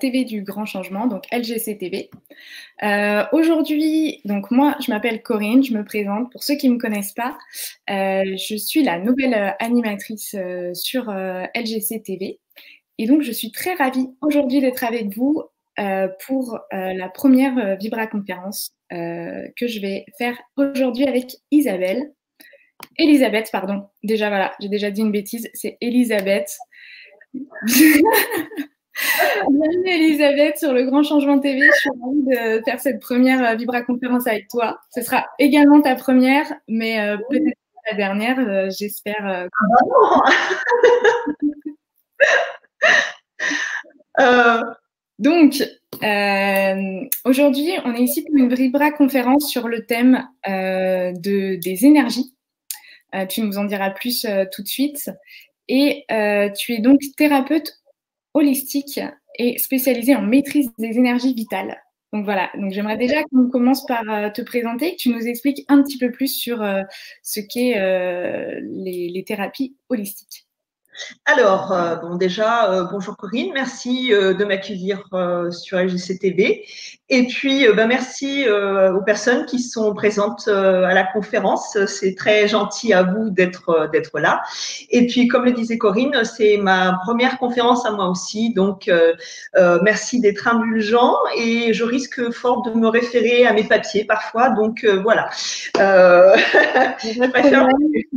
TV 0.00 0.24
du 0.24 0.42
Grand 0.42 0.66
Changement, 0.66 1.06
donc 1.06 1.24
LGC 1.32 1.78
TV. 1.78 2.10
Euh, 2.82 3.24
Aujourd'hui, 3.32 4.20
donc 4.24 4.50
moi, 4.50 4.76
je 4.84 4.90
m'appelle 4.90 5.22
Corinne, 5.22 5.62
je 5.62 5.72
me 5.72 5.84
présente. 5.84 6.30
Pour 6.32 6.42
ceux 6.42 6.56
qui 6.56 6.68
ne 6.68 6.74
me 6.74 6.78
connaissent 6.78 7.12
pas, 7.12 7.38
euh, 7.90 8.24
je 8.36 8.56
suis 8.56 8.82
la 8.82 8.98
nouvelle 8.98 9.34
euh, 9.34 9.50
animatrice 9.60 10.34
sur 10.74 11.10
LGC 11.10 12.02
TV. 12.02 12.40
Et 12.98 13.06
donc, 13.06 13.22
je 13.22 13.32
suis 13.32 13.52
très 13.52 13.74
ravie 13.74 14.08
aujourd'hui 14.20 14.60
d'être 14.60 14.84
avec 14.84 15.14
vous 15.16 15.42
pour 16.26 16.58
la 16.72 17.08
première 17.08 17.76
Vibra 17.76 18.08
conférence 18.08 18.74
que 18.90 19.68
je 19.68 19.80
vais 19.80 20.04
faire 20.18 20.36
aujourd'hui 20.56 21.06
avec 21.06 21.36
Isabelle. 21.52 22.12
Elisabeth, 22.96 23.50
pardon. 23.52 23.86
Déjà, 24.02 24.28
voilà, 24.28 24.52
j'ai 24.60 24.68
déjà 24.68 24.90
dit 24.90 25.02
une 25.02 25.12
bêtise, 25.12 25.48
c'est 25.54 25.78
Elisabeth. 25.80 26.56
Bienvenue 28.98 29.88
Elisabeth 29.88 30.58
sur 30.58 30.72
le 30.72 30.84
Grand 30.84 31.02
Changement 31.04 31.38
TV. 31.38 31.60
Je 31.60 31.80
suis 31.80 31.90
ravie 32.02 32.22
de 32.58 32.62
faire 32.64 32.80
cette 32.80 33.00
première 33.00 33.44
euh, 33.44 33.54
Vibra 33.54 33.82
conférence 33.82 34.26
avec 34.26 34.48
toi. 34.48 34.80
Ce 34.94 35.02
sera 35.02 35.26
également 35.38 35.80
ta 35.80 35.94
première, 35.94 36.52
mais 36.66 37.00
euh, 37.00 37.16
peut-être 37.30 37.58
la 37.90 37.96
dernière, 37.96 38.38
euh, 38.40 38.70
j'espère. 38.76 39.26
Euh, 39.26 39.48
euh, 44.20 44.64
donc, 45.18 45.62
euh, 46.02 47.00
aujourd'hui, 47.24 47.70
on 47.84 47.94
est 47.94 48.02
ici 48.02 48.24
pour 48.24 48.36
une 48.36 48.52
Vibra 48.52 48.90
conférence 48.90 49.48
sur 49.48 49.68
le 49.68 49.86
thème 49.86 50.26
de, 50.46 51.56
des 51.56 51.86
énergies. 51.86 52.34
tu 53.28 53.42
nous 53.42 53.58
en 53.58 53.64
diras 53.64 53.90
plus 53.90 54.26
tout 54.52 54.62
de 54.62 54.68
suite. 54.68 55.10
Et 55.68 56.04
tu 56.56 56.72
es 56.72 56.78
donc 56.80 57.00
thérapeute 57.16 57.77
holistique 58.38 59.00
et 59.38 59.58
spécialisée 59.58 60.16
en 60.16 60.22
maîtrise 60.22 60.70
des 60.78 60.96
énergies 60.96 61.34
vitales. 61.34 61.80
Donc 62.12 62.24
voilà, 62.24 62.50
j'aimerais 62.70 62.96
déjà 62.96 63.22
qu'on 63.24 63.50
commence 63.50 63.84
par 63.84 64.02
euh, 64.08 64.30
te 64.30 64.40
présenter, 64.40 64.92
que 64.92 64.96
tu 64.96 65.10
nous 65.10 65.26
expliques 65.26 65.64
un 65.68 65.82
petit 65.82 65.98
peu 65.98 66.10
plus 66.10 66.28
sur 66.28 66.62
euh, 66.62 66.82
ce 67.22 67.40
qu'est 67.40 67.78
euh, 67.78 68.60
les 68.62 69.24
thérapies 69.26 69.76
holistiques. 69.90 70.47
Alors, 71.24 71.72
euh, 71.72 71.96
bon, 71.96 72.16
déjà, 72.16 72.70
euh, 72.70 72.84
bonjour 72.90 73.16
Corinne, 73.16 73.50
merci 73.52 74.12
euh, 74.12 74.34
de 74.34 74.44
m'accueillir 74.44 75.04
sur 75.50 75.78
LGCTV. 75.78 76.64
Et 77.10 77.26
puis, 77.26 77.66
ben, 77.74 77.86
merci 77.86 78.46
aux 78.48 79.00
personnes 79.00 79.46
qui 79.46 79.60
sont 79.60 79.94
présentes 79.94 80.46
à 80.46 80.92
la 80.92 81.04
conférence. 81.04 81.78
C'est 81.86 82.14
très 82.14 82.46
gentil 82.48 82.92
à 82.92 83.02
vous 83.02 83.30
d'être 83.30 83.88
d'être 83.90 84.18
là. 84.18 84.42
Et 84.90 85.06
puis, 85.06 85.26
comme 85.26 85.46
le 85.46 85.52
disait 85.52 85.78
Corinne, 85.78 86.22
c'est 86.24 86.58
ma 86.58 86.98
première 87.02 87.38
conférence 87.38 87.86
à 87.86 87.92
moi 87.92 88.08
aussi. 88.10 88.52
Donc, 88.52 88.90
merci 89.82 90.20
d'être 90.20 90.48
indulgent. 90.48 91.14
Et 91.38 91.72
je 91.72 91.84
risque 91.84 92.30
fort 92.30 92.60
de 92.60 92.72
me 92.72 92.88
référer 92.88 93.46
à 93.46 93.54
mes 93.54 93.64
papiers 93.64 94.04
parfois. 94.04 94.50
Donc, 94.50 94.84
voilà. 95.02 95.30
je 95.78 97.30
préfère... 97.30 97.68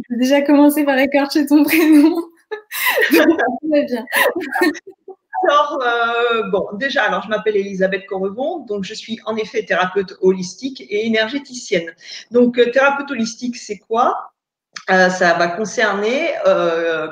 déjà 0.09 0.41
commencer 0.41 0.83
par 0.83 0.97
écorcher 0.97 1.45
ton 1.45 1.63
prénom. 1.63 2.30
Alors, 5.43 5.79
euh, 5.83 6.43
bon, 6.51 6.67
déjà, 6.73 7.03
alors 7.03 7.23
je 7.23 7.29
m'appelle 7.29 7.57
Elisabeth 7.57 8.05
Correvon, 8.05 8.59
donc 8.59 8.83
je 8.83 8.93
suis 8.93 9.19
en 9.25 9.35
effet 9.37 9.63
thérapeute 9.63 10.13
holistique 10.21 10.81
et 10.81 11.07
énergéticienne. 11.07 11.95
Donc, 12.29 12.59
euh, 12.59 12.69
thérapeute 12.69 13.09
holistique, 13.09 13.57
c'est 13.57 13.79
quoi? 13.79 14.33
Euh, 14.89 15.09
Ça 15.09 15.33
va 15.33 15.47
concerner, 15.47 16.33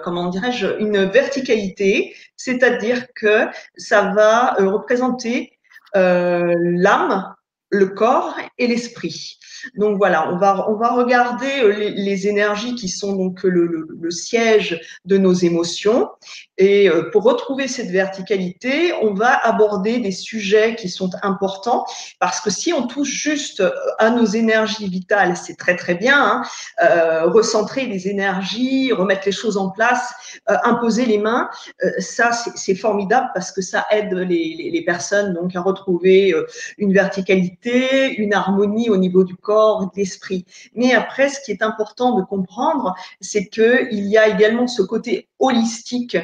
comment 0.03 0.29
dirais-je, 0.29 0.79
une 0.79 1.05
verticalité, 1.05 2.15
c'est-à-dire 2.35 3.07
que 3.15 3.47
ça 3.77 4.13
va 4.13 4.53
représenter 4.59 5.57
l'âme, 5.95 7.33
le 7.69 7.87
corps 7.87 8.35
et 8.57 8.67
l'esprit. 8.67 9.39
Donc 9.75 9.97
voilà, 9.97 10.31
on 10.31 10.37
va, 10.37 10.69
on 10.69 10.75
va 10.75 10.89
regarder 10.89 11.61
euh, 11.61 11.69
les, 11.71 12.27
énergies 12.27 12.75
qui 12.75 12.89
sont 12.89 13.13
donc 13.13 13.43
le, 13.43 13.65
le, 13.65 13.87
le, 13.99 14.11
siège 14.11 14.79
de 15.05 15.17
nos 15.17 15.33
émotions. 15.33 16.09
Et 16.57 16.89
euh, 16.89 17.09
pour 17.11 17.23
retrouver 17.23 17.67
cette 17.67 17.89
verticalité, 17.89 18.93
on 19.01 19.13
va 19.13 19.33
aborder 19.45 19.99
des 19.99 20.11
sujets 20.11 20.75
qui 20.75 20.89
sont 20.89 21.11
importants 21.21 21.85
parce 22.19 22.41
que 22.41 22.49
si 22.49 22.73
on 22.73 22.87
touche 22.87 23.09
juste 23.09 23.61
euh, 23.61 23.71
à 23.97 24.09
nos 24.09 24.25
énergies 24.25 24.89
vitales, 24.89 25.37
c'est 25.37 25.55
très 25.55 25.75
très 25.75 25.95
bien. 25.95 26.19
Hein, 26.19 26.43
euh, 26.83 27.25
recentrer 27.25 27.85
les 27.85 28.07
énergies, 28.07 28.91
remettre 28.91 29.23
les 29.25 29.31
choses 29.31 29.57
en 29.57 29.69
place, 29.69 30.13
euh, 30.49 30.55
imposer 30.63 31.05
les 31.05 31.17
mains, 31.17 31.49
euh, 31.83 31.91
ça 31.99 32.31
c'est 32.31 32.75
formidable 32.75 33.29
parce 33.33 33.51
que 33.51 33.61
ça 33.61 33.85
aide 33.91 34.13
les, 34.13 34.55
les, 34.57 34.69
les, 34.69 34.83
personnes 34.83 35.33
donc 35.33 35.55
à 35.55 35.61
retrouver 35.61 36.33
une 36.77 36.93
verticalité, 36.93 38.15
une 38.15 38.33
harmonie 38.33 38.89
au 38.89 38.97
niveau 38.97 39.23
du 39.23 39.35
corps 39.35 39.48
corps, 39.49 39.89
d'esprit. 39.95 40.45
Mais 40.75 40.93
après, 40.93 41.27
ce 41.29 41.39
qui 41.43 41.51
est 41.51 41.63
important 41.63 42.15
de 42.15 42.23
comprendre, 42.23 42.93
c'est 43.19 43.47
qu'il 43.47 44.05
y 44.05 44.15
a 44.15 44.27
également 44.27 44.67
ce 44.67 44.83
côté 44.83 45.27
holistique 45.39 46.17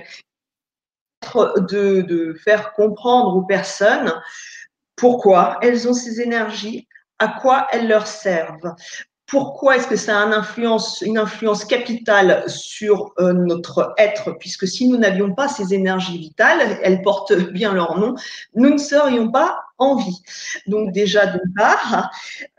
de, 1.33 2.01
de 2.01 2.33
faire 2.43 2.73
comprendre 2.73 3.35
aux 3.35 3.41
personnes 3.41 4.13
pourquoi 4.95 5.57
elles 5.63 5.87
ont 5.89 5.93
ces 5.93 6.21
énergies, 6.21 6.87
à 7.17 7.27
quoi 7.41 7.67
elles 7.71 7.87
leur 7.87 8.05
servent, 8.05 8.75
pourquoi 9.27 9.77
est-ce 9.77 9.87
que 9.87 9.95
ça 9.95 10.19
a 10.19 10.25
une 10.25 10.33
influence, 10.33 11.01
une 11.01 11.17
influence 11.17 11.65
capitale 11.65 12.43
sur 12.47 13.11
euh, 13.17 13.33
notre 13.33 13.93
être 13.97 14.37
Puisque 14.39 14.67
si 14.67 14.87
nous 14.87 14.97
n'avions 14.97 15.33
pas 15.33 15.47
ces 15.47 15.73
énergies 15.73 16.19
vitales, 16.19 16.79
elles 16.83 17.01
portent 17.01 17.33
bien 17.33 17.73
leur 17.73 17.97
nom, 17.97 18.13
nous 18.53 18.69
ne 18.69 18.77
serions 18.77 19.31
pas 19.31 19.64
en 19.77 19.95
vie. 19.95 20.21
Donc 20.67 20.91
déjà 20.91 21.27
d'une 21.27 21.53
part, 21.55 22.11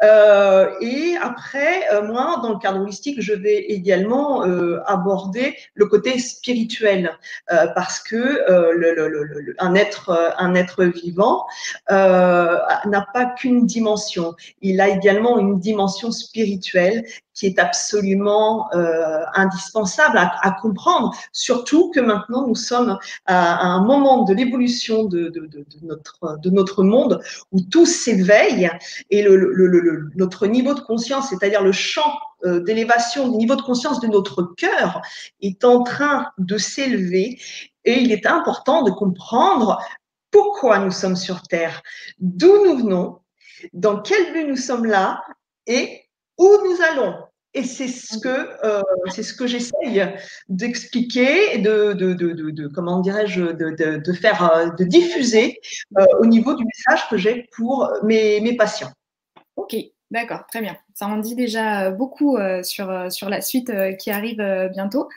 euh, 0.02 0.70
et 0.80 1.16
après, 1.22 1.92
euh, 1.92 2.02
moi, 2.02 2.40
dans 2.42 2.52
le 2.52 2.58
cadre 2.58 2.80
holistique, 2.80 3.20
je 3.20 3.32
vais 3.32 3.56
également 3.56 4.44
euh, 4.44 4.80
aborder 4.86 5.56
le 5.74 5.86
côté 5.86 6.18
spirituel, 6.18 7.16
euh, 7.52 7.66
parce 7.74 8.00
que 8.00 8.16
euh, 8.16 8.72
le, 8.72 8.94
le, 8.94 9.08
le, 9.08 9.54
un 9.58 9.74
être, 9.74 10.34
un 10.38 10.54
être 10.54 10.84
vivant 10.84 11.46
n'a 11.88 13.06
pas 13.12 13.26
qu'une 13.36 13.66
dimension, 13.66 14.34
il 14.60 14.80
a 14.80 14.88
également 14.88 15.38
une 15.38 15.58
dimension 15.58 16.10
spirituelle 16.10 17.04
qui 17.36 17.46
est 17.46 17.58
absolument 17.58 18.68
euh, 18.74 19.20
indispensable 19.34 20.16
à, 20.18 20.32
à, 20.42 20.52
comprendre, 20.52 21.14
surtout 21.32 21.90
que 21.90 22.00
maintenant 22.00 22.46
nous 22.46 22.54
sommes 22.54 22.98
à, 23.26 23.56
à 23.56 23.66
un 23.66 23.84
moment 23.84 24.24
de 24.24 24.34
l'évolution 24.34 25.04
de, 25.04 25.28
de, 25.28 25.46
de, 25.46 25.64
notre, 25.82 26.38
de 26.40 26.50
notre 26.50 26.82
monde 26.82 27.20
où 27.52 27.60
tout 27.60 27.86
s'éveille 27.86 28.70
et 29.10 29.22
le, 29.22 29.36
le, 29.36 29.66
le, 29.66 30.10
notre 30.16 30.46
niveau 30.46 30.72
de 30.72 30.80
conscience, 30.80 31.28
c'est-à-dire 31.28 31.62
le 31.62 31.72
champ 31.72 32.18
euh, 32.44 32.60
d'élévation 32.60 33.28
du 33.28 33.36
niveau 33.36 33.54
de 33.54 33.62
conscience 33.62 34.00
de 34.00 34.06
notre 34.06 34.42
cœur 34.56 35.02
est 35.42 35.62
en 35.64 35.82
train 35.82 36.30
de 36.38 36.56
s'élever 36.56 37.38
et 37.84 38.00
il 38.00 38.12
est 38.12 38.26
important 38.26 38.82
de 38.82 38.90
comprendre 38.90 39.78
pourquoi 40.30 40.78
nous 40.78 40.90
sommes 40.90 41.16
sur 41.16 41.42
Terre, 41.42 41.82
d'où 42.18 42.64
nous 42.64 42.78
venons, 42.78 43.20
dans 43.72 44.00
quel 44.00 44.32
but 44.32 44.46
nous 44.46 44.56
sommes 44.56 44.86
là 44.86 45.22
et 45.66 46.02
où 46.38 46.48
nous 46.64 46.82
allons. 46.82 47.14
Et 47.56 47.64
c'est 47.64 47.88
ce 47.88 48.18
que 48.18 48.28
euh, 48.66 48.82
c'est 49.08 49.22
ce 49.22 49.32
que 49.32 49.46
j'essaye 49.46 50.06
d'expliquer, 50.50 51.56
de, 51.56 51.94
de, 51.94 52.12
de, 52.12 52.50
de, 52.50 52.68
comment 52.68 53.00
dirais-je, 53.00 53.40
de, 53.40 53.96
de, 53.96 54.12
faire, 54.12 54.52
euh, 54.52 54.68
de 54.78 54.84
diffuser 54.84 55.58
euh, 55.98 56.04
au 56.20 56.26
niveau 56.26 56.54
du 56.54 56.64
message 56.64 57.08
que 57.08 57.16
j'ai 57.16 57.48
pour 57.56 57.90
mes, 58.02 58.42
mes 58.42 58.54
patients. 58.56 58.90
Ok, 59.56 59.74
d'accord, 60.10 60.44
très 60.48 60.60
bien. 60.60 60.76
Ça 60.92 61.06
en 61.06 61.16
dit 61.16 61.34
déjà 61.34 61.90
beaucoup 61.90 62.36
euh, 62.36 62.62
sur, 62.62 63.10
sur 63.10 63.30
la 63.30 63.40
suite 63.40 63.70
euh, 63.70 63.94
qui 63.94 64.10
arrive 64.10 64.68
bientôt. 64.74 65.08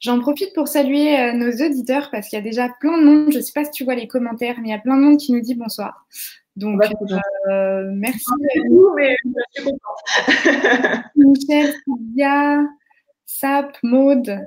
J'en 0.00 0.20
profite 0.20 0.54
pour 0.54 0.68
saluer 0.68 1.34
nos 1.34 1.50
auditeurs 1.50 2.10
parce 2.10 2.28
qu'il 2.28 2.38
y 2.38 2.40
a 2.40 2.44
déjà 2.44 2.70
plein 2.80 2.96
de 2.96 3.04
monde. 3.04 3.30
Je 3.30 3.38
ne 3.38 3.42
sais 3.42 3.52
pas 3.52 3.64
si 3.64 3.70
tu 3.72 3.84
vois 3.84 3.94
les 3.94 4.08
commentaires, 4.08 4.56
mais 4.58 4.68
il 4.68 4.70
y 4.70 4.74
a 4.74 4.78
plein 4.78 4.96
de 4.96 5.02
monde 5.02 5.18
qui 5.18 5.32
nous 5.32 5.40
dit 5.40 5.54
bonsoir. 5.54 6.06
Donc, 6.56 6.80
euh, 7.50 7.90
merci. 7.92 8.24
Beaucoup, 8.68 8.94
mais 8.94 9.16
je 9.24 9.30
suis 9.50 9.64
contente. 9.64 11.04
Michel, 11.16 11.74
Sylvia, 11.84 12.60
Sap, 13.26 13.76
Maude, 13.82 14.38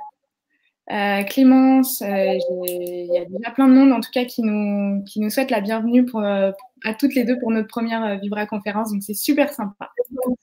euh, 0.92 1.24
Clémence, 1.24 2.02
euh, 2.02 2.38
il 2.66 3.10
y 3.14 3.18
a 3.18 3.26
déjà 3.26 3.52
plein 3.52 3.68
de 3.68 3.74
monde 3.74 3.92
en 3.92 4.00
tout 4.00 4.10
cas 4.14 4.24
qui 4.24 4.42
nous, 4.42 5.04
qui 5.04 5.20
nous 5.20 5.30
souhaite 5.30 5.52
la 5.52 5.60
bienvenue 5.60 6.06
pour, 6.06 6.24
à 6.24 6.54
toutes 6.98 7.14
les 7.14 7.26
deux 7.26 7.38
pour 7.40 7.52
notre 7.52 7.68
première 7.68 8.18
Vibra 8.20 8.46
conférence. 8.46 8.94
Donc, 8.94 9.04
c'est 9.04 9.14
super 9.14 9.52
sympa. 9.52 9.92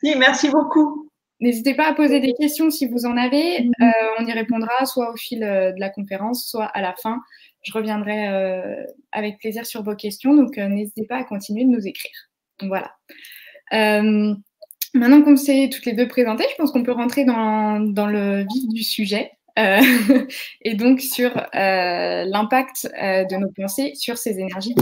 Merci, 0.02 0.18
merci 0.18 0.50
beaucoup. 0.50 1.08
N'hésitez 1.40 1.74
pas 1.74 1.88
à 1.88 1.94
poser 1.94 2.20
des 2.20 2.34
questions 2.34 2.70
si 2.70 2.86
vous 2.86 3.06
en 3.06 3.16
avez. 3.16 3.70
On 4.18 4.26
y 4.26 4.32
répondra 4.32 4.84
soit 4.84 5.12
au 5.12 5.16
fil 5.16 5.40
de 5.40 5.80
la 5.80 5.88
conférence, 5.88 6.46
soit 6.46 6.66
à 6.66 6.82
la 6.82 6.94
fin. 6.94 7.20
Je 7.64 7.72
reviendrai 7.72 8.28
euh, 8.28 8.84
avec 9.12 9.38
plaisir 9.38 9.66
sur 9.66 9.82
vos 9.82 9.96
questions. 9.96 10.34
Donc, 10.34 10.58
euh, 10.58 10.68
n'hésitez 10.68 11.06
pas 11.06 11.16
à 11.16 11.24
continuer 11.24 11.64
de 11.64 11.70
nous 11.70 11.86
écrire. 11.86 12.12
Voilà. 12.62 12.92
maintenant 13.72 15.22
qu'on 15.22 15.36
s'est 15.36 15.68
toutes 15.72 15.86
les 15.86 15.92
deux 15.92 16.06
présentées, 16.06 16.44
je 16.50 16.56
pense 16.56 16.70
qu'on 16.70 16.84
peut 16.84 16.92
rentrer 16.92 17.24
dans, 17.24 17.78
le 17.78 18.46
vif 18.52 18.68
du 18.68 18.82
sujet. 18.82 19.32
et 19.56 20.74
donc 20.74 21.00
sur 21.00 21.30
l'impact 21.52 22.88
de 22.92 23.36
nos 23.36 23.50
pensées 23.52 23.94
sur 23.94 24.18
ces 24.18 24.38
énergies. 24.38 24.74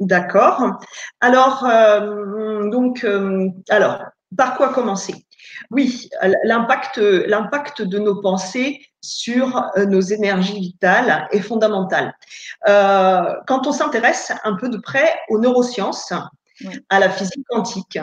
D'accord. 0.00 0.80
Alors, 1.20 1.62
donc, 2.70 3.06
alors, 3.68 4.00
par 4.36 4.56
quoi 4.56 4.72
commencer? 4.72 5.14
Oui, 5.70 6.08
l'impact, 6.44 6.98
l'impact 6.98 7.82
de 7.82 7.98
nos 7.98 8.20
pensées 8.20 8.80
sur 9.04 9.62
euh, 9.76 9.84
nos 9.86 10.00
énergies 10.00 10.58
vitales 10.58 11.28
est 11.30 11.40
fondamental. 11.40 12.14
Euh, 12.68 13.34
quand 13.46 13.66
on 13.66 13.72
s'intéresse 13.72 14.32
un 14.44 14.56
peu 14.56 14.68
de 14.68 14.78
près 14.78 15.14
aux 15.28 15.38
neurosciences, 15.38 16.12
à 16.88 17.00
la 17.00 17.10
physique 17.10 17.44
quantique, 17.48 17.98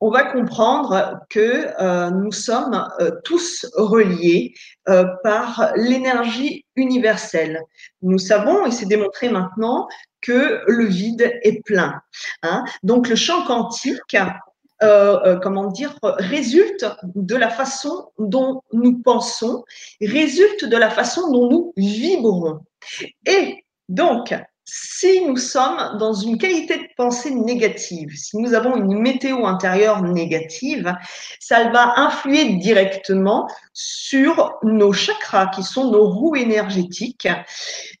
on 0.00 0.10
va 0.10 0.24
comprendre 0.24 1.20
que 1.30 1.68
euh, 1.80 2.10
nous 2.10 2.32
sommes 2.32 2.88
tous 3.22 3.66
reliés 3.74 4.52
par 5.22 5.70
l'énergie 5.76 6.64
universelle. 6.74 7.60
Nous 8.02 8.18
savons, 8.18 8.66
et 8.66 8.72
c'est 8.72 8.86
démontré 8.86 9.28
maintenant, 9.28 9.86
que 10.20 10.62
le 10.66 10.86
vide 10.86 11.38
est 11.42 11.62
plein. 11.64 12.00
Hein. 12.42 12.64
Donc 12.82 13.08
le 13.08 13.14
champ 13.14 13.44
quantique 13.44 14.16
euh, 14.84 15.20
euh, 15.24 15.36
comment 15.38 15.66
dire, 15.68 15.96
résulte 16.02 16.86
de 17.14 17.36
la 17.36 17.48
façon 17.48 18.10
dont 18.18 18.62
nous 18.72 18.98
pensons, 18.98 19.64
résulte 20.00 20.64
de 20.64 20.76
la 20.76 20.90
façon 20.90 21.32
dont 21.32 21.48
nous 21.48 21.72
vibrons. 21.76 22.60
Et 23.26 23.64
donc, 23.88 24.34
si 24.64 25.24
nous 25.26 25.36
sommes 25.36 25.98
dans 25.98 26.14
une 26.14 26.38
qualité 26.38 26.78
de 26.78 26.88
pensée 26.96 27.30
négative, 27.30 28.10
si 28.16 28.38
nous 28.38 28.54
avons 28.54 28.76
une 28.76 28.98
météo 28.98 29.44
intérieure 29.44 30.02
négative, 30.02 30.94
ça 31.38 31.68
va 31.70 31.98
influer 31.98 32.54
directement 32.54 33.46
sur 33.74 34.54
nos 34.62 34.92
chakras, 34.92 35.48
qui 35.48 35.62
sont 35.62 35.90
nos 35.90 36.08
roues 36.08 36.36
énergétiques. 36.36 37.28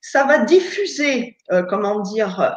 Ça 0.00 0.24
va 0.24 0.38
diffuser, 0.38 1.36
euh, 1.52 1.62
comment 1.68 2.00
dire, 2.00 2.56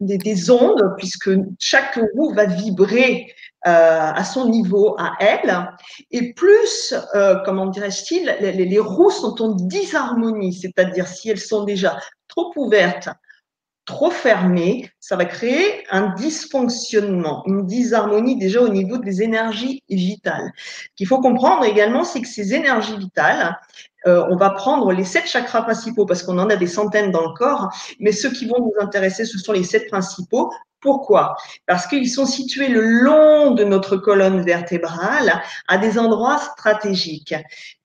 des, 0.00 0.50
ondes, 0.50 0.94
puisque 0.98 1.30
chaque 1.58 1.98
roue 2.14 2.32
va 2.34 2.44
vibrer 2.44 3.34
euh, 3.66 3.70
à 3.70 4.24
son 4.24 4.48
niveau, 4.48 4.96
à 4.98 5.12
elle. 5.20 5.68
Et 6.10 6.32
plus, 6.32 6.94
euh, 7.14 7.36
comment 7.44 7.66
dirais-je, 7.66 8.14
les, 8.40 8.52
les, 8.52 8.78
roues 8.80 9.10
sont 9.10 9.40
en 9.40 9.50
disharmonie, 9.50 10.52
c'est-à-dire 10.52 11.06
si 11.06 11.30
elles 11.30 11.38
sont 11.38 11.62
déjà 11.62 11.96
trop 12.34 12.52
ouvertes, 12.56 13.08
trop 13.84 14.10
fermées, 14.10 14.90
ça 15.00 15.16
va 15.16 15.24
créer 15.24 15.84
un 15.90 16.14
dysfonctionnement, 16.14 17.42
une 17.46 17.66
disharmonie 17.66 18.36
déjà 18.36 18.60
au 18.60 18.68
niveau 18.68 18.98
des 18.98 19.22
énergies 19.22 19.82
vitales. 19.88 20.52
Ce 20.56 20.88
qu'il 20.96 21.08
faut 21.08 21.20
comprendre 21.20 21.64
également, 21.64 22.04
c'est 22.04 22.20
que 22.20 22.28
ces 22.28 22.54
énergies 22.54 22.96
vitales, 22.96 23.58
euh, 24.06 24.24
on 24.30 24.36
va 24.36 24.50
prendre 24.50 24.92
les 24.92 25.04
sept 25.04 25.26
chakras 25.26 25.62
principaux 25.62 26.06
parce 26.06 26.22
qu'on 26.22 26.38
en 26.38 26.48
a 26.48 26.56
des 26.56 26.66
centaines 26.66 27.10
dans 27.10 27.26
le 27.26 27.34
corps, 27.34 27.68
mais 27.98 28.12
ceux 28.12 28.30
qui 28.30 28.46
vont 28.46 28.60
nous 28.60 28.74
intéresser, 28.80 29.24
ce 29.24 29.38
sont 29.38 29.52
les 29.52 29.64
sept 29.64 29.88
principaux. 29.88 30.52
Pourquoi? 30.82 31.36
Parce 31.66 31.86
qu'ils 31.86 32.10
sont 32.10 32.26
situés 32.26 32.68
le 32.68 32.80
long 32.80 33.52
de 33.52 33.64
notre 33.64 33.96
colonne 33.96 34.42
vertébrale 34.42 35.40
à 35.68 35.78
des 35.78 35.96
endroits 35.98 36.38
stratégiques. 36.38 37.34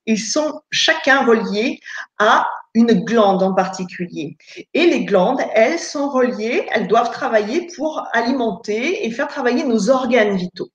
Ils 0.08 0.20
sont 0.20 0.62
chacun 0.72 1.24
reliés 1.24 1.80
à 2.18 2.48
une 2.74 3.04
glande 3.04 3.44
en 3.44 3.54
particulier. 3.54 4.38
Et 4.74 4.88
les 4.88 5.06
glandes, 5.06 5.42
elles 5.54 5.80
sont 5.80 6.10
reliées, 6.10 6.66
elles 6.72 6.88
doivent 6.88 7.12
travailler 7.12 7.68
pour 7.76 8.08
alimenter 8.14 9.06
et 9.06 9.12
faire 9.12 9.28
travailler 9.28 9.64
nos 9.64 9.90
organes 9.90 10.36
vitaux. 10.36 10.70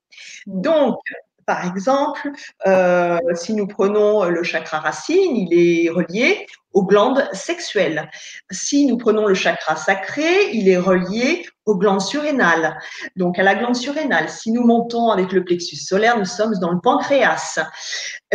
Donc, 0.46 0.98
par 1.46 1.66
exemple, 1.66 2.30
euh, 2.66 3.18
si 3.34 3.54
nous 3.54 3.66
prenons 3.66 4.24
le 4.24 4.42
chakra 4.44 4.78
racine, 4.78 5.36
il 5.36 5.52
est 5.52 5.90
relié 5.90 6.46
aux 6.72 6.84
glandes 6.84 7.28
sexuelles. 7.32 8.10
Si 8.50 8.86
nous 8.86 8.96
prenons 8.96 9.26
le 9.26 9.34
chakra 9.34 9.76
sacré, 9.76 10.50
il 10.52 10.68
est 10.68 10.78
relié 10.78 11.44
aux 11.66 11.76
glandes 11.76 12.00
surrénales. 12.00 12.78
Donc 13.16 13.38
à 13.38 13.42
la 13.42 13.54
glande 13.54 13.76
surrénale, 13.76 14.28
si 14.28 14.50
nous 14.50 14.64
montons 14.64 15.10
avec 15.10 15.32
le 15.32 15.44
plexus 15.44 15.76
solaire, 15.76 16.18
nous 16.18 16.24
sommes 16.24 16.54
dans 16.60 16.70
le 16.70 16.80
pancréas. 16.80 17.58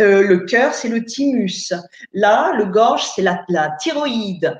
Euh, 0.00 0.22
le 0.22 0.40
cœur, 0.40 0.74
c'est 0.74 0.88
le 0.88 1.04
thymus. 1.04 1.72
Là, 2.12 2.52
le 2.56 2.66
gorge, 2.66 3.08
c'est 3.14 3.22
la, 3.22 3.44
la 3.48 3.70
thyroïde. 3.80 4.58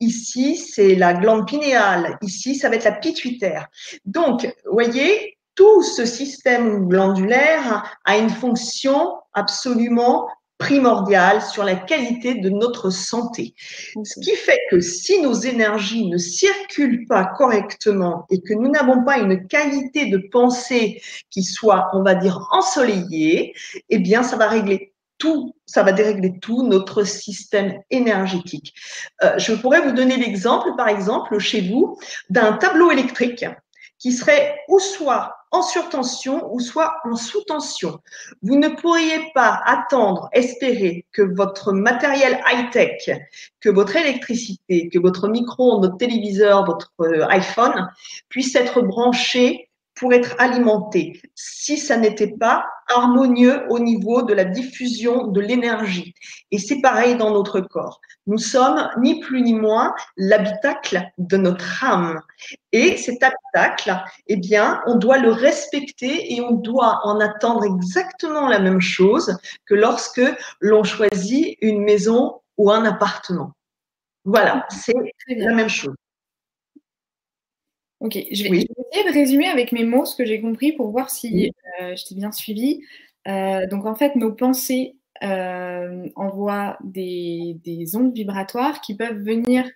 Ici, 0.00 0.56
c'est 0.56 0.94
la 0.94 1.12
glande 1.12 1.46
pinéale. 1.46 2.18
Ici, 2.22 2.54
ça 2.54 2.68
va 2.68 2.76
être 2.76 2.84
la 2.84 2.92
pituitaire. 2.92 3.68
Donc, 4.04 4.50
voyez, 4.70 5.36
tout 5.54 5.82
ce 5.82 6.06
système 6.06 6.88
glandulaire 6.88 7.98
a 8.06 8.16
une 8.16 8.30
fonction 8.30 9.12
absolument 9.34 10.26
primordiale 10.60 11.42
sur 11.42 11.64
la 11.64 11.74
qualité 11.74 12.34
de 12.34 12.50
notre 12.50 12.90
santé. 12.90 13.54
Ce 14.04 14.20
qui 14.20 14.36
fait 14.36 14.60
que 14.70 14.80
si 14.80 15.20
nos 15.20 15.32
énergies 15.32 16.06
ne 16.06 16.18
circulent 16.18 17.06
pas 17.08 17.24
correctement 17.24 18.26
et 18.30 18.40
que 18.40 18.52
nous 18.52 18.68
n'avons 18.68 19.02
pas 19.02 19.18
une 19.18 19.48
qualité 19.48 20.06
de 20.06 20.18
pensée 20.30 21.02
qui 21.30 21.42
soit, 21.42 21.88
on 21.94 22.02
va 22.02 22.14
dire, 22.14 22.46
ensoleillée, 22.52 23.54
eh 23.88 23.98
bien, 23.98 24.22
ça 24.22 24.36
va 24.36 24.48
régler 24.48 24.92
tout, 25.16 25.54
ça 25.66 25.82
va 25.82 25.92
dérégler 25.92 26.38
tout 26.40 26.62
notre 26.66 27.04
système 27.04 27.80
énergétique. 27.90 28.74
Euh, 29.24 29.38
je 29.38 29.54
pourrais 29.54 29.80
vous 29.80 29.92
donner 29.92 30.18
l'exemple, 30.18 30.68
par 30.76 30.88
exemple, 30.88 31.38
chez 31.38 31.62
vous, 31.62 31.98
d'un 32.28 32.52
tableau 32.52 32.90
électrique 32.90 33.46
qui 33.98 34.12
serait 34.12 34.56
ou 34.68 34.78
soit 34.78 35.39
en 35.50 35.62
surtension 35.62 36.52
ou 36.52 36.60
soit 36.60 36.94
en 37.04 37.16
sous-tension. 37.16 38.00
Vous 38.42 38.56
ne 38.56 38.68
pourriez 38.68 39.30
pas 39.34 39.60
attendre, 39.64 40.28
espérer 40.32 41.06
que 41.12 41.22
votre 41.22 41.72
matériel 41.72 42.40
high-tech, 42.46 43.10
que 43.60 43.68
votre 43.68 43.96
électricité, 43.96 44.88
que 44.88 44.98
votre 44.98 45.28
micro, 45.28 45.80
votre 45.80 45.96
téléviseur, 45.96 46.64
votre 46.64 46.92
euh, 47.00 47.26
iPhone 47.28 47.88
puisse 48.28 48.54
être 48.54 48.82
branché 48.82 49.69
pour 50.00 50.14
être 50.14 50.34
alimenté 50.38 51.20
si 51.34 51.76
ça 51.76 51.98
n'était 51.98 52.34
pas 52.38 52.64
harmonieux 52.88 53.66
au 53.68 53.78
niveau 53.78 54.22
de 54.22 54.32
la 54.32 54.44
diffusion 54.44 55.26
de 55.26 55.40
l'énergie. 55.40 56.14
Et 56.50 56.58
c'est 56.58 56.80
pareil 56.80 57.16
dans 57.16 57.30
notre 57.30 57.60
corps. 57.60 58.00
Nous 58.26 58.38
sommes 58.38 58.88
ni 58.98 59.20
plus 59.20 59.42
ni 59.42 59.52
moins 59.52 59.94
l'habitacle 60.16 61.02
de 61.18 61.36
notre 61.36 61.84
âme. 61.84 62.18
Et 62.72 62.96
cet 62.96 63.22
habitacle, 63.22 64.02
eh 64.26 64.36
bien, 64.36 64.80
on 64.86 64.96
doit 64.96 65.18
le 65.18 65.30
respecter 65.30 66.34
et 66.34 66.40
on 66.40 66.52
doit 66.52 67.00
en 67.04 67.20
attendre 67.20 67.64
exactement 67.64 68.48
la 68.48 68.58
même 68.58 68.80
chose 68.80 69.36
que 69.66 69.74
lorsque 69.74 70.22
l'on 70.60 70.82
choisit 70.82 71.58
une 71.60 71.82
maison 71.82 72.40
ou 72.56 72.70
un 72.70 72.86
appartement. 72.86 73.52
Voilà, 74.24 74.66
c'est 74.70 74.94
la 75.28 75.54
même 75.54 75.68
chose. 75.68 75.94
Ok, 78.00 78.14
je 78.32 78.44
vais, 78.44 78.48
essayer 78.48 79.08
de 79.08 79.12
résumer 79.12 79.46
avec 79.46 79.72
mes 79.72 79.84
mots 79.84 80.06
ce 80.06 80.16
que 80.16 80.24
j'ai 80.24 80.40
compris 80.40 80.72
pour 80.72 80.90
voir 80.90 81.10
si 81.10 81.52
euh, 81.80 81.94
je 81.94 82.04
t'ai 82.06 82.14
bien 82.14 82.32
suivi. 82.32 82.82
Euh, 83.28 83.66
donc 83.66 83.84
en 83.84 83.94
fait, 83.94 84.16
nos 84.16 84.32
pensées 84.32 84.96
euh, 85.22 86.08
envoient 86.16 86.78
des, 86.82 87.60
ondes 87.94 88.14
vibratoires 88.14 88.80
qui 88.80 88.96
peuvent 88.96 89.22
venir, 89.22 89.68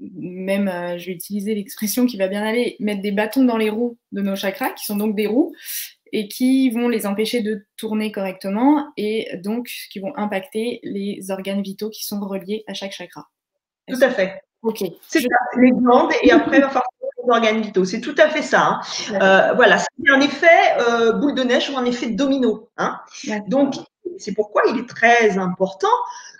même, 0.00 0.70
je 0.98 1.06
vais 1.06 1.12
utiliser 1.12 1.54
l'expression 1.54 2.06
qui 2.06 2.16
va 2.16 2.28
bien 2.28 2.42
aller, 2.42 2.76
mettre 2.80 3.02
des 3.02 3.12
bâtons 3.12 3.44
dans 3.44 3.58
les 3.58 3.68
roues 3.68 3.98
de 4.12 4.22
nos 4.22 4.34
chakras, 4.34 4.70
qui 4.70 4.86
sont 4.86 4.96
donc 4.96 5.14
des 5.14 5.26
roues, 5.26 5.54
et 6.12 6.28
qui 6.28 6.70
vont 6.70 6.88
les 6.88 7.06
empêcher 7.06 7.42
de 7.42 7.66
tourner 7.76 8.10
correctement, 8.10 8.90
et 8.96 9.36
donc 9.44 9.70
qui 9.90 10.00
vont 10.00 10.16
impacter 10.16 10.80
les 10.82 11.30
organes 11.30 11.62
vitaux 11.62 11.90
qui 11.90 12.06
sont 12.06 12.20
reliés 12.20 12.64
à 12.66 12.74
chaque 12.74 12.92
chakra. 12.92 13.28
Tout 13.86 14.00
à 14.00 14.10
fait. 14.10 14.40
Ok. 14.62 14.82
C'est 15.06 15.20
ça, 15.20 15.28
les 15.58 15.70
glandes, 15.70 16.12
et 16.22 16.30
après, 16.30 16.56
il 16.56 16.62
va 16.62 16.68
falloir 16.68 16.91
organes 17.28 17.62
vitaux. 17.62 17.84
C'est 17.84 18.00
tout 18.00 18.14
à 18.18 18.28
fait 18.28 18.42
ça. 18.42 18.62
Hein. 18.62 18.80
Euh, 19.12 19.52
voilà, 19.54 19.78
c'est 19.78 20.10
un 20.12 20.20
effet 20.20 20.76
euh, 20.78 21.12
boule 21.12 21.34
de 21.34 21.42
neige 21.42 21.70
ou 21.70 21.78
un 21.78 21.84
effet 21.84 22.10
domino. 22.10 22.70
Hein. 22.76 22.98
Donc, 23.48 23.74
c'est 24.18 24.32
pourquoi 24.32 24.62
il 24.68 24.78
est 24.78 24.88
très 24.88 25.38
important 25.38 25.88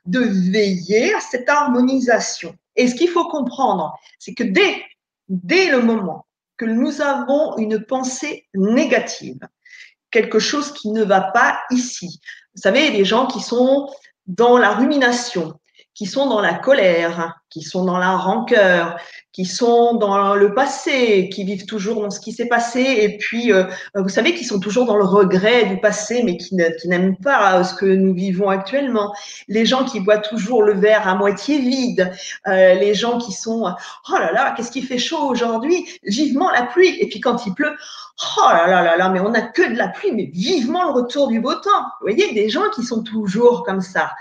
de 0.07 0.21
veiller 0.21 1.15
à 1.15 1.21
cette 1.21 1.49
harmonisation. 1.49 2.55
Et 2.77 2.89
ce 2.89 2.95
qu'il 2.95 3.09
faut 3.09 3.29
comprendre, 3.29 3.95
c'est 4.19 4.35
que 4.35 4.45
dès, 4.45 4.83
dès 5.29 5.71
le 5.71 5.81
moment 5.81 6.27
que 6.57 6.65
nous 6.65 7.01
avons 7.01 7.57
une 7.59 7.85
pensée 7.85 8.47
négative, 8.55 9.41
quelque 10.11 10.39
chose 10.39 10.73
qui 10.73 10.91
ne 10.91 11.03
va 11.05 11.21
pas 11.21 11.59
ici, 11.71 12.21
vous 12.55 12.61
savez, 12.61 12.91
les 12.91 13.05
gens 13.05 13.27
qui 13.27 13.41
sont 13.41 13.91
dans 14.27 14.59
la 14.59 14.73
rumination, 14.73 15.55
qui 15.95 16.07
sont 16.07 16.27
dans 16.27 16.41
la 16.41 16.55
colère, 16.55 17.42
qui 17.53 17.63
sont 17.63 17.85
dans 17.85 17.99
la 17.99 18.17
rancœur, 18.17 18.97
qui 19.33 19.45
sont 19.45 19.95
dans 19.95 20.35
le 20.35 20.55
passé, 20.55 21.29
qui 21.31 21.45
vivent 21.45 21.67
toujours 21.67 22.03
dans 22.03 22.11
ce 22.11 22.21
qui 22.21 22.33
s'est 22.33 22.49
passé, 22.49 22.81
et 22.81 23.19
puis 23.19 23.53
euh, 23.53 23.65
vous 23.95 24.09
savez, 24.09 24.35
qui 24.35 24.45
sont 24.45 24.59
toujours 24.59 24.87
dans 24.87 24.97
le 24.97 25.05
regret 25.05 25.67
du 25.67 25.79
passé, 25.79 26.23
mais 26.23 26.37
qui, 26.37 26.55
n'aiment 26.55 27.17
pas 27.17 27.63
ce 27.65 27.75
que 27.75 27.87
nous 27.87 28.15
vivons 28.15 28.49
actuellement. 28.49 29.15
Les 29.49 29.67
gens 29.67 29.85
qui 29.85 30.01
voient 30.01 30.19
toujours 30.19 30.63
le 30.63 30.75
verre 30.75 31.07
à 31.07 31.15
moitié 31.15 31.59
vide, 31.59 32.13
euh, 32.47 32.75
les 32.75 32.95
gens 32.95 33.19
qui 33.19 33.33
sont 33.33 33.65
oh 33.65 34.19
là 34.19 34.33
là, 34.33 34.55
qu'est-ce 34.57 34.71
qui 34.71 34.83
fait 34.83 34.99
chaud 34.99 35.29
aujourd'hui, 35.29 35.87
vivement 36.05 36.51
la 36.51 36.63
pluie, 36.63 36.97
et 37.01 37.09
puis 37.09 37.21
quand 37.21 37.47
il 37.47 37.55
pleut, 37.55 37.75
oh 38.39 38.49
là 38.49 38.67
là 38.67 38.83
là 38.83 38.97
là, 38.97 39.09
mais 39.09 39.21
on 39.21 39.31
n'a 39.31 39.43
que 39.43 39.63
de 39.63 39.77
la 39.77 39.89
pluie, 39.89 40.13
mais 40.13 40.31
vivement 40.33 40.85
le 40.85 40.93
retour 40.93 41.29
du 41.29 41.41
beau 41.41 41.55
temps. 41.55 41.85
Vous 42.01 42.09
voyez, 42.09 42.33
des 42.33 42.49
gens 42.49 42.69
qui 42.75 42.83
sont 42.83 43.03
toujours 43.03 43.63
comme 43.65 43.81
ça. 43.81 44.13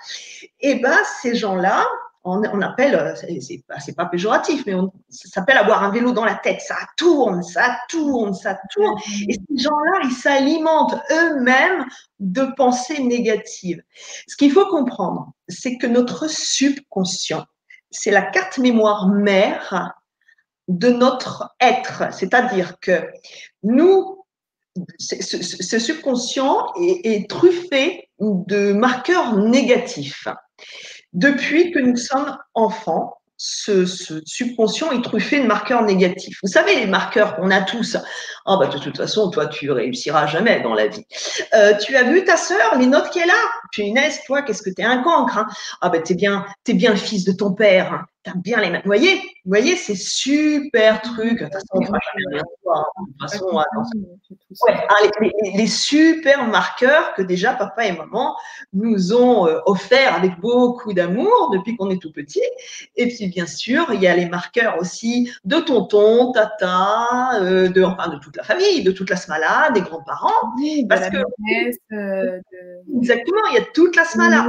Eh 0.62 0.76
ben 0.76 0.98
ces 1.22 1.36
gens-là, 1.36 1.86
on, 2.24 2.62
appelle, 2.62 2.96
euh, 2.96 3.16
c'est 3.16 3.64
pas, 3.68 3.78
pas 3.96 4.06
péjoratif, 4.06 4.64
mais 4.68 4.74
ça 5.10 5.30
s'appelle 5.30 5.58
avoir 5.58 5.84
un 5.84 5.92
vélo 5.92 6.12
dans 6.12 6.26
la 6.26 6.36
tête. 6.36 6.62
Ça 6.62 6.76
tourne, 6.98 7.42
ça 7.42 7.80
tourne, 7.90 8.34
ça 8.34 8.60
tourne. 8.72 8.96
Et 9.28 9.34
ces 9.34 9.64
gens-là, 9.64 10.02
ils 10.04 10.12
s'alimentent 10.12 11.02
eux-mêmes 11.12 11.86
de 12.20 12.44
pensées 12.56 13.02
négatives. 13.02 13.82
Ce 14.28 14.38
qu'il 14.38 14.52
faut 14.52 14.68
comprendre, 14.68 15.32
c'est 15.48 15.78
que 15.78 15.88
notre 15.88 16.30
subconscient, 16.30 17.46
c'est 17.90 18.12
la 18.12 18.22
carte 18.22 18.60
mémoire 18.60 19.08
mère 19.08 19.96
de 20.68 20.90
notre 20.90 21.56
être. 21.60 22.14
C'est-à-dire 22.14 22.80
que 22.80 23.10
nous, 23.64 24.24
ce, 25.00 25.80
subconscient 25.80 26.68
est 26.78 27.28
truffé 27.30 28.10
de 28.20 28.74
marqueurs 28.74 29.38
négatifs. 29.38 30.28
Depuis 31.14 31.72
que 31.72 31.80
nous 31.80 31.98
sommes 31.98 32.38
enfants, 32.54 33.18
ce, 33.44 33.86
subconscient 34.26 34.92
est 34.92 35.02
truffé 35.02 35.40
de 35.40 35.48
marqueurs 35.48 35.82
négatifs. 35.82 36.38
Vous 36.44 36.50
savez, 36.50 36.76
les 36.76 36.86
marqueurs 36.86 37.36
qu'on 37.36 37.50
a 37.50 37.62
tous. 37.62 37.98
Ah 38.46 38.58
bah 38.58 38.68
de 38.68 38.78
toute 38.78 38.98
façon, 38.98 39.32
toi, 39.32 39.48
tu 39.48 39.72
réussiras 39.72 40.28
jamais 40.28 40.62
dans 40.62 40.76
la 40.76 40.88
vie. 40.88 41.06
Euh, 41.56 41.74
tu 41.76 41.96
as 41.96 42.04
vu 42.04 42.24
ta 42.24 42.38
sœur, 42.38 42.78
les 42.78 42.86
notes 42.86 43.10
qu'elle 43.10 43.32
a 43.32 43.61
Punaise, 43.72 44.22
toi, 44.26 44.42
qu'est-ce 44.42 44.62
que 44.62 44.70
t'es 44.70 44.84
un 44.84 45.02
cancre 45.04 45.38
hein? 45.38 45.48
Ah 45.82 45.90
bah 45.90 46.00
t'es 46.00 46.16
bien, 46.16 46.46
t'es 46.64 46.74
bien 46.74 46.92
le 46.92 46.98
fils 46.98 47.26
de 47.26 47.32
ton 47.32 47.54
père. 47.54 47.94
Hein 47.94 48.06
t'as 48.24 48.34
bien 48.36 48.60
les 48.62 48.70
Vous 48.70 48.82
voyez, 48.86 49.16
vous 49.16 49.52
voyez, 49.52 49.76
c'est 49.76 49.96
super 49.96 51.02
truc. 51.02 51.40
De 51.40 51.46
toute 51.46 51.54
façon, 51.54 51.68
on 51.74 51.82
jamais 51.82 52.00
rien 52.32 52.42
De 52.42 53.12
toute 53.12 53.32
façon, 53.32 53.46
ouais, 53.56 54.74
hein, 54.74 55.10
les, 55.22 55.52
les, 55.58 55.68
super 55.68 56.48
marqueurs 56.48 57.14
que 57.16 57.22
déjà 57.22 57.54
papa 57.54 57.86
et 57.86 57.94
maman 57.94 58.36
nous 58.74 59.14
ont 59.14 59.48
euh, 59.48 59.60
offerts 59.66 60.16
avec 60.16 60.40
beaucoup 60.40 60.94
d'amour 60.94 61.52
depuis 61.54 61.76
qu'on 61.76 61.90
est 61.90 62.02
tout 62.02 62.12
petit. 62.12 62.44
Et 62.96 63.08
puis, 63.08 63.28
bien 63.28 63.48
sûr, 63.48 63.88
il 63.94 64.02
y 64.02 64.08
a 64.08 64.16
les 64.16 64.28
marqueurs 64.28 64.78
aussi 64.80 65.32
de 65.46 65.58
tonton, 65.58 66.32
tata, 66.32 67.42
euh, 67.42 67.70
de, 67.70 67.84
enfin, 67.84 68.10
de 68.10 68.18
toute 68.18 68.38
la 68.38 68.44
famille, 68.44 68.84
de 68.84 68.92
toute 68.92 69.10
la 69.10 69.16
smala, 69.16 69.72
des 69.74 69.82
grands-parents. 69.82 70.54
parce 70.88 71.10
que, 71.10 71.18
euh, 71.94 72.40
Exactement, 72.98 73.42
il 73.52 73.56
y 73.56 73.58
a 73.58 73.61
toute 73.74 73.96
la 73.96 74.06
smala. 74.06 74.48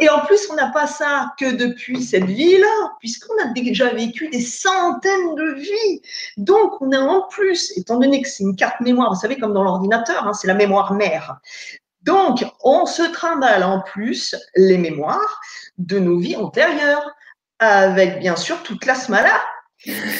et 0.00 0.08
en 0.08 0.20
plus, 0.26 0.48
on 0.50 0.54
n'a 0.54 0.68
pas 0.68 0.86
ça 0.86 1.32
que 1.38 1.52
depuis 1.52 2.02
cette 2.02 2.24
vie-là, 2.24 2.92
puisqu'on 3.00 3.34
a 3.42 3.52
déjà 3.52 3.92
vécu 3.92 4.28
des 4.28 4.40
centaines 4.40 5.34
de 5.34 5.54
vies. 5.54 6.02
Donc, 6.36 6.80
on 6.80 6.92
a 6.92 6.98
en 6.98 7.28
plus, 7.28 7.76
étant 7.76 7.98
donné 7.98 8.22
que 8.22 8.28
c'est 8.28 8.44
une 8.44 8.56
carte 8.56 8.80
mémoire, 8.80 9.12
vous 9.12 9.20
savez, 9.20 9.38
comme 9.38 9.52
dans 9.52 9.64
l'ordinateur, 9.64 10.26
hein, 10.26 10.32
c'est 10.32 10.48
la 10.48 10.54
mémoire 10.54 10.94
mère. 10.94 11.38
Donc, 12.02 12.44
on 12.62 12.86
se 12.86 13.02
trimballe 13.02 13.64
en 13.64 13.80
plus 13.80 14.36
les 14.56 14.78
mémoires 14.78 15.40
de 15.78 15.98
nos 15.98 16.18
vies 16.18 16.36
antérieures, 16.36 17.14
avec 17.58 18.18
bien 18.18 18.36
sûr 18.36 18.62
toute 18.62 18.84
la 18.84 18.94
smala. 18.94 19.42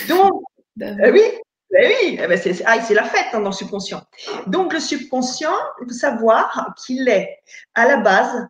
Donc, 0.08 0.42
euh, 0.82 1.12
oui, 1.12 1.22
ben 1.70 1.86
oui, 1.86 2.18
eh 2.22 2.26
ben 2.26 2.38
ah, 2.66 2.80
c'est 2.80 2.94
la 2.94 3.04
fête 3.04 3.26
hein, 3.32 3.40
dans 3.40 3.50
le 3.50 3.54
subconscient. 3.54 4.02
Donc, 4.46 4.72
le 4.72 4.80
subconscient, 4.80 5.54
il 5.80 5.86
faut 5.88 5.94
savoir 5.94 6.72
qu'il 6.76 7.08
est 7.08 7.38
à 7.74 7.86
la 7.86 7.96
base 7.96 8.46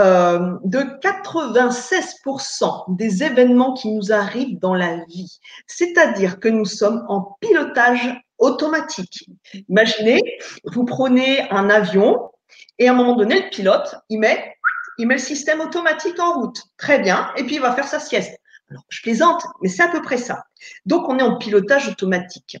euh, 0.00 0.56
de 0.64 0.78
96% 0.78 2.96
des 2.96 3.22
événements 3.22 3.74
qui 3.74 3.92
nous 3.92 4.12
arrivent 4.12 4.58
dans 4.58 4.74
la 4.74 4.96
vie. 5.08 5.38
C'est-à-dire 5.66 6.40
que 6.40 6.48
nous 6.48 6.64
sommes 6.64 7.04
en 7.08 7.36
pilotage 7.40 8.20
automatique. 8.38 9.30
Imaginez, 9.68 10.20
vous 10.64 10.84
prenez 10.84 11.48
un 11.50 11.70
avion 11.70 12.30
et 12.78 12.88
à 12.88 12.92
un 12.92 12.94
moment 12.94 13.14
donné, 13.14 13.42
le 13.42 13.50
pilote, 13.50 13.94
il 14.08 14.18
met, 14.18 14.56
il 14.98 15.06
met 15.06 15.14
le 15.14 15.20
système 15.20 15.60
automatique 15.60 16.18
en 16.18 16.40
route. 16.40 16.60
Très 16.76 16.98
bien. 16.98 17.30
Et 17.36 17.44
puis, 17.44 17.56
il 17.56 17.60
va 17.60 17.72
faire 17.72 17.86
sa 17.86 18.00
sieste. 18.00 18.40
Alors, 18.70 18.84
je 18.88 19.02
plaisante, 19.02 19.42
mais 19.62 19.68
c'est 19.68 19.82
à 19.82 19.88
peu 19.88 20.02
près 20.02 20.16
ça. 20.16 20.44
Donc, 20.86 21.08
on 21.08 21.18
est 21.18 21.22
en 21.22 21.36
pilotage 21.36 21.88
automatique. 21.88 22.56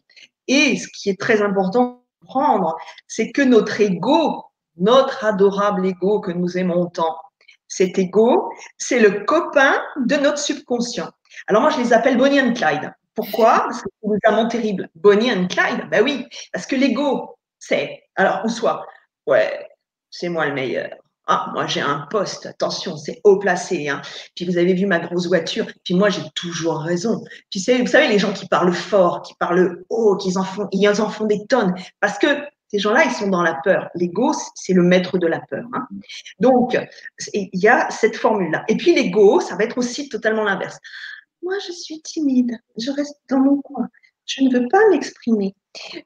Et 0.48 0.76
ce 0.76 0.88
qui 0.88 1.08
est 1.08 1.18
très 1.18 1.42
important 1.42 1.84
de 2.20 2.26
comprendre, 2.26 2.76
c'est 3.06 3.32
que 3.32 3.42
notre 3.42 3.80
ego, 3.80 4.44
notre 4.76 5.24
adorable 5.24 5.86
ego 5.86 6.20
que 6.20 6.32
nous 6.32 6.58
aimons 6.58 6.86
tant, 6.86 7.16
cet 7.68 7.98
ego, 7.98 8.52
c'est 8.76 9.00
le 9.00 9.24
copain 9.24 9.82
de 9.96 10.16
notre 10.16 10.38
subconscient. 10.38 11.10
Alors 11.46 11.62
moi, 11.62 11.70
je 11.70 11.78
les 11.78 11.92
appelle 11.92 12.18
Bonnie 12.18 12.40
and 12.40 12.52
Clyde. 12.52 12.92
Pourquoi? 13.14 13.60
Parce 13.60 13.82
que 13.82 13.88
c'est 14.02 14.28
vraiment 14.28 14.48
terrible. 14.48 14.88
Bonnie 14.94 15.32
and 15.32 15.46
Clyde, 15.48 15.88
ben 15.90 16.02
oui, 16.02 16.26
parce 16.52 16.66
que 16.66 16.76
l'ego, 16.76 17.36
c'est, 17.58 18.02
alors, 18.16 18.44
ou 18.44 18.48
soit, 18.48 18.86
ouais, 19.26 19.68
c'est 20.10 20.28
moi 20.28 20.46
le 20.46 20.54
meilleur. 20.54 20.90
Ah, 21.26 21.50
moi 21.54 21.66
j'ai 21.66 21.80
un 21.80 22.06
poste, 22.10 22.46
attention, 22.46 22.96
c'est 22.96 23.20
haut 23.24 23.38
placé. 23.38 23.88
Hein. 23.88 24.02
Puis 24.36 24.44
vous 24.44 24.58
avez 24.58 24.74
vu 24.74 24.86
ma 24.86 24.98
grosse 24.98 25.26
voiture, 25.26 25.66
puis 25.82 25.94
moi 25.94 26.10
j'ai 26.10 26.22
toujours 26.34 26.80
raison. 26.80 27.24
Puis 27.50 27.64
vous 27.80 27.86
savez, 27.86 28.08
les 28.08 28.18
gens 28.18 28.32
qui 28.32 28.46
parlent 28.46 28.74
fort, 28.74 29.22
qui 29.22 29.34
parlent 29.34 29.82
haut, 29.88 30.16
qui 30.16 30.36
en 30.36 30.44
font, 30.44 30.68
ils 30.72 30.86
en 30.88 31.08
font 31.08 31.24
des 31.24 31.46
tonnes, 31.46 31.74
parce 32.00 32.18
que 32.18 32.26
ces 32.68 32.78
gens-là, 32.78 33.04
ils 33.04 33.12
sont 33.12 33.28
dans 33.28 33.42
la 33.42 33.54
peur. 33.62 33.88
L'ego, 33.94 34.32
c'est 34.56 34.72
le 34.72 34.82
maître 34.82 35.16
de 35.16 35.28
la 35.28 35.40
peur. 35.48 35.64
Hein. 35.74 35.86
Donc, 36.40 36.76
il 37.32 37.48
y 37.52 37.68
a 37.68 37.88
cette 37.88 38.16
formule-là. 38.16 38.64
Et 38.66 38.76
puis 38.76 38.94
l'ego, 38.94 39.40
ça 39.40 39.54
va 39.54 39.62
être 39.62 39.78
aussi 39.78 40.08
totalement 40.08 40.42
l'inverse. 40.42 40.78
Moi, 41.42 41.54
je 41.66 41.72
suis 41.72 42.00
timide, 42.02 42.58
je 42.76 42.90
reste 42.90 43.16
dans 43.30 43.38
mon 43.38 43.60
coin, 43.62 43.88
je 44.26 44.42
ne 44.42 44.52
veux 44.52 44.66
pas 44.68 44.80
m'exprimer. 44.90 45.54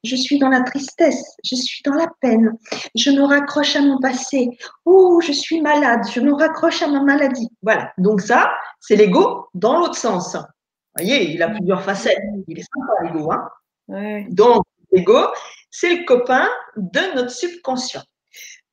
Je 0.04 0.16
suis 0.16 0.38
dans 0.38 0.48
la 0.48 0.62
tristesse, 0.62 1.36
je 1.44 1.54
suis 1.56 1.82
dans 1.84 1.94
la 1.94 2.08
peine, 2.20 2.52
je 2.94 3.10
me 3.10 3.22
raccroche 3.22 3.76
à 3.76 3.80
mon 3.80 3.98
passé. 3.98 4.48
Oh, 4.84 5.20
je 5.20 5.32
suis 5.32 5.60
malade, 5.60 6.00
je 6.12 6.20
me 6.20 6.32
raccroche 6.32 6.82
à 6.82 6.88
ma 6.88 7.02
maladie. 7.02 7.48
Voilà. 7.62 7.92
Donc 7.98 8.20
ça, 8.20 8.50
c'est 8.80 8.96
l'ego 8.96 9.48
dans 9.54 9.78
l'autre 9.78 9.96
sens. 9.96 10.34
Vous 10.34 11.04
voyez, 11.04 11.30
il 11.30 11.42
a 11.42 11.50
plusieurs 11.50 11.82
facettes. 11.82 12.18
Il 12.46 12.58
est 12.58 12.62
sympa, 12.62 13.12
l'ego. 13.12 13.30
Hein 13.30 14.24
Donc, 14.30 14.62
l'ego, 14.92 15.28
c'est 15.70 15.94
le 15.94 16.04
copain 16.04 16.48
de 16.76 17.14
notre 17.14 17.30
subconscient. 17.30 18.02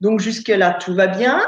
Donc 0.01 0.19
jusque-là, 0.19 0.73
tout 0.73 0.95
va 0.95 1.07
bien. 1.07 1.41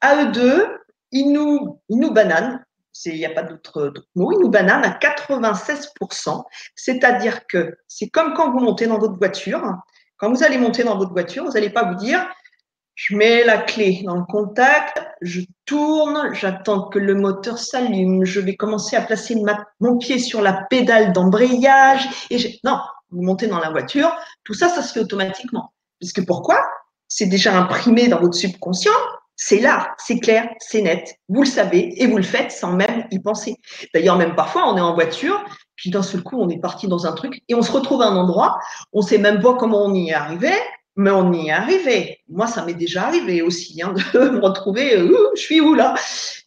À 0.00 0.22
eux 0.22 0.32
deux, 0.32 0.78
ils 1.10 1.30
nous, 1.32 1.80
ils 1.88 1.98
nous 1.98 2.12
bananent. 2.12 2.60
Il 3.04 3.14
n'y 3.14 3.26
a 3.26 3.30
pas 3.30 3.42
d'autre 3.42 3.92
mot. 4.14 4.38
Nous 4.40 4.48
bananent 4.48 4.84
à 4.84 4.98
96%. 4.98 6.44
C'est-à-dire 6.74 7.46
que 7.46 7.76
c'est 7.88 8.08
comme 8.08 8.34
quand 8.34 8.52
vous 8.52 8.60
montez 8.60 8.86
dans 8.86 8.98
votre 8.98 9.18
voiture. 9.18 9.62
Quand 10.18 10.30
vous 10.30 10.44
allez 10.44 10.58
monter 10.58 10.84
dans 10.84 10.96
votre 10.96 11.12
voiture, 11.12 11.44
vous 11.44 11.52
n'allez 11.52 11.70
pas 11.70 11.84
vous 11.84 11.96
dire 11.96 12.26
je 12.94 13.16
mets 13.16 13.44
la 13.44 13.58
clé 13.58 14.02
dans 14.04 14.16
le 14.16 14.24
contact, 14.24 15.02
je 15.22 15.40
tourne, 15.64 16.34
j'attends 16.34 16.88
que 16.88 16.98
le 16.98 17.14
moteur 17.14 17.58
s'allume, 17.58 18.24
je 18.24 18.40
vais 18.40 18.54
commencer 18.54 18.96
à 18.96 19.02
placer 19.02 19.36
mon 19.80 19.98
pied 19.98 20.18
sur 20.18 20.42
la 20.42 20.52
pédale 20.52 21.12
d'embrayage. 21.12 22.06
Et 22.30 22.60
non, 22.64 22.78
vous 23.10 23.22
montez 23.22 23.46
dans 23.46 23.58
la 23.58 23.70
voiture, 23.70 24.14
tout 24.44 24.54
ça, 24.54 24.68
ça 24.68 24.82
se 24.82 24.92
fait 24.92 25.00
automatiquement. 25.00 25.72
Puisque 26.00 26.26
pourquoi? 26.26 26.60
C'est 27.08 27.26
déjà 27.26 27.56
imprimé 27.56 28.08
dans 28.08 28.20
votre 28.20 28.34
subconscient, 28.34 28.92
c'est 29.44 29.58
là, 29.58 29.92
c'est 29.98 30.20
clair, 30.20 30.48
c'est 30.60 30.82
net. 30.82 31.16
Vous 31.28 31.42
le 31.42 31.48
savez 31.48 32.00
et 32.00 32.06
vous 32.06 32.16
le 32.16 32.22
faites 32.22 32.52
sans 32.52 32.74
même 32.74 33.08
y 33.10 33.18
penser. 33.18 33.56
D'ailleurs, 33.92 34.16
même 34.16 34.36
parfois, 34.36 34.72
on 34.72 34.76
est 34.76 34.80
en 34.80 34.94
voiture, 34.94 35.44
puis 35.74 35.90
d'un 35.90 36.04
seul 36.04 36.22
coup, 36.22 36.40
on 36.40 36.48
est 36.48 36.60
parti 36.60 36.86
dans 36.86 37.06
un 37.06 37.12
truc 37.12 37.42
et 37.48 37.54
on 37.56 37.62
se 37.62 37.72
retrouve 37.72 38.02
à 38.02 38.06
un 38.06 38.16
endroit, 38.16 38.60
on 38.92 39.02
sait 39.02 39.18
même 39.18 39.40
pas 39.40 39.54
comment 39.54 39.86
on 39.86 39.94
y 39.94 40.10
est 40.10 40.14
arrivé, 40.14 40.52
mais 40.94 41.10
on 41.10 41.32
y 41.32 41.48
est 41.48 41.50
arrivé. 41.50 42.20
Moi, 42.28 42.46
ça 42.46 42.64
m'est 42.64 42.74
déjà 42.74 43.08
arrivé 43.08 43.42
aussi, 43.42 43.82
hein, 43.82 43.92
de 44.14 44.28
me 44.28 44.40
retrouver, 44.40 44.96
euh, 44.96 45.30
je 45.34 45.40
suis 45.40 45.60
où 45.60 45.74
là 45.74 45.96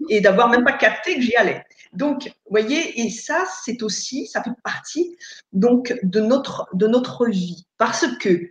Et 0.09 0.21
d'avoir 0.21 0.47
même 0.47 0.63
pas 0.63 0.71
capté 0.71 1.15
que 1.15 1.21
j'y 1.21 1.35
allais. 1.35 1.65
Donc, 1.91 2.31
voyez, 2.49 3.01
et 3.01 3.09
ça, 3.09 3.43
c'est 3.65 3.83
aussi, 3.83 4.25
ça 4.25 4.41
fait 4.41 4.51
partie 4.63 5.17
donc 5.51 5.93
de 6.01 6.21
notre, 6.21 6.69
de 6.73 6.87
notre 6.87 7.25
vie, 7.25 7.65
parce 7.77 8.05
que 8.21 8.49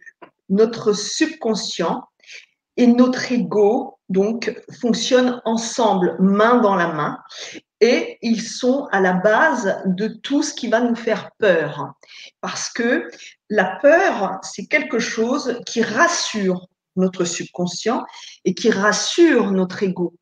notre 0.50 0.92
subconscient 0.92 2.04
et 2.76 2.86
notre 2.86 3.32
ego 3.32 3.93
donc 4.08 4.54
fonctionnent 4.80 5.40
ensemble, 5.44 6.16
main 6.18 6.56
dans 6.56 6.75
la 6.75 6.88
main, 6.88 7.18
et 7.80 8.18
ils 8.23 8.42
sont 8.42 8.87
à 8.92 9.00
la 9.00 9.12
base 9.12 9.82
de 9.87 10.08
tout 10.08 10.42
ce 10.42 10.54
qui 10.54 10.68
va 10.68 10.80
nous 10.80 10.94
faire 10.94 11.30
peur, 11.38 11.94
parce 12.40 12.70
que 12.70 13.08
la 13.50 13.78
peur, 13.82 14.38
c'est 14.42 14.66
quelque 14.66 14.99
chose 14.99 15.61
qui 15.66 15.82
rassure 15.82 16.66
notre 16.96 17.25
subconscient 17.25 18.04
et 18.44 18.54
qui 18.54 18.70
rassure 18.70 19.50
notre 19.50 19.82
ego. 19.82 20.14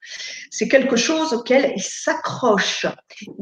C'est 0.51 0.69
quelque 0.69 0.97
chose 0.97 1.33
auquel 1.35 1.73
ils 1.77 1.83
s'accrochent. 1.83 2.87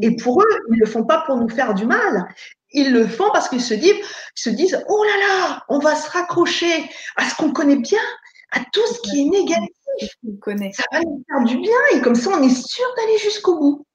Et 0.02 0.16
pour 0.16 0.42
eux, 0.42 0.59
ils 0.68 0.75
ne 0.75 0.80
le 0.80 0.87
font 0.87 1.04
pas 1.04 1.23
pour 1.26 1.37
nous 1.37 1.49
faire 1.49 1.75
du 1.75 1.87
mal. 1.87 2.26
Ils 2.73 2.92
le 2.92 3.06
font 3.06 3.30
parce 3.32 3.49
qu'ils 3.49 3.62
se 3.62 3.75
disent, 3.75 3.94
se 4.35 4.50
disent, 4.50 4.85
oh 4.88 5.04
là 5.04 5.16
là, 5.28 5.64
on 5.68 5.78
va 5.78 5.94
se 5.94 6.11
raccrocher 6.11 6.90
à 7.16 7.28
ce 7.28 7.35
qu'on 7.37 7.52
connaît 7.52 7.76
bien, 7.76 8.02
à 8.52 8.61
tout 8.73 8.87
ce 8.87 9.00
qui 9.00 9.20
est 9.23 9.30
négatif. 9.30 9.79
Ça 10.73 10.85
va 10.92 11.00
nous 11.00 11.23
faire 11.28 11.44
du 11.44 11.59
bien 11.59 11.76
et 11.94 12.00
comme 12.00 12.14
ça, 12.14 12.30
on 12.32 12.42
est 12.42 12.54
sûr 12.54 12.87
d'aller 12.97 13.18
jusqu'au 13.18 13.59
bout. 13.59 13.87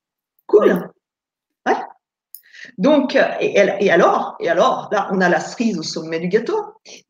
Cool. 0.47 0.89
Ouais. 1.65 1.75
Donc, 2.77 3.15
et, 3.39 3.53
et, 3.79 3.91
alors, 3.91 4.35
et 4.39 4.49
alors, 4.49 4.89
là, 4.91 5.07
on 5.11 5.21
a 5.21 5.29
la 5.29 5.39
cerise 5.39 5.77
au 5.77 5.83
sommet 5.83 6.19
du 6.19 6.27
gâteau. 6.27 6.59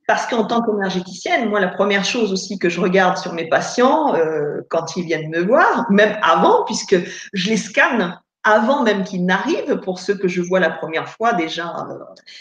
Parce 0.07 0.27
qu'en 0.27 0.45
tant 0.45 0.61
qu'énergéticienne, 0.61 1.49
moi, 1.49 1.59
la 1.59 1.69
première 1.69 2.05
chose 2.05 2.31
aussi 2.31 2.59
que 2.59 2.69
je 2.69 2.79
regarde 2.79 3.17
sur 3.17 3.33
mes 3.33 3.47
patients 3.47 4.15
euh, 4.15 4.61
quand 4.69 4.95
ils 4.95 5.05
viennent 5.05 5.29
me 5.29 5.41
voir, 5.41 5.89
même 5.91 6.17
avant, 6.21 6.63
puisque 6.65 6.97
je 7.33 7.49
les 7.49 7.57
scanne 7.57 8.19
avant 8.47 8.83
même 8.83 9.03
qu'ils 9.03 9.25
n'arrivent, 9.25 9.79
pour 9.81 9.99
ceux 9.99 10.15
que 10.15 10.27
je 10.27 10.39
vois 10.39 10.59
la 10.59 10.69
première 10.69 11.09
fois 11.09 11.33
déjà, 11.33 11.87
euh, 11.89 11.97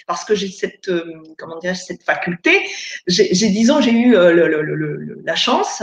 parce 0.07 0.25
que 0.25 0.35
j'ai 0.35 0.51
cette, 0.51 0.89
euh, 0.89 1.23
comment 1.39 1.59
dire, 1.59 1.75
cette 1.75 2.03
faculté. 2.03 2.61
J'ai, 3.07 3.49
disons, 3.49 3.81
j'ai 3.81 3.93
eu 3.93 4.15
euh, 4.15 4.33
le, 4.33 4.47
le, 4.49 4.75
le, 4.75 5.23
la 5.25 5.35
chance. 5.35 5.83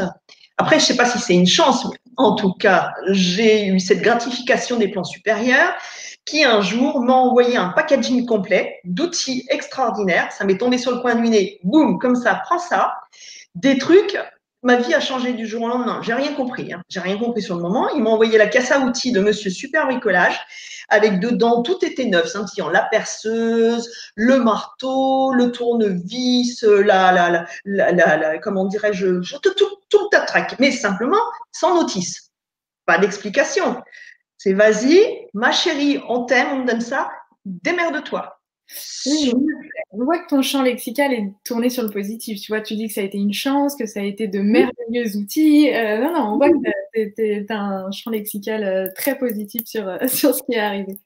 Après, 0.62 0.80
je 0.80 0.86
sais 0.86 0.96
pas 0.96 1.08
si 1.08 1.18
c'est 1.18 1.34
une 1.34 1.48
chance, 1.48 1.86
mais 1.86 1.98
en 2.18 2.36
tout 2.36 2.53
cas, 2.53 2.94
j'ai 3.10 3.65
eu 3.65 3.80
cette 3.80 4.03
gratification 4.03 4.77
des 4.77 4.89
plans 4.89 5.03
supérieurs 5.03 5.74
qui 6.24 6.44
un 6.44 6.62
jour 6.62 7.01
m'a 7.01 7.13
envoyé 7.13 7.58
un 7.58 7.70
packaging 7.70 8.27
complet 8.27 8.80
d'outils 8.84 9.44
extraordinaires. 9.50 10.32
Ça 10.32 10.46
m'est 10.46 10.60
tombé 10.60 10.77
sur 10.77 10.91
le 10.91 11.00
coin 11.00 11.15
du 11.15 11.27
nez, 11.30 11.60
boum, 11.63 11.98
comme 11.98 12.15
ça, 12.15 12.44
prends 12.46 12.60
ça. 12.60 12.94
Des 13.56 13.80
trucs 13.80 14.15
ma 14.63 14.75
vie 14.75 14.94
a 14.94 15.00
changé 15.00 15.34
du 15.34 15.48
jour 15.48 15.63
au 15.63 15.68
lendemain. 15.68 16.01
J'ai 16.03 16.13
rien 16.13 16.34
compris. 16.34 16.74
Hein. 16.74 16.82
J'ai 16.89 17.00
rien 17.00 17.18
compris 17.18 17.41
sur 17.41 17.56
le 17.56 17.62
moment. 17.62 17.89
Il 17.89 18.03
m'a 18.03 18.12
envoyé 18.12 18.38
la 18.38 18.48
casse 18.48 18.72
à 18.72 18.80
outils 18.80 19.12
de 19.12 19.20
Monsieur 19.20 19.50
Super 19.50 19.88
Bricolage 19.88 20.39
avec 20.91 21.20
dedans 21.20 21.63
tout 21.63 21.84
était 21.84 22.06
neuf, 22.06 22.27
scintillant 22.27 22.70
la 22.70 22.84
perceuse, 22.84 23.89
le 24.15 24.38
marteau, 24.39 25.34
le 25.34 25.51
tournevis, 25.51 26.63
la 26.63 27.12
la 27.12 27.30
la 27.30 27.91
la, 27.91 28.18
la, 28.18 28.38
comment 28.39 28.65
dirais-je, 28.65 29.22
tout, 29.39 29.53
tout, 29.53 29.77
tout 29.89 30.10
le 30.12 30.56
mais 30.60 30.72
simplement 30.72 31.22
sans 31.53 31.75
notice, 31.75 32.32
pas 32.86 32.98
d'explication. 32.98 33.82
C'est 34.38 34.53
vas-y, 34.53 35.27
ma 35.34 35.51
chérie, 35.51 36.01
on 36.10 36.25
t'aime, 36.25 36.48
on 36.51 36.65
donne 36.65 36.82
ça, 36.82 37.10
démerde-toi. 37.46 38.41
Oui, 39.06 39.34
on 39.92 40.06
voit 40.06 40.20
que 40.20 40.28
ton 40.30 40.42
champ 40.42 40.62
lexical 40.62 41.12
est 41.12 41.34
tourné 41.44 41.70
sur 41.70 41.84
le 41.84 41.90
positif. 41.90 42.40
Tu 42.40 42.51
vois, 42.51 42.62
tu 42.62 42.75
dis 42.75 42.88
que 42.88 42.94
ça 42.94 43.01
a 43.01 43.04
été 43.04 43.18
une 43.18 43.34
chance, 43.34 43.75
que 43.75 43.86
ça 43.86 44.00
a 44.00 44.04
été 44.04 44.28
de 44.28 44.40
merveilleux 44.40 45.18
outils. 45.18 45.74
Euh, 45.74 45.98
non, 46.00 46.13
non, 46.13 46.34
on 46.34 46.38
voit 46.38 46.50
que 46.50 47.46
tu 47.46 47.46
as 47.50 47.60
un 47.60 47.92
champ 47.92 48.12
lexical 48.12 48.63
euh, 48.63 48.88
très 48.96 49.18
positif 49.18 49.63
sur, 49.66 49.88
euh, 49.88 49.98
sur 50.08 50.36
ce 50.36 50.44
qui 50.44 50.54
est 50.54 50.60
arrivé. 50.60 51.00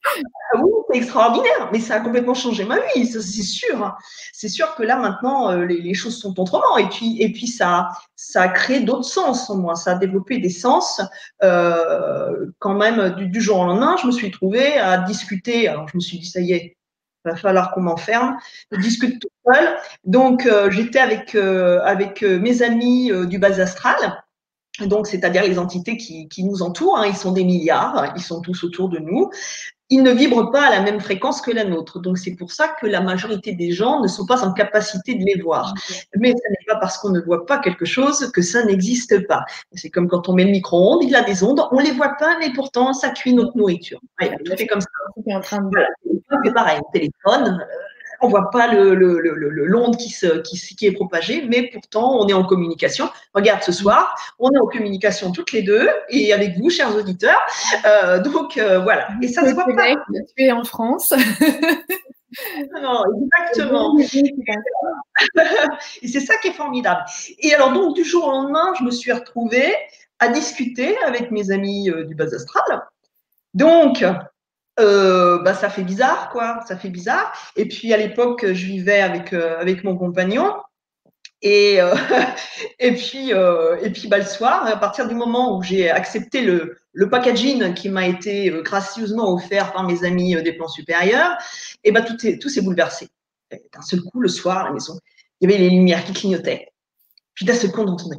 Ah 0.53 0.62
oui, 0.62 0.72
c'est 0.91 0.98
extraordinaire, 0.98 1.69
mais 1.72 1.79
ça 1.79 1.95
a 1.95 2.00
complètement 2.01 2.34
changé 2.34 2.63
ma 2.65 2.79
vie, 2.93 3.05
c'est 3.05 3.22
sûr. 3.22 3.95
C'est 4.34 4.50
sûr 4.50 4.75
que 4.75 4.84
là, 4.84 4.98
maintenant, 4.98 5.51
les, 5.55 5.81
les, 5.81 5.93
choses 5.93 6.19
sont 6.19 6.39
autrement. 6.39 6.77
Et 6.77 6.88
puis, 6.89 7.22
et 7.22 7.31
puis 7.31 7.48
ça, 7.48 7.89
ça 8.15 8.43
a 8.43 8.48
créé 8.50 8.81
d'autres 8.81 9.03
sens 9.03 9.50
en 9.50 9.57
moi. 9.57 9.75
Ça 9.75 9.91
a 9.91 9.95
développé 9.95 10.38
des 10.38 10.50
sens. 10.50 11.01
quand 11.39 12.75
même, 12.75 13.15
du, 13.15 13.27
du 13.27 13.41
jour 13.41 13.60
au 13.60 13.65
lendemain, 13.65 13.95
je 14.01 14.07
me 14.07 14.12
suis 14.12 14.31
trouvée 14.31 14.77
à 14.77 14.98
discuter. 15.00 15.67
Alors, 15.67 15.88
je 15.88 15.98
me 15.98 16.01
suis 16.01 16.19
dit, 16.19 16.25
ça 16.25 16.41
y 16.41 16.53
est, 16.53 16.77
va 17.25 17.36
falloir 17.36 17.72
qu'on 17.72 17.82
m'enferme. 17.82 18.38
Je 18.72 18.79
discute 18.79 19.22
tout 19.22 19.29
seul. 19.46 19.77
Donc, 20.03 20.46
euh, 20.46 20.70
j'étais 20.72 21.00
avec, 21.00 21.36
euh, 21.36 21.79
euh, 22.24 22.39
mes 22.39 22.62
amis 22.62 23.12
du 23.27 23.39
bas 23.39 23.60
astral. 23.60 24.24
Donc, 24.82 25.08
c'est-à-dire 25.08 25.44
les 25.44 25.58
entités 25.58 25.98
qui, 25.98 26.44
nous 26.44 26.62
entourent, 26.62 26.98
hein. 26.98 27.08
ils 27.08 27.15
sont 27.15 27.32
des 27.32 27.46
milliards, 27.46 28.13
ils 28.15 28.22
sont 28.22 28.41
tous 28.41 28.63
autour 28.63 28.89
de 28.89 29.00
nous 29.00 29.29
ils 29.89 30.01
ne 30.01 30.12
vibrent 30.12 30.51
pas 30.51 30.68
à 30.68 30.70
la 30.72 30.82
même 30.82 31.00
fréquence 31.00 31.42
que 31.42 31.51
la 31.51 31.63
nôtre. 31.63 32.00
Donc 32.00 32.18
c'est 32.18 32.36
pour 32.36 32.51
ça 32.51 32.70
que 32.82 32.88
la 32.88 33.01
majorité 33.01 33.54
des 33.54 33.72
gens 33.72 34.01
ne 34.01 34.08
sont 34.08 34.25
pas 34.25 34.44
en 34.44 34.54
capacité 34.54 35.15
de 35.15 35.24
les 35.24 35.39
voir. 35.42 35.74
Mais 36.15 36.32
ce 36.32 36.50
n'est 36.50 36.65
pas 36.68 36.77
parce 36.77 36.98
qu'on 36.98 37.10
ne 37.10 37.22
voit 37.22 37.46
pas 37.46 37.60
quelque 37.60 37.86
chose 37.86 38.32
que 38.32 38.42
ça 38.42 38.65
n'existe 38.65 39.27
pas. 39.27 39.46
C'est 39.74 39.89
comme 39.89 40.08
quand 40.08 40.27
on 40.27 40.34
met 40.34 40.46
le 40.46 40.51
micro-ondes, 40.51 41.04
il 41.04 41.15
a 41.15 41.24
des 41.24 41.44
ondes, 41.44 41.62
on 41.72 41.80
les 41.80 41.92
voit 41.92 42.15
pas, 42.18 42.38
mais 42.39 42.51
pourtant 42.54 42.94
ça 42.94 43.10
cuit 43.10 43.34
notre 43.34 43.56
nourriture. 43.58 44.00
tout 44.20 44.58
fait 44.58 44.68
comme 44.68 44.82
ça. 44.82 44.88
C'est 46.44 46.54
pareil, 46.54 46.80
téléphone, 46.92 47.60
euh, 47.62 47.94
on 48.22 48.27
voit 48.27 48.50
pas 48.51 48.67
le, 48.72 48.95
le, 48.95 49.19
le, 49.19 49.65
l'onde 49.65 49.98
qui, 49.98 50.10
se, 50.10 50.39
qui, 50.39 50.57
qui, 50.57 50.86
est 50.86 50.91
propagée, 50.91 51.45
mais 51.48 51.69
pourtant 51.72 52.19
on 52.19 52.27
est 52.27 52.34
en 52.34 52.45
communication. 52.45 53.10
Regarde 53.34 53.63
ce 53.63 53.72
soir, 53.72 54.15
on 54.39 54.50
est 54.51 54.60
en 54.60 54.67
communication 54.67 55.31
toutes 55.31 55.51
les 55.51 55.62
deux 55.62 55.89
et 56.10 56.34
avec 56.34 56.57
vous, 56.57 56.69
chers 56.69 56.95
auditeurs. 56.95 57.39
Euh, 57.86 58.19
donc 58.19 58.57
euh, 58.57 58.79
voilà. 58.79 59.07
Et 59.22 59.27
ça 59.27 59.48
se 59.48 59.53
voit 59.53 59.65
pas. 59.65 59.95
Tu 60.38 60.43
es 60.43 60.51
en 60.51 60.63
France. 60.63 61.13
non, 62.81 63.03
exactement. 63.24 63.98
et 66.01 66.08
c'est 66.08 66.19
ça 66.19 66.38
qui 66.38 66.49
est 66.49 66.54
formidable. 66.54 67.04
Et 67.39 67.54
alors 67.54 67.73
donc 67.73 67.95
du 67.95 68.04
jour 68.04 68.28
au 68.28 68.32
lendemain, 68.32 68.73
je 68.80 68.84
me 68.84 68.91
suis 68.91 69.12
retrouvée 69.12 69.73
à 70.19 70.30
discuter 70.30 70.97
avec 71.04 71.32
mes 71.32 71.51
amis 71.51 71.89
euh, 71.89 72.06
du 72.06 72.15
bas 72.15 72.25
astral. 72.34 72.84
Donc, 73.54 74.04
euh, 74.79 75.39
bah, 75.39 75.53
ça 75.53 75.69
fait 75.69 75.83
bizarre, 75.83 76.29
quoi. 76.29 76.59
Ça 76.67 76.77
fait 76.77 76.89
bizarre. 76.89 77.33
Et 77.55 77.67
puis 77.67 77.93
à 77.93 77.97
l'époque, 77.97 78.45
je 78.45 78.65
vivais 78.65 79.01
avec, 79.01 79.33
euh, 79.33 79.59
avec 79.59 79.83
mon 79.83 79.97
compagnon. 79.97 80.53
Et, 81.41 81.81
euh, 81.81 81.95
et 82.79 82.93
puis, 82.93 83.33
euh, 83.33 83.77
et 83.81 83.89
puis 83.91 84.07
bah, 84.07 84.17
le 84.17 84.25
soir, 84.25 84.65
à 84.65 84.77
partir 84.77 85.07
du 85.07 85.15
moment 85.15 85.57
où 85.57 85.63
j'ai 85.63 85.89
accepté 85.89 86.41
le, 86.41 86.77
le 86.93 87.09
packaging 87.09 87.73
qui 87.73 87.89
m'a 87.89 88.07
été 88.07 88.49
gracieusement 88.63 89.33
offert 89.33 89.73
par 89.73 89.83
mes 89.83 90.03
amis 90.03 90.41
des 90.41 90.53
plans 90.53 90.67
supérieurs, 90.67 91.38
et 91.83 91.91
bah, 91.91 92.01
tout, 92.01 92.25
est, 92.25 92.39
tout 92.41 92.49
s'est 92.49 92.61
bouleversé. 92.61 93.09
D'un 93.51 93.81
seul 93.81 94.01
coup, 94.01 94.19
le 94.19 94.27
soir, 94.27 94.57
à 94.57 94.63
la 94.65 94.71
maison, 94.71 94.99
il 95.39 95.49
y 95.49 95.53
avait 95.53 95.61
les 95.61 95.69
lumières 95.69 96.03
qui 96.03 96.13
clignotaient. 96.13 96.69
Puis 97.33 97.45
d'un 97.45 97.53
seul 97.53 97.71
coup, 97.71 97.81
on 97.81 97.88
entendait 97.88 98.17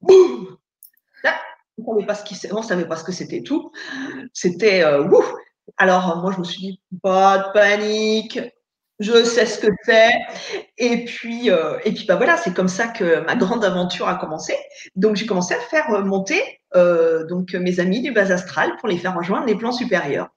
boum 0.00 0.56
on 1.76 1.94
ne 1.94 2.00
savait 2.00 2.06
pas 2.06 2.14
ce 2.14 2.62
savait 2.68 2.88
pas 2.88 2.96
ce 2.96 3.04
que 3.04 3.12
c'était 3.12 3.42
tout. 3.42 3.72
C'était 4.32 4.84
euh, 4.84 5.08
alors, 5.76 6.18
moi, 6.18 6.32
je 6.32 6.38
me 6.38 6.44
suis 6.44 6.60
dit, 6.60 6.82
pas 7.02 7.38
de 7.38 7.52
panique, 7.52 8.40
je 9.00 9.24
sais 9.24 9.46
ce 9.46 9.58
que 9.58 9.72
c'est. 9.84 10.10
Et 10.78 11.04
puis, 11.04 11.50
euh, 11.50 11.78
et 11.84 11.92
puis 11.92 12.04
bah 12.06 12.16
voilà, 12.16 12.36
c'est 12.36 12.54
comme 12.54 12.68
ça 12.68 12.88
que 12.88 13.20
ma 13.26 13.34
grande 13.36 13.64
aventure 13.64 14.08
a 14.08 14.14
commencé. 14.16 14.56
Donc, 14.96 15.16
j'ai 15.16 15.26
commencé 15.26 15.54
à 15.54 15.60
faire 15.60 15.90
monter 16.04 16.40
euh, 16.76 17.24
donc 17.24 17.54
mes 17.54 17.80
amis 17.80 18.00
du 18.00 18.12
bas 18.12 18.32
astral 18.32 18.76
pour 18.78 18.88
les 18.88 18.98
faire 18.98 19.14
rejoindre 19.16 19.46
les 19.46 19.54
plans 19.54 19.72
supérieurs. 19.72 20.28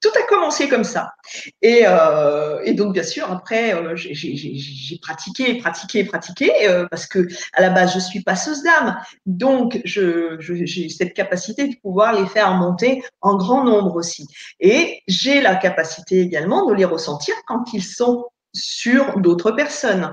Tout 0.00 0.10
a 0.18 0.26
commencé 0.26 0.68
comme 0.68 0.82
ça. 0.82 1.12
Et, 1.60 1.82
euh, 1.86 2.72
donc, 2.74 2.92
bien 2.92 3.04
sûr, 3.04 3.30
après, 3.30 3.72
euh, 3.72 3.94
j'ai 3.94 4.98
pratiqué, 5.00 5.58
pratiqué, 5.58 6.04
pratiqué, 6.04 6.50
parce 6.90 7.06
que 7.06 7.28
à 7.52 7.62
la 7.62 7.70
base, 7.70 7.94
je 7.94 8.00
suis 8.00 8.20
passeuse 8.20 8.64
d'âme. 8.64 8.96
Donc, 9.26 9.80
j'ai 9.84 10.88
cette 10.88 11.14
capacité 11.14 11.68
de 11.68 11.76
pouvoir 11.80 12.20
les 12.20 12.26
faire 12.26 12.52
monter 12.54 13.04
en 13.20 13.36
grand 13.36 13.64
nombre 13.64 13.94
aussi. 13.94 14.26
Et 14.58 15.02
j'ai 15.06 15.40
la 15.40 15.54
capacité 15.54 16.20
également 16.20 16.66
de 16.66 16.74
les 16.74 16.84
ressentir 16.84 17.36
quand 17.46 17.72
ils 17.72 17.84
sont 17.84 18.26
sur 18.54 19.18
d'autres 19.20 19.52
personnes. 19.52 20.12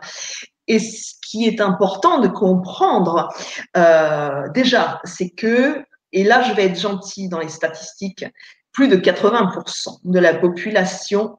Et 0.69 0.79
ce 0.79 1.15
qui 1.27 1.45
est 1.45 1.59
important 1.59 2.19
de 2.19 2.29
comprendre, 2.29 3.27
euh, 3.75 4.47
déjà, 4.53 5.01
c'est 5.03 5.31
que, 5.31 5.83
et 6.13 6.23
là 6.23 6.41
je 6.43 6.53
vais 6.53 6.67
être 6.67 6.79
gentil 6.79 7.27
dans 7.27 7.39
les 7.39 7.49
statistiques, 7.49 8.25
plus 8.71 8.87
de 8.87 8.95
80% 8.95 9.99
de 10.03 10.19
la 10.19 10.35
population 10.35 11.37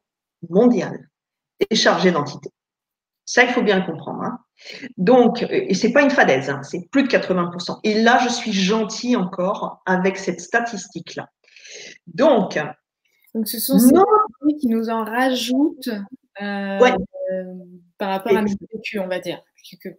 mondiale 0.48 1.08
est 1.70 1.74
chargée 1.74 2.10
d'entités. 2.10 2.50
Ça, 3.24 3.44
il 3.44 3.50
faut 3.50 3.62
bien 3.62 3.78
le 3.78 3.86
comprendre. 3.86 4.22
Hein. 4.24 4.38
Donc, 4.96 5.46
et 5.48 5.72
c'est 5.74 5.92
pas 5.92 6.02
une 6.02 6.10
fadaise, 6.10 6.50
hein, 6.50 6.62
c'est 6.62 6.88
plus 6.90 7.04
de 7.04 7.08
80%. 7.08 7.78
Et 7.84 8.02
là, 8.02 8.18
je 8.24 8.28
suis 8.28 8.52
gentil 8.52 9.14
encore 9.14 9.80
avec 9.86 10.18
cette 10.18 10.40
statistique-là. 10.40 11.28
Donc, 12.08 12.58
Donc, 13.34 13.46
ce 13.46 13.60
sont 13.60 13.78
ces 13.78 13.94
qui 14.60 14.66
nous 14.66 14.90
en 14.90 15.04
rajoutent 15.04 15.90
euh, 16.40 16.78
par 17.98 18.10
rapport 18.10 18.36
à 18.36 18.42
notre 18.42 18.54
vécu, 18.72 18.98
on 18.98 19.08
va 19.08 19.18
dire. 19.18 19.42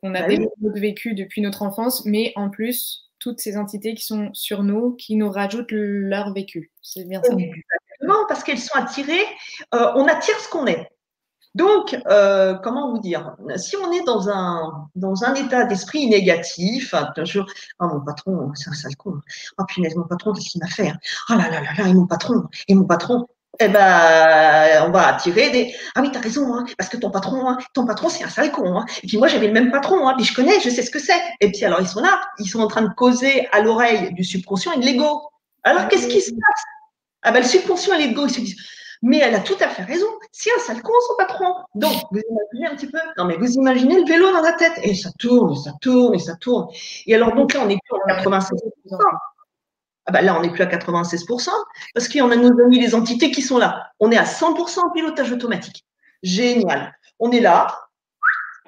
Qu'on 0.01 0.15
a 0.15 0.27
bah 0.27 0.35
notre 0.61 0.79
vécu 0.79 1.13
depuis 1.13 1.41
notre 1.41 1.61
enfance, 1.61 2.05
mais 2.05 2.33
en 2.35 2.49
plus, 2.49 3.11
toutes 3.19 3.39
ces 3.39 3.57
entités 3.57 3.93
qui 3.93 4.03
sont 4.03 4.29
sur 4.33 4.63
nous, 4.63 4.93
qui 4.95 5.15
nous 5.15 5.29
rajoutent 5.29 5.71
leur 5.71 6.33
vécu. 6.33 6.71
C'est 6.81 7.07
bien 7.07 7.21
ça. 7.23 7.33
Exactement, 7.33 8.25
parce 8.27 8.43
qu'elles 8.43 8.59
sont 8.59 8.75
attirées, 8.75 9.25
euh, 9.75 9.91
on 9.95 10.07
attire 10.07 10.37
ce 10.39 10.49
qu'on 10.49 10.65
est. 10.65 10.89
Donc, 11.53 11.97
euh, 12.07 12.55
comment 12.63 12.91
vous 12.91 12.99
dire 12.99 13.35
Si 13.57 13.75
on 13.75 13.91
est 13.91 14.03
dans 14.03 14.29
un, 14.29 14.87
dans 14.95 15.23
un 15.25 15.33
état 15.35 15.65
d'esprit 15.65 16.07
négatif, 16.07 16.95
toujours, 17.13 17.45
oh 17.79 17.87
mon 17.87 18.01
patron, 18.01 18.51
c'est 18.55 18.69
un 18.69 18.73
sale 18.73 18.95
con. 18.95 19.19
Oh 19.57 19.63
punaise, 19.67 19.95
mon 19.95 20.07
patron, 20.07 20.31
qu'est-ce 20.33 20.49
qu'il 20.49 20.61
m'a 20.61 20.69
fait 20.69 20.93
Oh 21.29 21.33
là 21.33 21.49
là 21.49 21.61
là 21.61 21.73
là, 21.77 21.87
et 21.87 21.93
mon 21.93 22.07
patron, 22.07 22.47
et 22.67 22.73
mon 22.73 22.85
patron. 22.85 23.27
Eh 23.59 23.67
ben, 23.67 24.85
on 24.87 24.91
va 24.91 25.07
attirer 25.07 25.49
des 25.49 25.75
ah 25.95 26.01
oui 26.01 26.09
t'as 26.11 26.21
raison 26.21 26.53
hein, 26.53 26.65
parce 26.77 26.89
que 26.89 26.97
ton 26.97 27.11
patron 27.11 27.49
hein, 27.49 27.57
ton 27.73 27.85
patron 27.85 28.09
c'est 28.09 28.23
un 28.23 28.29
sale 28.29 28.51
con 28.51 28.77
hein. 28.77 28.85
et 29.03 29.07
puis 29.07 29.17
moi 29.17 29.27
j'avais 29.27 29.47
le 29.47 29.53
même 29.53 29.71
patron 29.71 30.07
hein, 30.07 30.13
puis 30.15 30.25
je 30.25 30.33
connais 30.33 30.59
je 30.61 30.69
sais 30.69 30.81
ce 30.81 30.89
que 30.89 30.99
c'est 30.99 31.19
et 31.41 31.51
puis 31.51 31.65
alors 31.65 31.81
ils 31.81 31.87
sont 31.87 31.99
là 31.99 32.21
ils 32.39 32.47
sont 32.47 32.61
en 32.61 32.67
train 32.67 32.81
de 32.81 32.93
causer 32.93 33.47
à 33.51 33.61
l'oreille 33.61 34.13
du 34.13 34.23
subconscient 34.23 34.71
et 34.73 34.79
de 34.79 34.85
l'ego 34.85 35.29
alors 35.63 35.87
qu'est-ce 35.89 36.07
qui 36.07 36.21
se 36.21 36.31
passe? 36.31 36.63
Ah 37.23 37.31
ben 37.31 37.41
le 37.41 37.47
subconscient 37.47 37.95
et 37.95 38.07
l'ego 38.07 38.25
ils 38.25 38.33
se 38.33 38.39
disent 38.39 38.57
mais 39.01 39.17
elle 39.17 39.33
a 39.33 39.39
tout 39.39 39.55
à 39.59 39.67
fait 39.67 39.83
raison. 39.83 40.05
C'est 40.31 40.51
un 40.55 40.59
sale 40.59 40.81
con, 40.81 40.93
son 41.07 41.15
patron. 41.17 41.55
Donc, 41.73 41.91
vous 42.11 42.19
imaginez 42.29 42.67
un 42.67 42.75
petit 42.75 42.87
peu 42.87 42.99
Non, 43.17 43.25
mais 43.25 43.35
vous 43.35 43.53
imaginez 43.53 43.99
le 43.99 44.07
vélo 44.07 44.31
dans 44.31 44.41
la 44.41 44.53
tête. 44.53 44.79
Et 44.83 44.93
ça 44.93 45.09
tourne, 45.17 45.53
et 45.53 45.55
ça 45.55 45.73
tourne, 45.81 46.13
et 46.13 46.19
ça 46.19 46.35
tourne. 46.35 46.67
Et 47.07 47.15
alors, 47.15 47.33
donc 47.33 47.53
là, 47.53 47.61
on 47.65 47.69
est 47.69 47.79
plus 47.83 48.13
à 48.13 48.21
96%. 48.21 48.51
Ah 50.05 50.11
bah 50.11 50.21
là, 50.21 50.37
on 50.37 50.41
n'est 50.41 50.51
plus 50.51 50.63
à 50.63 50.65
96%, 50.65 51.49
parce 51.93 52.07
en 52.21 52.31
a 52.31 52.35
nos 52.35 52.59
amis, 52.63 52.79
les 52.79 52.95
entités 52.95 53.31
qui 53.31 53.41
sont 53.41 53.57
là. 53.57 53.91
On 53.99 54.11
est 54.11 54.17
à 54.17 54.23
100% 54.23 54.93
pilotage 54.93 55.31
automatique. 55.31 55.85
Génial. 56.23 56.93
On 57.19 57.31
est 57.31 57.39
là. 57.39 57.67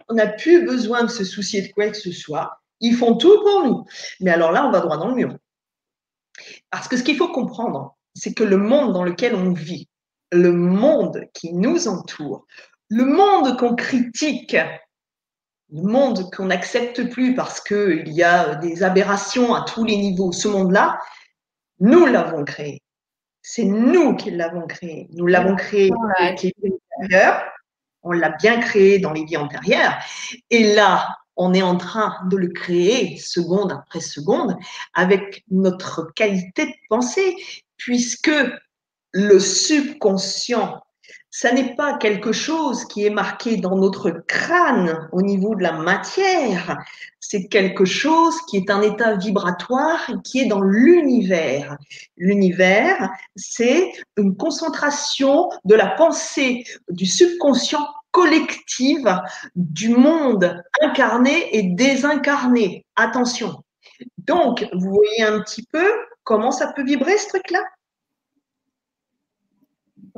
On 0.10 0.16
n'a 0.16 0.28
plus 0.28 0.66
besoin 0.66 1.04
de 1.04 1.10
se 1.10 1.24
soucier 1.24 1.62
de 1.62 1.74
quoi 1.74 1.90
que 1.90 1.98
ce 1.98 2.12
soit. 2.12 2.62
Ils 2.82 2.96
font 2.96 3.16
tout 3.16 3.42
pour 3.42 3.66
nous. 3.66 3.86
Mais 4.20 4.32
alors 4.32 4.52
là, 4.52 4.66
on 4.66 4.72
va 4.72 4.82
droit 4.82 4.98
dans 4.98 5.08
le 5.08 5.16
mur. 5.16 5.38
Parce 6.70 6.88
que 6.88 6.98
ce 6.98 7.04
qu'il 7.04 7.18
faut 7.18 7.30
comprendre, 7.30 7.96
c'est 8.14 8.34
que 8.34 8.44
le 8.44 8.58
monde 8.58 8.94
dans 8.94 9.04
lequel 9.04 9.36
on 9.36 9.54
vit, 9.54 9.88
le 10.32 10.52
monde 10.52 11.26
qui 11.34 11.54
nous 11.54 11.88
entoure, 11.88 12.46
le 12.90 13.06
monde 13.06 13.58
qu'on 13.58 13.76
critique, 13.76 14.56
le 15.72 15.82
monde 15.82 16.30
qu'on 16.36 16.46
n'accepte 16.46 17.10
plus 17.10 17.34
parce 17.34 17.62
qu'il 17.62 18.10
y 18.10 18.24
a 18.24 18.56
des 18.56 18.84
aberrations 18.84 19.56
à 19.56 19.62
tous 19.62 19.84
les 19.84 19.98
niveaux, 19.98 20.32
ce 20.32 20.48
monde-là, 20.48 21.00
nous 21.80 22.06
l'avons 22.06 22.44
créé. 22.44 22.82
C'est 23.42 23.66
nous 23.66 24.16
qui 24.16 24.32
l'avons 24.32 24.68
créé. 24.68 25.08
Nous 25.12 25.28
l'avons 25.28 25.56
créé 25.56 25.92
on 28.04 28.12
l'a 28.12 28.30
bien 28.30 28.60
créé 28.60 29.00
dans 29.00 29.14
les 29.14 29.26
vies 29.26 29.38
antérieures. 29.38 29.98
Et 30.50 30.76
là, 30.76 31.18
on 31.36 31.54
est 31.54 31.62
en 31.62 31.78
train 31.78 32.16
de 32.30 32.38
le 32.38 32.50
créer 32.50 33.18
seconde 33.18 33.72
après 33.72 34.02
seconde 34.02 34.56
avec 34.94 35.44
notre 35.50 36.12
qualité 36.14 36.68
de 36.68 36.74
pensée, 36.90 37.36
puisque 37.78 38.32
le 39.12 39.40
subconscient 39.40 40.84
ça 41.36 41.52
n'est 41.52 41.74
pas 41.76 41.98
quelque 41.98 42.32
chose 42.32 42.86
qui 42.86 43.08
est 43.08 43.10
marqué 43.10 43.58
dans 43.58 43.76
notre 43.76 44.12
crâne 44.12 45.10
au 45.12 45.24
niveau 45.24 45.56
de 45.56 45.64
la 45.64 45.72
matière, 45.72 46.78
c'est 47.20 47.48
quelque 47.48 47.86
chose 47.86 48.40
qui 48.48 48.58
est 48.58 48.70
un 48.70 48.84
état 48.84 49.16
vibratoire 49.16 50.12
qui 50.24 50.42
est 50.42 50.46
dans 50.46 50.62
l'univers. 50.62 51.76
L'univers, 52.18 53.10
c'est 53.36 53.92
une 54.16 54.38
concentration 54.38 55.50
de 55.66 55.74
la 55.74 55.88
pensée 55.88 56.66
du 56.90 57.08
subconscient 57.08 57.88
collective 58.12 59.20
du 59.56 59.90
monde 59.90 60.62
incarné 60.84 61.50
et 61.58 61.64
désincarné. 61.64 62.86
Attention. 62.96 63.64
Donc, 64.20 64.68
vous 64.72 64.92
voyez 64.92 65.24
un 65.24 65.42
petit 65.42 65.66
peu 65.66 65.92
comment 66.24 66.52
ça 66.52 66.72
peut 66.74 66.84
vibrer 66.84 67.18
ce 67.18 67.30
truc-là? 67.30 67.64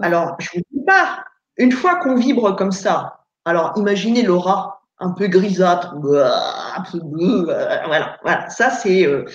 Alors, 0.01 0.35
je 0.39 0.49
vous 0.53 0.61
dis 0.71 0.85
pas, 0.85 1.23
une 1.57 1.71
fois 1.71 1.97
qu'on 1.97 2.15
vibre 2.15 2.55
comme 2.55 2.71
ça, 2.71 3.25
alors 3.45 3.73
imaginez 3.77 4.23
l'aura 4.23 4.81
un 4.99 5.11
peu 5.11 5.27
grisâtre, 5.27 5.95
voilà, 5.99 8.17
voilà, 8.21 8.49
ça 8.49 8.69
c'est. 8.69 9.05
Euh, 9.05 9.25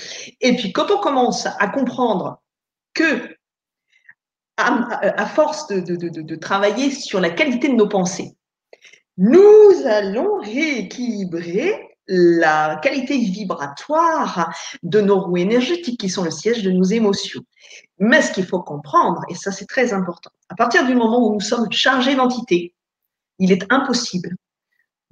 et 0.40 0.56
puis 0.56 0.72
quand 0.72 0.90
on 0.90 0.98
commence 0.98 1.46
à 1.46 1.68
comprendre 1.68 2.40
que, 2.94 3.36
à, 4.56 5.26
force 5.26 5.66
de, 5.68 5.80
de, 5.80 6.36
travailler 6.36 6.90
sur 6.90 7.20
la 7.20 7.30
qualité 7.30 7.68
de 7.68 7.74
nos 7.74 7.88
pensées, 7.88 8.36
nous 9.16 9.86
allons 9.86 10.38
rééquilibrer 10.40 11.89
la 12.12 12.80
qualité 12.82 13.16
vibratoire 13.18 14.52
de 14.82 15.00
nos 15.00 15.20
roues 15.20 15.36
énergétiques 15.36 16.00
qui 16.00 16.08
sont 16.08 16.24
le 16.24 16.32
siège 16.32 16.64
de 16.64 16.72
nos 16.72 16.82
émotions. 16.82 17.42
Mais 17.98 18.20
ce 18.20 18.32
qu'il 18.32 18.46
faut 18.46 18.62
comprendre, 18.62 19.22
et 19.28 19.36
ça 19.36 19.52
c'est 19.52 19.66
très 19.66 19.92
important, 19.92 20.30
à 20.48 20.56
partir 20.56 20.84
du 20.86 20.96
moment 20.96 21.24
où 21.24 21.34
nous 21.34 21.40
sommes 21.40 21.70
chargés 21.70 22.16
d'entités, 22.16 22.74
il 23.38 23.52
est 23.52 23.64
impossible 23.72 24.34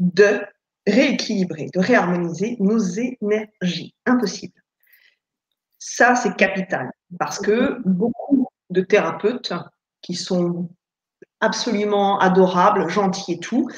de 0.01 0.41
rééquilibrer, 0.89 1.69
de 1.73 1.79
réharmoniser 1.79 2.57
nos 2.59 2.79
énergies. 2.79 3.95
Impossible. 4.05 4.55
Ça, 5.79 6.17
c'est 6.17 6.35
capital 6.35 6.91
parce 7.19 7.39
que 7.39 7.81
beaucoup 7.85 8.49
de 8.71 8.81
thérapeutes 8.81 9.53
qui 10.03 10.15
sont 10.15 10.69
absolument 11.41 12.19
adorables, 12.19 12.89
gentils 12.89 13.35
et 13.35 13.39
tout, 13.39 13.69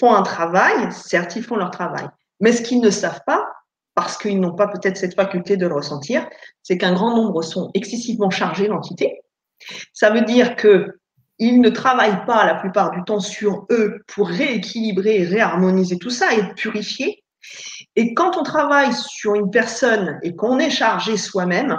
font 0.00 0.14
un 0.14 0.22
travail, 0.22 0.90
certes, 0.92 1.36
ils 1.36 1.42
font 1.42 1.56
leur 1.56 1.70
travail. 1.70 2.08
Mais 2.42 2.52
ce 2.52 2.60
qu'ils 2.60 2.82
ne 2.82 2.90
savent 2.90 3.22
pas, 3.26 3.48
parce 3.94 4.18
qu'ils 4.18 4.40
n'ont 4.40 4.54
pas 4.54 4.68
peut-être 4.68 4.96
cette 4.96 5.14
faculté 5.14 5.56
de 5.56 5.66
le 5.66 5.74
ressentir, 5.74 6.28
c'est 6.62 6.76
qu'un 6.76 6.92
grand 6.92 7.16
nombre 7.16 7.42
sont 7.42 7.70
excessivement 7.72 8.30
chargés 8.30 8.68
d'entités. 8.68 9.22
Ça 9.92 10.10
veut 10.10 10.22
dire 10.22 10.56
que 10.56 10.98
ils 11.38 11.60
ne 11.60 11.70
travaillent 11.70 12.24
pas 12.26 12.44
la 12.44 12.56
plupart 12.56 12.90
du 12.90 13.02
temps 13.04 13.20
sur 13.20 13.66
eux 13.70 14.02
pour 14.06 14.28
rééquilibrer, 14.28 15.24
réharmoniser 15.24 15.98
tout 15.98 16.10
ça 16.10 16.34
et 16.34 16.54
purifier. 16.54 17.24
Et 17.96 18.14
quand 18.14 18.36
on 18.36 18.42
travaille 18.42 18.92
sur 18.92 19.34
une 19.34 19.50
personne 19.50 20.18
et 20.22 20.36
qu'on 20.36 20.58
est 20.58 20.70
chargé 20.70 21.16
soi-même, 21.16 21.78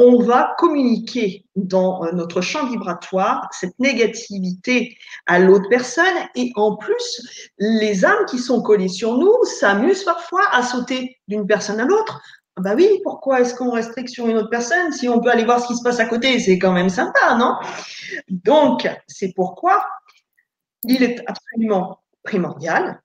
on 0.00 0.20
va 0.20 0.54
communiquer 0.58 1.44
dans 1.56 2.04
euh, 2.04 2.12
notre 2.12 2.40
champ 2.40 2.66
vibratoire 2.66 3.48
cette 3.50 3.76
négativité 3.80 4.96
à 5.26 5.40
l'autre 5.40 5.68
personne 5.68 6.14
et 6.36 6.52
en 6.54 6.76
plus, 6.76 7.50
les 7.58 8.04
âmes 8.04 8.24
qui 8.30 8.38
sont 8.38 8.62
collées 8.62 8.88
sur 8.88 9.18
nous 9.18 9.34
s'amusent 9.42 10.04
parfois 10.04 10.44
à 10.52 10.62
sauter 10.62 11.18
d'une 11.26 11.48
personne 11.48 11.80
à 11.80 11.84
l'autre. 11.84 12.22
Ah 12.54 12.60
bah 12.60 12.74
oui, 12.76 12.88
pourquoi 13.02 13.40
est-ce 13.40 13.56
qu'on 13.56 13.72
resterait 13.72 14.06
sur 14.06 14.28
une 14.28 14.36
autre 14.36 14.50
personne 14.50 14.92
si 14.92 15.08
on 15.08 15.20
peut 15.20 15.30
aller 15.30 15.44
voir 15.44 15.60
ce 15.60 15.66
qui 15.66 15.76
se 15.76 15.82
passe 15.82 15.98
à 15.98 16.06
côté? 16.06 16.38
C'est 16.38 16.60
quand 16.60 16.72
même 16.72 16.90
sympa, 16.90 17.34
non? 17.36 17.56
Donc, 18.28 18.88
c'est 19.08 19.32
pourquoi 19.34 19.84
il 20.84 21.02
est 21.02 21.24
absolument 21.26 21.98
primordial 22.22 23.02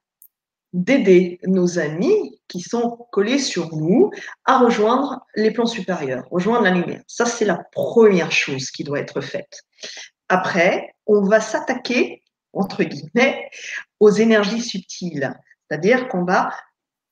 d'aider 0.74 1.40
nos 1.46 1.80
amis 1.80 2.40
qui 2.54 2.62
sont 2.62 3.08
collés 3.12 3.40
sur 3.40 3.76
nous 3.76 4.12
à 4.46 4.60
rejoindre 4.60 5.26
les 5.36 5.50
plans 5.50 5.66
supérieurs, 5.66 6.24
rejoindre 6.30 6.66
la 6.66 6.70
lumière. 6.70 7.02
Ça, 7.08 7.26
c'est 7.26 7.46
la 7.46 7.64
première 7.72 8.32
chose 8.32 8.70
qui 8.70 8.84
doit 8.84 9.00
être 9.00 9.22
faite. 9.22 9.64
Après, 10.30 10.94
on 11.08 11.24
va 11.24 11.42
s'attaquer, 11.42 12.22
entre 12.54 12.84
guillemets, 12.84 13.50
aux 14.00 14.12
énergies 14.12 14.62
subtiles. 14.62 15.34
C'est-à-dire 15.68 16.08
qu'on 16.10 16.26
va 16.26 16.52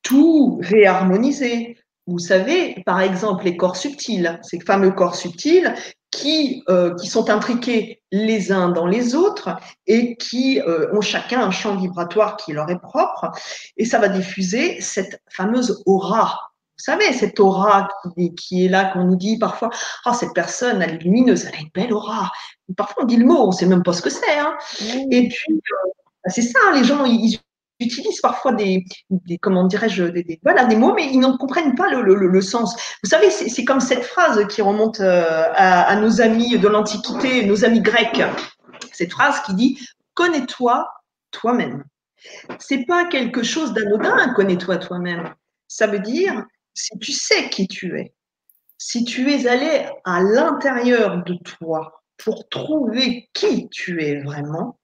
tout 0.04 0.60
réharmoniser, 0.62 1.76
vous 2.06 2.20
savez, 2.20 2.76
par 2.86 3.02
exemple, 3.02 3.46
les 3.46 3.58
corps 3.58 3.78
subtils, 3.78 4.40
ces 4.44 4.60
fameux 4.60 4.92
corps 4.92 5.16
subtils 5.16 5.74
qui, 6.12 6.64
euh, 6.70 6.94
qui 6.96 7.08
sont 7.08 7.30
intriqués 7.30 8.02
les 8.12 8.52
uns 8.52 8.70
dans 8.70 8.86
les 8.86 9.16
autres 9.16 9.50
et 9.88 10.16
qui 10.18 10.62
euh, 10.62 10.94
ont 10.94 11.02
chacun 11.02 11.42
un 11.42 11.52
champ 11.52 11.76
vibratoire 11.76 12.36
qui 12.36 12.54
leur 12.54 12.70
est 12.70 12.80
propre. 12.80 13.32
Et 13.78 13.86
ça 13.86 13.98
va 13.98 14.10
diffuser 14.10 14.82
cette 14.82 15.22
fameuse 15.30 15.82
aura. 15.86 16.52
Vous 16.78 16.86
savez, 16.86 17.14
cette 17.14 17.40
aura 17.40 17.88
qui, 18.18 18.36
qui 18.36 18.66
est 18.66 18.70
là, 18.70 18.86
qu'on 18.86 19.06
nous 19.06 19.16
dit 19.16 19.38
parfois, 19.38 19.70
ah, 20.06 20.14
cette 20.14 20.34
personne, 20.34 20.82
elle 20.82 20.96
est 20.96 21.04
lumineuse, 21.04 21.46
elle 21.46 21.56
a 21.56 21.62
une 21.62 21.70
belle 21.74 21.94
aura. 21.94 22.32
Parfois, 22.76 23.04
on 23.04 23.06
dit 23.06 23.18
le 23.18 23.26
mot, 23.26 23.44
on 23.44 23.48
ne 23.48 23.52
sait 23.52 23.68
même 23.68 23.84
pas 23.84 23.94
ce 23.94 24.02
que 24.02 24.10
c'est. 24.10 24.40
Hein. 24.40 24.58
Et 25.12 25.30
puis, 25.30 25.54
euh, 25.54 25.90
c'est 26.26 26.42
ça, 26.42 26.60
les 26.74 26.84
gens, 26.84 27.06
ils 27.06 27.40
utilisent 27.82 28.22
parfois 28.22 28.54
des, 28.54 28.86
comment 29.42 29.66
dirais-je, 29.66 30.04
des, 30.06 30.40
voilà, 30.44 30.66
des 30.66 30.76
mots, 30.76 30.94
mais 30.94 31.08
ils 31.12 31.20
n'en 31.20 31.38
comprennent 31.38 31.76
pas 31.76 31.90
le, 31.90 32.42
sens. 32.42 32.76
Vous 33.04 33.10
savez, 33.10 33.30
c'est 33.30 33.66
comme 33.66 33.80
cette 33.80 34.04
phrase 34.04 34.46
qui 34.48 34.62
remonte 34.62 35.00
euh, 35.00 35.48
à, 35.56 35.96
nos 35.98 36.22
amis 36.22 36.58
de 36.58 36.68
l'Antiquité, 36.68 37.46
nos 37.46 37.66
amis 37.66 37.82
grecs. 37.82 38.22
Cette 38.94 39.12
phrase 39.12 39.42
qui 39.42 39.54
dit 39.54 39.80
Connais-toi 40.14 40.88
toi-même. 41.32 41.84
C'est 42.60 42.86
pas 42.86 43.06
quelque 43.06 43.44
chose 43.44 43.74
d'anodin, 43.74 44.34
connais-toi 44.36 44.78
toi-même. 44.78 45.34
Ça 45.68 45.88
veut 45.88 46.00
dire 46.00 46.46
si 46.74 46.98
tu 47.00 47.12
sais 47.12 47.50
qui 47.50 47.68
tu 47.68 48.00
es, 48.00 48.14
si 48.78 49.04
tu 49.04 49.32
es 49.32 49.48
allé 49.48 49.88
à 50.06 50.22
l'intérieur 50.22 51.24
de 51.24 51.36
toi 51.36 52.04
pour 52.18 52.48
trouver 52.50 53.30
qui 53.34 53.70
tu 53.70 54.04
es 54.04 54.22
vraiment, 54.22 54.80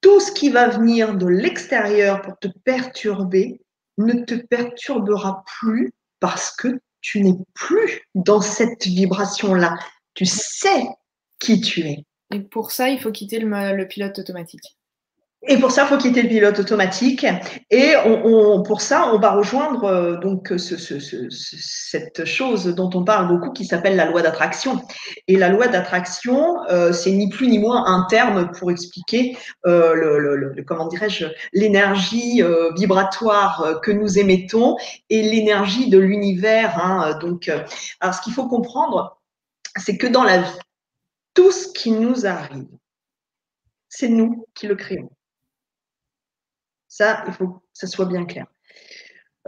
tout 0.00 0.20
ce 0.20 0.32
qui 0.32 0.50
va 0.50 0.68
venir 0.68 1.16
de 1.16 1.26
l'extérieur 1.26 2.22
pour 2.22 2.38
te 2.38 2.48
perturber 2.64 3.60
ne 3.98 4.24
te 4.24 4.34
perturbera 4.34 5.44
plus 5.60 5.92
parce 6.20 6.54
que 6.54 6.80
tu 7.00 7.22
n'es 7.22 7.36
plus 7.54 8.02
dans 8.14 8.40
cette 8.40 8.84
vibration-là. 8.84 9.76
Tu 10.14 10.26
sais 10.26 10.86
qui 11.38 11.60
tu 11.60 11.80
es. 11.80 12.04
Et 12.32 12.40
pour 12.40 12.70
ça, 12.70 12.88
il 12.88 13.00
faut 13.00 13.10
quitter 13.10 13.38
le, 13.40 13.88
pilote 13.88 14.18
automatique. 14.18 14.78
Et 15.48 15.56
pour 15.56 15.70
ça, 15.70 15.84
il 15.84 15.88
faut 15.88 15.96
quitter 15.96 16.20
le 16.20 16.28
pilote 16.28 16.58
automatique. 16.58 17.24
Et 17.70 17.94
on, 18.04 18.62
pour 18.62 18.82
ça, 18.82 19.10
on 19.14 19.18
va 19.18 19.30
rejoindre 19.30 19.84
euh, 19.84 20.16
donc 20.18 20.48
ce, 20.58 20.76
ce, 20.76 21.00
ce, 21.00 21.16
cette 21.30 22.26
chose 22.26 22.66
dont 22.66 22.90
on 22.92 23.04
parle 23.04 23.28
beaucoup 23.28 23.50
qui 23.50 23.64
s'appelle 23.64 23.96
la 23.96 24.04
loi 24.04 24.20
d'attraction. 24.20 24.82
Et 25.28 25.38
la 25.38 25.48
loi 25.48 25.66
d'attraction, 25.68 26.62
euh, 26.68 26.92
c'est 26.92 27.12
ni 27.12 27.30
plus 27.30 27.48
ni 27.48 27.58
moins 27.58 27.86
un 27.86 28.06
terme 28.10 28.52
pour 28.52 28.70
expliquer 28.70 29.38
euh, 29.66 29.94
le, 29.94 30.36
le, 30.36 30.62
comment 30.62 30.88
dirais-je 30.88 31.24
l'énergie 31.54 32.42
euh, 32.42 32.70
vibratoire 32.76 33.80
que 33.82 33.90
nous 33.92 34.18
émettons 34.18 34.76
et 35.08 35.22
l'énergie 35.22 35.88
de 35.88 35.98
l'univers. 35.98 36.78
Hein, 36.84 37.18
donc, 37.18 37.50
alors 38.00 38.14
ce 38.14 38.20
qu'il 38.20 38.34
faut 38.34 38.46
comprendre, 38.46 39.18
c'est 39.76 39.96
que 39.96 40.06
dans 40.06 40.24
la 40.24 40.38
vie, 40.38 40.58
tout 41.32 41.50
ce 41.50 41.68
qui 41.72 41.92
nous 41.92 42.26
arrive, 42.26 42.68
c'est 43.88 44.08
nous 44.08 44.46
qui 44.54 44.66
le 44.66 44.74
créons. 44.74 45.10
Ça, 46.90 47.22
il 47.26 47.32
faut 47.32 47.46
que 47.48 47.58
ça 47.72 47.86
soit 47.86 48.04
bien 48.04 48.24
clair. 48.24 48.46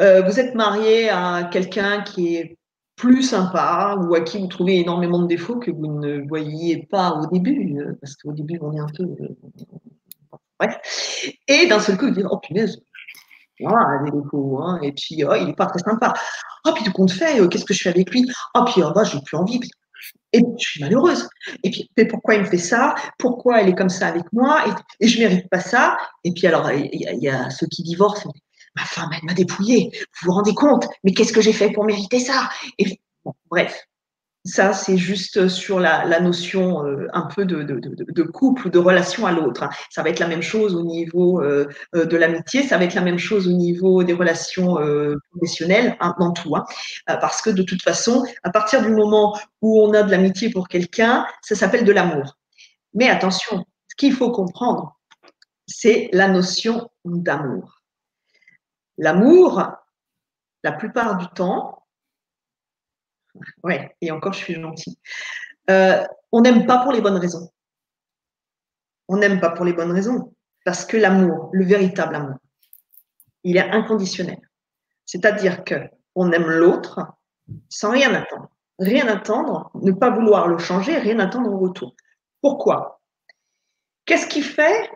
Euh, 0.01 0.23
vous 0.23 0.39
êtes 0.39 0.55
marié 0.55 1.11
à 1.11 1.49
quelqu'un 1.53 2.03
qui 2.03 2.37
est 2.37 2.57
plus 2.95 3.25
sympa 3.25 3.97
ou 4.01 4.15
à 4.15 4.21
qui 4.21 4.39
vous 4.39 4.47
trouvez 4.47 4.79
énormément 4.79 5.21
de 5.21 5.27
défauts 5.27 5.59
que 5.59 5.73
vous 5.73 5.99
ne 5.99 6.27
voyiez 6.29 6.87
pas 6.89 7.11
au 7.11 7.27
début, 7.27 7.81
euh, 7.81 7.99
parce 8.01 8.15
qu'au 8.15 8.33
début, 8.33 8.59
on 8.63 8.73
est 8.73 8.79
un 8.79 8.87
peu. 8.97 9.03
Euh, 9.03 9.37
bref. 10.59 11.27
Et 11.49 11.67
d'un 11.67 11.81
seul 11.81 11.99
coup, 11.99 12.07
vous 12.07 12.13
dites 12.13 12.27
Oh 12.31 12.39
punaise, 12.39 12.81
a 13.67 14.05
des 14.05 14.13
défauts, 14.13 14.61
hein, 14.63 14.79
et 14.81 14.93
puis 14.93 15.25
oh, 15.25 15.35
il 15.35 15.47
n'est 15.47 15.55
pas 15.55 15.67
très 15.67 15.81
sympa. 15.81 16.15
Oh, 16.65 16.71
puis 16.75 16.85
tout 16.85 16.93
compte 16.93 17.11
fait, 17.11 17.49
qu'est-ce 17.49 17.65
que 17.65 17.75
je 17.75 17.83
fais 17.83 17.91
avec 17.91 18.09
lui? 18.13 18.25
Oh, 18.55 18.65
puis 18.67 18.83
oh, 18.85 18.93
bah, 18.95 19.03
j'ai 19.03 19.21
plus 19.21 19.37
envie. 19.37 19.61
Et 20.33 20.41
je 20.59 20.71
suis 20.71 20.81
malheureuse. 20.81 21.29
Et 21.63 21.71
puis, 21.71 21.91
pourquoi 22.09 22.35
il 22.35 22.41
me 22.41 22.47
fait 22.47 22.59
ça? 22.59 22.95
Pourquoi 23.19 23.61
elle 23.61 23.69
est 23.69 23.75
comme 23.75 23.91
ça 23.91 24.09
avec 24.09 24.25
moi? 24.33 24.65
Et, 25.01 25.07
je 25.07 25.19
ne 25.19 25.29
mérite 25.29 25.49
pas 25.51 25.61
ça. 25.61 25.97
Et 26.25 26.33
puis, 26.33 26.47
alors, 26.47 26.71
il 26.71 27.19
y, 27.21 27.29
a 27.29 27.51
ceux 27.51 27.67
qui 27.67 27.83
divorcent. 27.83 28.33
Ma 28.75 28.85
femme, 28.85 29.11
elle 29.13 29.25
m'a 29.25 29.35
dépouillée. 29.35 29.91
Vous 29.93 30.27
vous 30.27 30.33
rendez 30.33 30.55
compte? 30.55 30.89
Mais 31.05 31.13
qu'est-ce 31.13 31.33
que 31.33 31.43
j'ai 31.43 31.53
fait 31.53 31.71
pour 31.71 31.85
mériter 31.85 32.21
ça? 32.21 32.49
Et, 32.79 32.99
Bref, 33.51 33.87
ça, 34.45 34.73
c'est 34.73 34.97
juste 34.97 35.47
sur 35.47 35.79
la, 35.79 36.21
notion 36.21 36.85
euh, 36.85 37.07
un 37.13 37.23
peu 37.23 37.45
de, 37.45 37.63
de, 37.63 37.79
de, 37.79 38.23
couple 38.25 38.67
ou 38.67 38.71
de 38.71 38.79
relation 38.79 39.25
à 39.25 39.31
l'autre. 39.31 39.63
Hein. 39.63 39.71
Ça 39.89 40.03
va 40.03 40.11
être 40.11 40.19
la 40.19 40.27
même 40.27 40.43
chose 40.43 40.75
au 40.75 40.83
niveau 40.83 41.41
euh, 41.41 41.69
euh, 41.95 42.07
de 42.07 42.17
l'amitié, 42.17 42.65
ça 42.65 42.77
va 42.77 42.85
être 42.85 42.95
la 42.95 43.03
même 43.03 43.19
chose 43.19 43.47
au 43.47 43.53
niveau 43.53 44.03
des 44.03 44.13
relations 44.13 44.79
professionnelles, 45.31 45.97
hein, 46.01 46.15
dans 46.19 46.33
tout. 46.33 46.57
Hein. 46.57 46.65
parce 47.07 47.41
que 47.41 47.51
de 47.51 47.63
toute 47.63 47.83
façon, 47.83 48.25
à 48.43 48.51
partir 48.51 48.83
du 48.83 48.91
moment 48.91 49.39
où 49.61 49.81
on 49.81 49.95
a 49.95 50.03
de 50.03 50.11
l'amitié 50.11 50.51
pour 50.51 50.67
quelqu'un, 50.67 51.25
ça 51.43 51.55
s'appelle 51.55 51.85
de 51.85 51.93
l'amour. 51.93 52.37
Mais 52.95 53.09
attention, 53.09 53.65
ce 53.89 53.97
qu'il 53.97 54.13
faut 54.13 54.33
comprendre, 54.33 54.99
c'est 55.67 56.11
la 56.13 56.29
notion 56.29 56.91
d'amour. 57.05 57.83
L'amour, 58.99 59.63
la 60.65 60.73
plupart 60.73 61.17
du 61.19 61.29
temps, 61.29 61.82
Ouais, 63.63 63.95
et 64.01 64.11
encore, 64.11 64.33
je 64.33 64.39
suis 64.39 64.55
gentille. 64.55 64.99
Euh, 65.71 66.05
on 66.33 66.41
n'aime 66.41 66.67
pas 66.67 66.83
pour 66.83 66.93
les 66.93 67.01
bonnes 67.01 67.17
raisons. 67.17 67.51
On 69.09 69.17
n'aime 69.17 69.41
pas 69.41 69.51
pour 69.51 69.65
les 69.65 69.73
bonnes 69.73 69.93
raisons. 69.93 70.33
Parce 70.65 70.85
que 70.85 70.97
l'amour, 70.97 71.51
le 71.53 71.65
véritable 71.65 72.15
amour, 72.15 72.39
il 73.45 73.57
est 73.57 73.71
inconditionnel. 73.71 74.39
C'est-à-dire 75.07 75.65
que 75.65 75.75
on 76.15 76.31
aime 76.33 76.49
l'autre 76.49 77.01
sans 77.69 77.91
rien 77.91 78.15
attendre. 78.15 78.49
Rien 78.79 79.07
attendre, 79.09 79.71
ne 79.75 79.93
pas 79.93 80.11
vouloir 80.11 80.49
le 80.49 80.59
changer, 80.59 80.97
rien 80.99 81.19
attendre 81.19 81.53
en 81.53 81.59
retour. 81.59 81.95
Pourquoi? 82.41 83.01
Qu'est-ce 84.05 84.27
qui 84.27 84.43
fait 84.43 84.91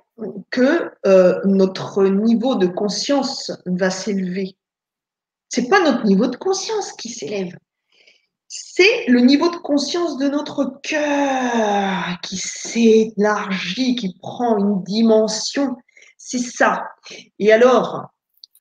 que 0.50 0.90
euh, 1.06 1.40
notre 1.44 2.04
niveau 2.06 2.56
de 2.56 2.66
conscience 2.66 3.52
va 3.66 3.90
s'élever? 3.90 4.56
C'est 5.48 5.68
pas 5.68 5.80
notre 5.80 6.04
niveau 6.04 6.26
de 6.26 6.36
conscience 6.36 6.92
qui 6.92 7.08
s'élève, 7.08 7.56
c'est 8.48 9.06
le 9.08 9.20
niveau 9.20 9.48
de 9.50 9.56
conscience 9.56 10.18
de 10.18 10.28
notre 10.28 10.80
cœur 10.82 12.18
qui 12.22 12.36
s'élargit, 12.36 13.96
qui 13.96 14.16
prend 14.20 14.58
une 14.58 14.82
dimension. 14.84 15.76
C'est 16.16 16.38
ça. 16.38 16.88
Et 17.38 17.52
alors, 17.52 18.10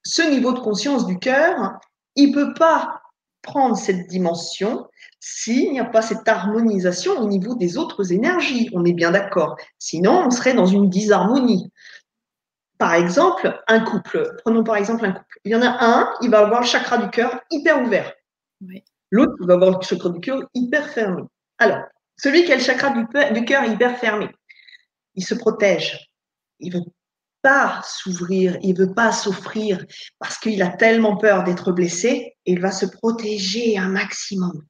ce 0.04 0.22
niveau 0.24 0.54
de 0.54 0.60
conscience 0.60 1.06
du 1.06 1.20
cœur, 1.20 1.80
il 2.16 2.30
ne 2.30 2.34
peut 2.34 2.54
pas 2.54 3.02
prendre 3.42 3.78
cette 3.78 4.08
dimension 4.08 4.88
s'il 5.20 5.72
n'y 5.72 5.80
a 5.80 5.86
pas 5.86 6.02
cette 6.02 6.28
harmonisation 6.28 7.20
au 7.20 7.28
niveau 7.28 7.56
des 7.56 7.78
autres 7.78 8.12
énergies. 8.12 8.70
On 8.74 8.86
est 8.86 8.94
bien 8.94 9.12
d'accord. 9.12 9.56
Sinon, 9.78 10.26
on 10.26 10.32
serait 10.32 10.54
dans 10.54 10.66
une 10.66 10.90
disharmonie. 10.90 11.72
Par 12.78 12.94
exemple, 12.94 13.62
un 13.68 13.80
couple. 13.82 14.36
Prenons 14.44 14.64
par 14.64 14.78
exemple 14.78 15.06
un 15.06 15.14
couple. 15.14 15.40
Il 15.46 15.52
y 15.52 15.56
en 15.56 15.62
a 15.62 15.78
un, 15.80 16.14
il 16.22 16.30
va 16.30 16.40
avoir 16.40 16.62
le 16.62 16.68
chakra 16.68 16.98
du 16.98 17.10
cœur 17.10 17.40
hyper 17.52 17.82
ouvert. 17.82 18.12
Oui. 18.62 18.84
L'autre 19.16 19.46
va 19.46 19.54
avoir 19.54 19.72
le 19.72 19.82
chakra 19.82 20.10
du 20.10 20.20
cœur 20.20 20.42
hyper 20.54 20.90
fermé. 20.90 21.24
Alors, 21.58 21.84
celui 22.18 22.44
qui 22.44 22.52
a 22.52 22.58
le 22.58 22.62
chakra 22.62 22.90
du 22.90 23.46
cœur 23.46 23.64
hyper 23.64 23.98
fermé, 23.98 24.28
il 25.14 25.24
se 25.24 25.36
protège. 25.36 26.12
Il 26.60 26.74
ne 26.74 26.80
veut 26.80 26.92
pas 27.42 27.82
s'ouvrir, 27.86 28.58
il 28.62 28.74
ne 28.74 28.86
veut 28.86 28.94
pas 28.94 29.14
s'offrir 29.14 29.86
parce 30.20 30.38
qu'il 30.38 30.62
a 30.62 30.68
tellement 30.68 31.16
peur 31.16 31.46
d'être 31.46 31.72
blessé 31.72 32.36
il 32.46 32.60
va 32.60 32.72
se 32.72 32.86
protéger 32.86 33.78
un 33.78 33.88
maximum. 33.88 34.62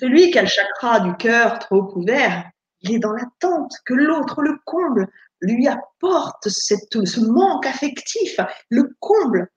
Celui 0.00 0.30
qui 0.30 0.38
a 0.38 0.42
le 0.42 0.48
chakra 0.48 1.00
du 1.00 1.14
cœur 1.16 1.58
trop 1.58 1.92
ouvert, 1.96 2.50
il 2.80 2.94
est 2.94 2.98
dans 2.98 3.12
l'attente 3.12 3.74
que 3.84 3.92
l'autre 3.92 4.40
le 4.40 4.56
comble, 4.64 5.06
lui 5.42 5.68
apporte 5.68 6.48
ce 6.48 7.20
manque 7.20 7.66
affectif, 7.66 8.40
le 8.70 8.96
comble. 9.00 9.50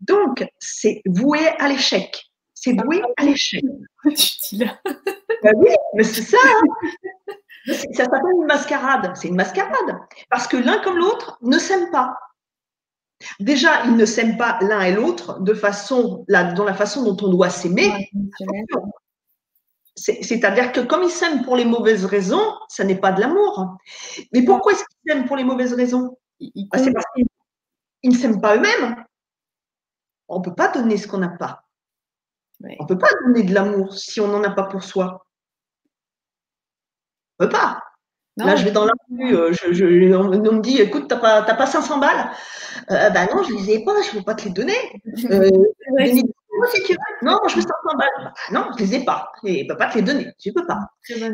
Donc, 0.00 0.46
c'est 0.58 1.00
voué 1.06 1.40
à 1.58 1.68
l'échec 1.68 2.31
c'est 2.62 2.80
voué 2.80 3.02
à 3.16 3.24
l'échec. 3.24 3.64
bah 4.04 5.50
oui, 5.56 5.74
mais 5.94 6.04
c'est 6.04 6.22
ça. 6.22 6.38
Hein. 6.44 7.32
ça 7.92 8.04
s'appelle 8.04 8.20
une 8.36 8.46
mascarade. 8.46 9.12
C'est 9.16 9.28
une 9.28 9.34
mascarade. 9.34 9.98
Parce 10.30 10.46
que 10.46 10.56
l'un 10.56 10.80
comme 10.82 10.96
l'autre 10.96 11.38
ne 11.42 11.58
s'aiment 11.58 11.90
pas. 11.90 12.16
Déjà, 13.40 13.84
ils 13.86 13.96
ne 13.96 14.04
s'aiment 14.04 14.36
pas 14.36 14.58
l'un 14.60 14.80
et 14.82 14.92
l'autre 14.92 15.40
de 15.40 15.54
façon, 15.54 16.24
dans 16.28 16.64
la 16.64 16.74
façon 16.74 17.02
dont 17.02 17.26
on 17.26 17.30
doit 17.30 17.50
s'aimer. 17.50 17.90
C'est-à-dire 19.96 20.70
que 20.72 20.80
comme 20.80 21.02
ils 21.02 21.10
s'aiment 21.10 21.42
pour 21.42 21.56
les 21.56 21.64
mauvaises 21.64 22.04
raisons, 22.04 22.54
ça 22.68 22.84
n'est 22.84 22.98
pas 22.98 23.10
de 23.10 23.20
l'amour. 23.20 23.76
Mais 24.32 24.44
pourquoi 24.44 24.72
est-ce 24.72 24.84
qu'ils 24.84 25.12
s'aiment 25.12 25.26
pour 25.26 25.36
les 25.36 25.44
mauvaises 25.44 25.74
raisons? 25.74 26.16
Bah, 26.40 26.78
C'est 26.78 26.92
parce 26.92 27.06
qu'ils 27.14 28.10
ne 28.10 28.16
s'aiment 28.16 28.40
pas 28.40 28.56
eux-mêmes. 28.56 29.04
On 30.28 30.38
ne 30.38 30.44
peut 30.44 30.54
pas 30.54 30.68
donner 30.68 30.96
ce 30.96 31.08
qu'on 31.08 31.18
n'a 31.18 31.28
pas. 31.28 31.64
On 32.78 32.82
ne 32.84 32.88
peut 32.88 32.98
pas 32.98 33.08
donner 33.24 33.42
de 33.42 33.54
l'amour 33.54 33.94
si 33.94 34.20
on 34.20 34.28
n'en 34.28 34.42
a 34.44 34.50
pas 34.50 34.64
pour 34.64 34.82
soi. 34.82 35.26
On 37.38 37.44
ne 37.44 37.48
peut 37.48 37.52
pas. 37.52 37.82
Là, 38.38 38.56
je 38.56 38.64
vais 38.64 38.70
dans 38.70 38.86
la 38.86 38.92
rue, 39.10 39.36
euh, 39.36 39.52
je, 39.52 40.14
on, 40.14 40.30
me 40.30 40.60
dit, 40.60 40.80
écoute, 40.80 41.06
tu 41.06 41.14
n'as 41.14 41.20
pas, 41.20 41.42
pas 41.42 41.66
500 41.66 41.98
balles 41.98 42.30
euh, 42.90 43.10
Bah 43.10 43.26
non, 43.26 43.42
je 43.42 43.52
ne 43.52 43.58
les 43.58 43.72
ai 43.72 43.84
pas, 43.84 43.92
je 44.00 44.14
ne 44.14 44.18
peux 44.18 44.24
pas 44.24 44.34
te 44.34 44.44
les 44.44 44.50
donner. 44.50 44.76
Euh, 46.64 46.68
si 46.70 46.82
tu 46.84 46.92
veux. 46.92 47.26
Non, 47.26 47.40
je 47.48 47.56
veux 47.56 47.62
500 47.62 47.74
balles. 47.98 48.08
Bah, 48.24 48.32
non, 48.52 48.66
je 48.78 48.82
ne 48.82 48.88
les 48.88 48.94
ai 48.94 49.04
pas. 49.04 49.32
Et 49.44 49.64
ne 49.64 49.68
peux 49.68 49.76
pas 49.76 49.88
te 49.88 49.96
les 49.96 50.02
donner. 50.02 50.28
Tu 50.38 50.50
ne 50.50 50.54
peux 50.54 50.66
pas. 50.66 50.78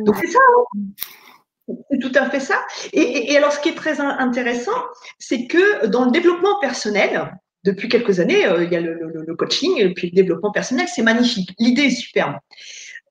Donc 0.06 0.16
c'est 0.16 0.28
ça. 0.28 0.38
Hein. 0.56 1.74
C'est 1.90 1.98
tout 1.98 2.12
à 2.14 2.30
fait 2.30 2.40
ça. 2.40 2.54
Et, 2.94 3.32
et, 3.32 3.36
alors, 3.36 3.52
ce 3.52 3.60
qui 3.60 3.68
est 3.68 3.74
très 3.74 4.00
intéressant, 4.00 4.72
c'est 5.18 5.46
que 5.46 5.86
dans 5.86 6.06
le 6.06 6.12
développement 6.12 6.58
personnel, 6.60 7.30
depuis 7.64 7.88
quelques 7.88 8.20
années, 8.20 8.46
euh, 8.46 8.64
il 8.64 8.72
y 8.72 8.76
a 8.76 8.80
le, 8.80 9.34
coaching 9.36 9.74
et 9.78 9.92
puis 9.92 10.10
le 10.10 10.14
développement 10.14 10.50
personnel, 10.50 10.86
c'est 10.88 11.02
magnifique. 11.02 11.54
L'idée 11.58 11.82
est 11.82 11.90
superbe. 11.90 12.36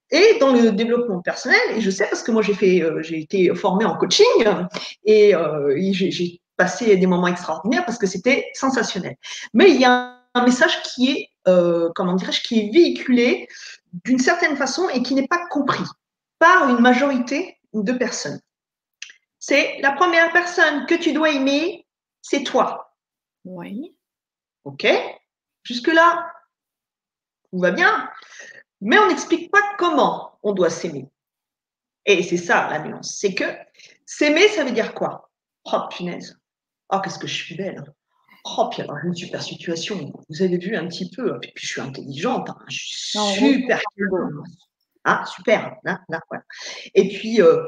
Et 0.10 0.38
dans 0.40 0.54
le 0.54 0.72
développement 0.72 1.22
personnel, 1.22 1.60
et 1.76 1.82
je 1.82 1.90
sais 1.90 2.06
parce 2.06 2.24
que 2.24 2.32
moi 2.32 2.42
j'ai 2.42 2.54
fait, 2.54 2.82
euh, 2.82 3.02
j'ai 3.02 3.20
été 3.20 3.54
formée 3.56 3.84
en 3.84 3.98
coaching 3.98 4.26
et, 5.04 5.36
euh, 5.36 5.76
j'ai 5.92 6.42
passé 6.56 6.96
des 6.96 7.08
moments 7.08 7.28
extraordinaires 7.28 7.86
parce 7.86 7.98
que 7.98 8.08
c'était 8.08 8.50
sensationnel. 8.54 9.16
Mais 9.54 9.70
il 9.70 9.82
y 9.82 9.86
a 9.86 10.16
un 10.34 10.46
message 10.46 10.82
qui 10.84 11.12
est, 11.12 11.30
comment 11.96 12.14
dirais-je, 12.14 12.42
qui 12.42 12.60
est 12.60 12.74
véhiculé 12.74 13.48
d'une 14.06 14.20
certaine 14.20 14.56
façon 14.56 14.90
et 14.90 15.04
qui 15.04 15.14
n'est 15.14 15.28
pas 15.28 15.46
compris 15.50 15.84
par 16.40 16.70
une 16.70 16.80
majorité 16.80 17.58
de 17.74 17.92
personnes. 17.92 18.40
C'est 19.40 19.78
la 19.82 19.92
première 19.92 20.32
personne 20.32 20.86
que 20.88 20.96
tu 20.96 21.14
dois 21.14 21.32
aimer, 21.32 21.86
c'est 22.22 22.44
toi. 22.44 22.96
Oui. 23.46 23.97
OK? 24.68 24.88
Jusque-là, 25.64 26.32
tout 27.52 27.60
va 27.60 27.72
bien. 27.72 28.10
Mais 28.82 28.98
on 29.00 29.08
n'explique 29.08 29.52
pas 29.52 29.62
comment 29.78 30.38
on 30.44 30.54
doit 30.54 30.70
s'aimer. 30.70 31.10
Et 32.06 32.24
c'est 32.24 32.38
ça 32.38 32.70
la 32.70 32.80
nuance. 32.80 33.18
C'est 33.20 33.34
que 33.34 33.46
s'aimer, 34.06 34.48
ça 34.50 34.64
veut 34.64 34.72
dire 34.72 34.94
quoi? 34.94 35.30
Oh, 35.66 35.82
punaise. 35.90 36.38
Oh, 36.90 37.00
qu'est-ce 37.04 37.20
que 37.20 37.28
je 37.28 37.36
suis 37.36 37.56
belle. 37.56 37.84
Oh, 38.46 38.70
puis 38.72 38.82
alors, 38.82 38.98
une 39.04 39.16
super 39.16 39.42
situation. 39.42 40.14
Vous 40.30 40.42
avez 40.42 40.58
vu 40.58 40.76
un 40.76 40.88
petit 40.88 41.10
peu. 41.10 41.38
Puis, 41.40 41.52
je 41.56 41.68
suis 41.68 41.82
intelligente. 41.82 42.50
Hein. 42.50 42.58
Je 42.70 42.78
suis 42.78 43.20
super. 43.20 43.82
Ah, 45.04 45.26
super. 45.26 45.76
Là, 45.84 46.00
là, 46.08 46.22
voilà. 46.30 46.44
Et 46.94 47.10
puis, 47.10 47.42
euh, 47.42 47.68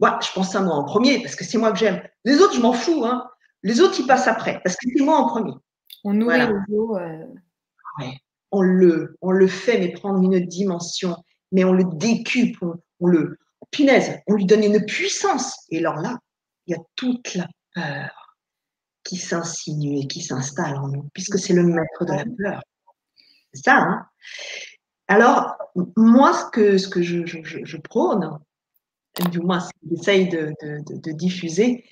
je 0.00 0.32
pense 0.32 0.54
à 0.54 0.60
moi 0.60 0.74
en 0.74 0.84
premier 0.84 1.22
parce 1.22 1.34
que 1.34 1.44
c'est 1.44 1.58
moi 1.58 1.72
que 1.72 1.78
j'aime. 1.78 2.02
Les 2.24 2.40
autres, 2.40 2.54
je 2.54 2.60
m'en 2.60 2.72
fous. 2.72 3.04
Hein. 3.04 3.30
Les 3.62 3.80
autres, 3.80 3.98
ils 3.98 4.06
passent 4.06 4.28
après, 4.28 4.60
parce 4.62 4.76
que 4.76 4.86
c'est 4.94 5.02
moi 5.02 5.18
en 5.18 5.26
premier. 5.26 5.52
On 6.04 6.14
nourrit 6.14 6.46
le 6.46 6.60
dos. 6.68 6.96
Euh. 6.96 7.26
On, 8.52 8.62
le, 8.62 9.16
on 9.20 9.30
le 9.30 9.46
fait, 9.46 9.78
mais 9.78 9.92
prendre 9.92 10.22
une 10.22 10.44
dimension, 10.46 11.16
mais 11.52 11.64
on 11.64 11.72
le 11.72 11.84
décupe, 11.84 12.56
on, 13.00 13.06
le. 13.06 13.38
Punaise, 13.70 14.18
on 14.26 14.34
lui 14.34 14.46
donne 14.46 14.64
une 14.64 14.84
puissance. 14.84 15.66
Et 15.70 15.78
alors 15.78 15.96
là, 15.96 16.18
il 16.66 16.72
y 16.72 16.78
a 16.78 16.82
toute 16.96 17.34
la 17.34 17.46
peur 17.74 18.36
qui 19.04 19.16
s'insinue 19.16 19.98
et 19.98 20.06
qui 20.06 20.22
s'installe 20.22 20.76
en 20.76 20.88
nous, 20.88 21.08
puisque 21.14 21.38
c'est 21.38 21.52
le 21.52 21.62
maître 21.62 22.04
de 22.04 22.12
la 22.12 22.24
peur. 22.24 22.62
C'est 23.52 23.64
ça, 23.64 23.76
hein 23.76 24.06
Alors, 25.08 25.56
moi, 25.96 26.32
ce 26.32 26.50
que, 26.50 26.78
ce 26.78 26.88
que 26.88 27.02
je, 27.02 27.24
je, 27.26 27.76
prône, 27.76 28.38
du 29.30 29.40
moins 29.40 29.60
ce 29.60 29.68
que 29.68 29.94
j'essaye 29.96 30.28
de, 30.28 30.52
de, 30.62 31.12
diffuser, 31.12 31.84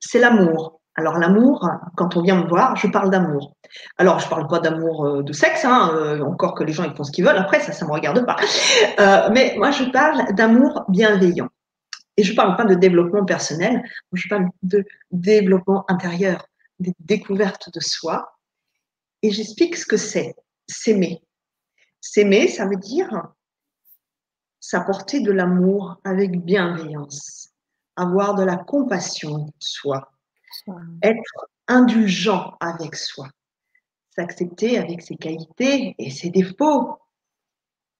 c'est 0.00 0.18
l'amour. 0.18 0.80
Alors 0.98 1.18
l'amour, 1.18 1.68
quand 1.94 2.16
on 2.16 2.22
vient 2.22 2.42
me 2.42 2.48
voir, 2.48 2.74
je 2.76 2.88
parle 2.88 3.10
d'amour. 3.10 3.54
Alors 3.98 4.18
je 4.18 4.28
parle 4.28 4.48
pas 4.48 4.60
d'amour 4.60 5.04
euh, 5.04 5.22
de 5.22 5.32
sexe, 5.32 5.64
hein, 5.66 5.90
euh, 5.94 6.20
encore 6.22 6.54
que 6.54 6.64
les 6.64 6.72
gens 6.72 6.84
ils 6.84 6.96
font 6.96 7.04
ce 7.04 7.12
qu'ils 7.12 7.24
veulent. 7.24 7.36
Après 7.36 7.60
ça, 7.60 7.72
ça 7.72 7.86
me 7.86 7.92
regarde 7.92 8.24
pas. 8.24 8.36
Euh, 8.98 9.28
mais 9.30 9.54
moi 9.58 9.70
je 9.70 9.84
parle 9.84 10.34
d'amour 10.34 10.84
bienveillant. 10.88 11.48
Et 12.16 12.22
je 12.22 12.34
parle 12.34 12.56
pas 12.56 12.64
de 12.64 12.74
développement 12.74 13.26
personnel, 13.26 13.82
je 14.12 14.26
parle 14.28 14.46
de 14.62 14.86
développement 15.10 15.84
intérieur, 15.88 16.46
des 16.78 16.94
découvertes 17.00 17.70
de 17.74 17.80
soi. 17.80 18.38
Et 19.22 19.30
j'explique 19.30 19.76
ce 19.76 19.84
que 19.84 19.98
c'est, 19.98 20.34
s'aimer. 20.66 21.22
S'aimer, 22.00 22.48
ça 22.48 22.64
veut 22.64 22.76
dire 22.76 23.10
s'apporter 24.60 25.20
de 25.20 25.30
l'amour 25.30 26.00
avec 26.04 26.42
bienveillance, 26.42 27.50
avoir 27.96 28.34
de 28.34 28.42
la 28.42 28.56
compassion 28.56 29.44
pour 29.44 29.54
soi, 29.60 30.10
être 31.02 31.46
indulgent 31.68 32.56
avec 32.60 32.94
soi, 32.94 33.28
s'accepter 34.10 34.78
avec 34.78 35.02
ses 35.02 35.16
qualités 35.16 35.94
et 35.98 36.10
ses 36.10 36.30
défauts, 36.30 36.98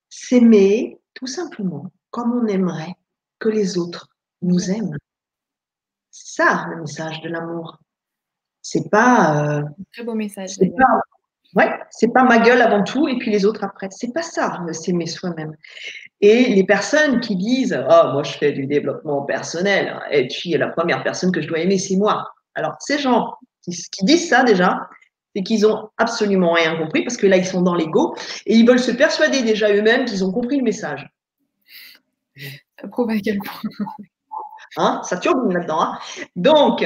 s'aimer 0.09 0.99
tout 1.13 1.27
simplement 1.27 1.91
comme 2.11 2.33
on 2.33 2.47
aimerait 2.47 2.95
que 3.39 3.49
les 3.49 3.77
autres 3.77 4.07
nous 4.41 4.71
aiment. 4.71 4.97
C'est 6.11 6.43
ça 6.43 6.65
le 6.69 6.81
message 6.81 7.21
de 7.21 7.29
l'amour. 7.29 7.79
C'est 8.61 8.89
pas. 8.89 9.59
Euh, 9.59 9.63
très 9.93 10.03
beau 10.03 10.13
message. 10.13 10.49
C'est 10.49 10.73
pas, 10.75 10.99
ouais, 11.55 11.71
c'est 11.89 12.11
pas 12.11 12.23
ma 12.23 12.39
gueule 12.39 12.61
avant 12.61 12.83
tout 12.83 13.07
et 13.07 13.17
puis 13.17 13.31
les 13.31 13.45
autres 13.45 13.63
après. 13.63 13.87
C'est 13.91 14.13
pas 14.13 14.23
ça, 14.23 14.59
s'aimer 14.71 15.05
soi-même. 15.05 15.55
Et 16.21 16.55
les 16.55 16.63
personnes 16.65 17.19
qui 17.19 17.35
disent 17.35 17.77
Oh, 17.89 18.11
moi 18.13 18.23
je 18.23 18.37
fais 18.37 18.51
du 18.51 18.65
développement 18.65 19.23
personnel 19.23 19.99
et 20.11 20.27
puis 20.27 20.51
la 20.51 20.69
première 20.69 21.03
personne 21.03 21.31
que 21.31 21.41
je 21.41 21.47
dois 21.47 21.59
aimer, 21.59 21.77
c'est 21.77 21.97
moi. 21.97 22.27
Alors, 22.57 22.75
ces 22.79 22.97
gens 22.97 23.35
qui, 23.61 23.71
disent 24.01 24.29
ça 24.29 24.43
déjà, 24.43 24.89
c'est 25.35 25.43
qu'ils 25.43 25.67
ont 25.67 25.89
absolument 25.97 26.53
rien 26.53 26.75
compris 26.75 27.03
parce 27.03 27.17
que 27.17 27.27
là, 27.27 27.37
ils 27.37 27.45
sont 27.45 27.61
dans 27.61 27.75
l'ego 27.75 28.15
et 28.47 28.55
ils 28.55 28.67
veulent 28.67 28.79
se 28.79 28.91
persuader 28.91 29.43
déjà 29.43 29.71
eux-mêmes 29.71 30.05
qu'ils 30.05 30.25
ont 30.25 30.31
compris 30.31 30.57
le 30.57 30.63
message. 30.63 31.07
Ça 32.81 32.87
prouve 32.87 33.11
à 33.11 33.19
quel 33.23 33.37
point. 33.37 33.71
Hein, 34.75 35.01
ça 35.03 35.17
turbine 35.17 35.53
là-dedans. 35.53 35.81
Hein. 35.81 35.99
donc, 36.35 36.85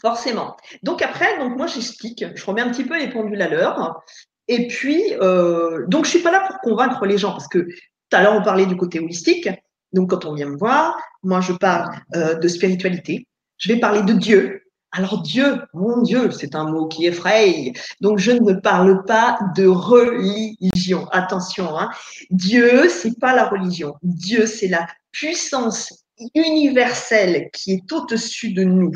forcément. 0.00 0.56
Donc 0.82 1.02
après, 1.02 1.38
donc 1.38 1.56
moi 1.56 1.66
j'explique, 1.66 2.24
je 2.34 2.44
remets 2.44 2.62
un 2.62 2.70
petit 2.70 2.84
peu 2.84 2.98
les 2.98 3.10
pendules 3.10 3.40
à 3.42 3.48
l'heure. 3.48 4.02
Et 4.48 4.68
puis, 4.68 5.02
euh, 5.20 5.86
donc 5.88 6.04
je 6.04 6.10
suis 6.10 6.22
pas 6.22 6.30
là 6.30 6.46
pour 6.46 6.58
convaincre 6.60 7.04
les 7.06 7.18
gens 7.18 7.32
parce 7.32 7.48
que 7.48 7.58
tout 7.58 8.16
à 8.16 8.22
l'heure 8.22 8.34
on 8.34 8.42
parlait 8.42 8.66
du 8.66 8.76
côté 8.76 9.00
holistique. 9.00 9.48
Donc 9.92 10.10
quand 10.10 10.24
on 10.24 10.34
vient 10.34 10.46
me 10.46 10.56
voir, 10.56 10.96
moi 11.22 11.40
je 11.40 11.52
parle 11.52 11.90
euh, 12.14 12.34
de 12.34 12.48
spiritualité, 12.48 13.26
je 13.58 13.72
vais 13.72 13.80
parler 13.80 14.02
de 14.02 14.12
Dieu, 14.12 14.65
alors 14.96 15.20
Dieu, 15.20 15.60
mon 15.74 16.00
Dieu, 16.00 16.30
c'est 16.30 16.54
un 16.54 16.64
mot 16.64 16.88
qui 16.88 17.04
effraie. 17.04 17.74
Donc 18.00 18.18
je 18.18 18.32
ne 18.32 18.54
parle 18.54 19.04
pas 19.04 19.38
de 19.54 19.66
religion. 19.66 21.06
Attention, 21.12 21.78
hein. 21.78 21.90
Dieu, 22.30 22.88
c'est 22.88 23.18
pas 23.18 23.34
la 23.34 23.46
religion. 23.46 23.96
Dieu, 24.02 24.46
c'est 24.46 24.68
la 24.68 24.86
puissance 25.12 26.06
universelle 26.34 27.50
qui 27.52 27.72
est 27.72 27.92
au-dessus 27.92 28.54
de 28.54 28.64
nous. 28.64 28.92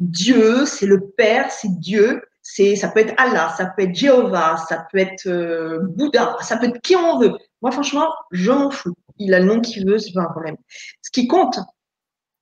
Dieu, 0.00 0.64
c'est 0.64 0.86
le 0.86 1.06
Père, 1.10 1.50
c'est 1.50 1.78
Dieu. 1.80 2.22
C'est, 2.40 2.76
ça 2.76 2.88
peut 2.88 3.00
être 3.00 3.14
Allah, 3.18 3.52
ça 3.58 3.66
peut 3.66 3.82
être 3.82 3.94
Jéhovah, 3.94 4.56
ça 4.68 4.86
peut 4.90 4.98
être 4.98 5.26
euh, 5.26 5.80
Bouddha, 5.96 6.36
ça 6.40 6.56
peut 6.56 6.66
être 6.66 6.80
qui 6.80 6.94
on 6.96 7.18
veut. 7.18 7.36
Moi, 7.60 7.72
franchement, 7.72 8.08
je 8.30 8.52
m'en 8.52 8.70
fous. 8.70 8.94
Il 9.18 9.34
a 9.34 9.40
le 9.40 9.46
nom 9.46 9.60
qu'il 9.60 9.84
veut, 9.86 9.98
c'est 9.98 10.12
pas 10.12 10.22
un 10.22 10.30
problème. 10.30 10.56
Ce 11.02 11.10
qui 11.10 11.26
compte, 11.26 11.58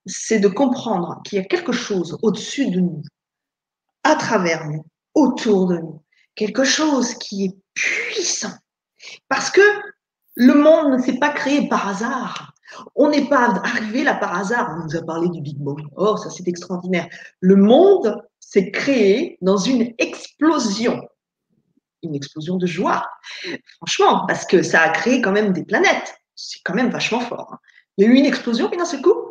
c'est 0.07 0.41
de 0.41 0.49
comprendre 0.49 1.21
qu'il 1.25 1.39
y 1.39 1.41
a 1.41 1.45
quelque 1.45 1.73
chose 1.73 2.19
au-dessus 2.23 2.71
de 2.71 2.81
nous, 2.81 3.03
à 4.03 4.17
travers 4.17 4.67
nous, 4.67 4.85
autour 5.15 5.67
de 5.67 5.79
nous, 5.79 6.03
quelque 6.35 6.65
chose 6.65 7.15
qui 7.15 7.47
est 7.47 7.57
puissant. 7.75 8.53
Parce 9.29 9.51
que 9.51 9.61
le 10.37 10.55
monde 10.55 10.99
ne 10.99 11.03
s'est 11.03 11.19
pas 11.19 11.31
créé 11.31 11.69
par 11.69 11.89
hasard. 11.89 12.55
On 12.97 13.09
n'est 13.09 13.29
pas 13.29 13.51
arrivé 13.65 14.03
là 14.03 14.15
par 14.15 14.37
hasard. 14.37 14.77
On 14.77 14.85
nous 14.85 14.97
a 14.97 15.03
parlé 15.03 15.29
du 15.29 15.41
Big 15.41 15.59
Bang. 15.59 15.81
Oh, 15.97 16.17
ça 16.17 16.31
c'est 16.31 16.49
extraordinaire. 16.49 17.09
Le 17.41 17.57
monde 17.57 18.21
s'est 18.41 18.71
créé 18.71 19.39
dans 19.43 19.57
une 19.57 19.95
explosion. 19.99 21.01
Une 22.03 22.15
explosion 22.15 22.57
de 22.57 22.67
joie. 22.67 23.07
Franchement, 23.77 24.27
parce 24.27 24.45
que 24.45 24.63
ça 24.63 24.83
a 24.83 24.89
créé 24.91 25.21
quand 25.23 25.33
même 25.33 25.53
des 25.53 25.65
planètes. 25.65 26.17
C'est 26.35 26.61
quand 26.65 26.75
même 26.75 26.91
vachement 26.91 27.21
fort. 27.21 27.53
Hein. 27.53 27.59
Il 27.97 28.05
y 28.05 28.09
a 28.09 28.11
eu 28.11 28.17
une 28.17 28.27
explosion 28.27 28.71
et 28.71 28.77
d'un 28.77 28.85
seul 28.85 29.03
coup, 29.03 29.24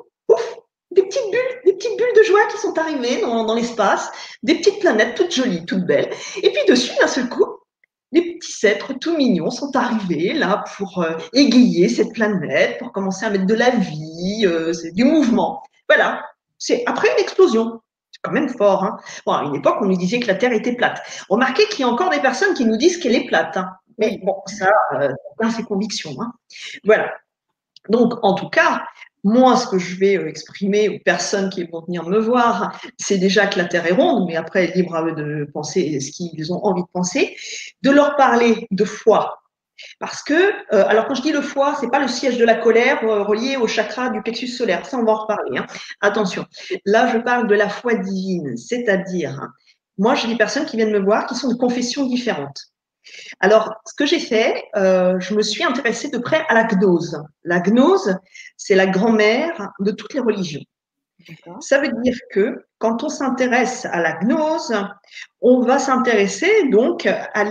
des 0.93 1.03
petites 1.03 1.31
bulles, 1.31 1.61
des 1.65 1.73
petites 1.73 1.97
bulles 1.97 2.15
de 2.15 2.23
joie 2.23 2.45
qui 2.51 2.57
sont 2.57 2.77
arrivées 2.77 3.21
dans, 3.21 3.53
l'espace, 3.55 4.11
des 4.43 4.55
petites 4.55 4.79
planètes 4.79 5.15
toutes 5.15 5.33
jolies, 5.33 5.65
toutes 5.65 5.85
belles. 5.85 6.09
Et 6.41 6.51
puis 6.51 6.61
dessus, 6.67 6.91
d'un 6.99 7.07
seul 7.07 7.29
coup, 7.29 7.45
des 8.11 8.35
petits 8.35 8.65
êtres 8.65 8.93
tout 8.93 9.17
mignons 9.17 9.49
sont 9.49 9.75
arrivés 9.75 10.33
là 10.33 10.63
pour 10.77 10.99
euh, 10.99 11.17
égayer 11.33 11.89
cette 11.89 12.13
planète, 12.13 12.77
pour 12.77 12.91
commencer 12.91 13.25
à 13.25 13.29
mettre 13.29 13.47
de 13.47 13.55
la 13.55 13.71
vie, 13.71 14.45
euh, 14.45 14.71
du 14.93 15.03
mouvement. 15.03 15.63
Voilà, 15.89 16.23
c'est 16.57 16.83
après 16.85 17.09
une 17.11 17.23
explosion. 17.23 17.81
C'est 18.11 18.19
quand 18.21 18.31
même 18.31 18.49
fort. 18.49 18.83
Hein. 18.83 18.97
Bon, 19.25 19.33
à 19.33 19.43
une 19.43 19.55
époque, 19.55 19.77
on 19.81 19.85
nous 19.85 19.97
disait 19.97 20.19
que 20.19 20.27
la 20.27 20.35
Terre 20.35 20.53
était 20.53 20.75
plate. 20.75 21.01
Remarquez 21.29 21.65
qu'il 21.65 21.81
y 21.81 21.83
a 21.83 21.87
encore 21.87 22.11
des 22.11 22.21
personnes 22.21 22.53
qui 22.53 22.65
nous 22.65 22.77
disent 22.77 22.97
qu'elle 22.97 23.15
est 23.15 23.25
plate. 23.25 23.57
Hein. 23.57 23.71
Mais 23.97 24.19
bon, 24.23 24.35
ça, 24.45 24.71
euh, 24.93 25.09
dans 25.41 25.49
ses 25.49 25.63
convictions. 25.63 26.15
Hein. 26.21 26.31
Voilà. 26.83 27.11
Donc, 27.89 28.13
en 28.23 28.33
tout 28.35 28.49
cas, 28.49 28.83
moi, 29.23 29.55
ce 29.55 29.67
que 29.67 29.79
je 29.79 29.95
vais 29.95 30.17
euh, 30.17 30.27
exprimer 30.27 30.89
aux 30.89 30.99
personnes 30.99 31.49
qui 31.49 31.63
vont 31.63 31.81
venir 31.81 32.07
me 32.07 32.19
voir, 32.19 32.79
c'est 32.97 33.17
déjà 33.17 33.47
que 33.47 33.57
la 33.57 33.65
Terre 33.65 33.85
est 33.85 33.93
ronde, 33.93 34.25
mais 34.27 34.35
après, 34.35 34.67
libre 34.75 34.95
à 34.95 35.03
eux 35.03 35.13
de 35.13 35.49
penser 35.53 35.99
ce 35.99 36.11
qu'ils 36.11 36.51
ont 36.51 36.63
envie 36.65 36.81
de 36.81 36.87
penser, 36.91 37.35
de 37.81 37.91
leur 37.91 38.15
parler 38.15 38.67
de 38.71 38.83
foi. 38.83 39.39
Parce 39.99 40.21
que, 40.21 40.33
euh, 40.33 40.85
alors 40.87 41.07
quand 41.07 41.15
je 41.15 41.21
dis 41.21 41.31
le 41.31 41.41
foie, 41.41 41.75
c'est 41.79 41.89
pas 41.89 41.99
le 41.99 42.07
siège 42.07 42.37
de 42.37 42.45
la 42.45 42.55
colère 42.55 43.03
euh, 43.03 43.23
relié 43.23 43.57
au 43.57 43.67
chakra 43.67 44.09
du 44.09 44.21
plexus 44.21 44.47
solaire, 44.47 44.85
ça 44.85 44.97
on 44.97 45.03
va 45.03 45.13
en 45.13 45.21
reparler. 45.21 45.57
Hein. 45.57 45.65
Attention, 46.01 46.45
là 46.85 47.07
je 47.11 47.17
parle 47.17 47.47
de 47.47 47.55
la 47.55 47.69
foi 47.69 47.95
divine, 47.95 48.55
c'est-à-dire, 48.55 49.47
moi 49.97 50.15
j'ai 50.15 50.27
des 50.27 50.37
personnes 50.37 50.65
qui 50.65 50.77
viennent 50.77 50.91
me 50.93 50.99
voir 50.99 51.25
qui 51.25 51.35
sont 51.35 51.49
de 51.49 51.55
confessions 51.55 52.05
différentes. 52.05 52.72
Alors, 53.39 53.73
ce 53.85 53.93
que 53.93 54.05
j'ai 54.05 54.19
fait, 54.19 54.63
euh, 54.75 55.19
je 55.19 55.33
me 55.33 55.41
suis 55.41 55.63
intéressée 55.63 56.09
de 56.09 56.17
près 56.17 56.45
à 56.49 56.53
la 56.53 56.63
gnose. 56.63 57.21
La 57.43 57.59
gnose, 57.59 58.17
c'est 58.57 58.75
la 58.75 58.87
grand-mère 58.87 59.71
de 59.79 59.91
toutes 59.91 60.13
les 60.13 60.19
religions. 60.19 60.63
Ça 61.61 61.79
veut 61.79 61.91
dire 62.03 62.17
que 62.31 62.65
quand 62.79 63.03
on 63.03 63.09
s'intéresse 63.09 63.85
à 63.85 64.01
la 64.01 64.17
gnose, 64.19 64.75
on 65.41 65.61
va 65.61 65.79
s'intéresser 65.79 66.67
donc 66.69 67.07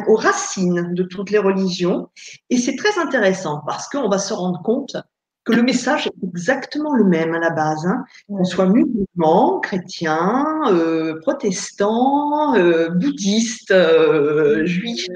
aux 0.09 0.17
racines 0.17 0.93
de 0.95 1.03
toutes 1.05 1.31
les 1.31 1.39
religions. 1.39 2.11
Et 2.51 2.59
c'est 2.59 2.77
très 2.77 2.99
intéressant 2.99 3.63
parce 3.67 3.89
qu'on 3.89 4.09
va 4.09 4.19
se 4.19 4.35
rendre 4.35 4.63
compte 4.63 4.97
que 5.45 5.53
le 5.53 5.63
message 5.63 6.07
est 6.07 6.27
exactement 6.27 6.93
le 6.95 7.05
même 7.05 7.35
à 7.35 7.39
la 7.39 7.51
base, 7.51 7.85
hein. 7.87 8.05
qu'on 8.29 8.45
soit 8.45 8.67
musulman, 8.67 9.61
chrétien, 9.61 10.47
euh, 10.69 11.19
protestant, 11.21 12.55
euh, 12.55 12.91
bouddhiste, 12.91 13.73
euh, 13.73 14.65
juif, 14.65 15.07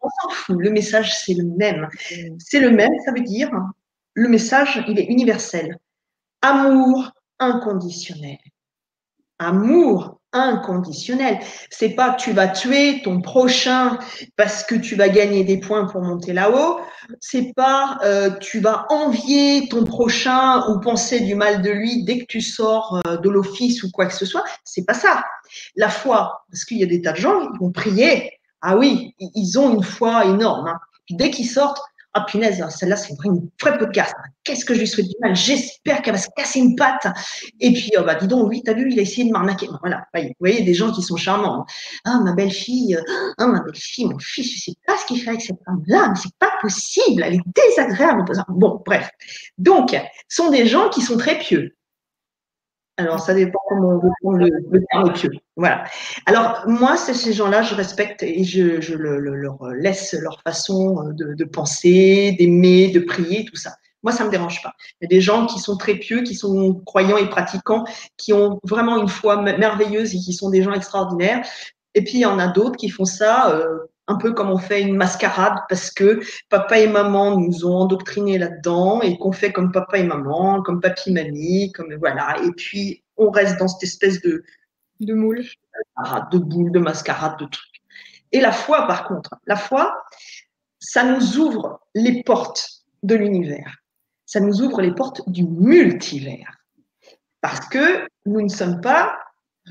on 0.00 0.08
s'en 0.08 0.28
fout, 0.30 0.56
le 0.58 0.70
message 0.70 1.16
c'est 1.18 1.34
le 1.34 1.44
même. 1.44 1.88
C'est 2.38 2.60
le 2.60 2.70
même, 2.70 2.92
ça 3.04 3.12
veut 3.12 3.22
dire, 3.22 3.50
le 4.14 4.28
message 4.28 4.84
il 4.88 4.98
est 4.98 5.06
universel. 5.06 5.76
Amour 6.42 7.12
inconditionnel. 7.38 8.38
Amour 9.38 10.19
inconditionnel. 10.32 11.38
C'est 11.70 11.90
pas 11.90 12.14
tu 12.14 12.32
vas 12.32 12.48
tuer 12.48 13.02
ton 13.02 13.20
prochain 13.20 13.98
parce 14.36 14.64
que 14.64 14.74
tu 14.74 14.94
vas 14.94 15.08
gagner 15.08 15.44
des 15.44 15.58
points 15.58 15.86
pour 15.86 16.02
monter 16.02 16.32
là-haut. 16.32 16.80
C'est 17.20 17.52
pas 17.54 17.98
euh, 18.04 18.30
tu 18.40 18.60
vas 18.60 18.86
envier 18.90 19.68
ton 19.68 19.84
prochain 19.84 20.62
ou 20.68 20.80
penser 20.80 21.20
du 21.20 21.34
mal 21.34 21.62
de 21.62 21.70
lui 21.70 22.04
dès 22.04 22.20
que 22.20 22.26
tu 22.26 22.40
sors 22.40 23.00
euh, 23.06 23.16
de 23.16 23.28
l'office 23.28 23.82
ou 23.82 23.90
quoi 23.90 24.06
que 24.06 24.14
ce 24.14 24.26
soit. 24.26 24.44
C'est 24.64 24.84
pas 24.84 24.94
ça. 24.94 25.24
La 25.76 25.88
foi, 25.88 26.44
parce 26.50 26.64
qu'il 26.64 26.78
y 26.78 26.84
a 26.84 26.86
des 26.86 27.02
tas 27.02 27.12
de 27.12 27.16
gens 27.16 27.40
qui 27.40 27.58
vont 27.58 27.72
prier. 27.72 28.32
Ah 28.62 28.76
oui, 28.76 29.14
ils 29.18 29.58
ont 29.58 29.74
une 29.74 29.82
foi 29.82 30.26
énorme. 30.26 30.68
Hein. 30.68 30.78
Dès 31.10 31.30
qu'ils 31.30 31.48
sortent, 31.48 31.82
ah 32.12 32.22
punaise, 32.22 32.64
celle-là, 32.70 32.96
c'est 32.96 33.14
une 33.24 33.48
vraie 33.60 33.78
podcast. 33.78 34.14
Qu'est-ce 34.42 34.64
que 34.64 34.74
je 34.74 34.80
lui 34.80 34.86
souhaite 34.88 35.06
du 35.06 35.14
mal? 35.20 35.36
J'espère 35.36 36.02
qu'elle 36.02 36.14
va 36.14 36.20
se 36.20 36.28
casser 36.36 36.58
une 36.58 36.74
patte. 36.74 37.06
Et 37.60 37.72
puis, 37.72 37.92
oh, 37.98 38.02
bah, 38.02 38.16
dis 38.16 38.26
donc, 38.26 38.48
oui, 38.48 38.62
t'as 38.64 38.72
vu, 38.72 38.90
il 38.90 38.98
a 38.98 39.02
essayé 39.02 39.24
de 39.24 39.32
m'arnaquer. 39.32 39.68
Voilà, 39.80 40.04
vous 40.14 40.22
voyez, 40.40 40.62
des 40.62 40.74
gens 40.74 40.90
qui 40.90 41.02
sont 41.02 41.16
charmants. 41.16 41.64
Ah, 42.04 42.20
ma 42.24 42.32
belle-fille, 42.32 42.98
ah, 43.38 43.46
ma 43.46 43.60
belle-fille, 43.60 44.06
mon 44.06 44.18
fils, 44.18 44.52
je 44.52 44.60
sais 44.64 44.76
pas 44.86 44.96
ce 44.96 45.06
qu'il 45.06 45.22
fait 45.22 45.30
avec 45.30 45.42
cette 45.42 45.62
femme-là, 45.64 46.08
mais 46.08 46.20
c'est 46.20 46.34
pas 46.38 46.52
possible, 46.60 47.22
elle 47.24 47.34
est 47.34 47.40
désagréable. 47.46 48.24
Bon, 48.48 48.82
bref. 48.84 49.08
Donc, 49.58 49.90
ce 50.28 50.42
sont 50.42 50.50
des 50.50 50.66
gens 50.66 50.88
qui 50.88 51.02
sont 51.02 51.16
très 51.16 51.38
pieux. 51.38 51.76
Alors, 53.00 53.20
ça 53.20 53.34
dépend 53.34 53.58
comment 53.68 54.00
on 54.22 54.32
veut 54.32 54.38
le. 54.38 55.38
Voilà. 55.56 55.84
Alors, 56.26 56.64
moi, 56.66 56.96
ces 56.96 57.32
gens-là, 57.32 57.62
je 57.62 57.74
respecte 57.74 58.22
et 58.22 58.44
je, 58.44 58.94
leur 58.94 59.64
laisse 59.74 60.14
leur 60.14 60.40
façon 60.42 61.10
de, 61.12 61.34
de 61.34 61.44
penser, 61.44 62.36
d'aimer, 62.38 62.88
de 62.88 63.00
prier, 63.00 63.44
tout 63.44 63.56
ça. 63.56 63.72
Moi, 64.02 64.12
ça 64.12 64.24
me 64.24 64.30
dérange 64.30 64.62
pas. 64.62 64.72
Il 65.00 65.04
y 65.04 65.06
a 65.06 65.16
des 65.16 65.20
gens 65.20 65.46
qui 65.46 65.58
sont 65.58 65.76
très 65.76 65.94
pieux, 65.94 66.22
qui 66.22 66.34
sont 66.34 66.74
croyants 66.86 67.16
et 67.16 67.28
pratiquants, 67.28 67.84
qui 68.16 68.32
ont 68.32 68.60
vraiment 68.64 69.00
une 69.00 69.08
foi 69.08 69.40
merveilleuse 69.42 70.14
et 70.14 70.18
qui 70.18 70.32
sont 70.32 70.50
des 70.50 70.62
gens 70.62 70.72
extraordinaires. 70.72 71.46
Et 71.94 72.02
puis, 72.02 72.14
il 72.14 72.20
y 72.20 72.26
en 72.26 72.38
a 72.38 72.48
d'autres 72.48 72.76
qui 72.76 72.88
font 72.88 73.04
ça 73.04 73.50
euh, 73.54 73.78
un 74.10 74.16
peu 74.16 74.32
comme 74.32 74.50
on 74.50 74.58
fait 74.58 74.82
une 74.82 74.96
mascarade 74.96 75.58
parce 75.68 75.90
que 75.90 76.20
papa 76.48 76.78
et 76.78 76.88
maman 76.88 77.38
nous 77.38 77.64
ont 77.64 77.76
endoctrinés 77.76 78.38
là-dedans 78.38 79.00
et 79.02 79.16
qu'on 79.18 79.32
fait 79.32 79.52
comme 79.52 79.70
papa 79.70 79.98
et 79.98 80.04
maman, 80.04 80.62
comme 80.62 80.80
papy, 80.80 81.12
mamie, 81.12 81.70
comme 81.72 81.94
voilà. 81.94 82.36
Et 82.44 82.50
puis 82.50 83.04
on 83.16 83.30
reste 83.30 83.58
dans 83.58 83.68
cette 83.68 83.84
espèce 83.84 84.20
de 84.20 84.42
de 85.00 85.14
moule, 85.14 85.44
de 86.32 86.38
boule, 86.38 86.72
de 86.72 86.78
mascarade, 86.78 87.38
de 87.38 87.46
trucs. 87.46 87.82
Et 88.32 88.40
la 88.40 88.52
foi, 88.52 88.86
par 88.86 89.04
contre, 89.04 89.34
la 89.46 89.56
foi, 89.56 90.04
ça 90.78 91.04
nous 91.04 91.38
ouvre 91.38 91.80
les 91.94 92.22
portes 92.22 92.82
de 93.02 93.14
l'univers. 93.14 93.78
Ça 94.26 94.40
nous 94.40 94.60
ouvre 94.60 94.82
les 94.82 94.94
portes 94.94 95.28
du 95.28 95.44
multivers. 95.44 96.58
Parce 97.40 97.66
que 97.68 98.06
nous 98.26 98.42
ne 98.42 98.48
sommes 98.48 98.80
pas 98.80 99.18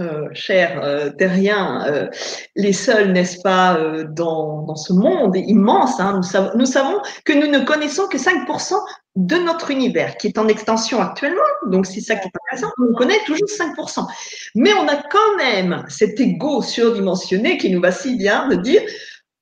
euh, 0.02 0.28
chers 0.34 0.84
euh, 0.84 1.10
terriens, 1.10 1.86
euh, 1.88 2.08
les 2.56 2.74
seuls, 2.74 3.12
n'est-ce 3.12 3.42
pas, 3.42 3.78
euh, 3.78 4.06
dans, 4.10 4.64
dans, 4.64 4.76
ce 4.76 4.94
monde 4.94 5.36
immense. 5.36 6.00
Hein, 6.00 6.22
nous, 6.22 6.60
nous, 6.60 6.66
savons 6.66 7.02
que 7.26 7.34
nous 7.34 7.48
ne 7.48 7.60
connaissons 7.64 8.08
que 8.08 8.18
5% 8.18 8.76
de 9.16 9.36
notre 9.36 9.72
univers, 9.72 10.18
qui 10.18 10.28
est 10.28 10.38
en 10.38 10.48
extension 10.48 11.02
actuellement. 11.02 11.42
Donc, 11.68 11.86
c'est 11.86 12.02
ça 12.02 12.16
qui 12.16 12.28
est 12.28 12.32
intéressant. 12.44 12.72
On 12.78 12.94
connaît 12.94 13.20
toujours 13.26 13.48
5%. 13.48 14.08
Mais 14.56 14.74
on 14.74 14.88
a 14.88 14.96
quand 14.96 15.38
même 15.38 15.84
cet 15.90 16.20
ego 16.20 16.62
surdimensionné 16.62 17.58
qui 17.58 17.70
nous 17.70 17.82
va 17.82 17.92
si 17.92 18.16
bien 18.16 18.48
de 18.48 18.56
dire 18.56 18.82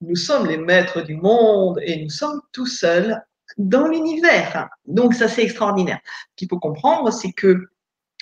nous 0.02 0.16
sommes 0.16 0.48
les 0.48 0.58
maîtres 0.58 1.02
du 1.02 1.16
monde 1.16 1.80
et 1.82 2.04
nous 2.04 2.10
sommes 2.10 2.42
tout 2.52 2.68
seuls 2.68 3.20
dans 3.58 3.88
l'univers. 3.88 4.70
Donc, 4.86 5.14
ça, 5.14 5.28
c'est 5.28 5.44
extraordinaire. 5.44 6.00
Ce 6.04 6.36
qu'il 6.36 6.48
faut 6.50 6.60
comprendre, 6.60 7.12
c'est 7.12 7.32
que 7.32 7.68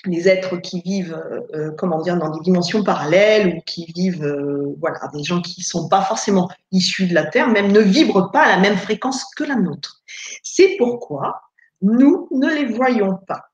les 0.06 0.28
êtres 0.28 0.58
qui 0.58 0.82
vivent, 0.82 1.14
euh, 1.14 1.42
euh, 1.54 1.72
comment 1.78 2.02
dire, 2.02 2.18
dans 2.18 2.30
des 2.30 2.40
dimensions 2.42 2.84
parallèles 2.84 3.56
ou 3.56 3.62
qui 3.66 3.86
vivent, 3.96 4.24
euh, 4.24 4.76
voilà, 4.80 5.00
des 5.14 5.24
gens 5.24 5.42
qui 5.42 5.62
ne 5.62 5.66
sont 5.66 5.90
pas 5.90 6.02
forcément 6.02 6.50
issus 6.72 7.08
de 7.08 7.14
la 7.14 7.26
Terre, 7.26 7.48
même 7.50 7.72
ne 7.72 7.80
vibrent 7.80 8.32
pas 8.32 8.44
à 8.44 8.56
la 8.56 8.60
même 8.60 8.78
fréquence 8.78 9.26
que 9.36 9.44
la 9.44 9.56
nôtre. 9.56 10.02
C'est 10.44 10.76
pourquoi 10.78 11.42
nous 11.82 12.28
ne 12.32 12.50
les 12.50 12.66
voyons 12.66 13.18
pas. 13.28 13.46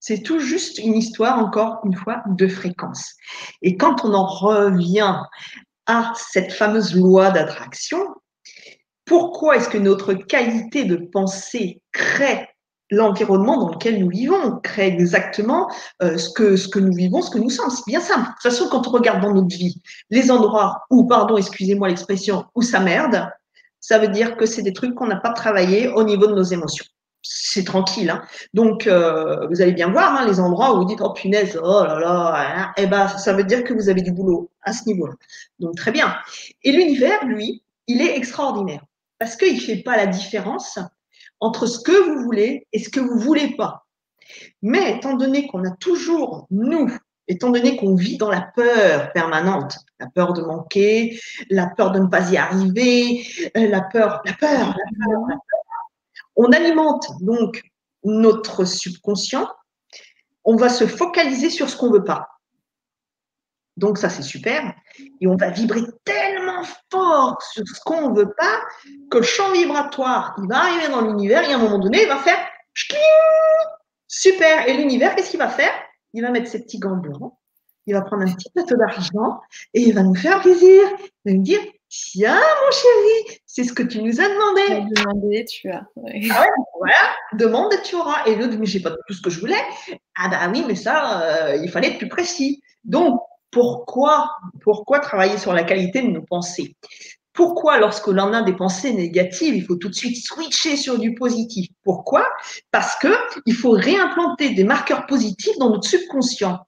C'est 0.00 0.22
tout 0.22 0.38
juste 0.38 0.78
une 0.78 0.94
histoire, 0.94 1.38
encore 1.38 1.80
une 1.84 1.96
fois, 1.96 2.22
de 2.26 2.46
fréquence. 2.46 3.14
Et 3.62 3.76
quand 3.76 4.04
on 4.04 4.12
en 4.12 4.26
revient 4.26 5.22
à 5.86 6.12
cette 6.14 6.52
fameuse 6.52 6.94
loi 6.94 7.30
d'attraction, 7.30 7.98
pourquoi 9.06 9.56
est-ce 9.56 9.68
que 9.68 9.78
notre 9.78 10.12
qualité 10.14 10.84
de 10.84 10.96
pensée 10.96 11.80
crée 11.92 12.48
l'environnement 12.94 13.58
dans 13.58 13.70
lequel 13.70 13.98
nous 14.00 14.08
vivons, 14.08 14.58
crée 14.62 14.86
exactement 14.86 15.70
euh, 16.02 16.16
ce, 16.16 16.30
que, 16.30 16.78
nous 16.78 16.94
vivons, 16.94 17.22
ce 17.22 17.30
que 17.30 17.38
nous 17.38 17.50
sommes. 17.50 17.70
C'est 17.70 17.86
bien 17.86 18.00
simple. 18.00 18.22
De 18.22 18.26
toute 18.26 18.42
façon, 18.42 18.68
quand 18.68 18.86
on 18.88 18.90
regarde 18.90 19.22
dans 19.22 19.32
notre 19.32 19.54
vie, 19.54 19.80
les 20.10 20.30
endroits 20.30 20.82
où, 20.90 21.06
pardon, 21.06 21.36
excusez-moi 21.36 21.88
l'expression, 21.88 22.44
où 22.54 22.62
ça 22.62 22.80
merde, 22.80 23.28
ça 23.80 23.98
veut 23.98 24.08
dire 24.08 24.36
que 24.36 24.46
c'est 24.46 24.62
des 24.62 24.72
trucs 24.72 24.94
qu'on 24.94 25.06
n'a 25.06 25.16
pas 25.16 25.32
travaillé 25.32 25.88
au 25.88 26.04
niveau 26.04 26.26
de 26.26 26.34
nos 26.34 26.42
émotions. 26.42 26.86
C'est 27.22 27.64
tranquille. 27.64 28.10
Hein. 28.10 28.22
Donc, 28.52 28.86
euh, 28.86 29.46
vous 29.48 29.62
allez 29.62 29.72
bien 29.72 29.90
voir 29.90 30.14
hein, 30.14 30.26
les 30.26 30.40
endroits 30.40 30.74
où 30.74 30.78
vous 30.78 30.84
dites 30.84 31.00
oh 31.02 31.12
punaise, 31.12 31.58
oh 31.62 31.84
là 31.84 31.98
là, 31.98 32.34
hein, 32.34 32.72
eh 32.76 32.86
ben, 32.86 33.08
ça 33.08 33.32
veut 33.32 33.44
dire 33.44 33.64
que 33.64 33.72
vous 33.72 33.88
avez 33.88 34.02
du 34.02 34.12
boulot 34.12 34.50
à 34.62 34.72
ce 34.72 34.84
niveau-là. 34.86 35.14
Donc, 35.58 35.76
très 35.76 35.90
bien. 35.90 36.14
Et 36.62 36.72
l'univers, 36.72 37.24
lui, 37.24 37.62
il 37.86 38.00
est 38.00 38.16
extraordinaire 38.16 38.82
parce 39.18 39.36
qu'il 39.36 39.54
ne 39.54 39.60
fait 39.60 39.82
pas 39.82 39.96
la 39.96 40.06
différence 40.06 40.78
entre 41.40 41.66
ce 41.66 41.80
que 41.80 41.92
vous 41.92 42.22
voulez 42.22 42.66
et 42.72 42.78
ce 42.78 42.88
que 42.88 43.00
vous 43.00 43.18
voulez 43.18 43.54
pas. 43.56 43.86
Mais 44.62 44.96
étant 44.96 45.14
donné 45.14 45.46
qu'on 45.46 45.64
a 45.64 45.70
toujours, 45.72 46.46
nous, 46.50 46.90
étant 47.28 47.50
donné 47.50 47.76
qu'on 47.76 47.94
vit 47.94 48.16
dans 48.16 48.30
la 48.30 48.42
peur 48.42 49.12
permanente, 49.12 49.76
la 49.98 50.06
peur 50.08 50.32
de 50.32 50.42
manquer, 50.42 51.18
la 51.50 51.66
peur 51.66 51.92
de 51.92 52.00
ne 52.00 52.06
pas 52.06 52.30
y 52.30 52.36
arriver, 52.36 53.26
euh, 53.56 53.68
la 53.68 53.82
peur, 53.82 54.22
la 54.24 54.32
peur, 54.34 54.50
la 54.50 54.74
peur, 54.74 55.20
la 55.28 55.34
peur. 55.34 55.90
on 56.36 56.52
alimente 56.52 57.06
donc 57.20 57.62
notre 58.04 58.64
subconscient, 58.64 59.48
on 60.44 60.56
va 60.56 60.68
se 60.68 60.86
focaliser 60.86 61.50
sur 61.50 61.70
ce 61.70 61.76
qu'on 61.76 61.90
veut 61.90 62.04
pas. 62.04 62.28
Donc 63.76 63.98
ça, 63.98 64.08
c'est 64.08 64.22
super. 64.22 64.72
Et 65.20 65.26
on 65.26 65.36
va 65.36 65.50
vibrer 65.50 65.82
tellement 66.04 66.62
fort 66.90 67.40
sur 67.42 67.64
ce 67.66 67.80
qu'on 67.84 68.10
ne 68.10 68.16
veut 68.16 68.32
pas 68.38 68.60
que 69.10 69.18
le 69.18 69.24
champ 69.24 69.52
vibratoire, 69.52 70.36
il 70.42 70.48
va 70.48 70.58
arriver 70.58 70.88
dans 70.88 71.00
l'univers 71.00 71.48
et 71.48 71.52
à 71.52 71.56
un 71.56 71.58
moment 71.58 71.78
donné, 71.78 72.02
il 72.02 72.08
va 72.08 72.18
faire 72.18 72.38
super. 74.06 74.68
Et 74.68 74.76
l'univers, 74.76 75.14
qu'est-ce 75.16 75.30
qu'il 75.30 75.40
va 75.40 75.48
faire? 75.48 75.72
Il 76.12 76.22
va 76.22 76.30
mettre 76.30 76.48
ses 76.48 76.62
petits 76.62 76.78
gants 76.78 76.96
blancs, 76.96 77.34
il 77.86 77.94
va 77.94 78.02
prendre 78.02 78.22
un 78.22 78.32
petit 78.32 78.48
plateau 78.50 78.76
d'argent 78.76 79.40
et 79.74 79.82
il 79.82 79.92
va 79.92 80.02
nous 80.02 80.14
faire 80.14 80.40
plaisir. 80.40 80.82
Il 81.24 81.32
va 81.32 81.36
nous 81.36 81.42
dire 81.42 81.60
Tiens, 81.96 82.34
mon 82.34 82.70
chéri, 82.72 83.40
c'est 83.46 83.62
ce 83.62 83.72
que 83.72 83.84
tu 83.84 84.02
nous 84.02 84.20
as 84.20 84.28
demandé. 84.28 84.90
Demandé, 84.96 85.44
tu 85.44 85.70
as. 85.70 85.86
Ah 85.96 86.00
ouais, 86.02 86.48
voilà, 86.76 86.94
demande 87.34 87.72
et 87.72 87.82
tu 87.82 87.94
auras. 87.94 88.24
Et 88.26 88.34
l'autre, 88.34 88.56
mais 88.58 88.66
j'ai 88.66 88.80
pas 88.80 88.90
tout 88.90 89.14
ce 89.14 89.22
que 89.22 89.30
je 89.30 89.38
voulais. 89.38 89.62
Ah 90.16 90.28
bah 90.28 90.50
oui, 90.52 90.64
mais 90.66 90.74
ça, 90.74 91.22
euh, 91.22 91.56
il 91.62 91.70
fallait 91.70 91.92
être 91.92 91.98
plus 91.98 92.08
précis. 92.08 92.62
Donc, 92.82 93.20
pourquoi, 93.54 95.00
travailler 95.00 95.38
sur 95.38 95.52
la 95.52 95.62
qualité 95.62 96.02
de 96.02 96.08
nos 96.08 96.22
pensées? 96.22 96.76
Pourquoi, 97.32 97.78
lorsque 97.78 98.06
l'on 98.06 98.32
a 98.32 98.42
des 98.42 98.54
pensées 98.54 98.92
négatives, 98.92 99.56
il 99.56 99.64
faut 99.64 99.76
tout 99.76 99.88
de 99.88 99.94
suite 99.94 100.16
switcher 100.24 100.76
sur 100.76 100.98
du 100.98 101.14
positif? 101.14 101.68
Pourquoi? 101.82 102.28
Parce 102.70 102.96
que 102.96 103.08
il 103.46 103.54
faut 103.54 103.72
réimplanter 103.72 104.50
des 104.50 104.64
marqueurs 104.64 105.06
positifs 105.06 105.58
dans 105.58 105.70
notre 105.70 105.88
subconscient. 105.88 106.60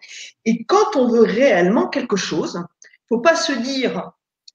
Et 0.44 0.64
quand 0.64 0.96
on 0.96 1.08
veut 1.08 1.22
réellement 1.22 1.88
quelque 1.88 2.16
chose, 2.16 2.60
il 2.84 3.06
faut 3.08 3.20
pas 3.20 3.36
se 3.36 3.52
dire, 3.52 4.10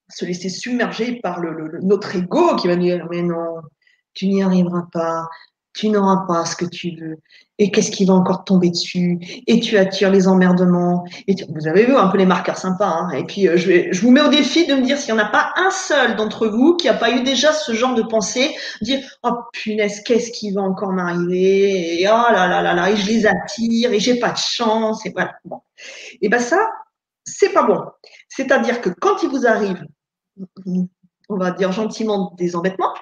se 0.10 0.26
laisser 0.26 0.50
submerger 0.50 1.20
par 1.22 1.42
notre 1.82 2.16
ego 2.16 2.56
qui 2.58 2.68
va 2.68 2.76
nous 2.76 2.84
dire 2.84 3.08
mais 3.10 3.22
non, 3.22 3.62
tu 4.14 4.28
n'y 4.28 4.44
arriveras 4.44 4.88
pas, 4.92 5.30
tu 5.74 5.90
n'auras 5.90 6.26
pas 6.28 6.46
ce 6.46 6.56
que 6.56 6.66
tu 6.66 6.96
veux. 7.00 7.18
Et 7.58 7.70
qu'est-ce 7.70 7.92
qui 7.92 8.06
va 8.06 8.14
encore 8.14 8.44
tomber 8.44 8.70
dessus? 8.70 9.20
Et 9.48 9.60
tu 9.60 9.78
attires 9.78 10.10
les 10.10 10.28
emmerdements. 10.28 11.06
Et 11.28 11.36
vous 11.48 11.68
avez 11.68 11.86
vu 11.86 11.96
un 11.96 12.08
peu 12.08 12.18
les 12.18 12.26
marqueurs 12.26 12.58
sympas. 12.58 12.90
Hein 12.90 13.12
et 13.12 13.24
puis, 13.24 13.48
euh, 13.48 13.56
je, 13.56 13.68
vais, 13.68 13.90
je 13.94 14.02
vous 14.02 14.12
mets 14.12 14.22
au 14.22 14.30
défi 14.30 14.66
de 14.66 14.74
me 14.74 14.82
dire 14.82 14.98
s'il 14.98 15.14
n'y 15.14 15.22
en 15.22 15.24
a 15.24 15.30
pas 15.30 15.54
un 15.56 15.70
seul 15.70 16.16
d'entre 16.16 16.48
vous 16.48 16.76
qui 16.76 16.88
n'a 16.88 16.94
pas 16.94 17.12
eu 17.12 17.22
déjà 17.24 17.54
ce 17.54 17.74
genre 17.74 17.94
de 17.94 18.02
pensée, 18.02 18.54
dire 18.82 19.00
oh 19.24 19.34
punaise, 19.54 20.02
qu'est-ce 20.02 20.32
qui 20.32 20.52
va 20.52 20.62
encore 20.62 20.92
m'arriver? 20.92 22.02
Et 22.02 22.08
oh 22.08 22.32
là 22.34 22.48
là 22.48 22.62
là 22.62 22.74
là, 22.74 22.90
et 22.90 22.98
je 22.98 23.08
les 23.08 23.28
attire 23.28 23.94
et 23.94 24.00
j'ai 24.00 24.20
pas 24.20 24.32
de 24.32 24.38
chance. 24.38 25.06
Et 25.06 25.12
voilà. 25.12 25.34
Bon. 25.46 25.62
Et 26.22 26.30
ben 26.30 26.40
ça, 26.40 26.68
c'est 27.24 27.54
pas 27.54 27.64
bon. 27.64 27.80
C'est-à-dire 28.28 28.82
que 28.82 28.90
quand 28.90 29.24
il 29.24 29.30
vous 29.30 29.46
arrive, 29.46 29.86
on 30.66 31.38
va 31.38 31.52
dire 31.52 31.72
gentiment 31.72 32.34
des 32.38 32.56
embêtements, 32.56 32.94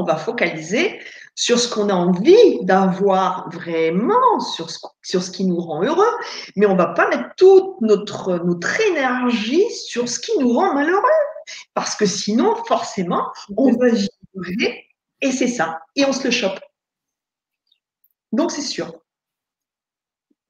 on 0.00 0.04
va 0.04 0.16
focaliser 0.16 1.00
sur 1.34 1.58
ce 1.58 1.72
qu'on 1.72 1.88
a 1.88 1.94
envie 1.94 2.64
d'avoir 2.64 3.48
vraiment, 3.50 4.40
sur 4.40 4.70
ce, 4.70 5.30
qui 5.30 5.44
nous 5.44 5.60
rend 5.60 5.82
heureux, 5.82 6.12
mais 6.56 6.66
on 6.66 6.72
ne 6.72 6.78
va 6.78 6.88
pas 6.88 7.08
mettre 7.08 7.34
toute 7.36 7.80
notre, 7.80 8.38
notre 8.44 8.80
énergie 8.88 9.70
sur 9.70 10.08
ce 10.08 10.18
qui 10.20 10.32
nous 10.38 10.52
rend 10.52 10.74
malheureux. 10.74 11.02
Parce 11.74 11.96
que 11.96 12.06
sinon, 12.06 12.54
forcément, 12.66 13.26
on 13.56 13.72
va 13.72 13.88
vibrer 13.88 14.86
et 15.20 15.32
c'est 15.32 15.48
ça. 15.48 15.80
Et 15.96 16.04
on 16.04 16.12
se 16.12 16.24
le 16.24 16.30
chope. 16.30 16.60
Donc, 18.32 18.50
c'est 18.50 18.60
sûr. 18.60 18.92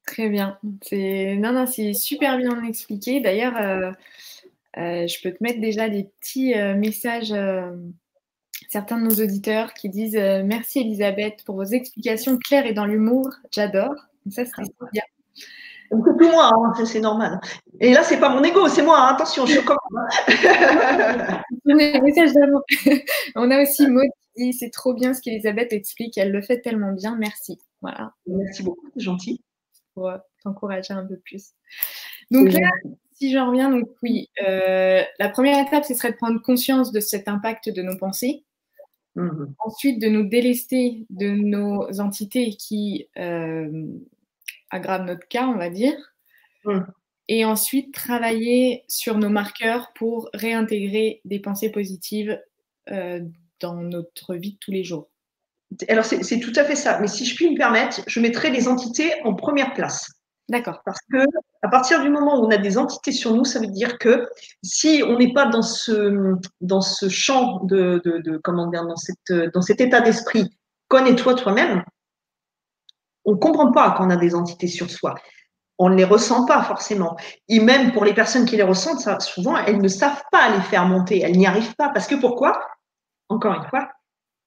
Très 0.05 0.29
bien. 0.29 0.59
C'est 0.81 1.35
non, 1.37 1.53
non, 1.53 1.65
super 1.67 2.37
bien 2.37 2.63
expliqué. 2.63 3.21
D'ailleurs, 3.21 3.55
euh, 3.57 3.91
euh, 4.77 5.07
je 5.07 5.21
peux 5.21 5.31
te 5.31 5.43
mettre 5.43 5.59
déjà 5.59 5.89
des 5.89 6.05
petits 6.19 6.53
euh, 6.53 6.75
messages 6.75 7.33
certains 8.71 8.97
de 8.97 9.03
nos 9.03 9.21
auditeurs 9.21 9.73
qui 9.73 9.89
disent 9.89 10.15
euh, 10.15 10.43
Merci 10.45 10.79
Elisabeth 10.79 11.43
pour 11.45 11.55
vos 11.55 11.63
explications 11.63 12.37
claires 12.37 12.65
et 12.65 12.73
dans 12.73 12.85
l'humour. 12.85 13.29
J'adore. 13.51 13.93
Ça, 14.29 14.45
c'est 14.45 14.61
bien. 14.93 15.03
C'est 15.45 15.97
tout 15.97 16.31
moi, 16.31 16.51
hein, 16.53 16.85
c'est 16.85 17.01
normal. 17.01 17.41
Et 17.81 17.93
là, 17.93 18.01
c'est 18.03 18.19
pas 18.19 18.29
mon 18.29 18.41
ego, 18.43 18.69
c'est 18.69 18.81
moi. 18.81 18.97
Hein. 18.97 19.13
attention, 19.13 19.45
je 19.45 19.57
suis 19.57 19.65
comme. 19.65 19.77
On 23.35 23.51
a 23.51 23.61
aussi 23.61 23.87
Maud 23.87 24.05
qui 24.05 24.11
Merci, 24.37 24.53
c'est 24.53 24.69
trop 24.69 24.93
bien 24.93 25.13
ce 25.13 25.19
qu'Elisabeth 25.19 25.73
explique. 25.73 26.17
Elle 26.17 26.31
le 26.31 26.41
fait 26.41 26.61
tellement 26.61 26.93
bien. 26.93 27.17
Merci. 27.17 27.59
Voilà. 27.81 28.13
Merci 28.25 28.63
beaucoup, 28.63 28.89
c'est 28.93 29.03
gentil. 29.03 29.43
Pour 29.95 30.07
euh, 30.07 30.17
t'encourager 30.45 30.93
un 30.93 31.05
peu 31.05 31.17
plus. 31.17 31.49
Donc 32.29 32.53
là, 32.53 32.69
si 33.11 33.33
je 33.33 33.37
reviens, 33.37 33.69
donc 33.69 33.89
oui, 34.01 34.29
euh, 34.47 35.01
la 35.19 35.27
première 35.27 35.67
étape, 35.67 35.83
ce 35.83 35.93
serait 35.93 36.11
de 36.11 36.17
prendre 36.17 36.41
conscience 36.41 36.93
de 36.93 37.01
cet 37.01 37.27
impact 37.27 37.67
de 37.67 37.81
nos 37.81 37.97
pensées. 37.97 38.45
Mhm. 39.15 39.53
Ensuite, 39.59 40.01
de 40.01 40.07
nous 40.07 40.23
délester 40.23 41.05
de 41.09 41.29
nos 41.29 41.99
entités 41.99 42.51
qui 42.51 43.07
euh, 43.17 43.87
aggravent 44.69 45.05
notre 45.05 45.27
cas, 45.27 45.47
on 45.47 45.57
va 45.57 45.69
dire. 45.69 45.93
Mhm. 46.65 46.85
Et 47.27 47.45
ensuite, 47.45 47.93
travailler 47.93 48.83
sur 48.87 49.17
nos 49.17 49.29
marqueurs 49.29 49.91
pour 49.95 50.29
réintégrer 50.33 51.21
des 51.25 51.39
pensées 51.39 51.71
positives 51.71 52.41
euh, 52.89 53.21
dans 53.59 53.75
notre 53.75 54.35
vie 54.35 54.53
de 54.53 54.57
tous 54.57 54.71
les 54.71 54.83
jours. 54.83 55.09
Alors, 55.87 56.03
c'est 56.03 56.39
tout 56.39 56.51
à 56.55 56.65
fait 56.65 56.75
ça. 56.75 56.99
Mais 56.99 57.07
si 57.07 57.25
je 57.25 57.35
puis 57.35 57.49
me 57.49 57.57
permettre, 57.57 58.01
je 58.05 58.19
mettrai 58.19 58.49
les 58.49 58.67
entités 58.67 59.13
en 59.23 59.33
première 59.33 59.73
place. 59.73 60.09
D'accord. 60.49 60.81
Parce 60.85 60.99
que 61.11 61.23
à 61.61 61.69
partir 61.69 62.01
du 62.01 62.09
moment 62.09 62.39
où 62.39 62.45
on 62.45 62.51
a 62.51 62.57
des 62.57 62.77
entités 62.77 63.11
sur 63.11 63.33
nous, 63.33 63.45
ça 63.45 63.59
veut 63.59 63.67
dire 63.67 63.97
que 63.99 64.27
si 64.63 65.03
on 65.05 65.17
n'est 65.17 65.33
pas 65.33 65.45
dans 65.45 65.61
ce, 65.61 66.35
dans 66.59 66.81
ce 66.81 67.07
champ 67.07 67.63
de, 67.63 68.01
de, 68.03 68.37
comment 68.37 68.67
dire, 68.67 68.85
dans, 68.85 68.95
cette, 68.95 69.31
dans 69.53 69.61
cet 69.61 69.79
état 69.79 70.01
d'esprit, 70.01 70.49
connais-toi 70.87 71.35
toi-même, 71.35 71.83
on 73.25 73.33
ne 73.33 73.37
comprend 73.37 73.71
pas 73.71 73.91
qu'on 73.91 74.09
a 74.09 74.17
des 74.17 74.35
entités 74.35 74.67
sur 74.67 74.89
soi. 74.89 75.15
On 75.77 75.89
ne 75.89 75.95
les 75.95 76.03
ressent 76.03 76.45
pas 76.45 76.63
forcément. 76.63 77.15
Et 77.47 77.59
même 77.59 77.91
pour 77.91 78.05
les 78.05 78.13
personnes 78.13 78.45
qui 78.45 78.57
les 78.57 78.63
ressentent, 78.63 78.99
ça, 78.99 79.19
souvent, 79.19 79.57
elles 79.57 79.81
ne 79.81 79.87
savent 79.87 80.23
pas 80.31 80.49
les 80.49 80.61
faire 80.61 80.85
monter. 80.85 81.21
Elles 81.21 81.37
n'y 81.37 81.47
arrivent 81.47 81.75
pas. 81.75 81.89
Parce 81.89 82.07
que 82.07 82.15
pourquoi? 82.15 82.61
Encore 83.29 83.53
une 83.53 83.69
fois, 83.69 83.89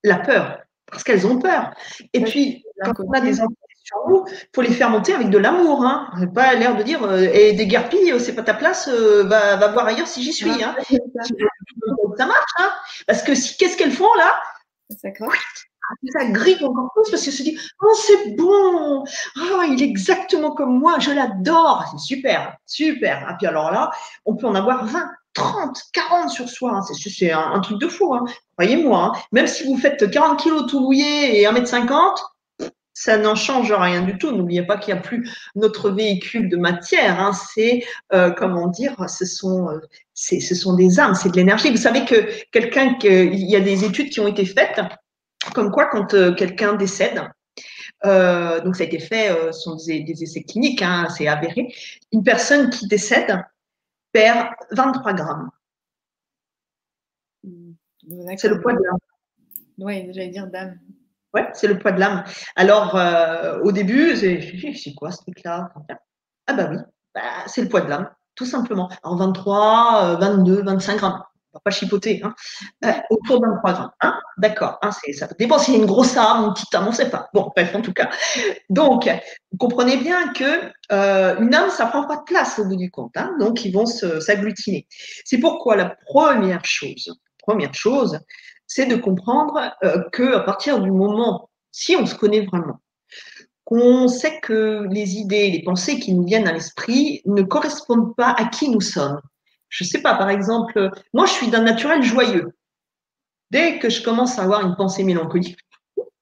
la 0.03 0.18
peur. 0.18 0.61
Parce 0.86 1.03
qu'elles 1.03 1.26
ont 1.26 1.38
peur. 1.38 1.72
Et 2.12 2.22
puis, 2.22 2.64
quand 2.82 2.92
on 3.01 3.12
a 3.12 3.20
des 3.20 3.40
entités 3.40 3.74
nous, 4.09 4.24
faut 4.55 4.62
les 4.62 4.72
faire 4.72 4.90
monter 4.90 5.14
avec 5.14 5.30
de 5.30 5.38
l'amour. 5.38 5.84
Hein. 5.84 6.11
Pas 6.34 6.55
l'air 6.55 6.76
de 6.76 6.82
dire 6.82 7.03
euh, 7.05 7.28
et 7.32 7.53
des 7.53 7.66
garpilles, 7.66 8.12
euh, 8.12 8.18
c'est 8.18 8.34
pas 8.34 8.42
ta 8.42 8.55
place, 8.55 8.88
euh, 8.88 9.24
va, 9.24 9.57
va, 9.57 9.68
voir 9.68 9.86
ailleurs 9.86 10.07
si 10.07 10.22
j'y 10.22 10.32
suis. 10.32 10.62
Hein. 10.62 10.74
Ça 12.18 12.26
marche, 12.26 12.53
hein. 12.59 12.70
Parce 13.07 13.22
que 13.22 13.34
si, 13.34 13.57
qu'est-ce 13.57 13.76
qu'elles 13.76 13.92
font 13.92 14.14
là? 14.16 14.34
Ça 15.03 15.09
ça 16.18 16.24
grille 16.30 16.64
encore 16.64 16.90
plus 16.95 17.11
parce 17.11 17.22
qu'elle 17.24 17.32
se 17.32 17.42
dit 17.42 17.59
Oh, 17.82 17.95
c'est 17.95 18.36
bon 18.36 19.05
Oh, 19.36 19.62
il 19.68 19.82
est 19.82 19.86
exactement 19.86 20.53
comme 20.53 20.78
moi, 20.78 20.99
je 20.99 21.11
l'adore 21.11 21.84
C'est 21.90 21.99
super, 21.99 22.57
super 22.66 23.20
Et 23.20 23.24
ah, 23.28 23.34
puis 23.38 23.47
alors 23.47 23.70
là, 23.70 23.90
on 24.24 24.34
peut 24.36 24.47
en 24.47 24.55
avoir 24.55 24.86
20, 24.86 25.11
30, 25.34 25.82
40 25.92 26.30
sur 26.30 26.49
soi. 26.49 26.72
Hein. 26.74 26.82
C'est 26.82 27.30
un, 27.30 27.61
truc 27.61 27.80
de 27.80 27.88
fou, 27.88 28.14
hein. 28.14 28.24
croyez-moi. 28.57 29.12
Hein. 29.14 29.20
Même 29.32 29.47
si 29.47 29.64
vous 29.64 29.76
faites 29.76 30.11
40 30.11 30.40
kilos 30.40 30.66
tout 30.66 30.80
mouillé 30.80 31.40
et 31.40 31.45
1m50, 31.45 32.16
ça 32.95 33.18
n'en 33.18 33.34
change 33.34 33.72
rien 33.72 34.03
du 34.03 34.16
tout. 34.16 34.34
N'oubliez 34.34 34.62
pas 34.62 34.78
qu'il 34.78 34.95
n'y 34.95 35.01
a 35.01 35.03
plus 35.03 35.28
notre 35.57 35.90
véhicule 35.90 36.49
de 36.49 36.57
matière. 36.57 37.20
Hein. 37.20 37.32
C'est, 37.32 37.84
euh, 38.12 38.30
comment 38.30 38.68
dire, 38.68 38.95
ce 39.11 39.26
sont, 39.26 39.68
euh, 39.68 39.80
ce 40.14 40.55
sont 40.55 40.74
des 40.76 41.01
âmes, 41.01 41.14
c'est 41.14 41.30
de 41.30 41.36
l'énergie. 41.36 41.70
Vous 41.70 41.76
savez 41.76 42.05
que 42.05 42.28
quelqu'un, 42.53 42.97
il 43.03 43.51
y 43.51 43.57
a 43.57 43.61
des 43.61 43.84
études 43.84 44.11
qui 44.11 44.20
ont 44.20 44.28
été 44.28 44.47
faites, 44.47 44.80
comme 45.55 45.70
quoi 45.72 45.86
quand 45.86 46.14
euh, 46.14 46.32
quelqu'un 46.32 46.74
décède, 46.74 47.20
donc 48.05 48.76
ça 48.76 48.82
a 48.82 48.86
été 48.86 48.99
fait, 48.99 49.30
ce 49.51 49.61
sont 49.61 49.76
des, 49.76 50.22
essais 50.22 50.42
cliniques, 50.42 50.82
hein, 50.82 51.09
c'est 51.16 51.26
avéré, 51.26 51.74
une 52.12 52.22
personne 52.22 52.68
qui 52.68 52.86
décède 52.86 53.42
perd 54.12 54.49
23 54.72 55.14
grammes. 55.14 55.51
C'est 58.36 58.49
le 58.49 58.61
poids 58.61 58.74
de 58.74 58.82
l'âme. 58.82 58.99
Oui, 59.78 60.07
j'allais 60.12 60.28
dire 60.28 60.47
d'âme. 60.49 60.78
Ouais, 61.35 61.49
c'est 61.53 61.66
le 61.66 61.78
poids 61.78 61.93
de 61.93 61.99
l'âme. 61.99 62.24
Alors, 62.55 62.97
euh, 62.97 63.59
au 63.62 63.72
début, 63.72 64.16
c'est 64.16 64.95
quoi 64.95 65.11
ce 65.11 65.18
truc-là? 65.22 65.68
Ah 66.47 66.53
bah 66.53 66.68
oui, 66.70 66.76
bah, 67.14 67.20
c'est 67.47 67.62
le 67.62 67.68
poids 67.68 67.80
de 67.80 67.91
l'âme, 67.91 68.09
tout 68.37 68.47
simplement. 68.47 68.89
Alors, 69.03 69.18
23, 69.18 70.16
22, 70.20 70.62
25 70.62 70.97
grammes. 70.97 71.22
On 71.53 71.59
va 71.59 71.61
pas 71.64 71.70
chipoter. 71.70 72.20
Hein. 72.24 72.35
Euh, 72.85 72.93
autour 73.11 73.41
de 73.41 73.47
23 73.47 73.72
grammes. 73.72 73.91
Hein 74.01 74.18
D'accord. 74.39 74.78
Hein, 74.82 74.91
ça 74.91 75.28
dépend 75.39 75.59
s'il 75.59 75.74
y 75.74 75.76
a 75.76 75.80
une 75.80 75.87
grosse 75.87 76.16
âme, 76.16 76.45
une 76.45 76.53
petite 76.53 76.74
âme, 76.74 76.87
on 76.87 76.91
ne 76.91 76.95
sait 76.95 77.11
pas. 77.11 77.28
Bon, 77.32 77.53
bref, 77.55 77.74
en 77.74 77.80
tout 77.80 77.93
cas. 77.93 78.11
Donc, 78.68 79.09
vous 79.53 79.59
comprenez 79.59 79.97
bien 79.97 80.32
que 80.32 80.72
euh, 80.93 81.37
une 81.39 81.55
âme, 81.55 81.70
ça 81.70 81.87
prend 81.87 82.07
pas 82.07 82.16
de 82.16 82.24
place 82.24 82.59
au 82.59 82.64
bout 82.64 82.76
du 82.76 82.91
compte. 82.91 83.16
Hein, 83.16 83.32
donc, 83.39 83.64
ils 83.64 83.72
vont 83.72 83.87
s'agglutiner. 83.87 84.87
C'est 85.24 85.39
pourquoi 85.39 85.76
la 85.76 85.97
première 86.07 86.64
chose, 86.64 87.14
première 87.39 87.74
chose, 87.74 88.18
c'est 88.67 88.87
de 88.87 88.97
comprendre 88.97 89.73
euh, 89.83 90.03
que 90.12 90.35
à 90.35 90.41
partir 90.41 90.81
du 90.81 90.91
moment, 90.91 91.51
si 91.71 91.97
on 91.97 92.07
se 92.07 92.15
connaît 92.15 92.45
vraiment, 92.47 92.81
qu'on 93.65 94.09
sait 94.09 94.41
que 94.41 94.87
les 94.91 95.17
idées, 95.17 95.51
les 95.51 95.62
pensées 95.62 95.99
qui 95.99 96.15
nous 96.15 96.25
viennent 96.25 96.49
à 96.49 96.53
l'esprit 96.53 97.23
ne 97.25 97.43
correspondent 97.43 98.15
pas 98.15 98.31
à 98.31 98.47
qui 98.47 98.69
nous 98.69 98.81
sommes. 98.81 99.21
Je 99.69 99.85
ne 99.85 99.89
sais 99.89 100.03
pas, 100.03 100.15
par 100.15 100.31
exemple, 100.31 100.91
moi 101.12 101.27
je 101.27 101.33
suis 101.33 101.49
d'un 101.49 101.62
naturel 101.62 102.03
joyeux. 102.03 102.53
Dès 103.51 103.79
que 103.79 103.89
je 103.89 104.03
commence 104.03 104.39
à 104.39 104.43
avoir 104.43 104.67
une 104.67 104.77
pensée 104.77 105.05
mélancolique, 105.05 105.59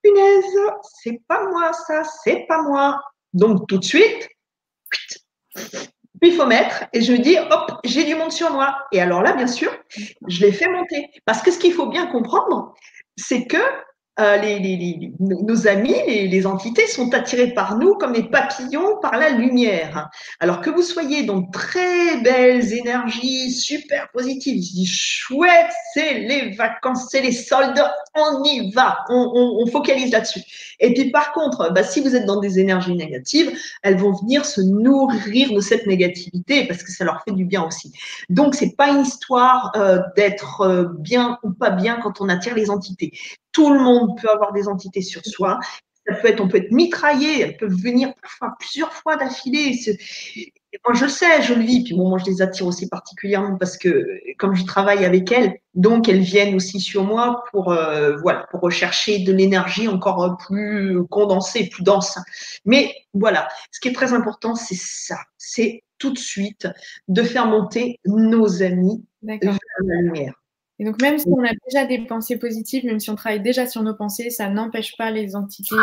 punaise, 0.01 0.43
c'est 1.01 1.21
pas 1.27 1.47
moi 1.49 1.71
ça, 1.73 2.03
c'est 2.03 2.45
pas 2.47 2.61
moi. 2.63 3.01
Donc 3.33 3.67
tout 3.67 3.77
de 3.77 3.83
suite, 3.83 4.29
il 6.27 6.35
faut 6.35 6.45
mettre 6.45 6.85
et 6.93 7.01
je 7.01 7.13
me 7.13 7.19
dis, 7.19 7.37
hop, 7.37 7.71
j'ai 7.83 8.03
du 8.03 8.15
monde 8.15 8.31
sur 8.31 8.51
moi. 8.51 8.77
Et 8.91 9.01
alors 9.01 9.21
là, 9.21 9.33
bien 9.33 9.47
sûr, 9.47 9.71
je 10.27 10.41
les 10.45 10.51
fais 10.51 10.67
monter. 10.67 11.09
Parce 11.25 11.41
que 11.41 11.51
ce 11.51 11.59
qu'il 11.59 11.73
faut 11.73 11.87
bien 11.87 12.07
comprendre, 12.07 12.73
c'est 13.15 13.45
que 13.45 13.57
euh, 14.19 14.37
les, 14.37 15.11
nos 15.19 15.67
amis, 15.67 15.95
les, 16.05 16.45
entités 16.45 16.85
sont 16.85 17.13
attirés 17.15 17.51
par 17.51 17.79
nous 17.79 17.95
comme 17.95 18.13
des 18.13 18.23
papillons 18.23 18.99
par 19.01 19.17
la 19.17 19.29
lumière. 19.29 20.09
Alors 20.39 20.61
que 20.61 20.69
vous 20.69 20.83
soyez 20.83 21.23
dans 21.23 21.41
très 21.41 22.21
belles 22.21 22.73
énergies 22.73 23.51
super 23.51 24.09
positives, 24.11 24.61
se 24.61 24.73
disent 24.73 24.91
chouette, 24.91 25.71
c'est 25.95 26.19
les 26.19 26.51
vacances, 26.51 27.07
c'est 27.09 27.21
les 27.21 27.31
soldes, 27.31 27.83
on 28.13 28.43
y 28.43 28.71
va, 28.71 28.99
on, 29.09 29.65
focalise 29.65 30.11
là-dessus. 30.11 30.41
Et 30.79 30.93
puis 30.93 31.09
par 31.09 31.31
contre, 31.31 31.73
bah, 31.73 31.83
si 31.83 31.99
vous 32.01 32.15
êtes 32.15 32.25
dans 32.25 32.39
des 32.39 32.59
énergies 32.59 32.95
négatives, 32.95 33.51
elles 33.81 33.97
vont 33.97 34.13
venir 34.13 34.45
se 34.45 34.61
nourrir 34.61 35.53
de 35.53 35.59
cette 35.59 35.87
négativité 35.87 36.67
parce 36.67 36.83
que 36.83 36.91
ça 36.91 37.03
leur 37.03 37.23
fait 37.23 37.31
du 37.31 37.45
bien 37.45 37.63
aussi. 37.63 37.91
Donc 38.29 38.53
c'est 38.53 38.75
pas 38.75 38.89
une 38.89 39.01
histoire 39.01 39.71
euh, 39.75 39.99
d'être 40.15 40.61
euh, 40.61 40.85
bien 40.99 41.39
ou 41.41 41.51
pas 41.51 41.71
bien 41.71 41.99
quand 41.99 42.21
on 42.21 42.29
attire 42.29 42.53
les 42.53 42.69
entités. 42.69 43.11
Tout 43.53 43.71
le 43.71 43.79
monde 43.79 44.19
peut 44.21 44.29
avoir 44.29 44.51
des 44.51 44.67
entités 44.67 45.01
sur 45.01 45.25
soi. 45.25 45.59
Ça 46.05 46.15
peut 46.15 46.27
être, 46.27 46.41
on 46.41 46.49
peut 46.49 46.57
être 46.57 46.71
mitraillé, 46.71 47.41
elles 47.41 47.55
peuvent 47.55 47.73
venir 47.81 48.13
parfois 48.21 48.55
plusieurs 48.59 48.91
fois 48.91 49.15
d'affilée. 49.15 49.79
Moi, 50.85 50.95
je 50.95 51.07
sais, 51.07 51.41
je 51.43 51.53
le 51.53 51.61
vis. 51.61 51.83
Puis 51.85 51.95
bon, 51.95 52.09
moi, 52.09 52.17
je 52.17 52.29
les 52.29 52.41
attire 52.41 52.67
aussi 52.67 52.89
particulièrement 52.89 53.57
parce 53.57 53.77
que 53.77 54.05
comme 54.37 54.53
je 54.53 54.65
travaille 54.65 55.05
avec 55.05 55.31
elles, 55.31 55.53
donc 55.75 56.09
elles 56.09 56.19
viennent 56.19 56.55
aussi 56.55 56.81
sur 56.81 57.05
moi 57.05 57.45
pour 57.51 57.71
euh, 57.71 58.17
voilà, 58.17 58.47
pour 58.51 58.59
rechercher 58.59 59.19
de 59.19 59.31
l'énergie 59.31 59.87
encore 59.87 60.37
plus 60.37 61.05
condensée, 61.07 61.69
plus 61.69 61.83
dense. 61.83 62.19
Mais 62.65 62.93
voilà, 63.13 63.47
ce 63.71 63.79
qui 63.79 63.87
est 63.87 63.93
très 63.93 64.11
important, 64.11 64.55
c'est 64.55 64.77
ça, 64.77 65.19
c'est 65.37 65.83
tout 65.99 66.11
de 66.11 66.19
suite 66.19 66.67
de 67.07 67.23
faire 67.23 67.45
monter 67.45 67.99
nos 68.05 68.61
amis 68.61 69.05
vers 69.21 69.39
la 69.41 70.01
lumière. 70.01 70.42
Et 70.79 70.85
donc, 70.85 71.01
même 71.01 71.19
si 71.19 71.27
on 71.27 71.43
a 71.43 71.51
déjà 71.67 71.85
des 71.85 72.05
pensées 72.05 72.37
positives, 72.37 72.85
même 72.85 72.99
si 72.99 73.09
on 73.09 73.15
travaille 73.15 73.41
déjà 73.41 73.67
sur 73.67 73.83
nos 73.83 73.95
pensées, 73.95 74.29
ça 74.29 74.49
n'empêche 74.49 74.97
pas 74.97 75.11
les 75.11 75.35
entités 75.35 75.75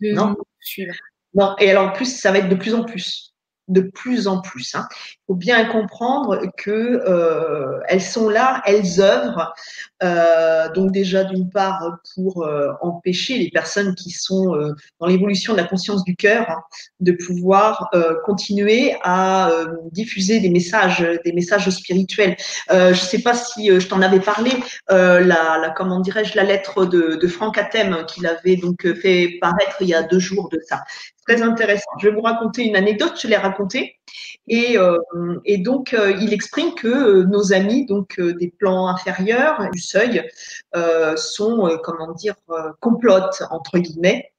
de 0.00 0.12
nous 0.12 0.36
suivre. 0.60 0.94
Non, 1.34 1.54
et 1.58 1.70
alors 1.70 1.88
en 1.88 1.92
plus, 1.92 2.18
ça 2.18 2.32
va 2.32 2.38
être 2.38 2.48
de 2.48 2.54
plus 2.54 2.74
en 2.74 2.84
plus 2.84 3.34
de 3.68 3.80
plus 3.80 4.26
en 4.26 4.40
plus. 4.40 4.74
Hein. 4.74 4.88
Faut 5.26 5.34
bien 5.34 5.64
comprendre 5.64 6.40
que 6.56 6.70
euh, 6.70 7.80
elles 7.88 8.02
sont 8.02 8.28
là, 8.28 8.62
elles 8.64 9.00
œuvrent. 9.00 9.52
Euh, 10.02 10.68
donc 10.72 10.92
déjà 10.92 11.24
d'une 11.24 11.50
part 11.50 11.98
pour 12.14 12.44
euh, 12.44 12.72
empêcher 12.80 13.38
les 13.38 13.50
personnes 13.50 13.94
qui 13.94 14.10
sont 14.10 14.54
euh, 14.54 14.74
dans 15.00 15.06
l'évolution 15.06 15.54
de 15.54 15.58
la 15.58 15.64
conscience 15.64 16.04
du 16.04 16.14
cœur 16.14 16.48
hein, 16.50 16.62
de 17.00 17.12
pouvoir 17.12 17.88
euh, 17.94 18.14
continuer 18.24 18.94
à 19.02 19.50
diffuser 19.92 20.38
des 20.40 20.50
messages, 20.50 21.06
des 21.24 21.32
messages 21.32 21.68
spirituels. 21.70 22.36
je 22.70 22.88
ne 22.88 22.94
sais 22.94 23.22
pas 23.22 23.34
si 23.34 23.68
je 23.68 23.86
t'en 23.88 24.02
avais 24.02 24.20
parlé, 24.20 24.50
la, 24.88 25.18
la, 25.20 25.72
comment 25.76 26.00
dirais-je, 26.00 26.36
la 26.36 26.44
lettre 26.44 26.84
de, 26.84 27.16
de 27.20 27.28
Franck 27.28 27.58
Atem 27.58 28.04
qu'il 28.06 28.26
avait 28.26 28.56
donc 28.56 28.86
fait 29.00 29.38
paraître 29.40 29.76
il 29.80 29.88
y 29.88 29.94
a 29.94 30.02
deux 30.02 30.18
jours 30.18 30.48
de 30.50 30.60
ça 30.68 30.82
très 31.26 31.42
intéressant. 31.42 31.90
Je 32.00 32.08
vais 32.08 32.14
vous 32.14 32.22
raconter 32.22 32.64
une 32.64 32.76
anecdote, 32.76 33.18
je 33.20 33.28
l'ai 33.28 33.36
racontée. 33.36 33.95
Et, 34.48 34.78
euh, 34.78 34.98
et 35.44 35.58
donc, 35.58 35.92
euh, 35.92 36.12
il 36.20 36.32
exprime 36.32 36.74
que 36.74 36.86
euh, 36.86 37.24
nos 37.24 37.52
amis, 37.52 37.86
donc 37.86 38.20
des 38.20 38.48
plans 38.48 38.88
inférieurs, 38.88 39.68
du 39.72 39.80
seuil, 39.80 40.28
sont, 41.16 41.78
comment 41.82 42.12
dire, 42.12 42.34
complotent, 42.80 43.42
entre 43.50 43.78
guillemets, 43.78 44.32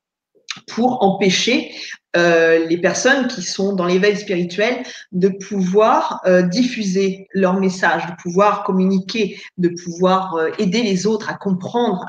pour 0.68 1.04
empêcher 1.04 1.72
euh, 2.18 2.66
les 2.66 2.80
personnes 2.80 3.28
qui 3.28 3.44
sont 3.44 3.74
dans 3.74 3.86
l'éveil 3.86 4.18
spirituel 4.18 4.84
de 5.12 5.30
pouvoir 5.30 6.22
euh, 6.26 6.42
diffuser 6.42 7.28
leur 7.34 7.60
message, 7.60 8.08
de 8.08 8.14
pouvoir 8.22 8.64
communiquer, 8.64 9.40
de 9.58 9.70
pouvoir 9.70 10.36
euh, 10.36 10.50
aider 10.58 10.82
les 10.82 11.06
autres 11.06 11.30
à 11.30 11.36
comprendre, 11.36 12.08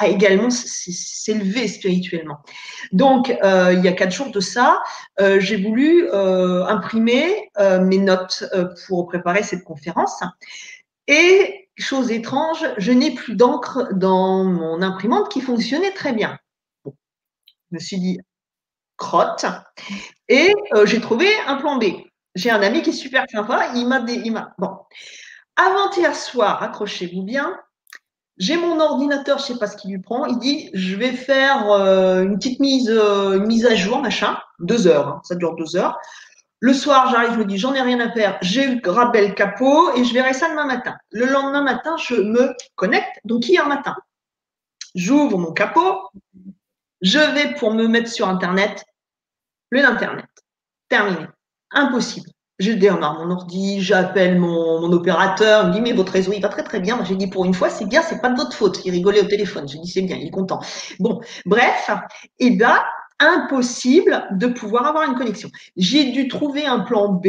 à, 0.00 0.08
également 0.08 0.50
s'élever 0.50 1.68
spirituellement. 1.68 2.38
Donc, 2.92 3.28
il 3.28 3.80
y 3.84 3.88
a 3.88 3.92
quatre 3.92 4.12
jours 4.12 4.30
de 4.30 4.40
ça, 4.40 4.82
j'ai 5.18 5.56
voulu 5.56 6.10
imprimer 6.10 7.50
mes 7.58 7.98
notes 7.98 8.44
pour 8.86 9.06
préparer 9.06 9.42
cette 9.42 9.62
conférence. 9.62 10.22
Et 11.06 11.68
chose 11.76 12.10
étrange, 12.10 12.64
je 12.78 12.92
n'ai 12.92 13.14
plus 13.14 13.36
d'encre 13.36 13.88
dans 13.92 14.44
mon 14.44 14.80
imprimante 14.80 15.30
qui 15.30 15.42
fonctionnait 15.42 15.92
très 15.92 16.12
bien. 16.12 16.38
Je 16.86 16.90
me 17.72 17.78
suis 17.78 17.98
dit, 17.98 18.18
crotte. 18.96 19.46
Et 20.28 20.52
euh, 20.74 20.86
j'ai 20.86 21.00
trouvé 21.00 21.28
un 21.46 21.56
plan 21.56 21.76
B. 21.76 21.84
J'ai 22.34 22.50
un 22.50 22.62
ami 22.62 22.82
qui 22.82 22.90
est 22.90 22.94
super 22.94 23.24
sympa. 23.30 23.72
Il 23.74 23.86
m'a 23.86 24.00
des. 24.00 24.22
Avant-hier 25.56 26.16
soir, 26.16 26.62
accrochez-vous 26.62 27.22
bien, 27.22 27.56
j'ai 28.36 28.56
mon 28.56 28.80
ordinateur, 28.80 29.38
je 29.38 29.44
sais 29.44 29.58
pas 29.58 29.68
ce 29.68 29.76
qu'il 29.76 29.92
lui 29.92 30.00
prend. 30.00 30.26
Il 30.26 30.38
dit 30.38 30.70
Je 30.74 30.96
vais 30.96 31.12
faire 31.12 31.70
euh, 31.70 32.22
une 32.22 32.36
petite 32.36 32.58
mise, 32.58 32.90
euh, 32.90 33.38
mise 33.38 33.66
à 33.66 33.74
jour, 33.76 34.00
machin. 34.00 34.36
Deux 34.58 34.86
heures. 34.86 35.08
Hein. 35.08 35.20
ça 35.22 35.36
dure 35.36 35.54
deux 35.54 35.76
heures. 35.76 35.98
Le 36.58 36.72
soir, 36.72 37.10
j'arrive, 37.10 37.34
je 37.34 37.38
me 37.38 37.44
dis 37.44 37.58
J'en 37.58 37.74
ai 37.74 37.82
rien 37.82 38.00
à 38.00 38.10
faire. 38.10 38.38
J'ai 38.42 38.80
rappelé 38.84 39.28
le 39.28 39.34
capot 39.34 39.94
et 39.94 40.04
je 40.04 40.12
verrai 40.12 40.32
ça 40.34 40.48
demain 40.48 40.66
matin. 40.66 40.96
Le 41.10 41.26
lendemain 41.26 41.62
matin, 41.62 41.96
je 41.96 42.16
me 42.16 42.54
connecte. 42.74 43.20
Donc, 43.24 43.48
hier 43.48 43.68
matin, 43.68 43.94
j'ouvre 44.96 45.38
mon 45.38 45.52
capot. 45.52 46.00
Je 47.04 47.18
vais 47.18 47.54
pour 47.54 47.74
me 47.74 47.86
mettre 47.86 48.10
sur 48.10 48.28
Internet. 48.28 48.82
Plus 49.68 49.82
d'Internet. 49.82 50.24
Terminé. 50.88 51.26
Impossible. 51.70 52.30
Je 52.58 52.72
démarre 52.72 53.18
mon 53.18 53.30
ordi, 53.30 53.82
j'appelle 53.82 54.38
mon, 54.38 54.90
opérateur, 54.90 55.64
il 55.64 55.68
me 55.68 55.72
dit 55.74 55.80
mais 55.80 55.92
votre 55.92 56.12
réseau 56.12 56.32
il 56.32 56.40
va 56.40 56.48
très 56.48 56.62
très 56.62 56.80
bien. 56.80 57.04
J'ai 57.04 57.16
dit 57.16 57.26
pour 57.26 57.44
une 57.44 57.52
fois 57.52 57.68
c'est 57.68 57.86
bien, 57.86 58.00
c'est 58.00 58.22
pas 58.22 58.30
de 58.30 58.36
votre 58.36 58.56
faute. 58.56 58.80
Il 58.86 58.92
rigolait 58.92 59.20
au 59.20 59.26
téléphone. 59.26 59.68
J'ai 59.68 59.78
dit 59.78 59.88
c'est 59.88 60.02
bien, 60.02 60.16
il 60.16 60.28
est 60.28 60.30
content. 60.30 60.60
Bon, 60.98 61.20
bref, 61.44 61.90
et 62.38 62.46
eh 62.46 62.50
bien 62.52 62.82
impossible 63.18 64.26
de 64.32 64.46
pouvoir 64.46 64.86
avoir 64.86 65.08
une 65.08 65.16
connexion. 65.16 65.50
J'ai 65.76 66.10
dû 66.10 66.26
trouver 66.28 66.64
un 66.64 66.80
plan 66.80 67.08
B 67.08 67.26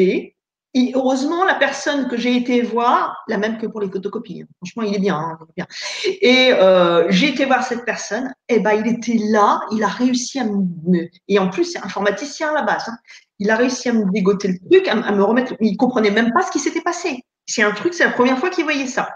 et 0.78 0.92
heureusement, 0.94 1.46
la 1.46 1.56
personne 1.56 2.10
que 2.10 2.18
j'ai 2.18 2.36
été 2.36 2.62
voir, 2.62 3.24
la 3.30 3.38
même 3.38 3.58
que 3.58 3.66
pour 3.66 3.80
les 3.80 3.90
photocopies, 3.90 4.42
hein. 4.42 4.48
franchement, 4.58 4.84
il 4.84 4.94
est 4.94 5.00
bien. 5.00 5.16
Hein, 5.16 5.40
bien. 5.56 5.66
Et 6.04 6.52
euh, 6.52 7.06
j'ai 7.10 7.30
été 7.30 7.46
voir 7.46 7.64
cette 7.64 7.86
personne, 7.86 8.34
et 8.50 8.56
eh 8.56 8.60
ben, 8.60 8.74
il 8.74 8.86
était 8.86 9.18
là, 9.32 9.62
il 9.72 9.82
a 9.84 9.88
réussi 9.88 10.38
à 10.38 10.44
me. 10.44 11.08
Et 11.30 11.40
en 11.40 11.50
plus, 11.50 11.64
c'est 11.64 11.80
informaticien 11.80 12.50
à 12.50 12.56
la 12.56 12.62
base. 12.64 12.90
Hein. 12.90 12.98
il 13.40 13.50
a 13.52 13.56
réussi 13.56 13.88
à 13.88 13.94
me 13.94 14.04
dégoter 14.12 14.50
le 14.50 14.70
truc, 14.70 14.90
à, 14.90 14.96
me 14.96 15.24
remettre. 15.24 15.56
Il 15.62 15.78
comprenait 15.78 16.12
même 16.12 16.34
pas 16.34 16.42
ce 16.42 16.52
qui 16.52 16.60
s'était 16.60 16.82
passé. 16.82 17.24
C'est 17.46 17.64
un 17.64 17.72
truc, 17.72 17.94
c'est 17.94 18.04
la 18.04 18.12
première 18.12 18.38
fois 18.38 18.50
qu'il 18.50 18.66
voyait 18.66 18.88
ça. 18.88 19.08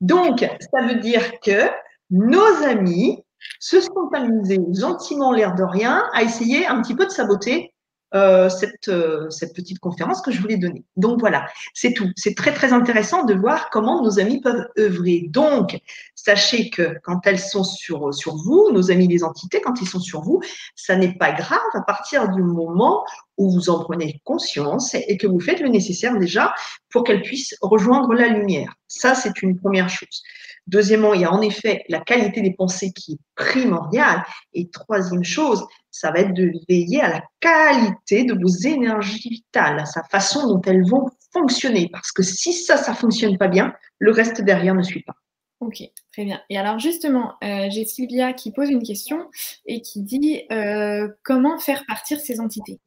Donc, 0.00 0.38
ça 0.40 0.86
veut 0.86 1.00
dire 1.00 1.40
que 1.40 1.68
nos 2.10 2.62
amis 2.64 3.18
se 3.58 3.80
sont 3.80 4.08
amusés 4.12 4.60
gentiment, 4.72 5.32
l'air 5.32 5.56
de 5.56 5.64
rien, 5.64 6.04
à 6.12 6.22
essayer 6.22 6.64
un 6.64 6.80
petit 6.80 6.94
peu 6.94 7.06
de 7.06 7.10
saboter 7.10 7.71
euh, 8.14 8.48
cette, 8.48 8.88
euh, 8.88 9.30
cette 9.30 9.54
petite 9.54 9.78
conférence 9.78 10.20
que 10.20 10.30
je 10.30 10.40
voulais 10.40 10.58
donner. 10.58 10.84
Donc 10.96 11.20
voilà, 11.20 11.46
c'est 11.72 11.92
tout. 11.92 12.10
C'est 12.16 12.36
très 12.36 12.52
très 12.52 12.72
intéressant 12.72 13.24
de 13.24 13.34
voir 13.34 13.70
comment 13.70 14.02
nos 14.02 14.18
amis 14.18 14.40
peuvent 14.40 14.68
œuvrer. 14.78 15.28
Donc, 15.30 15.78
sachez 16.24 16.70
que 16.70 16.96
quand 17.02 17.26
elles 17.26 17.38
sont 17.38 17.64
sur, 17.64 18.14
sur 18.14 18.36
vous, 18.36 18.70
nos 18.72 18.90
amis 18.90 19.08
les 19.08 19.24
entités, 19.24 19.60
quand 19.60 19.80
ils 19.80 19.88
sont 19.88 20.00
sur 20.00 20.20
vous, 20.20 20.40
ça 20.76 20.94
n'est 20.96 21.14
pas 21.14 21.32
grave 21.32 21.58
à 21.74 21.82
partir 21.82 22.28
du 22.28 22.42
moment 22.42 23.04
où 23.38 23.50
vous 23.50 23.70
en 23.70 23.82
prenez 23.82 24.20
conscience 24.24 24.94
et 24.94 25.16
que 25.16 25.26
vous 25.26 25.40
faites 25.40 25.60
le 25.60 25.68
nécessaire 25.68 26.16
déjà 26.18 26.54
pour 26.90 27.02
qu'elles 27.02 27.22
puissent 27.22 27.56
rejoindre 27.60 28.14
la 28.14 28.28
lumière. 28.28 28.72
Ça, 28.86 29.14
c'est 29.14 29.42
une 29.42 29.58
première 29.58 29.88
chose. 29.88 30.22
Deuxièmement, 30.68 31.12
il 31.12 31.22
y 31.22 31.24
a 31.24 31.32
en 31.32 31.40
effet 31.40 31.82
la 31.88 32.00
qualité 32.00 32.40
des 32.40 32.54
pensées 32.54 32.92
qui 32.92 33.14
est 33.14 33.18
primordiale. 33.34 34.22
Et 34.52 34.70
troisième 34.70 35.24
chose, 35.24 35.66
ça 35.90 36.12
va 36.12 36.20
être 36.20 36.34
de 36.34 36.52
veiller 36.68 37.00
à 37.00 37.08
la 37.08 37.22
qualité 37.40 38.24
de 38.24 38.34
vos 38.34 38.48
énergies 38.48 39.28
vitales, 39.28 39.80
à 39.80 39.86
sa 39.86 40.04
façon 40.04 40.46
dont 40.46 40.60
elles 40.66 40.86
vont 40.86 41.10
fonctionner. 41.32 41.88
Parce 41.90 42.12
que 42.12 42.22
si 42.22 42.52
ça, 42.52 42.76
ça 42.76 42.94
fonctionne 42.94 43.38
pas 43.38 43.48
bien, 43.48 43.74
le 43.98 44.12
reste 44.12 44.40
derrière 44.40 44.74
ne 44.76 44.82
suit 44.82 45.02
pas. 45.02 45.16
Ok, 45.62 45.80
très 46.12 46.24
bien. 46.24 46.40
Et 46.50 46.58
alors 46.58 46.80
justement, 46.80 47.34
euh, 47.44 47.68
j'ai 47.70 47.84
Sylvia 47.84 48.32
qui 48.32 48.50
pose 48.50 48.68
une 48.68 48.82
question 48.82 49.30
et 49.64 49.80
qui 49.80 50.02
dit 50.02 50.42
euh, 50.50 51.06
comment 51.22 51.56
faire 51.60 51.84
partir 51.86 52.18
ces 52.18 52.40
entités? 52.40 52.80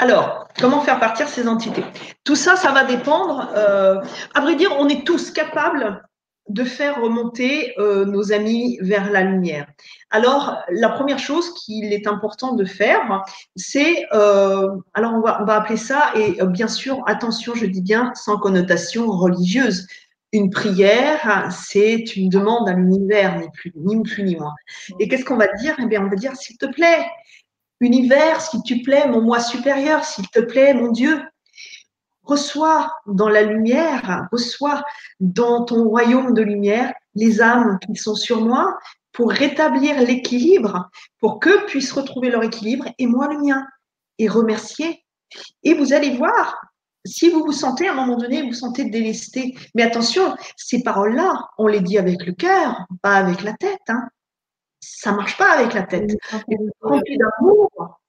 Alors, 0.00 0.48
comment 0.58 0.80
faire 0.80 0.98
partir 0.98 1.28
ces 1.28 1.46
entités? 1.46 1.84
Tout 2.24 2.34
ça, 2.34 2.56
ça 2.56 2.72
va 2.72 2.82
dépendre. 2.82 3.52
Euh, 3.54 4.00
à 4.34 4.40
vrai 4.40 4.56
dire, 4.56 4.74
on 4.80 4.88
est 4.88 5.06
tous 5.06 5.30
capables 5.30 6.02
de 6.48 6.64
faire 6.64 7.00
remonter 7.00 7.74
nos 7.76 8.32
amis 8.32 8.78
vers 8.80 9.10
la 9.10 9.20
lumière. 9.20 9.66
Alors, 10.08 10.56
la 10.70 10.88
première 10.88 11.18
chose 11.18 11.52
qu'il 11.52 11.92
est 11.92 12.06
important 12.06 12.54
de 12.54 12.64
faire, 12.64 13.22
c'est, 13.54 14.06
alors 14.10 15.12
on 15.12 15.20
va, 15.20 15.56
appeler 15.56 15.76
ça, 15.76 16.10
et 16.16 16.38
bien 16.46 16.68
sûr, 16.68 17.02
attention, 17.06 17.54
je 17.54 17.66
dis 17.66 17.82
bien 17.82 18.12
sans 18.14 18.38
connotation 18.38 19.08
religieuse. 19.08 19.86
Une 20.32 20.50
prière, 20.50 21.50
c'est 21.50 22.16
une 22.16 22.28
demande 22.28 22.68
à 22.68 22.74
l'univers, 22.74 23.38
ni 23.38 23.48
plus, 23.50 23.72
ni 23.76 24.02
plus 24.02 24.24
ni 24.24 24.36
moins. 24.36 24.54
Et 24.98 25.08
qu'est-ce 25.08 25.24
qu'on 25.24 25.36
va 25.36 25.48
dire? 25.54 25.74
Eh 25.80 25.86
bien, 25.86 26.04
on 26.04 26.10
va 26.10 26.16
dire, 26.16 26.36
s'il 26.36 26.58
te 26.58 26.66
plaît, 26.66 27.06
univers, 27.80 28.40
s'il 28.40 28.62
te 28.62 28.84
plaît, 28.84 29.08
mon 29.08 29.22
moi 29.22 29.40
supérieur, 29.40 30.04
s'il 30.04 30.28
te 30.28 30.40
plaît, 30.40 30.74
mon 30.74 30.90
Dieu, 30.92 31.22
reçois 32.22 32.92
dans 33.06 33.30
la 33.30 33.42
lumière, 33.42 34.28
reçois 34.30 34.82
dans 35.18 35.64
ton 35.64 35.84
royaume 35.88 36.34
de 36.34 36.42
lumière 36.42 36.92
les 37.14 37.40
âmes 37.40 37.78
qui 37.86 37.96
sont 37.96 38.14
sur 38.14 38.42
moi 38.42 38.78
pour 39.12 39.30
rétablir 39.30 39.98
l'équilibre, 40.00 40.90
pour 41.18 41.40
qu'eux 41.40 41.64
puissent 41.66 41.92
retrouver 41.92 42.30
leur 42.30 42.44
équilibre 42.44 42.84
et 42.98 43.06
moi 43.06 43.28
le 43.28 43.38
mien, 43.38 43.66
et 44.18 44.28
remercier. 44.28 45.04
Et 45.62 45.74
vous 45.74 45.92
allez 45.92 46.16
voir, 46.16 46.60
si 47.08 47.30
vous 47.30 47.44
vous 47.44 47.52
sentez 47.52 47.88
à 47.88 47.92
un 47.92 47.94
moment 47.94 48.16
donné, 48.16 48.42
vous 48.42 48.48
vous 48.48 48.54
sentez 48.54 48.84
délesté. 48.84 49.56
Mais 49.74 49.82
attention, 49.82 50.34
ces 50.56 50.82
paroles-là, 50.82 51.48
on 51.58 51.66
les 51.66 51.80
dit 51.80 51.98
avec 51.98 52.24
le 52.24 52.32
cœur, 52.32 52.86
pas 53.02 53.14
avec 53.14 53.42
la 53.42 53.54
tête. 53.54 53.80
Hein. 53.88 54.08
Ça 54.80 55.12
marche 55.12 55.36
pas 55.36 55.52
avec 55.52 55.74
la 55.74 55.82
tête. 55.82 56.16
Rempli 56.80 57.18
d'amour. 57.18 58.00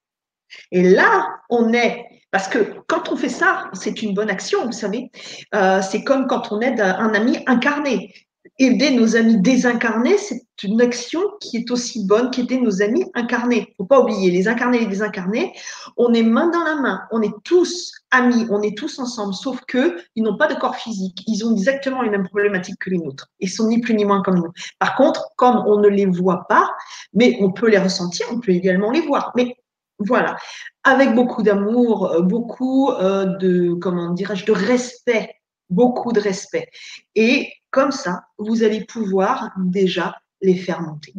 Et 0.71 0.83
là, 0.83 1.27
on 1.49 1.73
est 1.73 2.05
parce 2.31 2.47
que 2.47 2.75
quand 2.87 3.11
on 3.11 3.15
fait 3.15 3.29
ça, 3.29 3.69
c'est 3.73 4.01
une 4.01 4.13
bonne 4.13 4.29
action, 4.29 4.65
vous 4.65 4.71
savez. 4.71 5.09
Euh, 5.55 5.81
c'est 5.81 6.03
comme 6.03 6.27
quand 6.27 6.51
on 6.51 6.61
aide 6.61 6.79
un 6.79 7.13
ami 7.13 7.39
incarné. 7.47 8.13
Aider 8.57 8.91
nos 8.91 9.15
amis 9.15 9.41
désincarnés, 9.41 10.17
c'est 10.17 10.41
une 10.63 10.81
action 10.81 11.21
qui 11.41 11.57
est 11.57 11.71
aussi 11.71 12.05
bonne 12.05 12.31
qu'aider 12.31 12.59
nos 12.59 12.81
amis 12.81 13.05
incarnés. 13.13 13.73
Faut 13.77 13.85
pas 13.85 13.99
oublier, 13.99 14.31
les 14.31 14.47
incarnés 14.47 14.77
et 14.77 14.81
les 14.81 14.87
désincarnés, 14.87 15.53
on 15.97 16.13
est 16.13 16.23
main 16.23 16.49
dans 16.49 16.63
la 16.63 16.75
main, 16.75 17.01
on 17.11 17.21
est 17.21 17.33
tous 17.43 17.91
amis, 18.11 18.45
on 18.49 18.61
est 18.61 18.77
tous 18.77 18.97
ensemble, 18.99 19.33
sauf 19.33 19.59
que 19.67 19.97
ils 20.15 20.23
n'ont 20.23 20.37
pas 20.37 20.47
de 20.47 20.55
corps 20.55 20.77
physique, 20.77 21.21
ils 21.27 21.45
ont 21.45 21.51
exactement 21.51 22.01
les 22.01 22.09
mêmes 22.09 22.27
problématiques 22.27 22.79
que 22.79 22.89
les 22.89 22.97
nôtres. 22.97 23.27
Ils 23.39 23.49
sont 23.49 23.67
ni 23.67 23.81
plus 23.81 23.93
ni 23.93 24.05
moins 24.05 24.21
comme 24.21 24.35
nous. 24.35 24.51
Par 24.79 24.95
contre, 24.95 25.31
comme 25.35 25.63
on 25.67 25.77
ne 25.79 25.89
les 25.89 26.05
voit 26.05 26.45
pas, 26.47 26.69
mais 27.13 27.37
on 27.41 27.51
peut 27.51 27.69
les 27.69 27.77
ressentir, 27.77 28.25
on 28.31 28.39
peut 28.39 28.51
également 28.51 28.91
les 28.91 29.01
voir. 29.01 29.33
Mais 29.35 29.55
voilà, 29.99 30.37
avec 30.83 31.13
beaucoup 31.13 31.43
d'amour, 31.43 32.11
euh, 32.11 32.21
beaucoup 32.21 32.89
euh, 32.91 33.25
de, 33.37 33.73
comment 33.73 34.11
dirais-je, 34.11 34.45
de 34.45 34.53
respect, 34.53 35.35
beaucoup 35.69 36.13
de 36.13 36.19
respect. 36.19 36.69
Et 37.15 37.51
comme 37.71 37.91
ça, 37.91 38.25
vous 38.37 38.63
allez 38.63 38.85
pouvoir 38.85 39.51
déjà 39.57 40.15
les 40.41 40.55
faire 40.55 40.81
monter. 40.81 41.13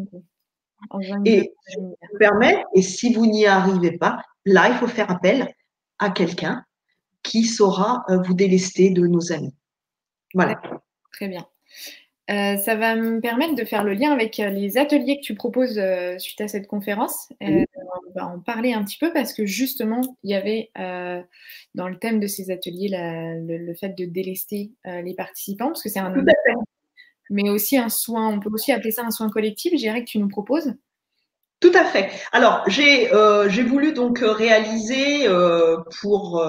Et 1.24 1.52
je 1.68 1.78
vous 1.78 1.96
permets, 2.18 2.64
et 2.74 2.82
si 2.82 3.12
vous 3.12 3.26
n'y 3.26 3.46
arrivez 3.46 3.98
pas, 3.98 4.22
là, 4.44 4.68
il 4.68 4.76
faut 4.76 4.86
faire 4.86 5.10
appel 5.10 5.54
à 5.98 6.10
quelqu'un 6.10 6.64
qui 7.22 7.44
saura 7.44 8.04
euh, 8.08 8.18
vous 8.22 8.34
délester 8.34 8.90
de 8.90 9.06
nos 9.06 9.32
amis. 9.32 9.54
Voilà. 10.34 10.60
Très 11.12 11.28
bien. 11.28 11.46
Euh, 12.30 12.56
ça 12.58 12.76
va 12.76 12.94
me 12.94 13.20
permettre 13.20 13.56
de 13.56 13.64
faire 13.64 13.82
le 13.82 13.92
lien 13.92 14.12
avec 14.12 14.38
euh, 14.38 14.50
les 14.50 14.78
ateliers 14.78 15.18
que 15.18 15.24
tu 15.24 15.34
proposes 15.34 15.78
euh, 15.78 16.16
suite 16.18 16.40
à 16.40 16.46
cette 16.46 16.68
conférence. 16.68 17.28
on 17.40 17.64
va 18.14 18.26
en 18.26 18.38
parler 18.38 18.72
un 18.72 18.84
petit 18.84 18.98
peu 18.98 19.12
parce 19.12 19.32
que 19.32 19.46
justement, 19.46 20.16
il 20.22 20.30
y 20.30 20.34
avait 20.34 20.70
dans 21.74 21.88
le 21.88 21.98
thème 21.98 22.20
de 22.20 22.26
ces 22.26 22.50
ateliers 22.50 22.90
le, 22.92 23.74
fait 23.74 23.96
de 23.96 24.04
délester 24.04 24.72
les 24.84 25.14
participants, 25.14 25.68
parce 25.68 25.82
que 25.82 25.88
c'est 25.88 26.00
un 26.00 26.14
mais 27.32 27.48
aussi 27.48 27.78
un 27.78 27.88
soin, 27.88 28.28
on 28.28 28.40
peut 28.40 28.50
aussi 28.52 28.72
appeler 28.72 28.90
ça 28.90 29.04
un 29.04 29.12
soin 29.12 29.30
collectif, 29.30 29.72
je 29.72 29.78
dirais 29.78 30.04
que 30.04 30.10
tu 30.10 30.18
nous 30.18 30.28
proposes. 30.28 30.74
Tout 31.60 31.72
à 31.74 31.84
fait. 31.84 32.10
Alors, 32.32 32.62
j'ai 32.68 33.12
euh, 33.12 33.46
voulu 33.68 33.92
donc 33.92 34.22
euh, 34.22 34.32
réaliser 34.32 35.28
euh, 35.28 35.76
pour 36.00 36.42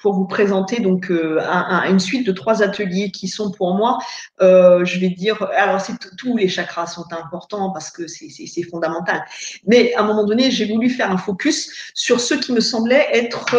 pour 0.00 0.14
vous 0.14 0.24
présenter 0.26 0.80
donc 0.80 1.10
un, 1.12 1.38
un, 1.38 1.88
une 1.88 2.00
suite 2.00 2.26
de 2.26 2.32
trois 2.32 2.60
ateliers 2.60 3.12
qui 3.12 3.28
sont 3.28 3.52
pour 3.52 3.74
moi, 3.74 3.98
je 4.40 4.98
vais 4.98 5.10
dire, 5.10 5.40
alors 5.56 5.80
c'est 5.80 5.92
tous 6.18 6.36
les 6.36 6.48
chakras 6.48 6.86
sont 6.86 7.04
importants 7.12 7.70
parce 7.70 7.90
que 7.92 8.08
c'est 8.08 8.62
fondamental. 8.64 9.24
Mais 9.66 9.94
à 9.94 10.00
un 10.00 10.04
moment 10.04 10.24
donné, 10.24 10.50
j'ai 10.50 10.66
voulu 10.66 10.90
faire 10.90 11.12
un 11.12 11.18
focus 11.18 11.70
sur 11.94 12.18
ceux 12.18 12.38
qui 12.40 12.52
me 12.52 12.60
semblaient 12.60 13.06
être 13.12 13.54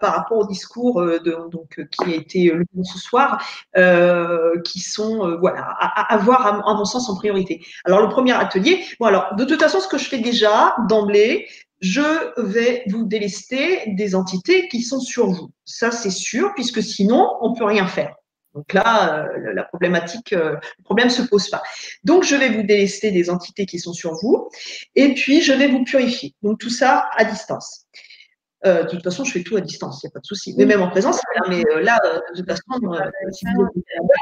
par 0.00 0.16
rapport 0.16 0.38
au 0.38 0.46
discours 0.46 1.00
de 1.00 1.36
donc 1.50 1.80
qui 1.90 2.12
a 2.12 2.16
été 2.16 2.50
le 2.50 2.64
ce 2.82 2.98
soir, 2.98 3.42
qui 4.64 4.80
sont 4.80 5.36
voilà 5.38 5.60
à, 5.60 6.14
à 6.14 6.16
voir 6.18 6.46
à, 6.46 6.70
à, 6.70 6.74
mon 6.74 6.84
sens 6.84 7.08
en 7.08 7.16
priorité. 7.16 7.64
Alors 7.84 8.02
le 8.02 8.08
premier 8.08 8.32
atelier, 8.32 8.84
bon 8.98 9.06
alors 9.06 9.34
de 9.36 9.44
toute 9.44 9.60
façon 9.60 9.78
ce 9.78 9.86
que 9.88 9.98
je 9.98 10.08
fais 10.08 10.15
déjà 10.18 10.76
d'emblée, 10.88 11.46
je 11.80 12.02
vais 12.38 12.84
vous 12.88 13.04
délester 13.04 13.92
des 13.94 14.14
entités 14.14 14.68
qui 14.68 14.82
sont 14.82 15.00
sur 15.00 15.26
vous. 15.26 15.50
Ça, 15.64 15.90
c'est 15.90 16.10
sûr, 16.10 16.52
puisque 16.54 16.82
sinon, 16.82 17.28
on 17.40 17.54
peut 17.54 17.64
rien 17.64 17.86
faire. 17.86 18.14
Donc 18.56 18.72
là, 18.72 19.26
euh, 19.26 19.52
la 19.52 19.64
problématique, 19.64 20.32
euh, 20.32 20.56
le 20.78 20.84
problème 20.84 21.10
se 21.10 21.20
pose 21.20 21.50
pas. 21.50 21.62
Donc, 22.04 22.24
je 22.24 22.34
vais 22.34 22.48
vous 22.48 22.62
délester 22.62 23.10
des 23.10 23.28
entités 23.28 23.66
qui 23.66 23.78
sont 23.78 23.92
sur 23.92 24.14
vous, 24.14 24.48
et 24.94 25.12
puis 25.12 25.42
je 25.42 25.52
vais 25.52 25.68
vous 25.68 25.84
purifier. 25.84 26.34
Donc 26.42 26.58
tout 26.58 26.70
ça 26.70 27.10
à 27.16 27.24
distance. 27.24 27.84
Euh, 28.64 28.84
de 28.84 28.88
toute 28.88 29.04
façon, 29.04 29.24
je 29.24 29.32
fais 29.32 29.42
tout 29.42 29.56
à 29.56 29.60
distance, 29.60 30.02
il 30.02 30.06
n'y 30.06 30.10
a 30.10 30.12
pas 30.12 30.20
de 30.20 30.24
souci. 30.24 30.54
Mais 30.56 30.64
même 30.64 30.80
en 30.80 30.88
présence, 30.88 31.20
mais 31.48 31.62
là, 31.82 31.98
de 32.02 32.38
toute 32.40 32.48
façon, 32.48 32.62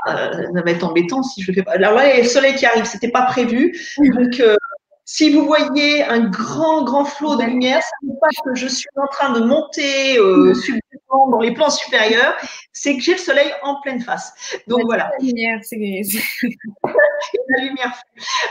ça 0.07 0.63
va 0.65 0.71
être 0.71 0.83
embêtant 0.83 1.23
si 1.23 1.41
je 1.41 1.53
le 1.53 1.55
fais 1.55 1.63
pas. 1.63 1.73
Alors 1.73 1.95
là, 1.95 2.13
il 2.13 2.17
y 2.17 2.21
a 2.21 2.23
le 2.25 2.29
soleil 2.29 2.57
qui 2.57 2.67
arrive, 2.67 2.85
c'était 2.85 3.13
pas 3.13 3.23
prévu. 3.27 3.79
Donc, 3.99 4.43
si 5.05 5.31
vous 5.31 5.45
voyez 5.45 6.03
un 6.03 6.21
grand, 6.29 6.85
grand 6.85 7.05
flot 7.05 7.37
de 7.37 7.45
lumière, 7.45 7.83
ça 7.83 7.97
n'est 8.03 8.19
pas 8.21 8.29
que 8.45 8.55
je 8.55 8.67
suis 8.67 8.89
en 8.97 9.07
train 9.07 9.33
de 9.33 9.41
monter 9.41 10.19
euh, 10.19 10.55
dans 11.31 11.41
les 11.41 11.53
plans 11.53 11.71
supérieurs, 11.71 12.35
c'est 12.73 12.97
que 12.97 13.03
j'ai 13.03 13.13
le 13.13 13.19
soleil 13.19 13.53
en 13.63 13.81
pleine 13.81 14.01
face. 14.01 14.33
Donc 14.67 14.83
voilà. 14.85 15.11
La 15.19 15.27
lumière, 15.27 15.61
c'est 15.63 15.77
la 17.49 17.63
lumière. 17.63 17.93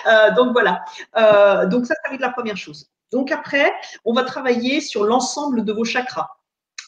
Euh, 0.08 0.32
donc 0.32 0.54
voilà. 0.54 0.84
Euh, 1.18 1.66
donc 1.66 1.86
ça, 1.86 1.96
ça 2.04 2.10
va 2.10 2.16
être 2.16 2.22
la 2.22 2.30
première 2.30 2.58
chose. 2.58 2.90
Donc 3.12 3.32
après, 3.32 3.74
on 4.06 4.14
va 4.14 4.24
travailler 4.24 4.82
sur 4.82 5.04
l'ensemble 5.04 5.66
de 5.66 5.74
vos 5.74 5.86
chakras. 5.86 6.30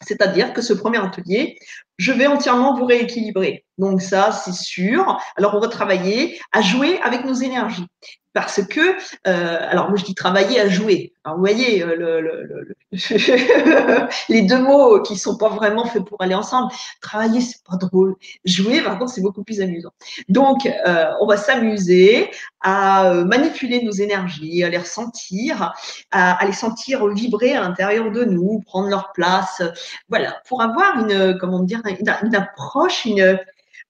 C'est-à-dire 0.02 0.54
que 0.54 0.62
ce 0.62 0.74
premier 0.74 0.98
atelier, 0.98 1.58
je 1.98 2.12
vais 2.12 2.28
entièrement 2.28 2.76
vous 2.78 2.86
rééquilibrer. 2.86 3.66
Donc 3.78 4.02
ça, 4.02 4.32
c'est 4.32 4.54
sûr. 4.54 5.18
Alors 5.36 5.56
on 5.56 5.60
va 5.60 5.68
travailler 5.68 6.40
à 6.52 6.62
jouer 6.62 7.00
avec 7.02 7.26
nos 7.26 7.34
énergies 7.34 7.88
parce 8.34 8.62
que, 8.66 8.98
euh, 9.28 9.58
alors 9.70 9.88
moi 9.88 9.98
je 9.98 10.04
dis 10.04 10.14
travailler 10.14 10.60
à 10.60 10.68
jouer. 10.68 11.14
Alors 11.24 11.38
vous 11.38 11.44
voyez, 11.44 11.82
euh, 11.82 11.96
le, 11.96 12.22
le, 12.22 12.44
le, 12.44 12.76
les 14.30 14.42
deux 14.44 14.62
mots 14.62 15.02
qui 15.02 15.18
sont 15.18 15.38
pas 15.38 15.50
vraiment 15.50 15.86
faits 15.86 16.04
pour 16.06 16.22
aller 16.22 16.36
ensemble. 16.36 16.72
Travailler, 17.02 17.42
c'est 17.42 17.64
pas 17.64 17.78
drôle. 17.78 18.16
Jouer, 18.46 18.82
par 18.82 19.00
contre, 19.00 19.12
c'est 19.12 19.22
beaucoup 19.22 19.44
plus 19.44 19.62
amusant. 19.62 19.92
Donc, 20.30 20.66
euh, 20.66 21.06
on 21.20 21.26
va 21.26 21.38
s'amuser 21.38 22.30
à 22.62 23.10
euh, 23.10 23.26
manipuler 23.26 23.82
nos 23.84 23.92
énergies, 23.92 24.64
à 24.64 24.70
les 24.70 24.78
ressentir, 24.78 25.74
à, 26.12 26.34
à 26.34 26.46
les 26.46 26.54
sentir 26.54 27.08
vibrer 27.08 27.54
à 27.54 27.62
l'intérieur 27.62 28.12
de 28.12 28.24
nous, 28.24 28.62
prendre 28.66 28.90
leur 28.90 29.12
place. 29.14 29.62
Voilà, 30.10 30.42
pour 30.48 30.62
avoir 30.62 31.00
une, 31.00 31.38
comment 31.40 31.62
dire, 31.62 31.82
une, 31.90 32.14
une 32.24 32.36
approche, 32.36 33.06
une, 33.06 33.40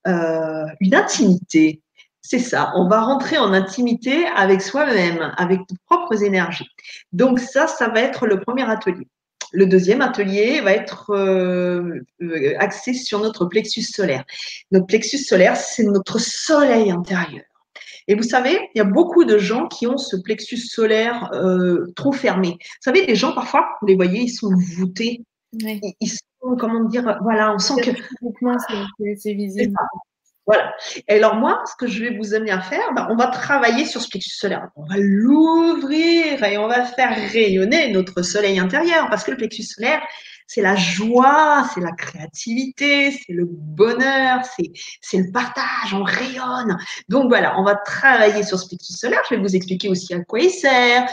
euh, 0.06 0.64
une 0.80 0.94
intimité 0.94 1.80
c'est 2.28 2.40
ça, 2.40 2.72
on 2.74 2.88
va 2.88 3.02
rentrer 3.02 3.38
en 3.38 3.52
intimité 3.52 4.26
avec 4.34 4.60
soi-même, 4.60 5.32
avec 5.36 5.60
nos 5.60 5.76
propres 5.86 6.24
énergies. 6.24 6.66
Donc 7.12 7.38
ça, 7.38 7.68
ça 7.68 7.88
va 7.88 8.00
être 8.00 8.26
le 8.26 8.40
premier 8.40 8.68
atelier. 8.68 9.06
Le 9.52 9.66
deuxième 9.66 10.00
atelier 10.00 10.60
va 10.60 10.72
être 10.72 11.10
euh, 11.10 12.00
euh, 12.20 12.54
axé 12.58 12.94
sur 12.94 13.20
notre 13.20 13.46
plexus 13.46 13.82
solaire. 13.82 14.24
Notre 14.72 14.86
plexus 14.86 15.18
solaire, 15.18 15.56
c'est 15.56 15.84
notre 15.84 16.18
soleil 16.18 16.90
intérieur. 16.90 17.44
Et 18.08 18.16
vous 18.16 18.24
savez, 18.24 18.58
il 18.74 18.78
y 18.78 18.80
a 18.80 18.84
beaucoup 18.84 19.24
de 19.24 19.38
gens 19.38 19.68
qui 19.68 19.86
ont 19.86 19.98
ce 19.98 20.16
plexus 20.16 20.58
solaire 20.58 21.30
euh, 21.32 21.86
trop 21.94 22.12
fermé. 22.12 22.50
Vous 22.60 22.82
savez, 22.82 23.06
les 23.06 23.14
gens, 23.14 23.34
parfois, 23.34 23.68
vous 23.80 23.86
les 23.86 23.94
voyez, 23.94 24.22
ils 24.22 24.32
sont 24.32 24.50
voûtés. 24.76 25.22
Ils, 25.52 26.08
sont, 26.08 26.18
comment 26.40 26.84
dire, 26.84 27.18
voilà, 27.22 27.52
on 27.52 27.58
sent 27.58 27.80
que. 27.82 27.90
C'est 29.16 29.34
visible. 29.34 29.74
Voilà. 30.46 30.72
Et 31.08 31.14
alors 31.14 31.34
moi, 31.34 31.62
ce 31.66 31.74
que 31.74 31.90
je 31.90 32.04
vais 32.04 32.16
vous 32.16 32.34
amener 32.34 32.52
à 32.52 32.60
faire, 32.60 32.94
ben, 32.94 33.08
on 33.10 33.16
va 33.16 33.26
travailler 33.26 33.84
sur 33.84 34.00
ce 34.00 34.08
plexus 34.08 34.36
solaire. 34.36 34.68
On 34.76 34.84
va 34.84 34.94
l'ouvrir 34.96 36.42
et 36.44 36.56
on 36.56 36.68
va 36.68 36.84
faire 36.84 37.16
rayonner 37.32 37.90
notre 37.90 38.22
soleil 38.22 38.60
intérieur 38.60 39.10
parce 39.10 39.24
que 39.24 39.32
le 39.32 39.36
plexus 39.38 39.64
solaire, 39.64 40.00
c'est 40.46 40.62
la 40.62 40.76
joie, 40.76 41.68
c'est 41.74 41.80
la 41.80 41.90
créativité, 41.90 43.10
c'est 43.10 43.32
le 43.32 43.46
bonheur, 43.48 44.44
c'est, 44.56 44.70
c'est 45.00 45.18
le 45.18 45.32
partage, 45.32 45.92
on 45.92 46.04
rayonne. 46.04 46.78
Donc 47.08 47.26
voilà, 47.26 47.58
on 47.58 47.64
va 47.64 47.74
travailler 47.74 48.44
sur 48.44 48.60
ce 48.60 48.68
plexus 48.68 48.92
solaire. 48.92 49.22
Je 49.28 49.34
vais 49.34 49.40
vous 49.40 49.56
expliquer 49.56 49.88
aussi 49.88 50.14
à 50.14 50.20
quoi 50.20 50.38
il 50.38 50.50
sert, 50.50 51.06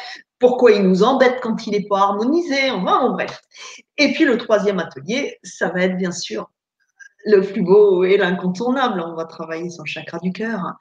pourquoi 0.44 0.74
il 0.74 0.84
nous 0.84 1.04
embête 1.04 1.40
quand 1.42 1.66
il 1.66 1.72
n'est 1.72 1.88
pas 1.88 2.00
harmonisé, 2.00 2.70
on 2.72 2.84
va 2.84 2.96
en 2.98 3.14
bref. 3.14 3.40
Et 3.98 4.12
puis 4.12 4.26
le 4.26 4.38
troisième 4.38 4.78
atelier, 4.78 5.40
ça 5.42 5.70
va 5.70 5.84
être 5.84 5.96
bien 5.96 6.12
sûr 6.12 6.52
le 7.26 7.42
plus 7.42 7.62
beau 7.62 8.04
et 8.04 8.18
l'incontournable. 8.18 9.04
On 9.06 9.16
va 9.16 9.26
travailler 9.26 9.70
sur 9.70 9.84
le 9.84 9.90
chakra 9.90 10.20
du 10.20 10.32
cœur. 10.32 10.74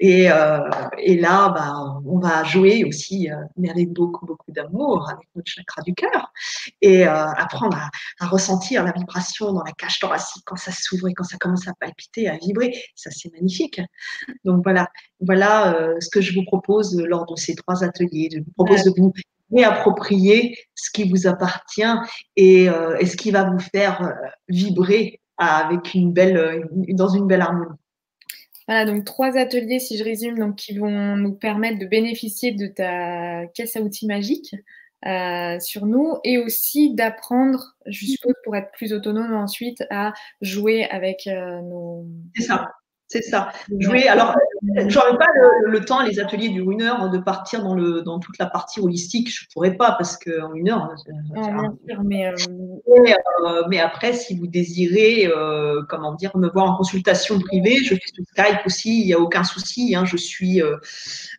Et, 0.00 0.30
euh, 0.30 0.60
et 0.98 1.18
là, 1.18 1.50
bah, 1.50 2.00
on 2.06 2.18
va 2.18 2.44
jouer 2.44 2.84
aussi, 2.84 3.30
euh, 3.30 3.36
mais 3.56 3.70
avec 3.70 3.92
beaucoup, 3.92 4.26
beaucoup 4.26 4.52
d'amour, 4.52 5.08
avec 5.08 5.28
notre 5.34 5.50
chakra 5.50 5.82
du 5.82 5.94
cœur. 5.94 6.32
Et 6.80 7.06
euh, 7.06 7.26
apprendre 7.36 7.76
à, 7.76 7.90
à, 8.24 8.28
ressentir 8.28 8.84
la 8.84 8.92
vibration 8.92 9.52
dans 9.52 9.62
la 9.64 9.72
cage 9.72 9.98
thoracique 9.98 10.42
quand 10.46 10.56
ça 10.56 10.72
s'ouvre 10.72 11.08
et 11.08 11.14
quand 11.14 11.24
ça 11.24 11.36
commence 11.38 11.68
à 11.68 11.72
palpiter, 11.78 12.28
à 12.28 12.36
vibrer. 12.36 12.74
Ça, 12.94 13.10
c'est 13.10 13.32
magnifique. 13.32 13.80
Donc 14.44 14.62
voilà, 14.64 14.88
voilà 15.20 15.74
euh, 15.74 15.96
ce 16.00 16.08
que 16.10 16.20
je 16.20 16.34
vous 16.34 16.44
propose 16.44 17.00
lors 17.00 17.26
de 17.26 17.36
ces 17.36 17.54
trois 17.54 17.84
ateliers. 17.84 18.28
Je 18.32 18.38
vous 18.38 18.52
propose 18.56 18.84
de 18.84 18.92
vous 18.96 19.12
réapproprier 19.54 20.56
ce 20.74 20.90
qui 20.90 21.08
vous 21.08 21.26
appartient 21.26 21.82
et, 22.36 22.68
euh, 22.68 22.96
et 22.98 23.06
ce 23.06 23.16
qui 23.16 23.30
va 23.30 23.44
vous 23.44 23.58
faire 23.58 24.02
euh, 24.02 24.28
vibrer 24.48 25.20
avec 25.44 25.94
une 25.94 26.12
belle, 26.12 26.36
euh, 26.36 26.64
dans 26.90 27.08
une 27.08 27.26
belle 27.26 27.40
harmonie. 27.40 27.76
Voilà, 28.68 28.84
donc 28.84 29.04
trois 29.04 29.36
ateliers, 29.36 29.80
si 29.80 29.98
je 29.98 30.04
résume, 30.04 30.38
donc, 30.38 30.56
qui 30.56 30.78
vont 30.78 31.16
nous 31.16 31.32
permettre 31.32 31.78
de 31.78 31.86
bénéficier 31.86 32.52
de 32.52 32.66
ta 32.66 33.46
caisse 33.54 33.76
à 33.76 33.80
outils 33.80 34.06
magique 34.06 34.54
euh, 35.04 35.58
sur 35.58 35.84
nous 35.84 36.18
et 36.22 36.38
aussi 36.38 36.94
d'apprendre, 36.94 37.74
je 37.86 38.06
suppose, 38.06 38.34
pour 38.44 38.54
être 38.54 38.70
plus 38.72 38.92
autonome 38.92 39.34
ensuite, 39.34 39.82
à 39.90 40.12
jouer 40.40 40.84
avec 40.84 41.26
euh, 41.26 41.60
nos. 41.60 42.06
C'est 42.36 42.44
ça. 42.44 42.70
C'est 43.12 43.20
ça. 43.20 43.52
Jouer. 43.78 44.08
Alors, 44.08 44.34
j'aurais 44.86 45.18
pas 45.18 45.26
le, 45.34 45.70
le, 45.70 45.84
temps, 45.84 46.02
les 46.02 46.18
ateliers 46.18 46.48
durent 46.48 46.70
une 46.70 46.80
heure, 46.80 47.10
de 47.10 47.18
partir 47.18 47.62
dans, 47.62 47.74
le, 47.74 48.00
dans 48.00 48.18
toute 48.20 48.38
la 48.38 48.46
partie 48.46 48.80
holistique. 48.80 49.30
Je 49.30 49.44
pourrais 49.52 49.74
pas 49.74 49.92
parce 49.92 50.16
qu'en 50.16 50.54
une 50.54 50.70
heure. 50.70 50.94
Mais, 52.04 52.28
euh... 52.28 52.34
Euh, 52.88 53.64
mais, 53.68 53.80
après, 53.80 54.14
si 54.14 54.34
vous 54.38 54.46
désirez, 54.46 55.26
euh, 55.26 55.82
comment 55.90 56.14
dire, 56.14 56.34
me 56.38 56.48
voir 56.48 56.70
en 56.70 56.76
consultation 56.76 57.38
privée, 57.38 57.76
je 57.84 57.94
fais 57.94 58.00
sur 58.14 58.24
Skype 58.24 58.64
aussi. 58.64 59.02
Il 59.02 59.06
n'y 59.06 59.12
a 59.12 59.20
aucun 59.20 59.44
souci. 59.44 59.94
Hein, 59.94 60.06
je 60.06 60.16
suis. 60.16 60.62
Euh, 60.62 60.76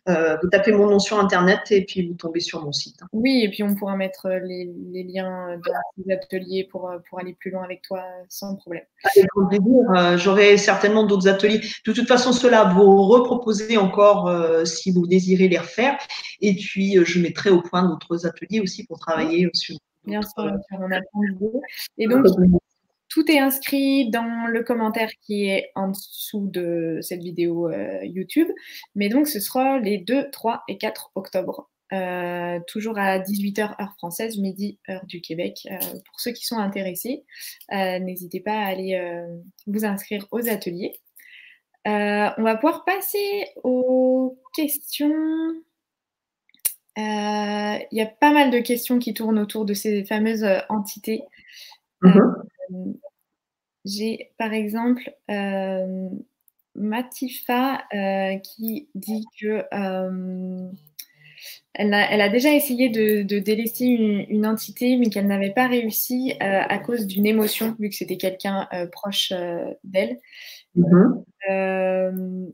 euh, 0.08 0.36
vous 0.40 0.48
tapez 0.48 0.70
mon 0.70 0.86
nom 0.86 1.00
sur 1.00 1.18
internet 1.18 1.60
et 1.70 1.84
puis 1.84 2.06
vous 2.06 2.14
tombez 2.14 2.40
sur 2.40 2.62
mon 2.62 2.70
site. 2.70 3.00
Oui, 3.12 3.42
et 3.42 3.50
puis 3.50 3.64
on 3.64 3.74
pourra 3.74 3.96
mettre 3.96 4.28
les, 4.28 4.70
les 4.92 5.02
liens 5.02 5.58
dans 5.66 5.72
les 6.06 6.14
ateliers 6.14 6.68
pour, 6.70 6.92
pour 7.08 7.18
aller 7.18 7.34
plus 7.34 7.50
loin 7.50 7.64
avec 7.64 7.82
toi 7.82 8.04
sans 8.28 8.54
problème. 8.54 8.84
Avec 9.02 9.26
plaisir. 9.48 10.18
J'aurai 10.18 10.56
certainement 10.56 11.04
d'autres 11.04 11.26
ateliers 11.26 11.58
de 11.86 11.92
toute 11.92 12.08
façon, 12.08 12.32
cela 12.32 12.64
vous 12.64 13.02
reproposer 13.02 13.76
encore 13.76 14.28
euh, 14.28 14.64
si 14.64 14.90
vous 14.90 15.06
désirez 15.06 15.48
les 15.48 15.58
refaire. 15.58 15.98
Et 16.40 16.54
puis, 16.54 16.98
euh, 16.98 17.04
je 17.04 17.20
mettrai 17.20 17.50
au 17.50 17.62
point 17.62 17.86
d'autres 17.86 18.26
ateliers 18.26 18.60
aussi 18.60 18.84
pour 18.84 18.98
travailler 18.98 19.48
sur. 19.52 19.76
Bien 20.04 20.20
sûr, 20.20 20.52
on 20.72 20.92
a 20.92 21.00
Et 21.96 22.06
donc, 22.06 22.26
tout 23.08 23.30
est 23.30 23.38
inscrit 23.38 24.10
dans 24.10 24.46
le 24.48 24.62
commentaire 24.62 25.08
qui 25.22 25.46
est 25.46 25.70
en 25.74 25.88
dessous 25.88 26.48
de 26.50 26.98
cette 27.00 27.22
vidéo 27.22 27.68
euh, 27.70 28.04
YouTube. 28.04 28.48
Mais 28.94 29.08
donc, 29.08 29.28
ce 29.28 29.40
sera 29.40 29.78
les 29.78 29.98
2, 29.98 30.30
3 30.30 30.64
et 30.68 30.78
4 30.78 31.12
octobre. 31.14 31.70
Euh, 31.92 32.60
toujours 32.66 32.98
à 32.98 33.18
18h 33.18 33.80
heure 33.80 33.94
française, 33.98 34.38
midi 34.38 34.78
heure 34.88 35.04
du 35.06 35.20
Québec. 35.20 35.60
Euh, 35.70 35.76
pour 35.78 36.18
ceux 36.18 36.32
qui 36.32 36.44
sont 36.44 36.58
intéressés, 36.58 37.24
euh, 37.72 37.98
n'hésitez 37.98 38.40
pas 38.40 38.52
à 38.52 38.66
aller 38.66 39.00
vous 39.66 39.84
inscrire 39.84 40.26
aux 40.30 40.48
ateliers. 40.48 40.92
Euh, 41.86 42.30
on 42.38 42.42
va 42.42 42.54
pouvoir 42.56 42.84
passer 42.84 43.46
aux 43.62 44.38
questions. 44.54 45.12
Euh, 46.96 47.78
il 47.90 47.98
y 47.98 48.00
a 48.00 48.06
pas 48.06 48.32
mal 48.32 48.50
de 48.50 48.60
questions 48.60 48.98
qui 48.98 49.12
tournent 49.12 49.38
autour 49.38 49.64
de 49.64 49.74
ces 49.74 50.04
fameuses 50.04 50.44
euh, 50.44 50.60
entités. 50.68 51.22
Mm-hmm. 52.02 52.96
J'ai 53.84 54.32
par 54.38 54.54
exemple 54.54 55.14
Matifa 56.74 57.84
qui 58.42 58.88
dit 58.94 59.26
que 59.38 59.64
Elle 61.74 61.92
a, 61.92 62.10
elle 62.10 62.20
a, 62.20 62.28
déjà 62.28 62.54
essayé 62.54 62.88
de, 62.88 63.22
de 63.22 63.38
délaisser 63.40 63.84
une, 63.84 64.24
une, 64.28 64.46
entité, 64.46 64.96
mais 64.96 65.10
qu'elle 65.10 65.26
n'avait 65.26 65.52
pas 65.52 65.66
réussi 65.66 66.32
euh, 66.40 66.62
à 66.68 66.78
cause 66.78 67.06
d'une 67.06 67.26
émotion, 67.26 67.76
vu 67.78 67.90
que 67.90 67.96
c'était 67.96 68.16
quelqu'un 68.16 68.68
euh, 68.72 68.86
proche 68.86 69.32
euh, 69.32 69.74
d'elle. 69.82 70.20
Mm-hmm. 70.76 72.52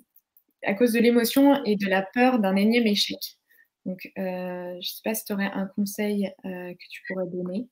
à 0.64 0.75
cause 0.75 0.93
de 0.93 0.99
l'émotion 1.01 1.64
et 1.64 1.77
de 1.77 1.89
la 1.89 2.03
peur 2.03 2.39
d'un 2.39 2.57
énième 2.57 2.87
échec. 2.87 3.18
Donc, 3.87 4.11
je 4.16 4.77
ne 4.77 4.81
sais 4.81 5.01
pas 5.03 5.14
si 5.14 5.25
tu 5.25 5.33
aurais 5.33 5.51
un 5.53 5.66
conseil 5.66 6.31
que 6.45 6.87
tu 6.91 7.03
pourrais 7.09 7.27
donner. 7.29 7.68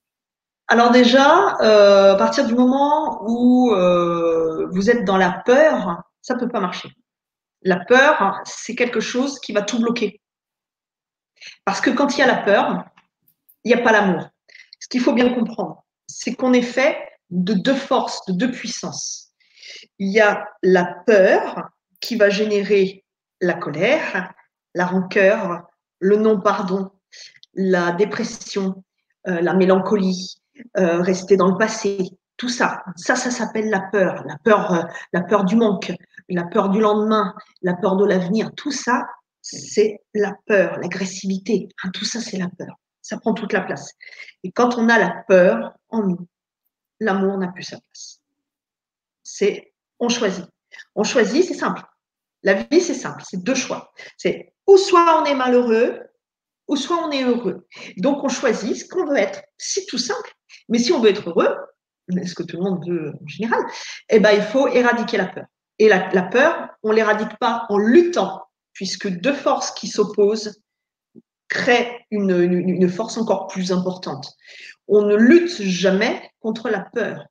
Alors 0.68 0.90
déjà, 0.90 1.57
à 1.61 2.16
partir 2.16 2.46
du 2.46 2.55
moment 2.55 3.22
où 3.26 3.70
vous 4.72 4.90
êtes 4.90 5.05
dans 5.05 5.18
la 5.18 5.42
peur, 5.44 6.03
ça 6.22 6.34
ne 6.34 6.40
peut 6.40 6.49
pas 6.49 6.61
marcher. 6.61 6.88
La 7.62 7.84
peur, 7.84 8.40
c'est 8.44 8.74
quelque 8.74 9.01
chose 9.01 9.38
qui 9.40 9.53
va 9.53 9.62
tout 9.62 9.78
bloquer. 9.80 10.20
Parce 11.64 11.80
que 11.80 11.90
quand 11.90 12.16
il 12.16 12.20
y 12.20 12.22
a 12.22 12.26
la 12.26 12.42
peur, 12.42 12.84
il 13.64 13.68
n'y 13.68 13.80
a 13.80 13.82
pas 13.82 13.92
l'amour. 13.92 14.28
Ce 14.80 14.88
qu'il 14.88 15.01
faut 15.01 15.12
bien 15.12 15.34
comprendre, 15.34 15.84
c'est 16.07 16.34
qu'on 16.34 16.53
est 16.53 16.62
fait 16.62 16.96
de 17.30 17.53
deux 17.53 17.74
forces, 17.74 18.24
de 18.26 18.32
deux 18.32 18.51
puissances. 18.51 19.28
Il 19.99 20.11
y 20.11 20.20
a 20.20 20.49
la 20.62 20.84
peur 21.07 21.70
qui 22.01 22.16
va 22.16 22.28
générer 22.28 23.05
la 23.40 23.55
colère, 23.55 24.32
la 24.74 24.86
rancœur, 24.86 25.66
le 26.01 26.16
non-pardon, 26.16 26.90
la 27.55 27.92
dépression, 27.92 28.84
euh, 29.26 29.40
la 29.40 29.55
mélancolie, 29.55 30.40
euh, 30.76 31.01
rester 31.03 31.36
dans 31.36 31.51
le 31.51 31.59
passé, 31.59 31.99
tout 32.36 32.49
ça. 32.49 32.84
Ça, 32.96 33.16
ça 33.16 33.30
s'appelle 33.30 33.70
la 33.70 33.80
peur, 33.80 34.24
la 34.26 34.36
peur, 34.44 34.72
euh, 34.72 34.82
la 35.12 35.22
peur 35.22 35.44
du 35.44 35.57
manque, 35.57 35.92
la 36.28 36.44
peur 36.44 36.68
du 36.68 36.80
lendemain, 36.80 37.34
la 37.62 37.74
peur 37.74 37.96
de 37.96 38.05
l'avenir. 38.05 38.53
Tout 38.57 38.70
ça, 38.70 39.07
c'est 39.42 40.01
la 40.14 40.34
peur, 40.46 40.78
l'agressivité. 40.78 41.68
Hein, 41.82 41.90
tout 41.92 42.05
ça, 42.05 42.20
c'est 42.20 42.38
la 42.38 42.49
peur. 42.57 42.78
Ça 43.03 43.18
prend 43.18 43.34
toute 43.34 43.53
la 43.53 43.62
place. 43.62 43.92
Et 44.44 44.53
quand 44.53 44.78
on 44.78 44.88
a 44.88 44.99
la 44.99 45.24
peur 45.26 45.74
en 45.88 46.03
nous, 46.03 46.28
l'amour 47.01 47.38
n'a 47.38 47.49
plus 47.49 47.64
sa 47.64 47.78
place. 47.80 48.20
C'est 49.22 49.72
on 50.01 50.09
choisit. 50.09 50.44
On 50.94 51.05
choisit, 51.05 51.44
c'est 51.44 51.55
simple. 51.55 51.82
La 52.42 52.55
vie, 52.55 52.80
c'est 52.80 52.94
simple. 52.94 53.22
C'est 53.28 53.42
deux 53.42 53.55
choix. 53.55 53.92
C'est 54.16 54.55
ou 54.66 54.76
soit 54.76 55.22
on 55.22 55.24
est 55.24 55.34
malheureux, 55.34 56.01
ou 56.68 56.76
soit 56.76 57.05
on 57.05 57.11
est 57.11 57.24
heureux. 57.24 57.66
Donc 57.96 58.22
on 58.22 58.28
choisit 58.28 58.76
ce 58.76 58.86
qu'on 58.86 59.07
veut 59.07 59.16
être. 59.16 59.42
C'est 59.57 59.86
tout 59.86 59.99
simple. 59.99 60.32
Mais 60.68 60.78
si 60.78 60.92
on 60.92 61.01
veut 61.01 61.11
être 61.11 61.30
heureux, 61.30 61.57
ce 62.09 62.34
que 62.34 62.42
tout 62.42 62.57
le 62.59 62.62
monde 62.62 62.86
veut 62.86 63.12
en 63.12 63.26
général, 63.26 63.61
eh 64.11 64.20
ben, 64.20 64.32
il 64.32 64.42
faut 64.42 64.68
éradiquer 64.68 65.16
la 65.16 65.26
peur. 65.26 65.46
Et 65.78 65.88
la, 65.88 66.22
peur, 66.22 66.70
on 66.82 66.90
l'éradique 66.90 67.38
pas 67.38 67.66
en 67.68 67.78
luttant 67.78 68.44
puisque 68.72 69.09
deux 69.09 69.32
forces 69.32 69.70
qui 69.72 69.86
s'opposent 69.86 70.61
créent 71.49 72.05
une, 72.11 72.88
force 72.88 73.16
encore 73.16 73.46
plus 73.46 73.72
importante. 73.72 74.32
On 74.88 75.03
ne 75.03 75.16
lutte 75.16 75.62
jamais 75.62 76.30
contre 76.40 76.68
la 76.68 76.80
peur. 76.80 77.24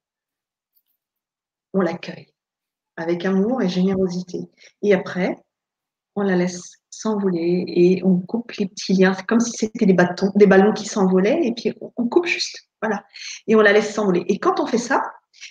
On 1.74 1.82
l'accueille 1.82 2.28
avec 2.98 3.26
amour 3.26 3.62
et 3.62 3.70
générosité. 3.70 4.50
Et 4.82 4.94
après, 4.94 5.38
on 6.16 6.24
la 6.24 6.36
laisse 6.36 6.78
s'envoler 6.90 7.64
et 7.68 8.02
on 8.04 8.20
coupe 8.20 8.52
les 8.54 8.66
petits 8.66 8.94
liens. 8.94 9.14
C'est 9.14 9.26
comme 9.26 9.40
si 9.40 9.52
c'était 9.52 9.86
des, 9.86 9.94
bâtons, 9.94 10.32
des 10.36 10.48
ballons 10.48 10.74
qui 10.74 10.86
s'envolaient 10.86 11.40
et 11.44 11.54
puis 11.54 11.74
on 11.96 12.08
coupe 12.08 12.26
juste. 12.26 12.68
Voilà. 12.82 13.04
Et 13.48 13.56
on 13.56 13.62
la 13.62 13.72
laisse 13.72 13.94
s'envoler. 13.94 14.26
Et 14.28 14.40
quand 14.40 14.60
on 14.60 14.66
fait 14.66 14.78
ça, 14.78 15.02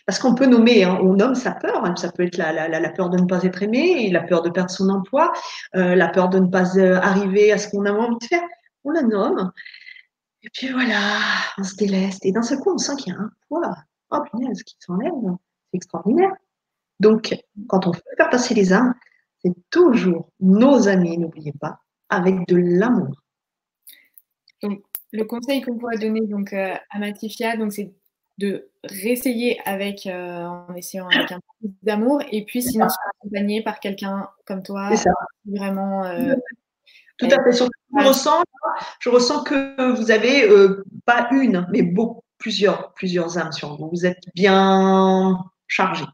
parce 0.06 0.18
qu'on 0.18 0.34
peut 0.34 0.46
nommer, 0.46 0.84
hein, 0.84 0.98
on 1.00 1.14
nomme 1.14 1.34
sa 1.34 1.52
peur. 1.52 1.84
Hein, 1.84 1.94
ça 1.96 2.10
peut 2.10 2.24
être 2.24 2.36
la, 2.36 2.90
peur 2.90 3.10
de 3.10 3.18
ne 3.18 3.26
pas 3.26 3.42
être 3.42 3.62
aimé, 3.62 4.10
la 4.10 4.22
peur 4.22 4.42
de 4.42 4.50
perdre 4.50 4.70
son 4.70 4.88
emploi, 4.88 5.32
euh, 5.76 5.94
la 5.94 6.08
peur 6.08 6.28
de 6.28 6.38
ne 6.38 6.48
pas 6.48 6.76
euh, 6.76 6.96
arriver 7.00 7.52
à 7.52 7.58
ce 7.58 7.68
qu'on 7.68 7.84
a 7.86 7.92
envie 7.92 8.18
de 8.20 8.24
faire. 8.24 8.42
On 8.84 8.90
la 8.90 9.02
nomme. 9.02 9.52
Et 10.42 10.50
puis 10.52 10.68
voilà, 10.70 11.18
on 11.58 11.64
se 11.64 11.74
déleste. 11.76 12.24
Et 12.24 12.32
d'un 12.32 12.42
seul 12.42 12.58
coup, 12.58 12.72
on 12.72 12.78
sent 12.78 12.96
qu'il 12.96 13.12
y 13.12 13.16
a 13.16 13.20
un 13.20 13.30
poids. 13.48 13.74
Oh 14.10 14.18
punaise, 14.30 14.62
qui 14.62 14.76
s'enlève. 14.78 15.12
C'est 15.70 15.76
extraordinaire. 15.76 16.32
Donc, 17.00 17.36
quand 17.68 17.86
on 17.86 17.92
fait 17.92 18.02
faire 18.16 18.30
passer 18.30 18.54
les 18.54 18.72
âmes, 18.72 18.94
c'est 19.44 19.52
toujours 19.70 20.30
nos 20.40 20.88
amis, 20.88 21.18
n'oubliez 21.18 21.52
pas, 21.52 21.80
avec 22.08 22.46
de 22.48 22.56
l'amour. 22.56 23.22
Donc, 24.62 24.82
le 25.12 25.24
conseil 25.24 25.62
qu'on 25.62 25.78
pourrait 25.78 25.98
donner 25.98 26.22
donc, 26.22 26.52
euh, 26.52 26.74
à 26.90 26.98
Matifia, 26.98 27.56
donc, 27.56 27.72
c'est 27.72 27.92
de 28.38 28.68
réessayer 28.84 29.60
avec, 29.64 30.06
euh, 30.06 30.44
en 30.44 30.74
essayant 30.74 31.08
avec 31.08 31.32
un 31.32 31.40
peu 31.60 31.68
d'amour, 31.82 32.20
et 32.30 32.44
puis 32.44 32.62
sinon 32.62 32.88
se 32.88 32.96
accompagner 33.14 33.62
par 33.62 33.80
quelqu'un 33.80 34.28
comme 34.46 34.62
toi, 34.62 34.94
ça. 34.96 35.10
vraiment. 35.46 36.04
Euh, 36.04 36.34
Tout 37.18 37.28
à 37.30 37.42
fait. 37.42 37.52
Surtout, 37.52 37.72
je, 37.98 38.06
ressens, 38.06 38.42
je 39.00 39.08
ressens 39.08 39.42
que 39.44 39.92
vous 39.92 40.10
avez 40.10 40.48
euh, 40.48 40.84
pas 41.06 41.28
une, 41.32 41.66
mais 41.70 41.82
beaucoup, 41.82 42.22
plusieurs, 42.38 42.92
plusieurs 42.92 43.38
âmes 43.38 43.52
sur 43.52 43.76
vous. 43.76 43.88
Vous 43.90 44.04
êtes 44.04 44.22
bien 44.34 45.38
chargé. 45.66 46.04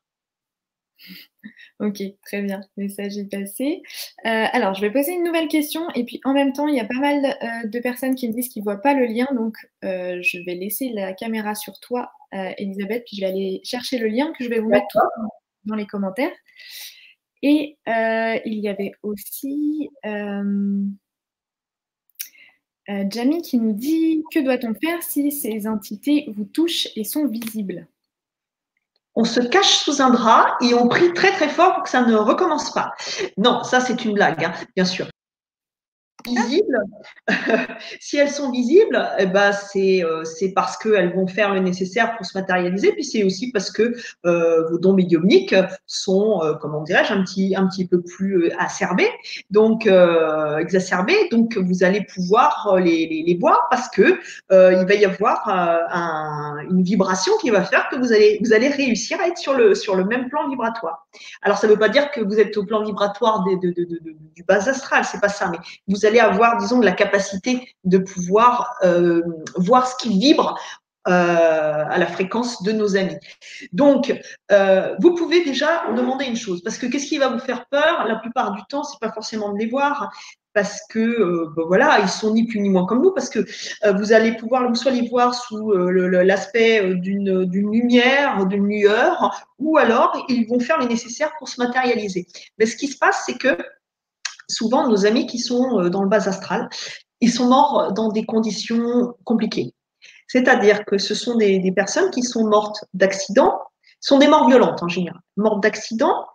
Ok, 1.80 2.00
très 2.24 2.42
bien. 2.42 2.60
Le 2.76 2.84
message 2.84 3.18
est 3.18 3.30
passé. 3.30 3.82
Euh, 4.24 4.44
alors, 4.52 4.74
je 4.74 4.80
vais 4.80 4.90
poser 4.92 5.12
une 5.12 5.24
nouvelle 5.24 5.48
question. 5.48 5.82
Et 5.94 6.04
puis, 6.04 6.20
en 6.24 6.32
même 6.32 6.52
temps, 6.52 6.68
il 6.68 6.76
y 6.76 6.80
a 6.80 6.84
pas 6.84 7.00
mal 7.00 7.24
euh, 7.24 7.68
de 7.68 7.78
personnes 7.80 8.14
qui 8.14 8.28
me 8.28 8.32
disent 8.32 8.48
qu'ils 8.48 8.60
ne 8.60 8.64
voient 8.64 8.80
pas 8.80 8.94
le 8.94 9.06
lien. 9.06 9.26
Donc, 9.34 9.56
euh, 9.84 10.20
je 10.22 10.38
vais 10.44 10.54
laisser 10.54 10.90
la 10.90 11.12
caméra 11.12 11.54
sur 11.54 11.80
toi, 11.80 12.12
Elisabeth. 12.32 13.04
Puis, 13.06 13.16
je 13.16 13.22
vais 13.22 13.28
aller 13.28 13.60
chercher 13.64 13.98
le 13.98 14.06
lien 14.06 14.32
que 14.38 14.44
je 14.44 14.48
vais 14.48 14.60
vous 14.60 14.68
mettre 14.68 14.98
dans 15.64 15.74
les 15.74 15.86
commentaires. 15.86 16.32
Et 17.42 17.76
il 17.86 18.58
y 18.58 18.68
avait 18.68 18.92
aussi 19.02 19.88
Jamie 22.86 23.42
qui 23.42 23.58
nous 23.58 23.72
dit 23.72 24.22
Que 24.32 24.40
doit-on 24.40 24.74
faire 24.74 25.02
si 25.02 25.32
ces 25.32 25.66
entités 25.66 26.26
vous 26.28 26.44
touchent 26.44 26.88
et 26.96 27.04
sont 27.04 27.26
visibles? 27.26 27.86
On 29.14 29.24
se 29.24 29.40
cache 29.40 29.78
sous 29.78 30.00
un 30.00 30.10
drap 30.10 30.56
et 30.60 30.74
on 30.74 30.88
prie 30.88 31.12
très 31.12 31.32
très 31.32 31.48
fort 31.48 31.74
pour 31.74 31.82
que 31.84 31.90
ça 31.90 32.02
ne 32.02 32.14
recommence 32.14 32.72
pas. 32.72 32.94
Non, 33.36 33.62
ça 33.62 33.80
c'est 33.80 34.04
une 34.04 34.14
blague, 34.14 34.44
hein, 34.44 34.52
bien 34.74 34.84
sûr 34.84 35.06
visibles. 36.24 36.78
si 38.00 38.16
elles 38.16 38.30
sont 38.30 38.50
visibles, 38.50 39.08
eh 39.18 39.26
ben 39.26 39.52
c'est 39.52 40.04
euh, 40.04 40.22
parce 40.54 40.76
qu'elles 40.76 41.14
vont 41.14 41.26
faire 41.26 41.54
le 41.54 41.60
nécessaire 41.60 42.16
pour 42.16 42.26
se 42.26 42.36
matérialiser, 42.36 42.92
puis 42.92 43.04
c'est 43.04 43.24
aussi 43.24 43.50
parce 43.52 43.70
que 43.70 43.94
euh, 44.26 44.68
vos 44.70 44.78
dons 44.78 44.94
médiumniques 44.94 45.54
sont, 45.86 46.42
euh, 46.42 46.54
comment 46.54 46.82
dirais-je, 46.82 47.12
un 47.12 47.22
petit 47.22 47.54
un 47.56 47.66
petit 47.66 47.86
peu 47.86 48.02
plus 48.02 48.50
acerbés, 48.58 49.10
donc 49.50 49.88
exacerbés, 50.58 51.28
donc 51.30 51.56
vous 51.56 51.84
allez 51.84 52.04
pouvoir 52.14 52.78
les, 52.78 53.06
les, 53.06 53.22
les 53.26 53.38
voir 53.38 53.66
parce 53.70 53.88
que 53.88 54.18
il 54.50 54.86
va 54.86 54.94
y 54.94 55.04
avoir 55.04 55.48
un, 55.48 56.58
une 56.70 56.82
vibration 56.82 57.32
qui 57.40 57.50
va 57.50 57.62
faire 57.62 57.88
que 57.88 57.96
vous 57.96 58.12
allez 58.12 58.38
vous 58.42 58.52
allez 58.52 58.68
réussir 58.68 59.20
à 59.20 59.28
être 59.28 59.38
sur 59.38 59.54
le 59.54 59.74
sur 59.74 59.96
le 59.96 60.04
même 60.04 60.28
plan 60.28 60.48
vibratoire. 60.48 61.06
Alors 61.42 61.58
ça 61.58 61.66
ne 61.66 61.72
veut 61.72 61.78
pas 61.78 61.88
dire 61.88 62.10
que 62.10 62.20
vous 62.20 62.38
êtes 62.38 62.56
au 62.56 62.64
plan 62.64 62.84
vibratoire 62.84 63.44
de, 63.44 63.54
du 64.34 64.44
bas 64.44 64.68
astral, 64.68 65.04
c'est 65.04 65.20
pas 65.20 65.28
ça, 65.28 65.50
mais 65.50 65.58
vous 65.88 66.06
allez 66.06 66.11
avoir, 66.20 66.58
disons, 66.58 66.80
la 66.80 66.92
capacité 66.92 67.74
de 67.84 67.98
pouvoir 67.98 68.74
euh, 68.84 69.22
voir 69.56 69.86
ce 69.86 69.96
qui 69.96 70.18
vibre 70.18 70.58
euh, 71.08 71.84
à 71.90 71.98
la 71.98 72.06
fréquence 72.06 72.62
de 72.62 72.72
nos 72.72 72.96
amis. 72.96 73.16
Donc, 73.72 74.14
euh, 74.52 74.94
vous 75.00 75.14
pouvez 75.14 75.44
déjà 75.44 75.84
demander 75.96 76.26
une 76.26 76.36
chose, 76.36 76.62
parce 76.62 76.78
que 76.78 76.86
qu'est-ce 76.86 77.06
qui 77.06 77.18
va 77.18 77.28
vous 77.28 77.40
faire 77.40 77.66
peur? 77.70 78.04
La 78.06 78.16
plupart 78.16 78.52
du 78.52 78.62
temps, 78.68 78.84
c'est 78.84 79.00
pas 79.00 79.12
forcément 79.12 79.52
de 79.52 79.58
les 79.58 79.66
voir, 79.66 80.12
parce 80.54 80.80
que 80.90 81.48
ben 81.56 81.64
voilà, 81.66 81.98
ils 82.00 82.08
sont 82.08 82.34
ni 82.34 82.46
plus 82.46 82.60
ni 82.60 82.68
moins 82.68 82.84
comme 82.84 83.02
nous, 83.02 83.12
parce 83.12 83.30
que 83.30 83.40
vous 83.96 84.12
allez 84.12 84.36
pouvoir 84.36 84.76
soit 84.76 84.92
les 84.92 85.08
voir 85.08 85.34
sous 85.34 85.72
l'aspect 85.72 86.94
d'une 86.94 87.50
lumière, 87.50 88.44
d'une 88.46 88.68
lueur, 88.68 89.46
ou 89.58 89.78
alors 89.78 90.24
ils 90.28 90.46
vont 90.46 90.60
faire 90.60 90.78
le 90.78 90.86
nécessaire 90.86 91.32
pour 91.38 91.48
se 91.48 91.60
matérialiser. 91.60 92.26
Mais 92.58 92.66
ce 92.66 92.76
qui 92.76 92.86
se 92.86 92.98
passe, 92.98 93.24
c'est 93.24 93.38
que 93.38 93.56
souvent 94.52 94.88
nos 94.88 95.06
amis 95.06 95.26
qui 95.26 95.38
sont 95.38 95.80
euh, 95.80 95.90
dans 95.90 96.02
le 96.02 96.08
bas 96.08 96.28
astral, 96.28 96.68
ils 97.20 97.32
sont 97.32 97.46
morts 97.46 97.92
dans 97.92 98.08
des 98.08 98.24
conditions 98.24 99.14
compliquées. 99.24 99.74
C'est-à-dire 100.28 100.84
que 100.84 100.98
ce 100.98 101.14
sont 101.14 101.36
des, 101.36 101.72
personnes 101.74 102.10
qui 102.10 102.22
sont 102.22 102.46
mortes 102.46 102.84
d'accident, 102.94 103.60
sont 104.00 104.18
des 104.18 104.28
morts 104.28 104.48
violentes 104.48 104.82
en 104.82 104.88
général, 104.88 105.20
mortes 105.36 105.62
d'accident, 105.62 106.26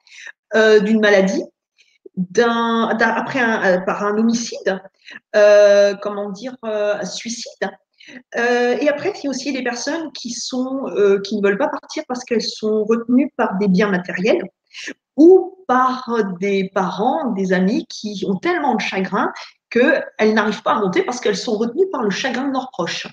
euh, 0.56 0.80
d'une 0.80 1.00
maladie, 1.00 1.44
d'un, 2.16 2.90
après 3.00 3.42
euh, 3.42 3.80
par 3.82 4.04
un 4.04 4.18
homicide, 4.18 4.82
comment 6.02 6.30
dire, 6.30 6.56
un 6.64 7.06
suicide. 7.06 7.70
et 8.34 8.90
après, 8.90 9.14
il 9.18 9.24
y 9.24 9.28
a 9.28 9.30
aussi 9.30 9.52
des 9.52 9.64
personnes 9.64 10.12
qui 10.14 10.30
ne 10.30 11.42
veulent 11.42 11.58
pas 11.58 11.70
partir 11.70 12.04
parce 12.08 12.24
qu'elles 12.24 12.42
sont 12.42 12.86
retenues 12.86 13.32
par 13.36 13.58
des 13.58 13.68
biens 13.68 13.90
matériels 13.90 14.42
ou 15.18 15.58
par 15.68 16.10
des 16.40 16.70
parents, 16.74 17.32
des 17.32 17.52
amis 17.52 17.86
qui 17.88 18.24
ont 18.28 18.38
tellement 18.38 18.76
de 18.76 18.82
chagrin 18.82 19.32
qu'elles 19.70 20.34
n'arrivent 20.34 20.64
pas 20.64 20.74
à 20.74 20.80
monter 20.80 21.04
parce 21.04 21.20
qu'elles 21.20 21.38
sont 21.38 21.58
retenues 21.58 21.90
par 21.92 22.04
le 22.04 22.10
chagrin 22.10 22.48
de 22.48 22.54
leurs 22.54 22.70
proches. 22.72 23.08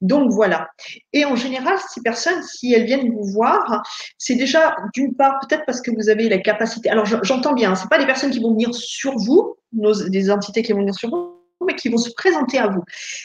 Donc 0.00 0.32
voilà. 0.32 0.70
Et 1.12 1.26
en 1.26 1.36
général, 1.36 1.76
ces 1.92 2.00
personnes, 2.00 2.42
si 2.42 2.72
elles 2.72 2.84
viennent 2.84 3.12
vous 3.12 3.24
voir, 3.32 3.82
c'est 4.16 4.34
déjà 4.34 4.74
d'une 4.94 5.14
part 5.14 5.38
peut-être 5.40 5.64
parce 5.66 5.82
que 5.82 5.90
vous 5.90 6.08
avez 6.08 6.28
la 6.28 6.38
capacité. 6.38 6.88
Alors 6.88 7.04
j'entends 7.04 7.52
bien, 7.52 7.74
c'est 7.74 7.90
pas 7.90 7.98
des 7.98 8.06
personnes 8.06 8.30
qui 8.30 8.40
vont 8.40 8.52
venir 8.52 8.74
sur 8.74 9.16
vous, 9.18 9.56
des 9.72 10.30
entités 10.30 10.62
qui 10.62 10.72
vont 10.72 10.80
venir 10.80 10.94
sur 10.94 11.10
vous, 11.10 11.36
mais 11.66 11.74
qui 11.74 11.90
vont 11.90 11.98
se 11.98 12.10
présenter 12.14 12.58
à 12.58 12.68
vous. 12.68 12.82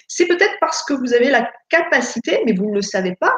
C'est 0.10 0.26
peut-être 0.26 0.56
parce 0.60 0.84
que 0.84 0.94
vous 0.94 1.14
avez 1.14 1.30
la 1.30 1.50
capacité, 1.70 2.42
mais 2.46 2.52
vous 2.52 2.66
ne 2.66 2.76
le 2.76 2.82
savez 2.82 3.16
pas, 3.16 3.34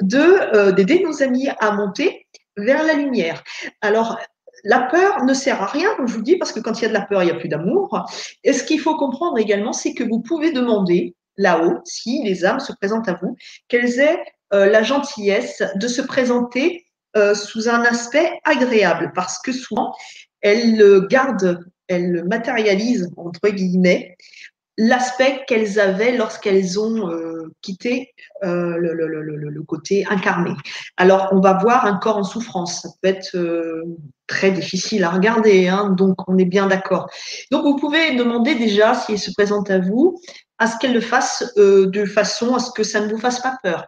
de 0.00 0.70
d'aider 0.70 1.02
nos 1.02 1.24
amis 1.24 1.48
à 1.58 1.72
monter 1.72 2.26
vers 2.56 2.84
la 2.84 2.94
lumière. 2.94 3.42
Alors, 3.80 4.18
la 4.64 4.80
peur 4.80 5.24
ne 5.24 5.34
sert 5.34 5.62
à 5.62 5.66
rien, 5.66 5.94
comme 5.96 6.08
je 6.08 6.14
vous 6.14 6.22
dis, 6.22 6.36
parce 6.36 6.52
que 6.52 6.60
quand 6.60 6.78
il 6.78 6.82
y 6.82 6.84
a 6.86 6.88
de 6.88 6.94
la 6.94 7.02
peur, 7.02 7.22
il 7.22 7.26
n'y 7.26 7.32
a 7.32 7.36
plus 7.36 7.48
d'amour. 7.48 8.06
Et 8.42 8.52
ce 8.52 8.64
qu'il 8.64 8.80
faut 8.80 8.96
comprendre 8.96 9.38
également, 9.38 9.72
c'est 9.72 9.94
que 9.94 10.04
vous 10.04 10.20
pouvez 10.20 10.52
demander 10.52 11.14
là-haut, 11.36 11.80
si 11.84 12.22
les 12.24 12.44
âmes 12.44 12.60
se 12.60 12.72
présentent 12.72 13.08
à 13.08 13.18
vous, 13.20 13.36
qu'elles 13.68 14.00
aient 14.00 14.24
euh, 14.54 14.66
la 14.66 14.82
gentillesse 14.82 15.62
de 15.76 15.88
se 15.88 16.00
présenter 16.00 16.86
euh, 17.16 17.34
sous 17.34 17.68
un 17.68 17.82
aspect 17.82 18.40
agréable, 18.44 19.12
parce 19.14 19.38
que 19.38 19.52
souvent, 19.52 19.94
elles 20.40 21.06
gardent, 21.08 21.64
elles 21.88 22.24
matérialisent, 22.24 23.10
entre 23.16 23.48
guillemets, 23.50 24.16
l'aspect 24.78 25.44
qu'elles 25.46 25.80
avaient 25.80 26.16
lorsqu'elles 26.16 26.78
ont 26.78 27.10
euh, 27.10 27.52
quitté 27.62 28.14
euh, 28.44 28.76
le, 28.78 29.62
côté 29.62 30.06
incarné. 30.08 30.52
Alors, 30.96 31.28
on 31.32 31.40
va 31.40 31.54
voir 31.54 31.86
un 31.86 31.96
corps 31.96 32.18
en 32.18 32.24
souffrance. 32.24 32.82
Ça 32.82 32.88
peut 33.00 33.08
être 33.08 33.36
euh, 33.36 33.82
très 34.26 34.50
difficile 34.50 35.02
à 35.04 35.10
regarder, 35.10 35.68
hein, 35.68 35.90
donc 35.90 36.28
on 36.28 36.38
est 36.38 36.44
bien 36.44 36.66
d'accord. 36.66 37.08
Donc, 37.50 37.64
vous 37.64 37.76
pouvez 37.76 38.16
demander 38.16 38.54
déjà, 38.54 38.94
si 38.94 39.12
elle 39.12 39.18
se 39.18 39.32
présente 39.32 39.70
à 39.70 39.78
vous, 39.78 40.20
à 40.58 40.66
ce 40.66 40.78
qu'elle 40.78 40.94
le 40.94 41.00
fasse 41.00 41.54
de 41.56 42.04
façon 42.04 42.54
à 42.54 42.58
ce 42.58 42.70
que 42.70 42.82
ça 42.82 43.00
ne 43.00 43.12
vous 43.12 43.18
fasse 43.18 43.40
pas 43.40 43.58
peur. 43.62 43.86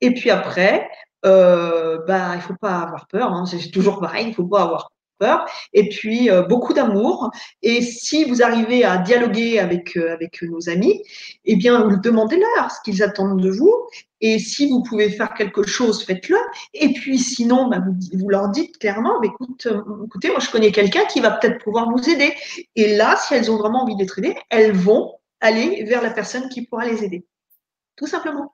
Et 0.00 0.12
puis 0.12 0.30
après, 0.30 0.88
bah, 1.22 2.32
il 2.34 2.40
faut 2.40 2.56
pas 2.60 2.80
avoir 2.80 3.06
peur. 3.06 3.32
Hein, 3.32 3.46
c'est 3.46 3.70
toujours 3.70 4.00
pareil, 4.00 4.28
il 4.28 4.34
faut 4.34 4.46
pas 4.46 4.62
avoir 4.62 4.90
peur, 5.18 5.46
et 5.72 5.88
puis 5.88 6.30
euh, 6.30 6.42
beaucoup 6.42 6.72
d'amour. 6.72 7.30
Et 7.62 7.82
si 7.82 8.24
vous 8.24 8.42
arrivez 8.42 8.84
à 8.84 8.98
dialoguer 8.98 9.58
avec, 9.58 9.96
euh, 9.96 10.12
avec 10.12 10.42
nos 10.42 10.68
amis, 10.68 11.02
eh 11.44 11.56
bien, 11.56 11.88
demandez-leur 12.02 12.70
ce 12.70 12.80
qu'ils 12.84 13.02
attendent 13.02 13.40
de 13.40 13.50
vous. 13.50 13.74
Et 14.20 14.38
si 14.38 14.68
vous 14.68 14.82
pouvez 14.82 15.10
faire 15.10 15.34
quelque 15.34 15.64
chose, 15.64 16.04
faites-le. 16.04 16.38
Et 16.72 16.92
puis 16.92 17.18
sinon, 17.18 17.68
bah, 17.68 17.80
vous, 17.84 17.94
vous, 18.18 18.28
leur 18.28 18.48
dites 18.48 18.78
clairement, 18.78 19.20
bah, 19.20 19.26
écoute, 19.26 19.66
euh, 19.66 19.82
écoutez, 20.06 20.30
moi 20.30 20.40
je 20.40 20.50
connais 20.50 20.72
quelqu'un 20.72 21.04
qui 21.06 21.20
va 21.20 21.32
peut-être 21.32 21.62
pouvoir 21.62 21.90
vous 21.90 22.08
aider. 22.08 22.32
Et 22.76 22.96
là, 22.96 23.16
si 23.16 23.34
elles 23.34 23.50
ont 23.50 23.56
vraiment 23.56 23.82
envie 23.82 23.96
d'être 23.96 24.18
aidées, 24.18 24.36
elles 24.50 24.72
vont 24.72 25.14
aller 25.40 25.84
vers 25.84 26.02
la 26.02 26.10
personne 26.10 26.48
qui 26.48 26.62
pourra 26.62 26.86
les 26.86 27.04
aider. 27.04 27.26
Tout 27.96 28.06
simplement. 28.06 28.52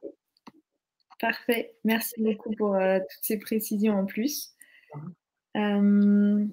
Parfait. 1.20 1.74
Merci 1.84 2.14
beaucoup 2.18 2.50
pour 2.56 2.74
toutes 2.74 3.22
ces 3.22 3.38
précisions 3.38 3.98
en 3.98 4.06
plus. 4.06 4.54
Euh, 5.56 6.44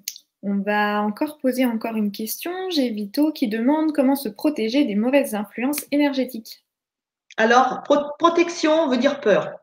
on 0.42 0.58
va 0.58 1.02
encore 1.02 1.38
poser 1.38 1.66
encore 1.66 1.96
une 1.96 2.12
question. 2.12 2.52
J'ai 2.70 2.90
Vito 2.90 3.32
qui 3.32 3.48
demande 3.48 3.92
comment 3.92 4.14
se 4.14 4.28
protéger 4.28 4.84
des 4.84 4.94
mauvaises 4.94 5.34
influences 5.34 5.84
énergétiques. 5.90 6.64
Alors, 7.36 7.82
protection 8.18 8.88
veut 8.88 8.98
dire 8.98 9.20
peur. 9.20 9.58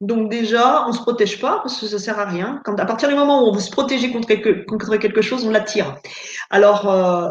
Donc 0.00 0.30
déjà, 0.30 0.84
on 0.86 0.88
ne 0.88 0.92
se 0.92 1.02
protège 1.02 1.40
pas 1.40 1.58
parce 1.58 1.78
que 1.78 1.86
ça 1.86 1.96
ne 1.96 2.00
sert 2.00 2.18
à 2.18 2.24
rien. 2.24 2.62
Quand, 2.64 2.78
à 2.80 2.86
partir 2.86 3.08
du 3.08 3.14
moment 3.14 3.42
où 3.42 3.48
on 3.48 3.52
veut 3.52 3.60
se 3.60 3.70
protéger 3.70 4.10
contre 4.10 4.26
quelque, 4.26 5.22
chose, 5.22 5.44
on 5.44 5.50
l'attire. 5.50 5.98
Alors 6.48 6.88
euh, 6.88 7.30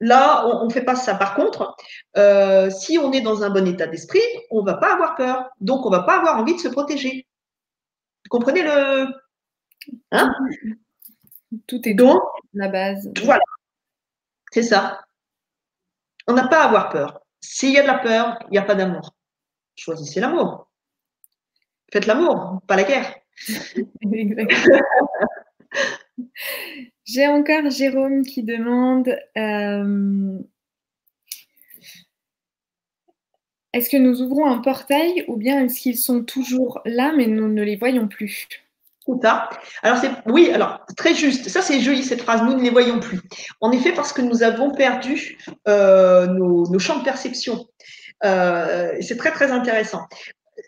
là, 0.00 0.46
on 0.46 0.66
ne 0.66 0.72
fait 0.72 0.84
pas 0.84 0.96
ça. 0.96 1.14
Par 1.14 1.34
contre, 1.34 1.76
euh, 2.16 2.68
si 2.70 2.98
on 2.98 3.12
est 3.12 3.20
dans 3.20 3.44
un 3.44 3.50
bon 3.50 3.66
état 3.68 3.86
d'esprit, 3.86 4.20
on 4.50 4.62
ne 4.62 4.66
va 4.66 4.74
pas 4.74 4.94
avoir 4.94 5.14
peur. 5.14 5.50
Donc, 5.60 5.86
on 5.86 5.90
ne 5.90 5.96
va 5.96 6.02
pas 6.02 6.18
avoir 6.18 6.38
envie 6.38 6.54
de 6.54 6.60
se 6.60 6.68
protéger. 6.68 7.26
Comprenez 8.28 8.62
le, 8.62 9.06
Hein 10.10 10.34
tout 11.66 11.88
est 11.88 11.94
donc 11.94 12.22
la 12.52 12.68
base. 12.68 13.10
Voilà, 13.22 13.44
c'est 14.52 14.62
ça. 14.62 15.04
On 16.26 16.32
n'a 16.32 16.48
pas 16.48 16.62
à 16.62 16.68
avoir 16.68 16.90
peur. 16.90 17.20
S'il 17.40 17.72
y 17.72 17.78
a 17.78 17.82
de 17.82 17.86
la 17.86 17.98
peur, 17.98 18.38
il 18.46 18.52
n'y 18.52 18.58
a 18.58 18.62
pas 18.62 18.74
d'amour. 18.74 19.14
Choisissez 19.76 20.20
l'amour. 20.20 20.70
Faites 21.92 22.06
l'amour, 22.06 22.60
pas 22.66 22.76
la 22.76 22.84
guerre. 22.84 23.14
J'ai 27.04 27.26
encore 27.26 27.70
Jérôme 27.70 28.24
qui 28.24 28.42
demande 28.42 29.14
euh, 29.36 30.38
Est-ce 33.74 33.90
que 33.90 33.96
nous 33.96 34.22
ouvrons 34.22 34.46
un 34.46 34.58
portail 34.58 35.24
ou 35.26 35.36
bien 35.36 35.64
est-ce 35.64 35.80
qu'ils 35.80 35.98
sont 35.98 36.24
toujours 36.24 36.80
là 36.84 37.12
mais 37.16 37.26
nous 37.26 37.48
ne 37.48 37.62
les 37.62 37.76
voyons 37.76 38.06
plus? 38.06 38.46
Alors 39.82 39.98
c'est 39.98 40.10
oui, 40.26 40.50
alors 40.52 40.80
très 40.96 41.14
juste. 41.14 41.48
Ça 41.48 41.62
c'est 41.62 41.80
joli 41.80 42.02
cette 42.02 42.22
phrase. 42.22 42.42
Nous 42.42 42.54
ne 42.54 42.62
les 42.62 42.70
voyons 42.70 43.00
plus. 43.00 43.20
En 43.60 43.70
effet, 43.70 43.92
parce 43.92 44.12
que 44.12 44.22
nous 44.22 44.42
avons 44.42 44.70
perdu 44.70 45.38
euh, 45.68 46.26
nos, 46.26 46.78
champs 46.78 46.98
de 46.98 47.04
perception. 47.04 47.66
Euh, 48.24 48.92
c'est 49.00 49.16
très 49.16 49.30
très 49.30 49.50
intéressant. 49.50 50.02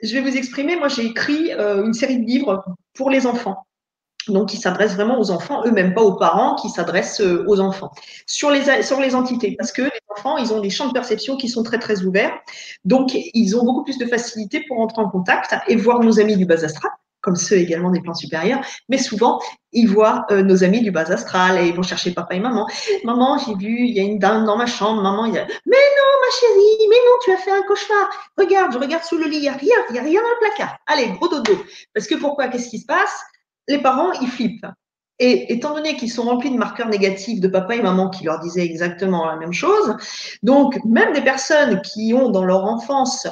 Je 0.03 0.12
vais 0.14 0.20
vous 0.20 0.37
exprimer. 0.37 0.76
Moi, 0.76 0.89
j'ai 0.89 1.07
écrit 1.07 1.53
euh, 1.53 1.84
une 1.84 1.95
série 1.95 2.18
de 2.18 2.26
livres 2.26 2.64
pour 2.95 3.11
les 3.11 3.26
enfants. 3.26 3.66
Donc, 4.28 4.49
qui 4.49 4.57
s'adressent 4.57 4.97
vraiment 4.97 5.20
aux 5.20 5.30
enfants, 5.30 5.62
eux-mêmes 5.66 5.95
pas 5.95 6.03
aux 6.03 6.16
parents, 6.16 6.57
qui 6.57 6.68
s'adressent 6.68 7.20
aux 7.20 7.61
enfants 7.61 7.93
sur 8.26 8.51
les 8.51 8.82
sur 8.82 9.01
les 9.01 9.14
entités, 9.14 9.55
parce 9.57 9.70
que 9.70 9.82
les 9.82 10.01
enfants, 10.09 10.37
ils 10.37 10.53
ont 10.53 10.59
des 10.61 10.68
champs 10.68 10.89
de 10.89 10.93
perception 10.93 11.37
qui 11.37 11.49
sont 11.49 11.62
très 11.62 11.78
très 11.78 12.03
ouverts, 12.03 12.37
donc 12.84 13.12
ils 13.14 13.57
ont 13.57 13.64
beaucoup 13.64 13.84
plus 13.84 13.99
de 13.99 14.07
facilité 14.07 14.64
pour 14.66 14.80
entrer 14.80 15.01
en 15.01 15.09
contact 15.09 15.55
et 15.68 15.76
voir 15.76 16.01
nos 16.01 16.18
amis 16.18 16.37
du 16.37 16.45
bas 16.45 16.64
astral 16.64 16.91
comme 17.27 17.35
ceux 17.35 17.57
également 17.57 17.91
des 17.91 18.01
plans 18.01 18.14
supérieurs, 18.14 18.61
mais 18.89 18.99
souvent, 18.99 19.41
ils 19.72 19.89
voient 19.89 20.24
euh, 20.31 20.43
nos 20.43 20.62
amis 20.62 20.81
du 20.81 20.93
bas 20.93 21.11
astral 21.11 21.59
et 21.59 21.66
ils 21.66 21.74
vont 21.74 21.83
chercher 21.83 22.12
papa 22.12 22.37
et 22.37 22.41
maman. 22.41 22.68
Maman, 23.03 23.37
j'ai 23.39 23.55
vu, 23.57 23.81
il 23.81 23.97
y 23.97 23.99
a 23.99 24.05
une 24.05 24.20
dame 24.20 24.45
dans 24.45 24.57
ma 24.57 24.66
chambre. 24.66 25.03
Maman, 25.03 25.24
il 25.24 25.35
y 25.35 25.39
a... 25.39 25.45
Mais 25.45 25.87
non, 25.99 26.12
ma 26.22 26.31
chérie, 26.39 26.87
mais 26.89 26.97
non, 26.97 27.16
tu 27.24 27.33
as 27.33 27.37
fait 27.39 27.51
un 27.51 27.62
cauchemar. 27.62 28.09
Regarde, 28.39 28.72
je 28.72 28.79
regarde 28.79 29.03
sous 29.03 29.18
le 29.18 29.24
lit, 29.24 29.39
il 29.39 29.43
n'y 29.43 29.49
a 29.49 29.55
rien, 29.55 29.74
il 29.91 29.95
n'y 29.95 29.99
a 29.99 30.03
rien 30.03 30.22
dans 30.22 30.29
le 30.29 30.47
placard. 30.47 30.79
Allez, 30.87 31.09
gros 31.18 31.27
dodo. 31.27 31.53
Parce 31.93 32.07
que 32.07 32.14
pourquoi 32.14 32.47
Qu'est-ce 32.47 32.68
qui 32.68 32.79
se 32.79 32.87
passe? 32.87 33.20
Les 33.66 33.79
parents, 33.79 34.12
ils 34.12 34.29
flippent. 34.29 34.66
Et 35.18 35.53
étant 35.53 35.74
donné 35.74 35.97
qu'ils 35.97 36.12
sont 36.12 36.22
remplis 36.22 36.53
de 36.53 36.59
marqueurs 36.59 36.89
négatifs 36.89 37.41
de 37.41 37.49
papa 37.49 37.74
et 37.74 37.83
maman 37.83 38.09
qui 38.09 38.22
leur 38.22 38.39
disaient 38.39 38.64
exactement 38.64 39.27
la 39.27 39.35
même 39.35 39.53
chose, 39.53 39.97
donc 40.45 40.79
même 40.85 41.12
des 41.12 41.22
personnes 41.22 41.81
qui 41.83 42.14
ont 42.14 42.29
dans 42.29 42.45
leur 42.45 42.64
enfance 42.66 43.27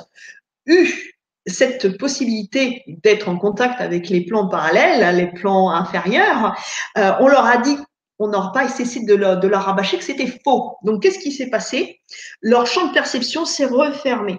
eu 0.66 1.13
cette 1.46 1.98
possibilité 1.98 2.82
d'être 2.86 3.28
en 3.28 3.36
contact 3.36 3.80
avec 3.80 4.08
les 4.08 4.24
plans 4.24 4.48
parallèles, 4.48 5.16
les 5.16 5.26
plans 5.26 5.70
inférieurs, 5.70 6.54
euh, 6.96 7.12
on 7.20 7.28
leur 7.28 7.44
a 7.44 7.58
dit, 7.58 7.76
on 8.18 8.28
n'aura 8.28 8.52
pas 8.52 8.68
cessé 8.68 9.04
de 9.04 9.14
leur 9.14 9.64
rabâcher 9.64 9.98
que 9.98 10.04
c'était 10.04 10.32
faux. 10.44 10.76
Donc, 10.84 11.02
qu'est-ce 11.02 11.18
qui 11.18 11.32
s'est 11.32 11.50
passé? 11.50 12.00
Leur 12.40 12.66
champ 12.66 12.88
de 12.88 12.92
perception 12.92 13.44
s'est 13.44 13.66
refermé. 13.66 14.38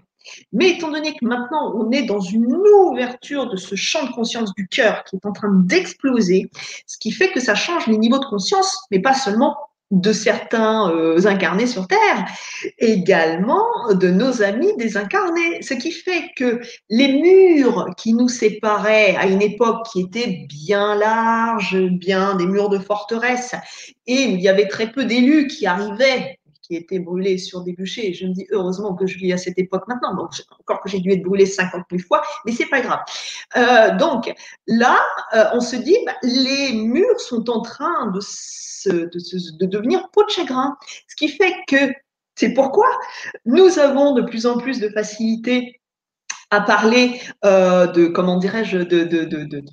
Mais 0.54 0.72
étant 0.72 0.90
donné 0.90 1.14
que 1.14 1.26
maintenant 1.26 1.74
on 1.76 1.92
est 1.92 2.04
dans 2.04 2.20
une 2.20 2.52
ouverture 2.56 3.50
de 3.50 3.58
ce 3.58 3.76
champ 3.76 4.06
de 4.08 4.12
conscience 4.12 4.54
du 4.56 4.68
cœur 4.68 5.04
qui 5.04 5.18
est 5.18 5.26
en 5.26 5.32
train 5.32 5.52
d'exploser, 5.52 6.50
ce 6.88 6.98
qui 6.98 7.12
fait 7.12 7.32
que 7.32 7.40
ça 7.40 7.56
change 7.56 7.88
les 7.88 7.98
niveaux 7.98 8.20
de 8.20 8.26
conscience, 8.26 8.86
mais 8.90 9.00
pas 9.00 9.14
seulement 9.14 9.56
de 9.92 10.12
certains 10.12 10.92
euh, 10.92 11.26
incarnés 11.28 11.68
sur 11.68 11.88
Terre, 11.88 12.26
également 12.80 13.66
de 13.92 14.10
nos 14.10 14.42
amis 14.42 14.76
désincarnés. 14.78 15.62
Ce 15.62 15.74
qui 15.74 15.92
fait 15.92 16.32
que 16.36 16.60
les 16.90 17.14
murs 17.22 17.88
qui 17.98 18.14
nous 18.14 18.30
séparaient 18.30 19.16
à 19.16 19.28
une 19.28 19.42
époque 19.42 19.86
qui 19.92 20.02
était 20.02 20.46
bien 20.50 20.96
large, 20.96 21.78
bien 21.78 22.36
des 22.36 22.48
murs 22.48 22.70
de 22.70 22.80
forteresse, 22.80 23.56
et 24.08 24.28
où 24.28 24.32
il 24.32 24.42
y 24.42 24.50
avait 24.50 24.68
très 24.68 24.92
peu 24.92 25.06
d'élus 25.06 25.48
qui 25.48 25.66
arrivaient 25.68 26.35
qui 26.66 26.76
étaient 26.76 27.00
brûlés 27.00 27.38
sur 27.38 27.62
des 27.62 27.74
bûchers. 27.74 28.14
Je 28.14 28.26
me 28.26 28.34
dis 28.34 28.48
heureusement 28.52 28.96
que 28.96 29.06
je 29.06 29.18
vis 29.18 29.34
à 29.34 29.38
cette 29.38 29.58
époque 29.60 29.88
maintenant, 29.88 30.16
donc 30.16 30.32
encore 30.60 30.82
que 30.82 30.90
j'ai 30.90 31.00
dû 31.00 31.12
être 31.12 31.24
brûlé 31.24 31.46
50 31.46 31.84
000 31.90 32.02
fois, 32.08 32.24
mais 32.46 32.52
c'est 32.52 32.66
pas 32.68 32.82
grave. 32.82 33.00
Euh, 33.56 33.96
donc 33.98 34.34
là, 34.68 35.00
euh, 35.36 35.46
on 35.54 35.62
se 35.62 35.76
dit, 35.76 35.98
bah, 36.06 36.16
les 36.24 36.74
murs 36.74 37.20
sont 37.20 37.50
en 37.50 37.62
train 37.62 38.12
de, 38.12 38.20
de, 38.90 39.66
devenir 39.66 40.10
peau 40.12 40.24
de 40.24 40.30
chagrin, 40.30 40.78
ce 41.08 41.16
qui 41.16 41.30
fait 41.30 41.54
que 41.68 41.94
c'est 42.36 42.54
pourquoi 42.54 42.88
nous 43.46 43.80
avons 43.80 44.14
de 44.14 44.22
plus 44.22 44.46
en 44.46 44.58
plus 44.58 44.80
de 44.80 44.90
facilité 44.90 45.80
à 46.52 46.62
parler 46.62 47.22
euh, 47.44 47.88
de, 47.88 48.08
comment 48.08 48.38
dirais-je, 48.38 48.78
de, 48.78 49.04
de, 49.04 49.64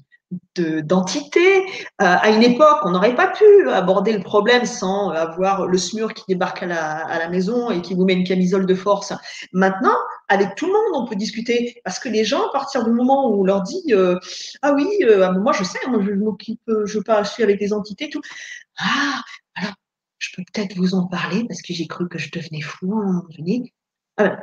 d'entité. 0.57 1.59
Euh, 1.59 1.63
à 1.99 2.31
une 2.31 2.43
époque, 2.43 2.79
on 2.85 2.91
n'aurait 2.91 3.15
pas 3.15 3.29
pu 3.29 3.71
aborder 3.71 4.13
le 4.13 4.23
problème 4.23 4.65
sans 4.65 5.11
avoir 5.11 5.67
le 5.67 5.79
SMUR 5.79 6.15
qui 6.15 6.25
débarque 6.29 6.63
à 6.63 6.67
la, 6.67 7.29
maison 7.29 7.71
et 7.71 7.81
qui 7.81 7.95
vous 7.95 8.05
met 8.05 8.15
une 8.15 8.25
camisole 8.25 8.67
de 8.67 8.75
force. 8.75 9.13
Maintenant, 9.53 9.97
avec 10.29 10.55
tout 10.55 10.67
le 10.67 10.73
monde, 10.73 11.03
on 11.03 11.09
peut 11.09 11.17
discuter 11.17 11.81
parce 11.85 11.99
que 11.99 12.09
les 12.09 12.25
gens, 12.25 12.49
à 12.49 12.53
partir 12.53 12.85
du 12.85 12.91
moment 12.91 13.29
où 13.29 13.41
on 13.41 13.45
leur 13.45 13.63
dit 13.63 13.83
euh, 13.91 14.19
ah 14.63 14.73
oui, 14.75 14.89
euh, 15.03 15.27
ah, 15.27 15.33
moi 15.33 15.53
je 15.53 15.65
sais, 15.65 15.79
je 15.87 16.13
m'occupe, 16.15 16.61
je 16.67 16.99
je 16.99 17.29
suis 17.29 17.43
avec 17.43 17.59
des 17.59 17.73
entités, 17.73 18.11
tout. 18.11 18.23
Ah, 18.79 19.21
alors 19.55 19.75
je 20.19 20.31
peux 20.37 20.43
peut-être 20.53 20.77
vous 20.77 20.95
en 20.95 21.07
parler 21.07 21.45
parce 21.49 21.63
que 21.63 21.73
j'ai 21.73 21.87
cru 21.87 22.09
que 22.09 22.19
je 22.19 22.31
devenais 22.31 22.61
fou 22.61 22.95
donné. 23.37 23.73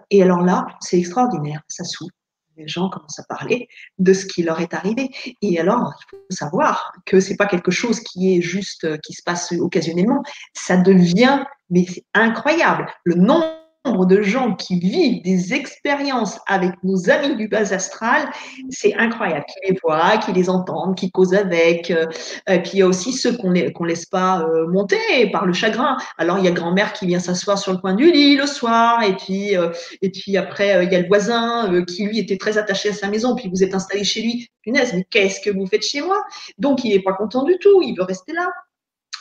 Et 0.10 0.24
alors 0.24 0.42
là, 0.42 0.68
c'est 0.82 0.98
extraordinaire, 0.98 1.62
ça 1.68 1.84
s'ouvre 1.84 2.12
les 2.60 2.68
gens 2.68 2.90
commencent 2.90 3.20
à 3.20 3.24
parler 3.24 3.68
de 3.98 4.14
ce 4.14 4.26
qui 4.26 4.44
leur 4.44 4.60
est 4.60 4.74
arrivé. 4.74 5.10
Et 5.42 5.60
alors, 5.60 5.94
il 5.98 6.10
faut 6.10 6.24
savoir 6.30 6.94
que 7.06 7.20
c'est 7.20 7.38
pas 7.38 7.48
quelque 7.48 7.72
chose 7.72 8.02
qui 8.02 8.36
est 8.36 8.42
juste, 8.42 8.84
euh, 8.84 8.98
qui 8.98 9.14
se 9.14 9.24
passe 9.24 9.54
occasionnellement. 9.54 10.22
Ça 10.54 10.78
devient, 10.78 11.44
mais 11.70 11.86
c'est 11.88 12.04
incroyable. 12.14 12.88
Le 13.06 13.16
nombre 13.16 13.59
de 14.06 14.22
gens 14.22 14.56
qui 14.56 14.80
vivent 14.80 15.22
des 15.24 15.54
expériences 15.54 16.40
avec 16.48 16.72
nos 16.84 17.10
amis 17.10 17.36
du 17.36 17.48
bas 17.48 17.74
astral, 17.74 18.30
c'est 18.70 18.96
incroyable. 18.96 19.46
Qui 19.48 19.72
les 19.72 19.80
voient, 19.82 20.18
qui 20.18 20.32
les 20.32 20.50
entendent, 20.50 20.96
qui 20.96 21.12
causent 21.12 21.34
avec. 21.34 21.92
Euh, 21.92 22.06
et 22.48 22.62
puis 22.62 22.72
il 22.74 22.80
y 22.80 22.82
a 22.82 22.88
aussi 22.88 23.14
ceux 23.14 23.36
qu'on 23.38 23.52
ne 23.52 23.88
laisse 23.88 24.06
pas 24.06 24.42
euh, 24.42 24.68
monter 24.68 25.30
par 25.32 25.46
le 25.46 25.54
chagrin. 25.54 25.98
Alors 26.18 26.38
il 26.40 26.46
y 26.46 26.48
a 26.48 26.52
grand-mère 26.52 26.94
qui 26.94 27.08
vient 27.08 27.20
s'asseoir 27.20 27.58
sur 27.58 27.72
le 27.72 27.78
coin 27.78 27.94
du 27.94 28.12
lit 28.12 28.36
le 28.36 28.48
soir, 28.48 29.04
et 29.04 29.16
puis, 29.16 29.58
euh, 29.58 29.70
et 30.02 30.10
puis 30.10 30.38
après 30.38 30.86
il 30.86 30.92
y 30.92 30.96
a 30.96 31.02
le 31.02 31.08
voisin 31.08 31.84
qui 31.86 32.06
lui 32.06 32.20
était 32.20 32.38
très 32.38 32.58
attaché 32.58 32.90
à 32.90 32.94
sa 32.94 33.08
maison, 33.10 33.36
puis 33.36 33.50
vous 33.50 33.64
êtes 33.64 33.74
installé 33.74 34.04
chez 34.04 34.22
lui. 34.22 34.48
Punaise, 34.64 34.94
mais 34.94 35.06
qu'est-ce 35.10 35.40
que 35.42 35.50
vous 35.50 35.66
faites 35.66 35.84
chez 35.84 36.02
moi? 36.02 36.22
Donc 36.58 36.84
il 36.84 36.92
n'est 36.92 37.02
pas 37.02 37.14
content 37.14 37.44
du 37.44 37.58
tout, 37.60 37.82
il 37.82 37.96
veut 37.98 38.04
rester 38.04 38.34
là. 38.34 38.50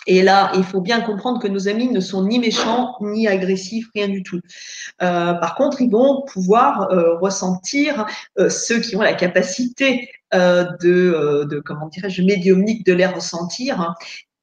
Et 0.09 0.23
là, 0.23 0.51
il 0.57 0.65
faut 0.65 0.81
bien 0.81 1.03
comprendre 1.03 1.39
que 1.39 1.47
nos 1.49 1.69
amis 1.69 1.89
ne 1.89 2.01
sont 2.01 2.27
ni 2.27 2.39
méchants, 2.39 2.97
ni 3.03 3.29
agressifs, 3.29 3.89
rien 3.95 4.09
du 4.09 4.23
tout. 4.23 4.41
Euh, 5.03 5.35
par 5.35 5.55
contre, 5.55 5.83
ils 5.83 5.91
vont 5.91 6.23
pouvoir 6.23 6.91
euh, 6.91 7.19
ressentir, 7.19 8.07
euh, 8.39 8.49
ceux 8.49 8.81
qui 8.81 8.97
ont 8.97 9.03
la 9.03 9.13
capacité 9.13 10.11
de, 10.33 11.63
comment 11.65 11.89
dirais-je, 11.89 12.23
médiumnique 12.23 12.85
de 12.87 12.95
les 12.95 13.07
ressentir. 13.07 13.95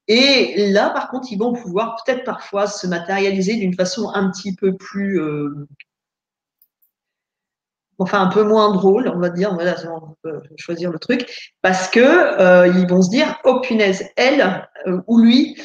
Et 0.07 0.71
là, 0.71 0.91
par 0.91 1.09
contre, 1.09 1.31
ils 1.31 1.37
vont 1.37 1.53
pouvoir 1.53 1.97
peut-être 2.03 2.23
parfois 2.23 2.67
se 2.67 2.85
matérialiser 2.85 3.55
d'une 3.55 3.73
façon 3.73 4.11
un 4.13 4.29
petit 4.29 4.55
peu 4.55 4.75
plus 4.75 5.19
enfin 7.99 8.21
un 8.21 8.27
peu 8.27 8.43
moins 8.43 8.73
drôle, 8.73 9.11
on 9.13 9.19
va 9.19 9.29
dire, 9.29 9.53
voilà, 9.53 9.75
on 9.89 10.15
peut 10.21 10.41
choisir 10.57 10.91
le 10.91 10.99
truc, 10.99 11.53
parce 11.61 11.89
que 11.89 11.99
euh, 11.99 12.67
ils 12.67 12.87
vont 12.87 13.01
se 13.01 13.09
dire, 13.09 13.39
oh 13.43 13.61
punaise, 13.61 14.05
elle 14.15 14.67
euh, 14.87 15.01
ou 15.07 15.19
lui, 15.19 15.57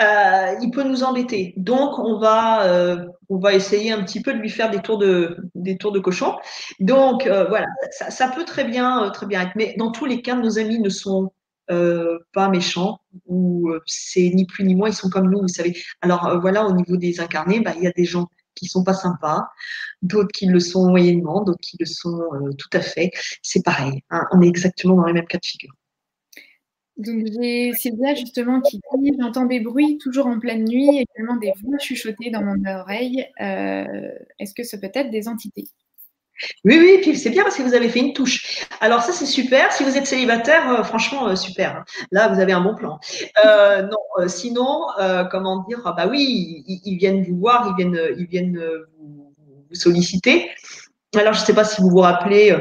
euh, 0.00 0.54
il 0.60 0.70
peut 0.70 0.82
nous 0.82 1.04
embêter. 1.04 1.54
Donc 1.56 1.98
on 1.98 2.18
va, 2.18 2.94
essayer 3.52 3.92
un 3.92 4.02
petit 4.02 4.20
peu 4.20 4.32
de 4.32 4.38
lui 4.38 4.50
faire 4.50 4.70
des 4.70 4.80
tours 4.80 4.98
de, 4.98 5.98
cochon. 6.00 6.36
Donc 6.80 7.26
voilà, 7.26 7.66
ça, 7.90 8.10
ça, 8.10 8.28
peut 8.28 8.44
très 8.44 8.64
bien, 8.64 9.10
très 9.10 9.26
bien 9.26 9.42
être. 9.42 9.52
Mais 9.56 9.74
dans 9.78 9.90
tous 9.90 10.06
les 10.06 10.22
cas, 10.22 10.34
nos 10.34 10.58
amis 10.58 10.78
ne 10.78 10.88
sont 10.88 11.32
pas 11.68 12.48
méchants 12.48 13.00
ou 13.26 13.70
c'est 13.86 14.30
ni 14.34 14.44
plus 14.44 14.64
ni 14.64 14.74
moins, 14.74 14.88
ils 14.88 14.94
sont 14.94 15.08
comme 15.08 15.30
nous, 15.30 15.40
vous 15.40 15.48
savez. 15.48 15.74
Alors 16.00 16.38
voilà, 16.40 16.66
au 16.66 16.72
niveau 16.72 16.96
des 16.96 17.20
incarnés, 17.20 17.60
bah, 17.60 17.72
il 17.76 17.84
y 17.84 17.86
a 17.86 17.92
des 17.92 18.04
gens 18.04 18.28
qui 18.54 18.66
sont 18.66 18.84
pas 18.84 18.94
sympas, 18.94 19.48
d'autres 20.02 20.32
qui 20.32 20.46
le 20.46 20.60
sont 20.60 20.88
moyennement, 20.88 21.42
d'autres 21.42 21.60
qui 21.60 21.76
le 21.80 21.86
sont 21.86 22.20
euh, 22.34 22.52
tout 22.52 22.70
à 22.72 22.80
fait. 22.80 23.10
C'est 23.42 23.64
pareil, 23.64 24.02
hein, 24.10 24.26
on 24.32 24.42
est 24.42 24.48
exactement 24.48 24.96
dans 24.96 25.04
les 25.04 25.12
mêmes 25.12 25.26
cas 25.26 25.38
de 25.38 25.46
figure. 25.46 25.74
Donc 26.98 27.26
j'ai 27.26 27.72
Sylvia 27.72 28.14
justement 28.14 28.60
qui 28.60 28.78
dit 28.98 29.12
j'entends 29.18 29.46
des 29.46 29.60
bruits 29.60 29.98
toujours 29.98 30.26
en 30.26 30.38
pleine 30.38 30.64
nuit, 30.64 31.06
également 31.16 31.36
des 31.36 31.52
voix 31.62 31.78
chuchotées 31.78 32.30
dans 32.30 32.42
mon 32.42 32.62
oreille. 32.66 33.26
Euh, 33.40 34.10
est-ce 34.38 34.54
que 34.54 34.62
ce 34.62 34.76
peut 34.76 34.90
être 34.92 35.10
des 35.10 35.26
entités? 35.26 35.68
Oui, 36.64 36.78
oui, 36.78 36.98
puis 37.02 37.16
c'est 37.16 37.30
bien 37.30 37.42
parce 37.42 37.56
que 37.56 37.62
vous 37.62 37.74
avez 37.74 37.88
fait 37.88 38.00
une 38.00 38.12
touche. 38.12 38.66
Alors 38.80 39.02
ça, 39.02 39.12
c'est 39.12 39.26
super. 39.26 39.72
Si 39.72 39.84
vous 39.84 39.96
êtes 39.96 40.06
célibataire, 40.06 40.70
euh, 40.70 40.82
franchement, 40.82 41.34
super. 41.36 41.84
Là, 42.10 42.28
vous 42.28 42.40
avez 42.40 42.52
un 42.52 42.60
bon 42.60 42.74
plan. 42.74 42.98
non, 43.44 44.28
sinon, 44.28 44.86
comment 45.30 45.64
dire 45.68 45.80
ah 45.84 45.92
Bah 45.96 46.06
oui, 46.08 46.64
ils, 46.66 46.96
viennent 46.96 47.22
vous 47.24 47.36
voir, 47.36 47.68
ils 47.70 47.76
viennent, 47.76 48.00
ils 48.18 48.26
viennent 48.26 48.62
vous, 48.98 49.34
vous 49.68 49.74
solliciter. 49.74 50.50
Alors, 51.16 51.34
je 51.34 51.40
ne 51.40 51.44
sais 51.44 51.54
pas 51.54 51.64
si 51.64 51.80
vous 51.80 51.90
vous 51.90 51.98
rappelez 51.98 52.56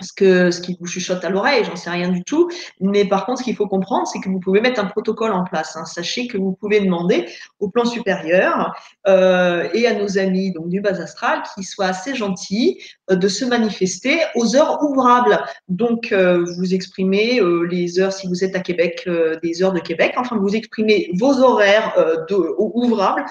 ce, 0.00 0.12
que, 0.12 0.50
ce 0.50 0.60
qui 0.60 0.76
vous 0.78 0.86
chuchote 0.86 1.24
à 1.24 1.30
l'oreille, 1.30 1.64
j'en 1.64 1.76
sais 1.76 1.90
rien 1.90 2.08
du 2.08 2.22
tout. 2.22 2.48
Mais 2.80 3.04
par 3.04 3.26
contre, 3.26 3.40
ce 3.40 3.44
qu'il 3.44 3.56
faut 3.56 3.66
comprendre, 3.66 4.06
c'est 4.06 4.20
que 4.20 4.28
vous 4.28 4.40
pouvez 4.40 4.60
mettre 4.60 4.80
un 4.80 4.86
protocole 4.86 5.32
en 5.32 5.44
place. 5.44 5.76
Hein. 5.76 5.84
Sachez 5.84 6.26
que 6.26 6.38
vous 6.38 6.52
pouvez 6.52 6.80
demander 6.80 7.26
au 7.60 7.68
plan 7.68 7.84
supérieur 7.84 8.74
euh, 9.06 9.68
et 9.74 9.86
à 9.86 9.94
nos 9.94 10.18
amis 10.18 10.52
donc 10.52 10.68
du 10.68 10.80
bas 10.80 11.00
astral 11.00 11.42
qui 11.54 11.64
soient 11.64 11.86
assez 11.86 12.14
gentils 12.14 12.78
euh, 13.10 13.16
de 13.16 13.28
se 13.28 13.44
manifester 13.44 14.18
aux 14.34 14.56
heures 14.56 14.82
ouvrables. 14.82 15.40
Donc, 15.68 16.12
euh, 16.12 16.44
vous 16.56 16.74
exprimez 16.74 17.40
les 17.70 18.00
heures, 18.00 18.12
si 18.12 18.26
vous 18.26 18.44
êtes 18.44 18.54
à 18.54 18.60
Québec, 18.60 19.08
des 19.42 19.62
heures 19.62 19.72
de 19.72 19.80
Québec. 19.80 20.14
Enfin, 20.16 20.36
vous 20.36 20.54
exprimez 20.54 21.10
vos 21.18 21.40
horaires 21.40 21.94
de, 22.28 22.36
ouvrables 22.58 23.24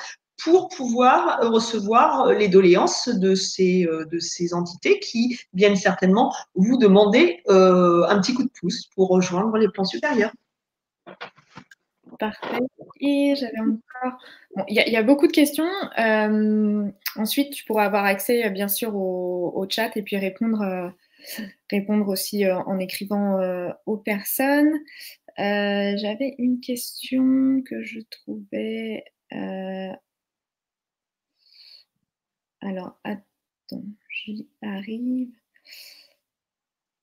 pour 0.44 0.70
pouvoir 0.70 1.40
recevoir 1.52 2.34
les 2.34 2.48
doléances 2.48 3.10
de 3.10 3.36
ces, 3.36 3.86
euh, 3.86 4.06
de 4.06 4.20
ces 4.20 4.54
entités 4.54 5.00
qui 5.00 5.40
viennent 5.54 5.76
certainement 5.76 6.34
vous 6.56 6.78
demander 6.78 7.42
euh, 7.50 8.06
un 8.08 8.20
petit 8.22 8.34
coup 8.34 8.44
de 8.44 8.52
pouce 8.60 8.88
pour 8.96 9.10
rejoindre 9.10 9.58
les 9.58 9.68
plans 9.68 9.86
supérieurs. 9.86 10.32
Parfait. 12.20 12.60
Et 13.00 13.36
j'avais 13.36 13.60
encore. 13.60 14.20
Il 14.68 14.76
y, 14.76 14.96
a 14.96 15.04
beaucoup 15.04 15.28
de 15.28 15.32
questions. 15.32 15.70
Euh, 16.00 16.90
ensuite, 17.16 17.54
tu 17.54 17.64
pourras 17.66 17.86
avoir 17.86 18.06
accès, 18.06 18.50
bien 18.50 18.68
sûr, 18.68 18.96
au, 18.96 19.68
chat 19.70 19.96
et 19.96 20.02
puis 20.02 20.18
répondre, 20.18 20.92
répondre 21.70 22.08
aussi 22.08 22.50
en 22.50 22.80
écrivant 22.80 23.38
aux 23.86 23.98
personnes. 23.98 24.80
j'avais 25.38 26.34
une 26.40 26.60
question 26.60 27.62
que 27.64 27.84
je 27.84 28.00
trouvais. 28.10 29.04
Alors, 32.68 32.98
attends, 33.06 33.86
j'y 34.10 34.46
arrive. 34.62 35.30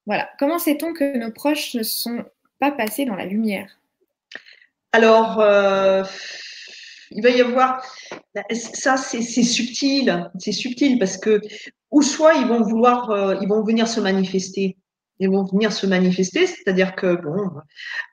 Voilà. 0.05 0.29
Comment 0.39 0.59
sait-on 0.59 0.93
que 0.93 1.17
nos 1.17 1.33
proches 1.33 1.73
ne 1.73 1.83
sont 1.83 2.23
pas 2.59 2.71
passés 2.71 3.07
dans 3.07 3.15
la 3.15 3.25
lumière? 3.25 3.81
Alors, 4.93 5.41
euh, 5.41 6.05
il 7.13 7.23
va 7.23 7.31
y 7.31 7.41
avoir. 7.41 7.83
Ça, 8.53 8.99
c'est 8.99 9.23
subtil. 9.23 10.31
C'est 10.39 10.53
subtil 10.53 10.99
parce 10.99 11.17
que, 11.17 11.41
ou 11.91 12.03
soit 12.03 12.35
ils 12.35 12.47
vont 12.47 12.61
vouloir, 12.61 13.11
euh, 13.11 13.37
ils 13.41 13.49
vont 13.49 13.65
venir 13.65 13.89
se 13.89 14.01
manifester 14.01 14.77
ils 15.21 15.31
vont 15.31 15.45
venir 15.45 15.73
se 15.73 15.87
manifester, 15.87 16.47
c'est-à-dire 16.47 16.95
que, 16.97 17.15
bon, 17.15 17.51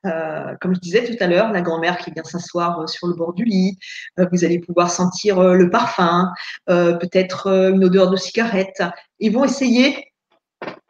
euh, 0.06 0.54
comme 0.62 0.76
je 0.76 0.80
disais 0.80 1.04
tout 1.04 1.22
à 1.24 1.28
l'heure, 1.28 1.52
la 1.52 1.62
grand-mère 1.62 1.98
qui 1.98 2.12
vient 2.12 2.24
s'asseoir 2.24 2.80
euh, 2.80 2.88
sur 2.88 3.08
le 3.08 3.16
bord 3.16 3.34
du 3.34 3.44
lit, 3.44 3.78
euh, 4.20 4.26
vous 4.32 4.44
allez 4.44 4.60
pouvoir 4.60 4.92
sentir 4.92 5.42
le 5.42 5.70
parfum, 5.70 6.32
peut-être 6.68 7.48
une 7.48 7.84
odeur 7.84 8.10
de 8.10 8.16
cigarette. 8.16 8.84
Ils 9.20 9.32
vont 9.32 9.44
essayer 9.44 10.08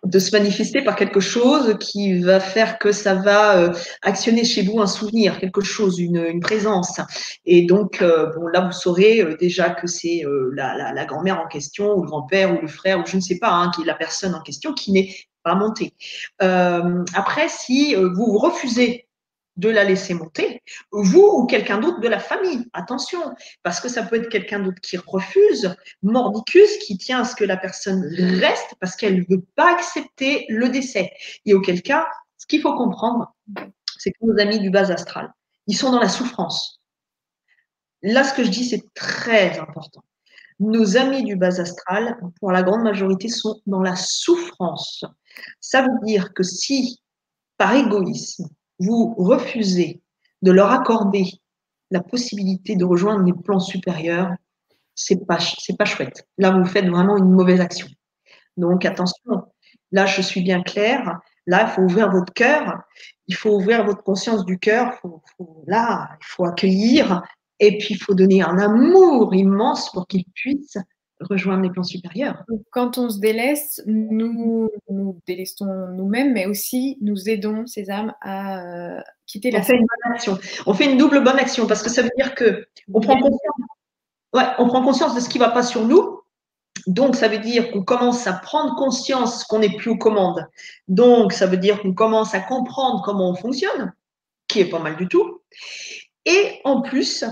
de 0.04 0.20
se 0.20 0.36
manifester 0.36 0.84
par 0.84 0.96
quelque 0.96 1.20
chose 1.20 1.78
qui 1.80 2.20
va 2.20 2.40
faire 2.40 2.80
que 2.80 2.92
ça 2.92 3.14
va 3.16 3.72
actionner 4.02 4.44
chez 4.44 4.64
vous 4.64 4.82
un 4.82 4.88
souvenir, 4.88 5.40
quelque 5.40 5.62
chose, 5.62 6.00
une, 6.00 6.40
présence. 6.40 7.00
Et 7.46 7.66
donc, 7.66 8.04
bon, 8.04 8.48
là, 8.48 8.62
vous 8.62 8.72
saurez 8.72 9.36
déjà 9.40 9.70
que 9.70 9.88
c'est 9.88 10.24
la, 10.54 11.06
grand-mère 11.06 11.40
en 11.40 11.48
question, 11.48 11.94
ou 11.94 12.04
le 12.04 12.08
grand-père, 12.08 12.54
ou 12.54 12.62
le 12.62 12.68
frère, 12.68 13.00
ou 13.00 13.04
je 13.06 13.16
ne 13.16 13.22
sais 13.22 13.38
pas, 13.38 13.52
hein, 13.52 13.72
qui 13.74 13.84
est 13.84 13.86
la 13.86 13.96
personne 13.96 14.36
en 14.36 14.42
question, 14.42 14.74
qui 14.74 14.92
n'est 14.92 15.10
pas 15.44 15.56
monter. 15.56 15.94
Euh, 16.42 17.04
après, 17.14 17.50
si 17.50 17.96
euh, 17.96 18.10
vous 18.14 18.38
refusez 18.38 19.08
de 19.58 19.70
la 19.70 19.84
laisser 19.84 20.14
monter, 20.14 20.64
vous 20.92 21.22
ou 21.22 21.46
quelqu'un 21.46 21.78
d'autre 21.78 22.00
de 22.00 22.08
la 22.08 22.20
famille, 22.20 22.66
attention, 22.74 23.20
parce 23.64 23.80
que 23.80 23.90
ça 23.90 24.04
peut 24.04 24.16
être 24.16 24.30
quelqu'un 24.30 24.60
d'autre 24.60 24.80
qui 24.82 24.98
refuse, 24.98 25.76
mordicus, 26.02 26.78
qui 26.78 26.98
tient 26.98 27.22
à 27.22 27.26
ce 27.26 27.36
que 27.36 27.44
la 27.44 27.58
personne 27.58 28.04
reste 28.40 28.76
parce 28.80 28.96
qu'elle 28.96 29.18
ne 29.18 29.36
veut 29.36 29.44
pas 29.56 29.74
accepter 29.74 30.46
le 30.50 30.70
décès. 30.70 31.12
Et 31.46 31.54
auquel 31.54 31.82
cas, 31.82 32.08
ce 32.38 32.48
qu'il 32.48 32.62
faut 32.62 32.76
comprendre, 32.76 33.36
c'est 33.98 34.12
que 34.12 34.18
nos 34.22 34.40
amis 34.40 34.60
du 34.60 34.70
bas 34.70 34.90
astral, 34.92 35.32
ils 35.68 35.78
sont 35.78 35.92
dans 35.92 36.00
la 36.00 36.10
souffrance. 36.10 36.80
Là, 38.02 38.24
ce 38.24 38.34
que 38.34 38.44
je 38.44 38.50
dis, 38.50 38.66
c'est 38.66 38.84
très 38.94 39.60
important. 39.60 40.04
Nos 40.62 40.96
amis 40.96 41.24
du 41.24 41.36
bas 41.36 41.60
astral, 41.60 42.20
pour 42.40 42.52
la 42.52 42.62
grande 42.62 42.84
majorité, 42.84 43.30
sont 43.30 43.60
dans 43.66 43.82
la 43.82 43.96
souffrance. 43.96 45.04
Ça 45.60 45.82
veut 45.82 46.06
dire 46.06 46.34
que 46.36 46.44
si, 46.44 47.02
par 47.58 47.74
égoïsme, 47.74 48.48
vous 48.78 49.16
refusez 49.18 50.04
de 50.44 50.52
leur 50.52 50.72
accorder 50.72 51.32
la 51.90 52.02
possibilité 52.02 52.76
de 52.76 52.86
rejoindre 52.86 53.26
les 53.26 53.34
plans 53.34 53.60
supérieurs, 53.60 54.30
c'est 54.94 55.26
pas, 55.26 55.40
pas 55.80 55.86
chouette. 55.86 56.28
Là, 56.38 56.52
vous 56.52 56.66
faites 56.66 56.86
vraiment 56.86 57.18
une 57.18 57.32
mauvaise 57.32 57.60
action. 57.60 57.88
Donc, 58.56 58.86
attention. 58.86 59.46
Là, 59.92 60.06
je 60.06 60.22
suis 60.22 60.44
bien 60.44 60.62
claire. 60.62 61.20
Là, 61.48 61.64
il 61.64 61.70
faut 61.70 61.82
ouvrir 61.82 62.12
votre 62.12 62.34
cœur. 62.34 62.84
Il 63.26 63.34
faut 63.34 63.56
ouvrir 63.56 63.84
votre 63.84 64.04
conscience 64.04 64.46
du 64.46 64.60
cœur. 64.60 64.94
là, 65.66 66.08
il 66.22 66.26
faut 66.28 66.46
accueillir. 66.46 67.24
Et 67.62 67.78
puis, 67.78 67.94
il 67.94 67.98
faut 67.98 68.14
donner 68.14 68.42
un 68.42 68.58
amour 68.58 69.34
immense 69.34 69.90
pour 69.92 70.08
qu'ils 70.08 70.26
puissent 70.34 70.78
rejoindre 71.22 71.62
les 71.64 71.70
plans 71.70 71.84
supérieurs. 71.84 72.44
Quand 72.72 72.98
on 72.98 73.10
se 73.10 73.20
délaisse, 73.20 73.82
nous 73.86 74.70
nous 74.90 75.20
délaissons 75.28 75.90
nous-mêmes, 75.96 76.34
mais 76.34 76.48
aussi 76.48 76.98
nous 77.00 77.30
aidons 77.30 77.68
ces 77.68 77.90
âmes 77.92 78.14
à 78.22 78.60
euh, 78.60 79.02
quitter 79.28 79.52
la 79.52 79.60
on 79.60 79.64
fait 79.64 79.76
une 79.76 79.86
bonne 79.86 80.14
action. 80.14 80.40
On 80.66 80.74
fait 80.74 80.92
une 80.92 80.98
double 80.98 81.24
bonne 81.24 81.38
action 81.38 81.68
parce 81.68 81.84
que 81.84 81.92
ça 81.92 82.02
veut 82.02 82.10
dire 82.18 82.34
que 82.34 82.66
on 82.92 83.00
prend 83.00 83.14
conscience, 83.14 83.56
ouais, 84.34 84.46
on 84.58 84.68
prend 84.68 84.84
conscience 84.84 85.14
de 85.14 85.20
ce 85.20 85.30
qui 85.30 85.38
ne 85.38 85.44
va 85.44 85.52
pas 85.52 85.62
sur 85.62 85.86
nous 85.86 86.22
donc, 86.88 87.16
ça 87.16 87.28
veut 87.28 87.40
dire 87.40 87.72
qu'on 87.72 87.84
commence 87.84 88.28
à 88.28 88.34
prendre 88.34 88.76
conscience 88.76 89.44
qu'on 89.44 89.60
n'est 89.60 89.76
plus 89.76 89.92
aux 89.92 89.98
commandes. 89.98 90.48
Donc, 90.88 91.34
ça 91.34 91.46
veut 91.46 91.58
dire 91.58 91.82
qu'on 91.82 91.94
commence 91.94 92.34
à 92.34 92.40
comprendre 92.40 93.02
comment 93.04 93.30
on 93.30 93.36
fonctionne, 93.36 93.94
qui 94.48 94.62
est 94.62 94.70
pas 94.70 94.80
mal 94.80 94.96
du 94.96 95.08
tout. 95.08 95.42
Et 96.26 96.60
en 96.64 96.82
plus, 96.82 97.24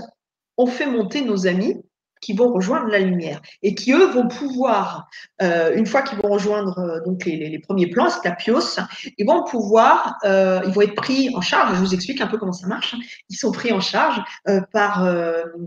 on 0.60 0.66
fait 0.66 0.86
monter 0.86 1.22
nos 1.22 1.46
amis 1.46 1.80
qui 2.20 2.34
vont 2.34 2.52
rejoindre 2.52 2.88
la 2.88 2.98
lumière 2.98 3.40
et 3.62 3.74
qui, 3.74 3.92
eux, 3.92 4.10
vont 4.10 4.28
pouvoir, 4.28 5.08
euh, 5.40 5.74
une 5.74 5.86
fois 5.86 6.02
qu'ils 6.02 6.18
vont 6.18 6.28
rejoindre 6.28 6.78
euh, 6.78 7.00
donc 7.06 7.24
les, 7.24 7.58
premiers 7.60 7.86
plans, 7.86 8.10
c'est 8.10 8.28
la 8.28 8.34
pios, 8.34 8.60
ils 9.16 9.26
vont 9.26 9.42
pouvoir, 9.44 10.18
euh, 10.24 10.60
ils 10.66 10.72
vont 10.72 10.82
être 10.82 10.94
pris 10.94 11.34
en 11.34 11.40
charge, 11.40 11.76
je 11.76 11.80
vous 11.80 11.94
explique 11.94 12.20
un 12.20 12.26
peu 12.26 12.36
comment 12.36 12.52
ça 12.52 12.66
marche, 12.66 12.94
ils 13.30 13.36
sont 13.36 13.52
pris 13.52 13.72
en 13.72 13.80
charge 13.80 14.20
par 14.72 15.08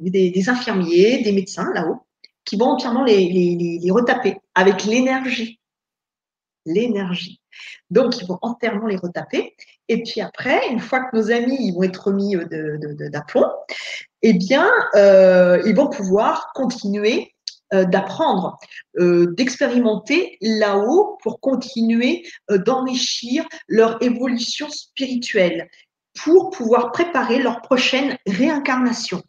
des, 0.02 0.50
infirmiers, 0.50 1.24
des 1.24 1.32
médecins 1.32 1.72
là-haut, 1.74 2.06
qui 2.46 2.56
vont 2.56 2.68
entièrement 2.68 3.04
les, 3.04 3.80
retaper 3.90 4.38
avec 4.54 4.84
l'énergie. 4.84 5.60
L'énergie. 6.66 7.42
Donc, 7.90 8.22
ils 8.22 8.28
vont 8.28 8.40
entièrement 8.42 8.88
les 8.88 8.96
retaper. 8.96 9.56
Et 9.90 10.04
puis 10.04 10.22
après, 10.22 10.70
une 10.70 10.80
fois 10.80 11.02
que 11.02 11.18
nos 11.18 11.32
amis 11.32 11.58
ils 11.60 11.74
vont 11.74 11.84
être 11.84 12.08
remis 12.08 12.36
d'aplomb, 13.12 13.50
eh 14.24 14.34
bien, 14.34 14.72
euh, 14.96 15.62
ils 15.66 15.76
vont 15.76 15.90
pouvoir 15.90 16.52
continuer 16.56 17.36
euh, 17.74 17.84
d'apprendre, 17.84 18.58
euh, 19.00 19.34
d'expérimenter 19.36 20.38
là-haut 20.42 21.18
pour 21.22 21.40
continuer 21.42 22.24
d'enrichir 22.50 23.46
leur 23.68 24.02
évolution 24.02 24.70
spirituelle, 24.70 25.70
pour 26.24 26.52
pouvoir 26.52 26.92
préparer 26.92 27.40
leur 27.40 27.62
prochaine 27.62 28.18
réincarnation. 28.26 29.22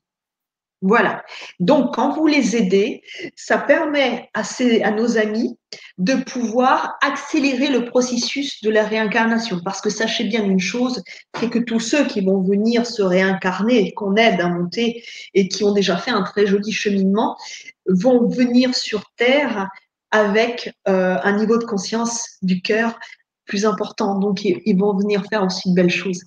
Voilà. 0.87 1.25
Donc, 1.61 1.95
quand 1.95 2.13
vous 2.15 2.27
les 2.27 2.57
aidez, 2.57 3.03
ça 3.37 3.57
permet 3.57 4.29
à, 4.35 4.43
nos 4.91 5.17
amis 5.17 5.59
de 5.97 6.13
pouvoir 6.13 6.99
accélérer 7.01 7.69
le 7.69 7.87
processus 7.87 8.63
de 8.63 8.69
la 8.69 8.85
réincarnation. 8.85 9.61
Parce 9.65 9.81
que 9.81 9.89
sachez 9.89 10.25
bien 10.25 10.45
une 10.45 10.61
chose, 10.61 11.03
c'est 11.41 11.49
que 11.49 11.59
tous 11.59 11.81
ceux 11.81 12.07
qui 12.07 12.21
vont 12.21 12.43
venir 12.43 12.85
se 12.85 13.01
réincarner, 13.01 13.95
qu'on 13.95 14.17
aide 14.17 14.43
à 14.43 14.49
monter 14.51 15.03
et 15.33 15.49
qui 15.49 15.65
ont 15.65 15.73
déjà 15.73 15.97
fait 15.97 16.11
un 16.11 16.23
très 16.23 16.47
joli 16.47 16.71
cheminement, 16.71 17.39
vont 17.87 18.29
venir 18.29 18.75
sur 18.75 19.11
Terre 19.17 19.71
avec 20.11 20.71
euh, 20.87 21.17
un 21.23 21.39
niveau 21.39 21.57
de 21.57 21.65
conscience 21.65 22.37
du 22.43 22.61
cœur 22.61 22.99
plus 23.47 23.65
important. 23.65 24.19
Donc, 24.19 24.45
ils 24.45 24.79
vont 24.79 24.95
venir 24.95 25.25
faire 25.31 25.43
aussi 25.43 25.71
de 25.71 25.75
belles 25.75 25.89
choses. 25.89 26.25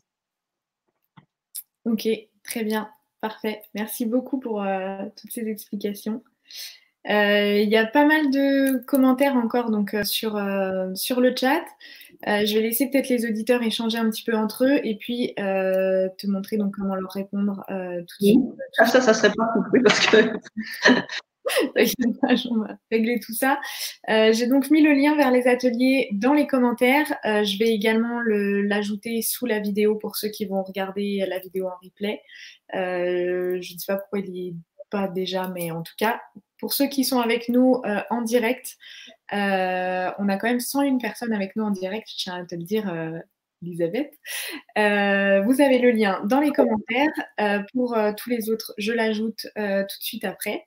Ok, 1.85 2.09
très 2.43 2.63
bien. 2.63 2.89
Parfait. 3.21 3.63
Merci 3.73 4.05
beaucoup 4.05 4.39
pour 4.39 4.63
euh, 4.63 5.05
toutes 5.19 5.31
ces 5.31 5.47
explications. 5.47 6.23
Euh, 7.09 7.61
il 7.61 7.69
y 7.69 7.77
a 7.77 7.85
pas 7.85 8.05
mal 8.05 8.29
de 8.31 8.77
commentaires 8.85 9.35
encore 9.35 9.71
donc, 9.71 9.93
euh, 9.93 10.03
sur, 10.03 10.39
sur 10.93 11.21
le 11.21 11.33
chat. 11.35 11.63
je 12.25 12.53
vais 12.53 12.61
laisser 12.61 12.89
peut-être 12.89 13.09
les 13.09 13.25
auditeurs 13.25 13.63
échanger 13.63 13.97
un 13.97 14.09
petit 14.09 14.23
peu 14.23 14.35
entre 14.35 14.65
eux 14.65 14.79
et 14.83 14.95
puis 14.95 15.33
te 15.35 16.27
montrer 16.27 16.57
donc 16.57 16.75
comment 16.75 16.95
leur 16.95 17.11
répondre 17.11 17.63
tout 17.67 17.73
de 17.73 18.25
suite. 18.25 18.39
Ah, 18.77 18.85
ça, 18.85 19.01
ça 19.01 19.13
serait 19.13 19.33
pas 19.35 19.47
compris 19.53 19.81
parce 19.81 20.05
que 20.05 20.17
on 22.51 22.57
va 22.59 22.77
régler 22.91 23.19
tout 23.19 23.33
ça. 23.33 23.59
Euh, 24.09 24.33
j'ai 24.33 24.47
donc 24.47 24.69
mis 24.69 24.81
le 24.81 24.93
lien 24.93 25.15
vers 25.15 25.31
les 25.31 25.47
ateliers 25.47 26.09
dans 26.13 26.33
les 26.33 26.47
commentaires. 26.47 27.11
Euh, 27.25 27.43
je 27.43 27.57
vais 27.57 27.69
également 27.69 28.21
l'ajouter 28.21 29.21
sous 29.21 29.45
la 29.45 29.59
vidéo 29.59 29.95
pour 29.95 30.15
ceux 30.15 30.29
qui 30.29 30.45
vont 30.45 30.63
regarder 30.63 31.25
la 31.27 31.39
vidéo 31.39 31.67
en 31.67 31.77
replay. 31.83 32.21
Euh, 32.75 33.57
je 33.61 33.73
ne 33.73 33.79
sais 33.79 33.85
pas 33.87 33.97
pourquoi 33.97 34.19
il 34.19 34.31
n'y 34.31 34.47
est 34.49 34.53
pas 34.89 35.07
déjà, 35.07 35.49
mais 35.49 35.71
en 35.71 35.83
tout 35.83 35.95
cas, 35.97 36.21
pour 36.59 36.73
ceux 36.73 36.87
qui 36.87 37.03
sont 37.03 37.19
avec 37.19 37.49
nous 37.49 37.81
en 38.09 38.21
direct, 38.21 38.77
on 39.31 39.35
a 39.35 40.37
quand 40.37 40.47
même 40.47 40.61
101 40.61 40.97
personnes 40.97 41.33
avec 41.33 41.55
nous 41.55 41.63
en 41.63 41.71
direct, 41.71 42.07
je 42.09 42.23
tiens 42.23 42.35
à 42.35 42.45
te 42.45 42.55
le 42.55 42.63
dire. 42.63 42.91
Elisabeth. 43.63 44.13
vous 44.75 45.61
avez 45.61 45.79
le 45.79 45.89
lien 45.91 46.21
dans 46.25 46.39
les 46.39 46.51
commentaires. 46.51 47.65
pour 47.73 47.97
tous 48.15 48.29
les 48.29 48.49
autres, 48.49 48.73
je 48.77 48.93
l'ajoute 48.93 49.47
tout 49.55 49.61
de 49.61 50.03
suite 50.03 50.23
après. 50.23 50.65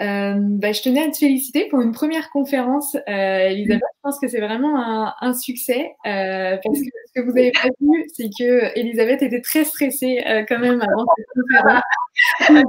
Euh, 0.00 0.34
bah, 0.36 0.72
je 0.72 0.82
tenais 0.82 1.02
à 1.02 1.10
te 1.10 1.16
féliciter 1.16 1.66
pour 1.68 1.80
une 1.80 1.92
première 1.92 2.30
conférence, 2.30 2.94
euh, 2.94 3.48
Elisabeth. 3.48 3.82
Je 3.82 4.00
pense 4.02 4.20
que 4.20 4.28
c'est 4.28 4.40
vraiment 4.40 4.80
un, 4.80 5.12
un 5.20 5.34
succès 5.34 5.96
euh, 6.06 6.56
parce 6.62 6.78
que 6.78 6.86
ce 7.06 7.20
que 7.20 7.24
vous 7.24 7.36
avez 7.36 7.50
pas 7.50 7.68
vu, 7.80 8.06
c'est 8.14 8.28
que 8.38 8.78
Elisabeth 8.78 9.22
était 9.22 9.40
très 9.40 9.64
stressée 9.64 10.22
euh, 10.26 10.44
quand 10.48 10.60
même 10.60 10.80
avant 10.80 11.04
cette 11.16 11.26
conférence. 11.34 11.82
La 12.48 12.62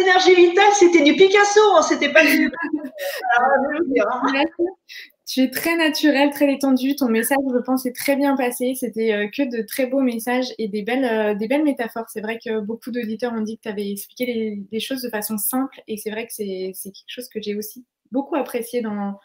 énergie 0.00 0.34
vitale, 0.34 0.72
c'était 0.74 1.02
du 1.02 1.14
Picasso, 1.14 1.60
hein, 1.76 1.82
c'était 1.82 2.12
pas 2.12 2.24
du. 2.24 2.50
Tu 5.26 5.40
es 5.40 5.50
très 5.50 5.76
naturel, 5.76 6.30
très 6.30 6.46
détendu. 6.46 6.94
Ton 6.94 7.08
message, 7.08 7.38
je 7.52 7.58
pense, 7.58 7.84
est 7.84 7.96
très 7.96 8.14
bien 8.14 8.36
passé. 8.36 8.74
C'était 8.76 9.12
euh, 9.12 9.28
que 9.28 9.42
de 9.42 9.66
très 9.66 9.86
beaux 9.86 10.00
messages 10.00 10.46
et 10.56 10.68
des 10.68 10.82
belles, 10.82 11.04
euh, 11.04 11.34
des 11.34 11.48
belles 11.48 11.64
métaphores. 11.64 12.08
C'est 12.08 12.20
vrai 12.20 12.38
que 12.38 12.60
beaucoup 12.60 12.92
d'auditeurs 12.92 13.32
ont 13.32 13.40
dit 13.40 13.56
que 13.56 13.62
tu 13.62 13.68
avais 13.68 13.90
expliqué 13.90 14.64
les, 14.70 14.80
choses 14.80 15.02
de 15.02 15.10
façon 15.10 15.36
simple 15.36 15.80
et 15.88 15.96
c'est 15.96 16.10
vrai 16.10 16.26
que 16.28 16.32
c'est 16.32 16.72
quelque 16.84 17.08
chose 17.08 17.28
que 17.28 17.42
j'ai 17.42 17.56
aussi 17.56 17.84
beaucoup 18.12 18.36
apprécié 18.36 18.82
dans, 18.82 19.18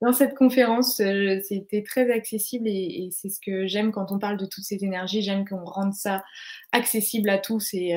dans 0.00 0.12
cette 0.12 0.34
conférence. 0.34 0.98
Euh, 0.98 1.38
c'était 1.44 1.84
très 1.84 2.10
accessible 2.10 2.66
et, 2.66 3.06
et 3.06 3.10
c'est 3.12 3.28
ce 3.28 3.38
que 3.40 3.68
j'aime 3.68 3.92
quand 3.92 4.10
on 4.10 4.18
parle 4.18 4.38
de 4.38 4.46
toutes 4.46 4.64
ces 4.64 4.84
énergies. 4.84 5.22
J'aime 5.22 5.46
qu'on 5.46 5.64
rende 5.64 5.94
ça 5.94 6.24
accessible 6.72 7.30
à 7.30 7.38
tous 7.38 7.74
et, 7.74 7.96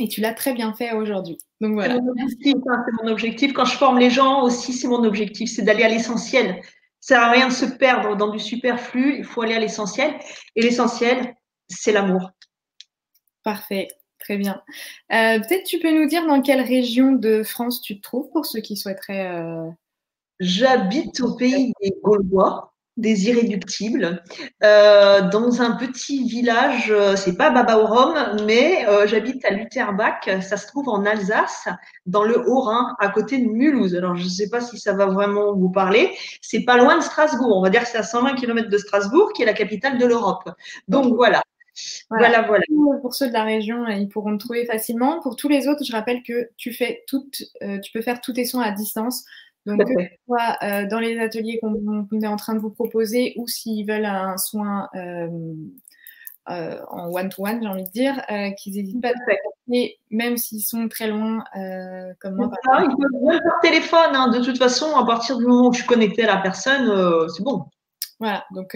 et 0.00 0.08
tu 0.08 0.20
l'as 0.20 0.34
très 0.34 0.54
bien 0.54 0.72
fait 0.72 0.92
aujourd'hui. 0.92 1.38
Donc 1.60 1.74
voilà. 1.74 1.98
C'est 2.42 2.54
mon, 3.02 3.10
objectif. 3.10 3.52
Quand 3.52 3.64
je 3.64 3.76
forme 3.76 3.98
les 3.98 4.10
gens 4.10 4.42
aussi, 4.42 4.72
c'est 4.72 4.88
mon 4.88 5.04
objectif, 5.04 5.50
c'est 5.50 5.62
d'aller 5.62 5.84
à 5.84 5.88
l'essentiel. 5.88 6.60
Ça 7.00 7.14
sert 7.14 7.22
à 7.22 7.30
rien 7.30 7.48
de 7.48 7.52
se 7.52 7.64
perdre 7.64 8.16
dans 8.16 8.28
du 8.28 8.38
superflu. 8.38 9.18
Il 9.18 9.24
faut 9.24 9.42
aller 9.42 9.54
à 9.54 9.60
l'essentiel. 9.60 10.14
Et 10.56 10.62
l'essentiel, 10.62 11.34
c'est 11.68 11.92
l'amour. 11.92 12.30
Parfait. 13.42 13.88
Très 14.18 14.36
bien. 14.36 14.62
Euh, 15.12 15.40
peut-être 15.40 15.64
tu 15.64 15.78
peux 15.78 15.92
nous 15.92 16.06
dire 16.06 16.26
dans 16.26 16.42
quelle 16.42 16.60
région 16.60 17.12
de 17.12 17.42
France 17.42 17.80
tu 17.80 17.96
te 17.96 18.02
trouves 18.02 18.30
pour 18.32 18.44
ceux 18.44 18.60
qui 18.60 18.76
souhaiteraient. 18.76 19.28
Euh, 19.28 19.70
J'habite 20.40 21.20
au 21.20 21.36
pays 21.36 21.72
des 21.82 21.92
Gaulois 22.02 22.74
des 23.00 23.28
irréductibles, 23.28 24.22
euh, 24.62 25.28
dans 25.30 25.62
un 25.62 25.72
petit 25.72 26.28
village, 26.28 26.90
euh, 26.90 27.16
c'est 27.16 27.36
pas 27.36 27.50
Babaorum, 27.50 28.44
mais 28.46 28.86
euh, 28.86 29.06
j'habite 29.06 29.44
à 29.44 29.50
Lutherbach, 29.50 30.28
ça 30.40 30.56
se 30.56 30.66
trouve 30.66 30.88
en 30.88 31.04
Alsace, 31.04 31.68
dans 32.06 32.24
le 32.24 32.38
Haut-Rhin, 32.48 32.94
à 32.98 33.08
côté 33.08 33.38
de 33.38 33.46
Mulhouse. 33.46 33.94
Alors 33.94 34.16
je 34.16 34.24
ne 34.24 34.28
sais 34.28 34.48
pas 34.48 34.60
si 34.60 34.78
ça 34.78 34.92
va 34.92 35.06
vraiment 35.06 35.54
vous 35.54 35.70
parler, 35.70 36.10
c'est 36.40 36.64
pas 36.64 36.76
loin 36.76 36.96
de 36.96 37.02
Strasbourg, 37.02 37.56
on 37.56 37.62
va 37.62 37.70
dire 37.70 37.82
que 37.82 37.88
c'est 37.88 37.98
à 37.98 38.02
120 38.02 38.34
km 38.34 38.68
de 38.68 38.78
Strasbourg, 38.78 39.32
qui 39.34 39.42
est 39.42 39.46
la 39.46 39.54
capitale 39.54 39.98
de 39.98 40.06
l'Europe. 40.06 40.48
Donc 40.88 41.14
voilà. 41.14 41.42
Voilà. 42.10 42.42
voilà. 42.42 42.64
Pour 43.00 43.14
ceux 43.14 43.28
de 43.28 43.32
la 43.32 43.44
région, 43.44 43.86
ils 43.86 44.08
pourront 44.08 44.36
te 44.36 44.44
trouver 44.44 44.66
facilement. 44.66 45.20
Pour 45.20 45.36
tous 45.36 45.48
les 45.48 45.66
autres, 45.66 45.82
je 45.84 45.92
rappelle 45.92 46.22
que 46.22 46.50
tu 46.56 46.72
fais 46.72 47.04
toutes, 47.06 47.42
tu 47.82 47.92
peux 47.92 48.02
faire 48.02 48.20
tous 48.20 48.34
tes 48.34 48.44
soins 48.44 48.64
à 48.64 48.72
distance. 48.72 49.24
Donc, 49.66 49.80
que 49.84 50.02
ce 50.02 50.08
soit 50.26 50.56
euh, 50.62 50.86
dans 50.88 51.00
les 51.00 51.18
ateliers 51.18 51.60
qu'on 51.60 52.06
est 52.22 52.26
en 52.26 52.36
train 52.36 52.54
de 52.54 52.60
vous 52.60 52.70
proposer 52.70 53.34
ou 53.36 53.46
s'ils 53.46 53.86
veulent 53.86 54.06
un 54.06 54.38
soin 54.38 54.88
euh, 54.94 55.28
euh, 56.48 56.78
en 56.88 57.12
one-to-one, 57.12 57.60
j'ai 57.62 57.68
envie 57.68 57.84
de 57.84 57.90
dire, 57.90 58.22
qu'ils 58.56 58.74
n'hésitent 58.74 59.02
pas 59.02 59.08
à 59.08 59.12
contacter, 59.12 59.98
même 60.10 60.36
s'ils 60.36 60.62
sont 60.62 60.88
très 60.88 61.08
loin, 61.08 61.44
comme 62.20 62.36
moi. 62.36 62.50
Par 62.64 62.82
ils 62.82 62.88
peuvent 62.88 63.22
même 63.22 63.40
par 63.42 63.60
téléphone, 63.60 64.14
hein. 64.14 64.28
de 64.30 64.42
toute 64.42 64.58
façon, 64.58 64.96
à 64.96 65.04
partir 65.04 65.36
du 65.36 65.44
moment 65.44 65.68
où 65.68 65.72
je 65.72 65.78
suis 65.78 65.86
connectée 65.86 66.24
à 66.24 66.34
la 66.34 66.40
personne, 66.40 67.28
c'est 67.28 67.42
bon. 67.42 67.66
Voilà, 68.18 68.44
donc 68.52 68.70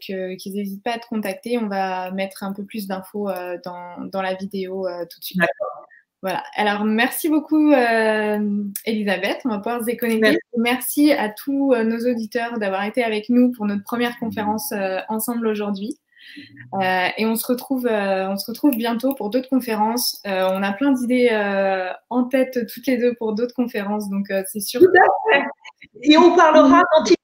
qu'ils 0.00 0.54
n'hésitent 0.54 0.84
pas 0.84 0.94
à 0.94 0.98
te 0.98 1.06
contacter. 1.08 1.58
On 1.58 1.68
va 1.68 2.12
mettre 2.12 2.44
un 2.44 2.52
peu 2.52 2.64
plus 2.64 2.86
d'infos 2.86 3.28
dans, 3.64 4.04
dans, 4.06 4.22
la 4.22 4.34
vidéo 4.34 4.86
tout 5.10 5.18
de 5.18 5.24
suite. 5.24 5.38
D'accord. 5.38 5.81
Voilà. 6.22 6.44
Alors, 6.54 6.84
merci 6.84 7.28
beaucoup, 7.28 7.72
euh, 7.72 8.64
Elisabeth. 8.86 9.40
On 9.44 9.48
va 9.48 9.58
pouvoir 9.58 9.80
se 9.80 9.86
déconnecter. 9.86 10.38
Merci, 10.56 11.10
à 11.10 11.28
tous 11.28 11.72
euh, 11.72 11.82
nos 11.82 11.98
auditeurs 12.08 12.60
d'avoir 12.60 12.84
été 12.84 13.02
avec 13.02 13.28
nous 13.28 13.50
pour 13.50 13.66
notre 13.66 13.82
première 13.82 14.16
conférence 14.20 14.70
euh, 14.70 15.00
ensemble 15.08 15.48
aujourd'hui. 15.48 15.98
et 16.80 17.26
on 17.26 17.34
se 17.34 17.44
retrouve, 17.44 17.88
on 17.90 18.36
se 18.36 18.48
retrouve 18.48 18.76
bientôt 18.76 19.14
pour 19.14 19.30
d'autres 19.30 19.48
conférences. 19.48 20.22
on 20.24 20.62
a 20.62 20.72
plein 20.72 20.92
d'idées 20.92 21.30
en 22.08 22.24
tête 22.24 22.66
toutes 22.72 22.86
les 22.86 22.96
deux 22.96 23.14
pour 23.14 23.34
d'autres 23.34 23.54
conférences, 23.54 24.08
donc 24.08 24.32
c'est 24.46 24.60
sûr. 24.60 24.80
Tout 24.80 24.86
à 24.86 25.34
fait. 25.34 25.44
Et 26.02 26.16
on 26.16 26.36
parlera 26.36 26.82
aussi, 27.00 27.16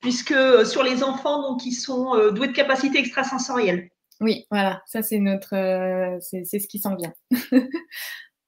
puisque 0.00 0.34
sur 0.64 0.84
les 0.84 1.02
enfants 1.02 1.42
donc, 1.42 1.60
qui 1.60 1.72
sont 1.72 2.30
doués 2.30 2.48
de 2.48 2.52
capacités 2.52 3.00
extrasensorielles. 3.00 3.88
Oui, 4.22 4.46
voilà, 4.50 4.82
ça 4.86 5.02
c'est 5.02 5.18
notre, 5.18 5.54
euh, 5.54 6.16
c'est 6.20 6.44
ce 6.44 6.68
qui 6.68 6.78
s'en 6.78 6.94
vient. 6.94 7.12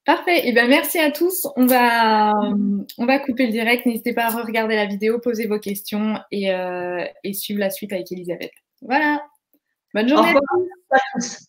Parfait. 0.06 0.40
Et 0.40 0.48
eh 0.48 0.52
ben 0.52 0.68
merci 0.68 0.98
à 0.98 1.10
tous. 1.10 1.48
On 1.56 1.66
va, 1.66 2.34
on 2.98 3.06
va 3.06 3.18
couper 3.18 3.46
le 3.46 3.52
direct. 3.52 3.86
N'hésitez 3.86 4.12
pas 4.12 4.26
à 4.26 4.42
regarder 4.42 4.76
la 4.76 4.84
vidéo, 4.84 5.18
poser 5.18 5.46
vos 5.46 5.58
questions 5.58 6.20
et, 6.30 6.52
euh, 6.52 7.04
et 7.24 7.32
suivre 7.32 7.60
la 7.60 7.70
suite 7.70 7.92
avec 7.92 8.12
Elisabeth. 8.12 8.52
Voilà. 8.82 9.24
Bonne 9.94 10.08
journée 10.08 10.30
à 10.30 10.98
tous. 11.18 11.48